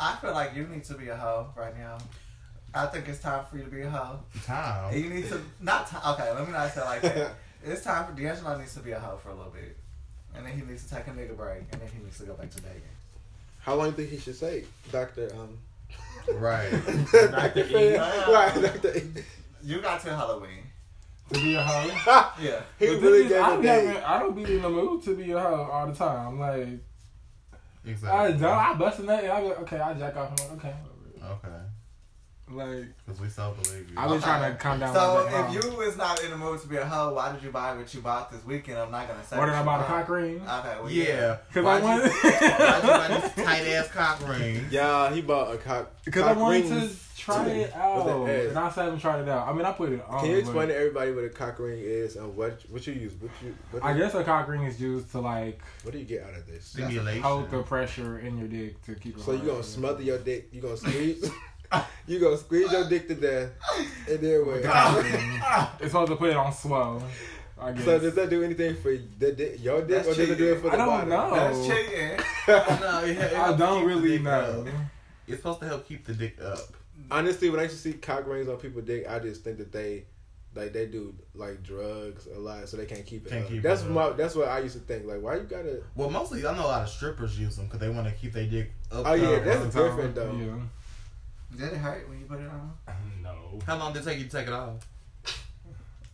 I 0.00 0.16
feel 0.16 0.32
like 0.32 0.54
you 0.56 0.66
need 0.66 0.84
to 0.84 0.94
be 0.94 1.08
a 1.08 1.16
hoe 1.16 1.48
right 1.54 1.76
now. 1.76 1.98
I 2.74 2.86
think 2.86 3.08
it's 3.08 3.20
time 3.20 3.44
for 3.50 3.56
you 3.58 3.64
to 3.64 3.70
be 3.70 3.82
a 3.82 3.90
hoe. 3.90 4.20
time. 4.44 4.94
And 4.94 5.04
you 5.04 5.10
need 5.10 5.28
to 5.28 5.40
not 5.60 5.86
time. 5.88 6.02
Okay, 6.14 6.30
let 6.32 6.46
me 6.46 6.52
not 6.52 6.72
say 6.72 6.82
like 6.82 7.02
that. 7.02 7.32
It's 7.64 7.82
time 7.84 8.06
for 8.06 8.12
D'Angelo 8.18 8.56
needs 8.58 8.72
to 8.74 8.80
be 8.80 8.92
a 8.92 8.98
hoe 8.98 9.18
for 9.22 9.28
a 9.28 9.34
little 9.34 9.52
bit, 9.52 9.76
and 10.34 10.46
then 10.46 10.52
he 10.58 10.62
needs 10.64 10.84
to 10.86 10.94
take 10.94 11.06
a 11.08 11.10
nigga 11.10 11.36
break, 11.36 11.64
and 11.72 11.80
then 11.82 11.88
he 11.94 12.02
needs 12.02 12.16
to 12.18 12.24
go 12.24 12.32
back 12.32 12.48
to 12.50 12.60
dating. 12.62 12.80
How 13.58 13.74
long 13.74 13.90
do 13.90 14.02
you 14.02 14.08
think 14.08 14.10
he 14.10 14.16
should 14.18 14.36
say, 14.36 14.64
Doctor? 14.90 15.30
Um, 15.38 15.58
Right. 16.40 16.70
Doctor 17.12 17.60
E. 17.66 17.96
Right, 17.98 18.52
Doctor. 18.62 18.96
E. 18.96 19.02
You 19.62 19.82
got 19.82 20.00
to 20.00 20.16
Halloween. 20.16 20.62
to 21.34 21.38
be 21.40 21.54
a 21.56 21.62
hoe. 21.62 22.30
Yeah. 22.40 22.62
he 22.78 22.86
But 22.86 23.02
really 23.02 23.22
is- 23.24 23.28
gave 23.28 23.42
I, 23.42 23.54
a 23.54 23.56
be 23.58 23.62
date. 23.62 23.86
having, 23.88 24.02
I 24.04 24.18
don't 24.20 24.34
be 24.36 24.44
in 24.56 24.62
the 24.62 24.70
mood 24.70 25.02
to 25.04 25.14
be 25.14 25.30
a 25.32 25.38
hoe 25.40 25.68
all 25.70 25.86
the 25.86 25.94
time. 25.94 26.38
Like, 26.40 26.66
exactly. 27.84 28.08
I 28.18 28.26
Exactly. 28.28 28.38
don't. 28.40 28.56
I 28.56 28.72
bust 28.74 28.98
a 29.00 29.02
nut 29.02 29.22
and 29.24 29.32
I 29.32 29.40
be 29.42 29.48
like, 29.48 29.60
okay, 29.60 29.78
I 29.80 29.92
jack 29.94 30.16
off. 30.16 30.30
I'm 30.40 30.48
like, 30.56 30.64
okay. 30.64 30.74
Okay. 31.22 31.59
Like, 32.52 32.86
Because 33.06 33.20
we 33.20 33.28
so 33.28 33.54
believe 33.62 33.90
you. 33.90 33.94
I've 33.96 34.08
been 34.08 34.18
Okay. 34.18 34.24
trying 34.26 34.52
to 34.52 34.58
calm 34.58 34.80
down. 34.80 34.92
So 34.94 35.26
if 35.54 35.64
you 35.64 35.76
was 35.76 35.96
not 35.96 36.22
in 36.24 36.30
the 36.30 36.36
mood 36.36 36.60
to 36.62 36.66
be 36.68 36.76
a 36.76 36.84
hoe, 36.84 37.14
why 37.14 37.32
did 37.32 37.42
you 37.42 37.50
buy 37.50 37.76
what 37.76 37.92
you 37.94 38.00
bought 38.00 38.30
this 38.32 38.44
weekend? 38.44 38.78
I'm 38.78 38.90
not 38.90 39.06
gonna 39.06 39.24
say. 39.24 39.38
what 39.38 39.46
did 39.46 39.54
I 39.54 39.62
buy 39.62 39.80
a 39.80 39.84
cock 39.84 40.08
ring? 40.08 40.36
Okay. 40.42 40.76
Well, 40.80 40.90
yeah. 40.90 41.36
Because 41.48 41.64
Why'd 41.64 41.82
I 41.82 41.84
wanted. 41.84 42.04
you, 42.06 42.10
why'd 42.30 42.82
you 42.82 42.88
buy 42.90 43.08
this 43.08 43.34
tight 43.44 43.66
ass 43.68 43.88
cock 43.88 44.28
ring? 44.28 44.66
Yeah, 44.70 45.12
he 45.14 45.20
bought 45.22 45.54
a 45.54 45.58
cock. 45.58 45.90
Because 46.04 46.22
I 46.24 46.32
wanted 46.32 46.70
rings. 46.70 47.08
to 47.16 47.16
try 47.22 47.46
it 47.48 47.74
out, 47.76 48.06
the 48.06 48.48
and 48.48 48.58
I 48.58 48.70
still 48.70 48.84
haven't 48.84 48.98
tried 49.00 49.20
it 49.20 49.28
out. 49.28 49.46
I 49.46 49.52
mean, 49.52 49.64
I 49.64 49.72
put 49.72 49.92
it 49.92 50.02
on. 50.08 50.20
Can 50.22 50.30
you 50.30 50.38
explain 50.38 50.68
but 50.68 50.72
to 50.72 50.76
everybody 50.76 51.12
what 51.12 51.24
a 51.24 51.28
cock 51.28 51.58
ring 51.58 51.78
is 51.78 52.16
and 52.16 52.34
what 52.36 52.62
what 52.70 52.84
you 52.86 52.94
use? 52.94 53.12
What 53.20 53.30
you 53.44 53.54
what, 53.70 53.84
I 53.84 53.92
do 53.92 53.98
you- 53.98 54.04
guess 54.06 54.14
a 54.14 54.24
cock 54.24 54.48
ring 54.48 54.64
is 54.64 54.80
used 54.80 55.10
to 55.12 55.20
like 55.20 55.60
what 55.82 55.92
do 55.92 55.98
you 55.98 56.04
get 56.04 56.24
out 56.24 56.34
of 56.34 56.46
this? 56.46 56.64
Stimulation. 56.64 57.22
hold 57.22 57.50
the 57.50 57.62
pressure 57.62 58.18
in 58.18 58.38
your 58.38 58.48
dick 58.48 58.82
to 58.86 58.94
keep 58.94 59.18
it. 59.18 59.22
So 59.22 59.32
you 59.32 59.38
gonna 59.40 59.62
smother 59.62 60.02
your 60.02 60.18
dick? 60.18 60.48
You 60.52 60.62
gonna 60.62 60.76
squeeze? 60.76 61.30
you 62.06 62.18
gonna 62.18 62.36
squeeze 62.36 62.70
your 62.72 62.88
dick 62.88 63.06
to 63.08 63.14
death, 63.14 63.50
and 64.08 64.18
then 64.20 64.46
what? 64.46 64.62
Cock. 64.62 65.04
It's 65.80 65.92
supposed 65.92 66.10
to 66.10 66.16
put 66.16 66.30
it 66.30 66.36
on 66.36 66.52
slow. 66.52 67.02
I 67.60 67.72
guess. 67.72 67.84
So 67.84 67.98
does 67.98 68.14
that 68.14 68.30
do 68.30 68.42
anything 68.42 68.74
for 68.76 68.90
the 69.18 69.32
dick, 69.32 69.62
your 69.62 69.80
dick, 69.82 69.88
That's 70.04 70.08
or 70.08 70.14
does 70.14 70.30
it 70.30 70.38
do 70.38 70.52
it 70.54 70.56
for 70.62 70.70
the 70.70 70.72
I 70.72 70.76
don't 70.76 70.86
body? 70.88 71.10
know. 71.10 71.34
That's 71.34 71.66
cheating. 71.66 72.18
no, 72.80 73.04
it, 73.04 73.16
it 73.18 73.38
I 73.38 73.56
don't 73.56 73.84
really 73.84 74.12
dick 74.12 74.22
know. 74.22 74.64
up. 74.66 74.74
It's 75.28 75.36
supposed 75.36 75.60
to 75.60 75.66
help 75.66 75.86
keep 75.86 76.06
the 76.06 76.14
dick 76.14 76.40
up. 76.42 76.58
Honestly, 77.10 77.50
when 77.50 77.60
I 77.60 77.64
used 77.64 77.76
to 77.76 77.80
see 77.82 77.92
cock 77.98 78.26
rings 78.26 78.48
on 78.48 78.56
people's 78.56 78.84
dick, 78.86 79.06
I 79.08 79.18
just 79.18 79.44
think 79.44 79.58
that 79.58 79.72
they, 79.72 80.04
like, 80.54 80.72
they 80.72 80.86
do 80.86 81.14
like 81.34 81.62
drugs 81.62 82.26
a 82.34 82.38
lot, 82.38 82.66
so 82.68 82.76
they 82.78 82.86
can't 82.86 83.04
keep 83.04 83.26
it 83.26 83.30
Can't 83.30 83.44
up. 83.44 83.50
keep 83.50 83.62
that's 83.62 83.82
it 83.82 83.90
my. 83.90 84.04
up. 84.04 84.16
That's 84.16 84.34
what 84.34 84.48
I 84.48 84.60
used 84.60 84.74
to 84.76 84.80
think. 84.80 85.04
Like, 85.06 85.20
why 85.20 85.36
you 85.36 85.42
gotta? 85.42 85.82
Well, 85.94 86.08
mostly 86.08 86.44
I 86.46 86.56
know 86.56 86.64
a 86.64 86.66
lot 86.66 86.82
of 86.82 86.88
strippers 86.88 87.38
use 87.38 87.56
them 87.56 87.66
because 87.66 87.80
they 87.80 87.90
want 87.90 88.06
to 88.08 88.12
keep 88.14 88.32
their 88.32 88.46
dick 88.46 88.72
up. 88.90 89.04
Oh, 89.06 89.12
yeah, 89.14 89.38
that's 89.40 89.60
the 89.60 89.66
different, 89.66 90.14
time. 90.16 90.38
though. 90.38 90.44
Yeah. 90.46 90.62
Did 91.56 91.72
it 91.72 91.76
hurt 91.76 92.08
when 92.08 92.18
you 92.20 92.26
put 92.26 92.40
it 92.40 92.48
on? 92.48 92.72
No. 93.22 93.58
How 93.66 93.76
long 93.76 93.92
did 93.92 94.02
it 94.02 94.04
take 94.06 94.18
you 94.18 94.24
to 94.24 94.30
take 94.30 94.46
it 94.46 94.52
off? 94.52 94.86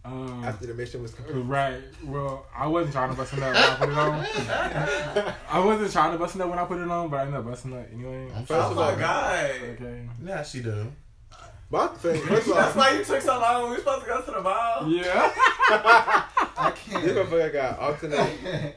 Um, 0.05 0.45
After 0.45 0.67
the 0.67 0.75
mission 0.75 1.03
was 1.03 1.13
complete. 1.15 1.35
right. 1.43 1.83
Well, 2.05 2.47
I 2.57 2.67
wasn't 2.67 2.93
trying 2.95 3.11
to 3.11 3.17
bust 3.17 3.33
a 3.33 3.37
nut 3.41 3.55
when 3.55 3.63
I 3.65 3.77
put 3.77 3.89
it 3.89 3.99
on. 3.99 5.35
I 5.51 5.59
wasn't 5.65 5.91
trying 5.93 6.13
to 6.13 6.19
bust 6.19 6.35
a 6.35 6.39
nut 6.39 6.49
when 6.49 6.59
I 6.59 6.65
put 6.65 6.79
it 6.79 6.89
on, 6.89 7.09
but 7.09 7.17
I 7.17 7.21
ended 7.23 7.37
up 7.37 7.45
busting 7.47 7.73
a 7.73 7.77
nut 7.77 7.89
anyway. 7.93 8.29
I'm 8.35 8.45
First 8.47 8.53
Oh 8.67 8.71
of 8.71 8.77
my 8.77 8.91
all- 8.91 8.97
god. 8.97 9.51
Okay. 9.63 10.09
Yeah, 10.25 10.43
she 10.43 10.61
do. 10.63 10.93
My 11.71 11.87
thing, 11.89 12.21
first 12.23 12.47
of 12.47 12.53
all, 12.53 12.59
That's 12.61 12.77
why 12.77 12.91
you 12.93 13.05
took 13.05 13.21
so 13.21 13.41
long. 13.41 13.65
We 13.65 13.71
were 13.71 13.77
supposed 13.79 14.03
to 14.03 14.09
go 14.09 14.21
to 14.23 14.31
the 14.31 14.41
mall. 14.43 14.89
Yeah. 14.89 15.33
I 15.69 16.73
can't. 16.77 17.05
You 17.05 17.11
motherfucker 17.11 17.53
got 17.53 17.79
alternate. 17.81 18.77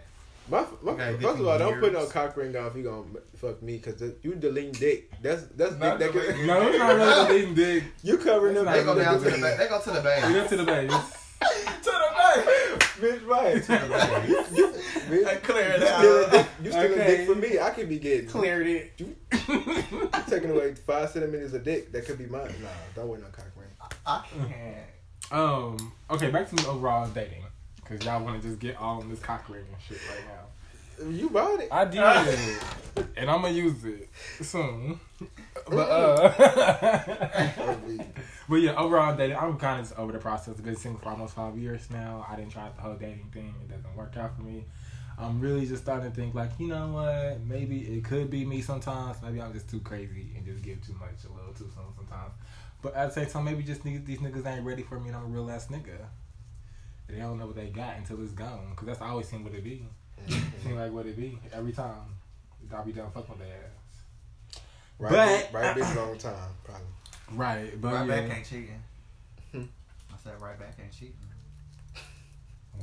My, 0.50 0.66
my, 0.82 0.92
Okay, 0.94 1.18
first 1.22 1.40
of 1.40 1.48
all, 1.48 1.60
don't 1.60 1.80
put 1.80 1.94
no 1.94 2.00
years. 2.00 2.12
cock 2.12 2.36
ring 2.38 2.56
on 2.56 2.68
if 2.68 2.76
you 2.76 2.84
gonna 2.84 3.04
fuck 3.38 3.62
me, 3.62 3.78
cause 3.80 4.02
you 4.24 4.36
deleting 4.36 4.72
dick. 4.72 5.12
That's 5.22 5.44
that's 5.56 5.76
Not 5.76 6.00
dick 6.00 6.12
that 6.12 6.20
deleting. 6.20 6.36
could, 6.38 6.48
no, 6.48 6.68
it's 6.68 6.78
not 6.80 6.96
really 6.96 7.28
deleting 7.28 7.56
dick. 7.56 7.84
you 8.04 8.18
covering 8.18 8.56
them. 8.56 8.66
That's 8.66 8.80
They 8.80 8.86
go 8.86 8.96
down 9.00 9.14
to 9.20 9.20
the 9.26 9.32
dick. 9.32 9.42
base. 9.42 9.58
They 9.58 9.68
go 9.68 9.80
to 9.82 9.90
the 9.92 10.00
We 10.00 10.04
base. 10.04 10.24
went 10.34 10.50
to 10.50 10.58
the 10.58 10.64
base. 10.66 10.92
to 11.40 11.92
the 11.92 12.10
bank. 12.18 12.46
Bitch, 13.00 13.28
right? 13.28 13.64
To 13.64 13.72
the 13.72 13.88
base. 14.28 14.58
you, 14.58 14.74
bitch, 15.10 15.26
I 15.28 15.36
clear 15.36 15.70
it 15.72 15.80
you 15.82 15.88
stealing 15.88 16.26
out. 16.26 16.32
dick, 16.32 16.48
you 16.64 16.72
stealing 16.72 16.92
Okay. 17.00 17.18
dick 17.18 17.28
from 17.28 17.40
me. 17.40 17.60
I 17.60 17.70
could 17.70 17.90
be 17.90 18.00
getting 18.00 18.28
Cleared 18.30 18.68
it. 18.68 18.92
You 18.98 19.16
taking 20.28 20.52
away 20.52 20.74
five 20.76 21.10
centimeters 21.10 21.54
of 21.54 21.64
dick 21.64 21.92
that 21.92 22.06
could 22.06 22.18
be 22.18 22.26
mine. 22.26 22.54
Nah, 22.62 22.70
don't 22.96 23.08
wear 23.08 23.20
no 23.20 23.28
cock 23.28 23.46
ring. 23.56 23.68
I 24.06 24.24
can't. 24.48 25.32
Um. 25.32 25.92
Okay, 26.10 26.32
back 26.32 26.50
to 26.50 26.56
the 26.56 26.68
overall 26.68 27.08
dating, 27.08 27.44
cause 27.86 28.04
y'all 28.04 28.24
want 28.24 28.42
to 28.42 28.48
just 28.48 28.60
get 28.60 28.76
all 28.78 29.00
in 29.02 29.10
this 29.10 29.20
cock 29.20 29.48
ring 29.48 29.64
and 29.72 29.82
shit 29.88 30.00
right 30.10 30.26
now. 30.28 30.39
You 31.08 31.30
bought 31.30 31.60
it. 31.62 31.70
I 31.72 31.86
did, 31.86 32.60
and 33.16 33.30
I'm 33.30 33.42
gonna 33.42 33.54
use 33.54 33.84
it 33.86 34.10
soon. 34.42 35.00
But 35.70 35.90
uh, 35.90 37.76
but 38.50 38.56
yeah, 38.56 38.76
overall 38.76 39.16
dating, 39.16 39.38
I'm 39.38 39.58
kind 39.58 39.80
of 39.80 39.88
just 39.88 40.00
over 40.00 40.12
the 40.12 40.20
process. 40.20 40.56
I've 40.58 40.64
been 40.64 40.76
single 40.76 41.02
for 41.02 41.10
almost 41.10 41.36
five 41.36 41.58
years 41.58 41.90
now. 41.90 42.26
I 42.30 42.36
didn't 42.36 42.52
try 42.52 42.70
the 42.76 42.82
whole 42.82 42.96
dating 42.96 43.30
thing; 43.34 43.54
it 43.62 43.70
doesn't 43.70 43.96
work 43.96 44.18
out 44.18 44.36
for 44.36 44.42
me. 44.42 44.66
I'm 45.20 45.42
really 45.42 45.66
just 45.66 45.84
starting 45.84 46.10
to 46.10 46.16
think 46.16 46.34
like, 46.34 46.52
you 46.60 46.68
know 46.68 46.88
what? 46.94 47.42
Maybe 47.42 47.80
it 47.80 48.06
could 48.06 48.30
be 48.30 48.46
me 48.46 48.62
sometimes. 48.62 49.18
Maybe 49.22 49.42
I'm 49.42 49.52
just 49.52 49.70
too 49.70 49.82
crazy 49.82 50.28
and 50.36 50.46
just 50.46 50.64
give 50.64 50.82
too 50.86 50.94
much 50.94 51.26
a 51.26 51.34
little 51.36 51.54
too 51.54 51.70
soon 51.76 51.94
sometimes. 51.96 52.32
But 52.82 52.96
at 52.96 53.10
the 53.10 53.14
same 53.16 53.30
time, 53.30 53.44
maybe 53.44 53.64
just 53.64 53.84
these, 53.84 54.02
these 54.06 54.20
niggas 54.20 54.46
ain't 54.46 54.66
ready 54.66 54.84
for 54.84 54.98
me 54.98 55.10
and 55.10 55.18
I'm 55.18 55.24
a 55.24 55.28
real 55.28 55.52
ass 55.52 55.68
nigga. 55.68 55.98
They 57.10 57.18
don't 57.18 57.38
know 57.38 57.48
what 57.48 57.56
they 57.56 57.68
got 57.68 57.98
until 57.98 58.24
it's 58.24 58.32
gone. 58.32 58.72
Cause 58.78 58.86
that's 58.86 59.02
always 59.02 59.28
seem 59.28 59.44
what 59.44 59.54
it 59.54 59.64
be. 59.64 59.86
Seem 60.64 60.76
like 60.76 60.92
what 60.92 61.06
it 61.06 61.18
be 61.18 61.40
every 61.54 61.72
time. 61.72 62.16
I 62.76 62.82
be 62.84 62.92
done 62.92 63.10
fucking 63.12 63.30
with 63.30 63.40
their 63.40 63.48
ass. 63.56 64.62
Right, 65.00 65.12
But- 65.12 65.30
bitch, 65.30 65.54
right 65.54 65.78
bitch, 65.78 65.96
wrong 65.96 66.18
time, 66.18 66.34
probably. 66.64 66.86
Right, 67.32 67.82
but 67.82 67.94
Right 67.94 68.08
yeah. 68.08 68.22
back 68.28 68.38
ain't 68.38 68.46
cheating. 68.48 68.84
Hmm. 69.52 69.64
I 70.14 70.18
said 70.24 70.40
right 70.42 70.60
back 70.60 70.76
ain't 70.82 70.92
cheating. 70.92 71.16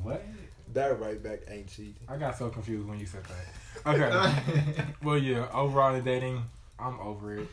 What? 0.02 0.24
That 0.72 0.98
right 1.00 1.22
back 1.22 1.40
ain't 1.48 1.68
cheating. 1.68 1.94
I 2.08 2.16
got 2.16 2.36
so 2.36 2.48
confused 2.50 2.88
when 2.88 2.98
you 2.98 3.06
said 3.06 3.22
that. 3.24 3.86
Okay. 3.94 4.84
well, 5.02 5.18
yeah. 5.18 5.48
Overall 5.52 5.94
the 5.94 6.00
dating, 6.02 6.42
I'm 6.78 6.98
over 7.00 7.36
it. 7.38 7.48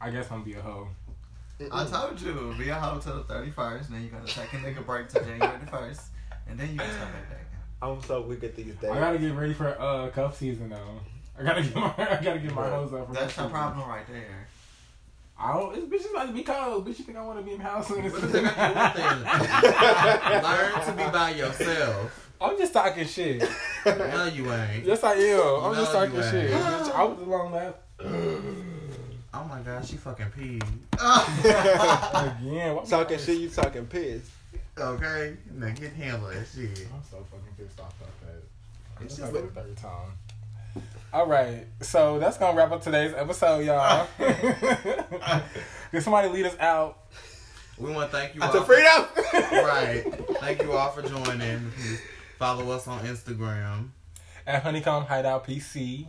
I 0.00 0.10
guess 0.10 0.26
I'm 0.30 0.38
gonna 0.40 0.44
be 0.44 0.54
a 0.54 0.60
hoe. 0.62 0.88
I 1.72 1.84
told 1.84 2.20
you, 2.20 2.54
be 2.58 2.68
a 2.68 2.74
hoe 2.74 2.98
till 3.00 3.16
the 3.22 3.24
31st, 3.34 3.88
then 3.88 4.02
you 4.02 4.08
gotta 4.10 4.26
take 4.32 4.52
a 4.52 4.56
nigga 4.56 4.84
break 4.86 5.08
to 5.08 5.20
January 5.20 5.58
the 5.64 5.70
1st, 5.70 6.00
and 6.48 6.58
then 6.58 6.72
you 6.72 6.78
can 6.78 6.90
start 6.90 7.12
back 7.12 7.28
dating. 7.30 7.44
I'm 7.80 8.02
so 8.02 8.22
weak 8.22 8.42
at 8.44 8.56
these 8.56 8.74
days. 8.74 8.90
I 8.90 8.98
gotta 8.98 9.18
get 9.18 9.34
ready 9.34 9.54
for 9.54 9.68
uh 9.80 10.08
cuff 10.10 10.36
season 10.38 10.70
though. 10.70 11.00
I 11.38 11.42
gotta 11.44 11.62
get 11.62 11.74
my 11.76 11.94
I 11.96 12.20
gotta 12.22 12.38
get 12.40 12.52
my 12.54 12.62
Right. 12.62 12.72
hose 12.72 12.92
up. 12.92 13.06
For 13.08 13.12
That's 13.14 13.26
the 13.34 13.42
season. 13.42 13.50
problem 13.50 13.88
right 13.88 14.06
there. 14.08 14.48
I 15.40 15.52
don't. 15.52 15.72
This 15.72 15.84
bitch 15.84 16.04
is 16.06 16.10
about 16.10 16.26
to 16.26 16.32
be 16.32 16.42
cold. 16.42 16.84
Bitch, 16.84 16.98
you 16.98 17.04
think 17.04 17.16
I 17.16 17.22
want 17.24 17.38
to 17.38 17.44
be 17.44 17.52
in 17.52 17.58
the 17.58 17.64
house 17.64 17.88
when 17.90 18.04
it's 18.04 18.12
What 18.12 18.22
does 18.22 18.32
that 18.32 18.42
got 18.56 18.96
to 18.96 19.00
do 19.00 19.04
with 20.34 20.42
Learn 20.42 20.84
to 20.86 20.92
be 21.04 21.12
by 21.16 21.30
yourself. 21.30 22.24
I'm 22.40 22.58
just 22.58 22.72
talking 22.72 23.06
shit. 23.06 23.48
No, 23.86 24.24
you 24.34 24.52
ain't. 24.52 24.84
Yes, 24.84 25.04
I 25.04 25.14
am. 25.14 25.64
I'm 25.64 25.74
just 25.76 25.92
talking 25.92 26.20
shit. 26.22 26.50
Bitch, 26.50 26.92
I 26.92 27.04
was 27.04 27.18
alone 27.20 27.52
left. 27.52 27.78
Oh 29.34 29.44
my 29.44 29.60
god, 29.60 29.86
she 29.86 29.96
fucking 29.96 30.26
peed. 30.36 30.62
Again. 32.40 32.74
what- 32.74 32.86
talking 32.88 33.18
shit, 33.18 33.38
you 33.38 33.48
talking 33.48 33.86
piss. 33.86 34.28
Okay, 34.80 35.36
now 35.54 35.68
get 35.70 35.92
handle 35.92 36.28
that 36.28 36.46
shit. 36.54 36.86
I'm 36.94 37.02
so 37.10 37.24
fucking 37.30 37.54
pissed 37.56 37.80
off 37.80 37.94
about 38.00 38.20
that. 38.22 38.42
It's 39.04 39.14
It's 39.14 39.16
just 39.16 39.32
like 39.32 39.54
the 39.54 39.60
third 39.60 39.76
time. 39.76 40.82
All 41.12 41.26
right, 41.26 41.66
so 41.80 42.18
that's 42.18 42.36
gonna 42.38 42.56
wrap 42.56 42.70
up 42.70 42.82
today's 42.82 43.12
episode, 43.14 43.64
y'all. 43.64 44.06
Can 45.90 46.00
somebody 46.00 46.28
lead 46.28 46.46
us 46.46 46.56
out? 46.60 46.98
We 47.78 47.90
want 47.92 48.10
to 48.10 48.16
thank 48.16 48.34
you 48.34 48.42
all. 48.42 48.56
a 48.56 48.64
freedom. 48.64 49.04
right. 49.64 50.04
Thank 50.40 50.62
you 50.62 50.72
all 50.72 50.90
for 50.90 51.02
joining. 51.02 51.70
Please 51.72 52.00
follow 52.38 52.70
us 52.70 52.86
on 52.86 53.04
Instagram. 53.04 53.88
at 54.46 54.62
Honeycomb 54.62 55.04
Hideout 55.06 55.46
PC. 55.46 56.06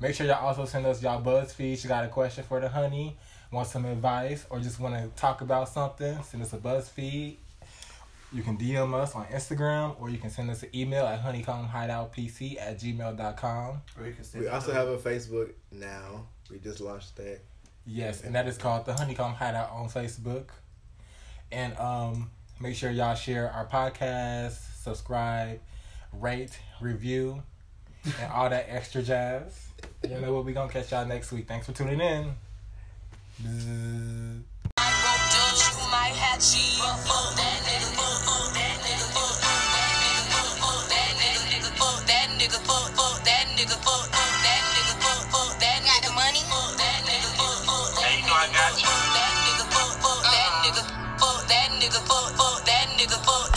Make 0.00 0.14
sure 0.14 0.26
y'all 0.26 0.46
also 0.46 0.64
send 0.64 0.86
us 0.86 1.02
y'all 1.02 1.20
BuzzFeed. 1.22 1.82
You 1.82 1.88
got 1.88 2.04
a 2.04 2.08
question 2.08 2.44
for 2.44 2.60
the 2.60 2.68
honey, 2.68 3.16
want 3.50 3.68
some 3.68 3.84
advice, 3.84 4.46
or 4.50 4.60
just 4.60 4.78
want 4.80 4.94
to 4.94 5.08
talk 5.20 5.40
about 5.40 5.68
something, 5.68 6.22
send 6.22 6.42
us 6.42 6.52
a 6.52 6.58
BuzzFeed. 6.58 7.36
You 8.32 8.42
can 8.42 8.58
DM 8.58 8.92
us 8.94 9.14
on 9.14 9.24
Instagram, 9.26 9.98
or 10.00 10.10
you 10.10 10.18
can 10.18 10.28
send 10.30 10.50
us 10.50 10.62
an 10.62 10.68
email 10.74 11.06
at 11.06 11.22
honeycombhideoutpc 11.24 12.60
at 12.60 12.78
gmail.com. 12.78 13.82
Or 13.98 14.06
you 14.06 14.12
can 14.12 14.24
sit 14.24 14.40
We 14.40 14.44
down. 14.46 14.54
also 14.56 14.72
have 14.72 14.88
a 14.88 14.98
Facebook 14.98 15.52
now. 15.72 16.26
We 16.50 16.58
just 16.58 16.80
launched 16.80 17.16
that. 17.16 17.40
Yes, 17.86 18.22
and 18.22 18.34
that 18.34 18.46
is 18.46 18.58
called 18.58 18.84
the 18.84 18.92
Honeycomb 18.92 19.32
Hideout 19.32 19.70
on 19.70 19.88
Facebook. 19.88 20.48
And 21.50 21.74
um, 21.78 22.30
make 22.60 22.74
sure 22.76 22.90
y'all 22.90 23.14
share 23.14 23.50
our 23.50 23.66
podcast, 23.66 24.58
subscribe, 24.82 25.60
rate, 26.12 26.58
review, 26.82 27.42
and 28.20 28.30
all 28.32 28.50
that 28.50 28.66
extra 28.68 29.02
jazz. 29.02 29.68
You 30.06 30.20
know 30.20 30.34
what? 30.34 30.44
We 30.44 30.52
gonna 30.52 30.70
catch 30.70 30.90
y'all 30.92 31.06
next 31.06 31.32
week. 31.32 31.48
Thanks 31.48 31.64
for 31.66 31.72
tuning 31.72 32.00
in. 32.00 32.34
Bzzz 33.42 34.42
my 35.58 35.82
you 35.82 35.90
might 35.90 36.14
have 36.14 36.40
Fuck 37.06 37.34
that 37.36 37.58
nigga, 37.66 37.96
fuck 37.96 38.27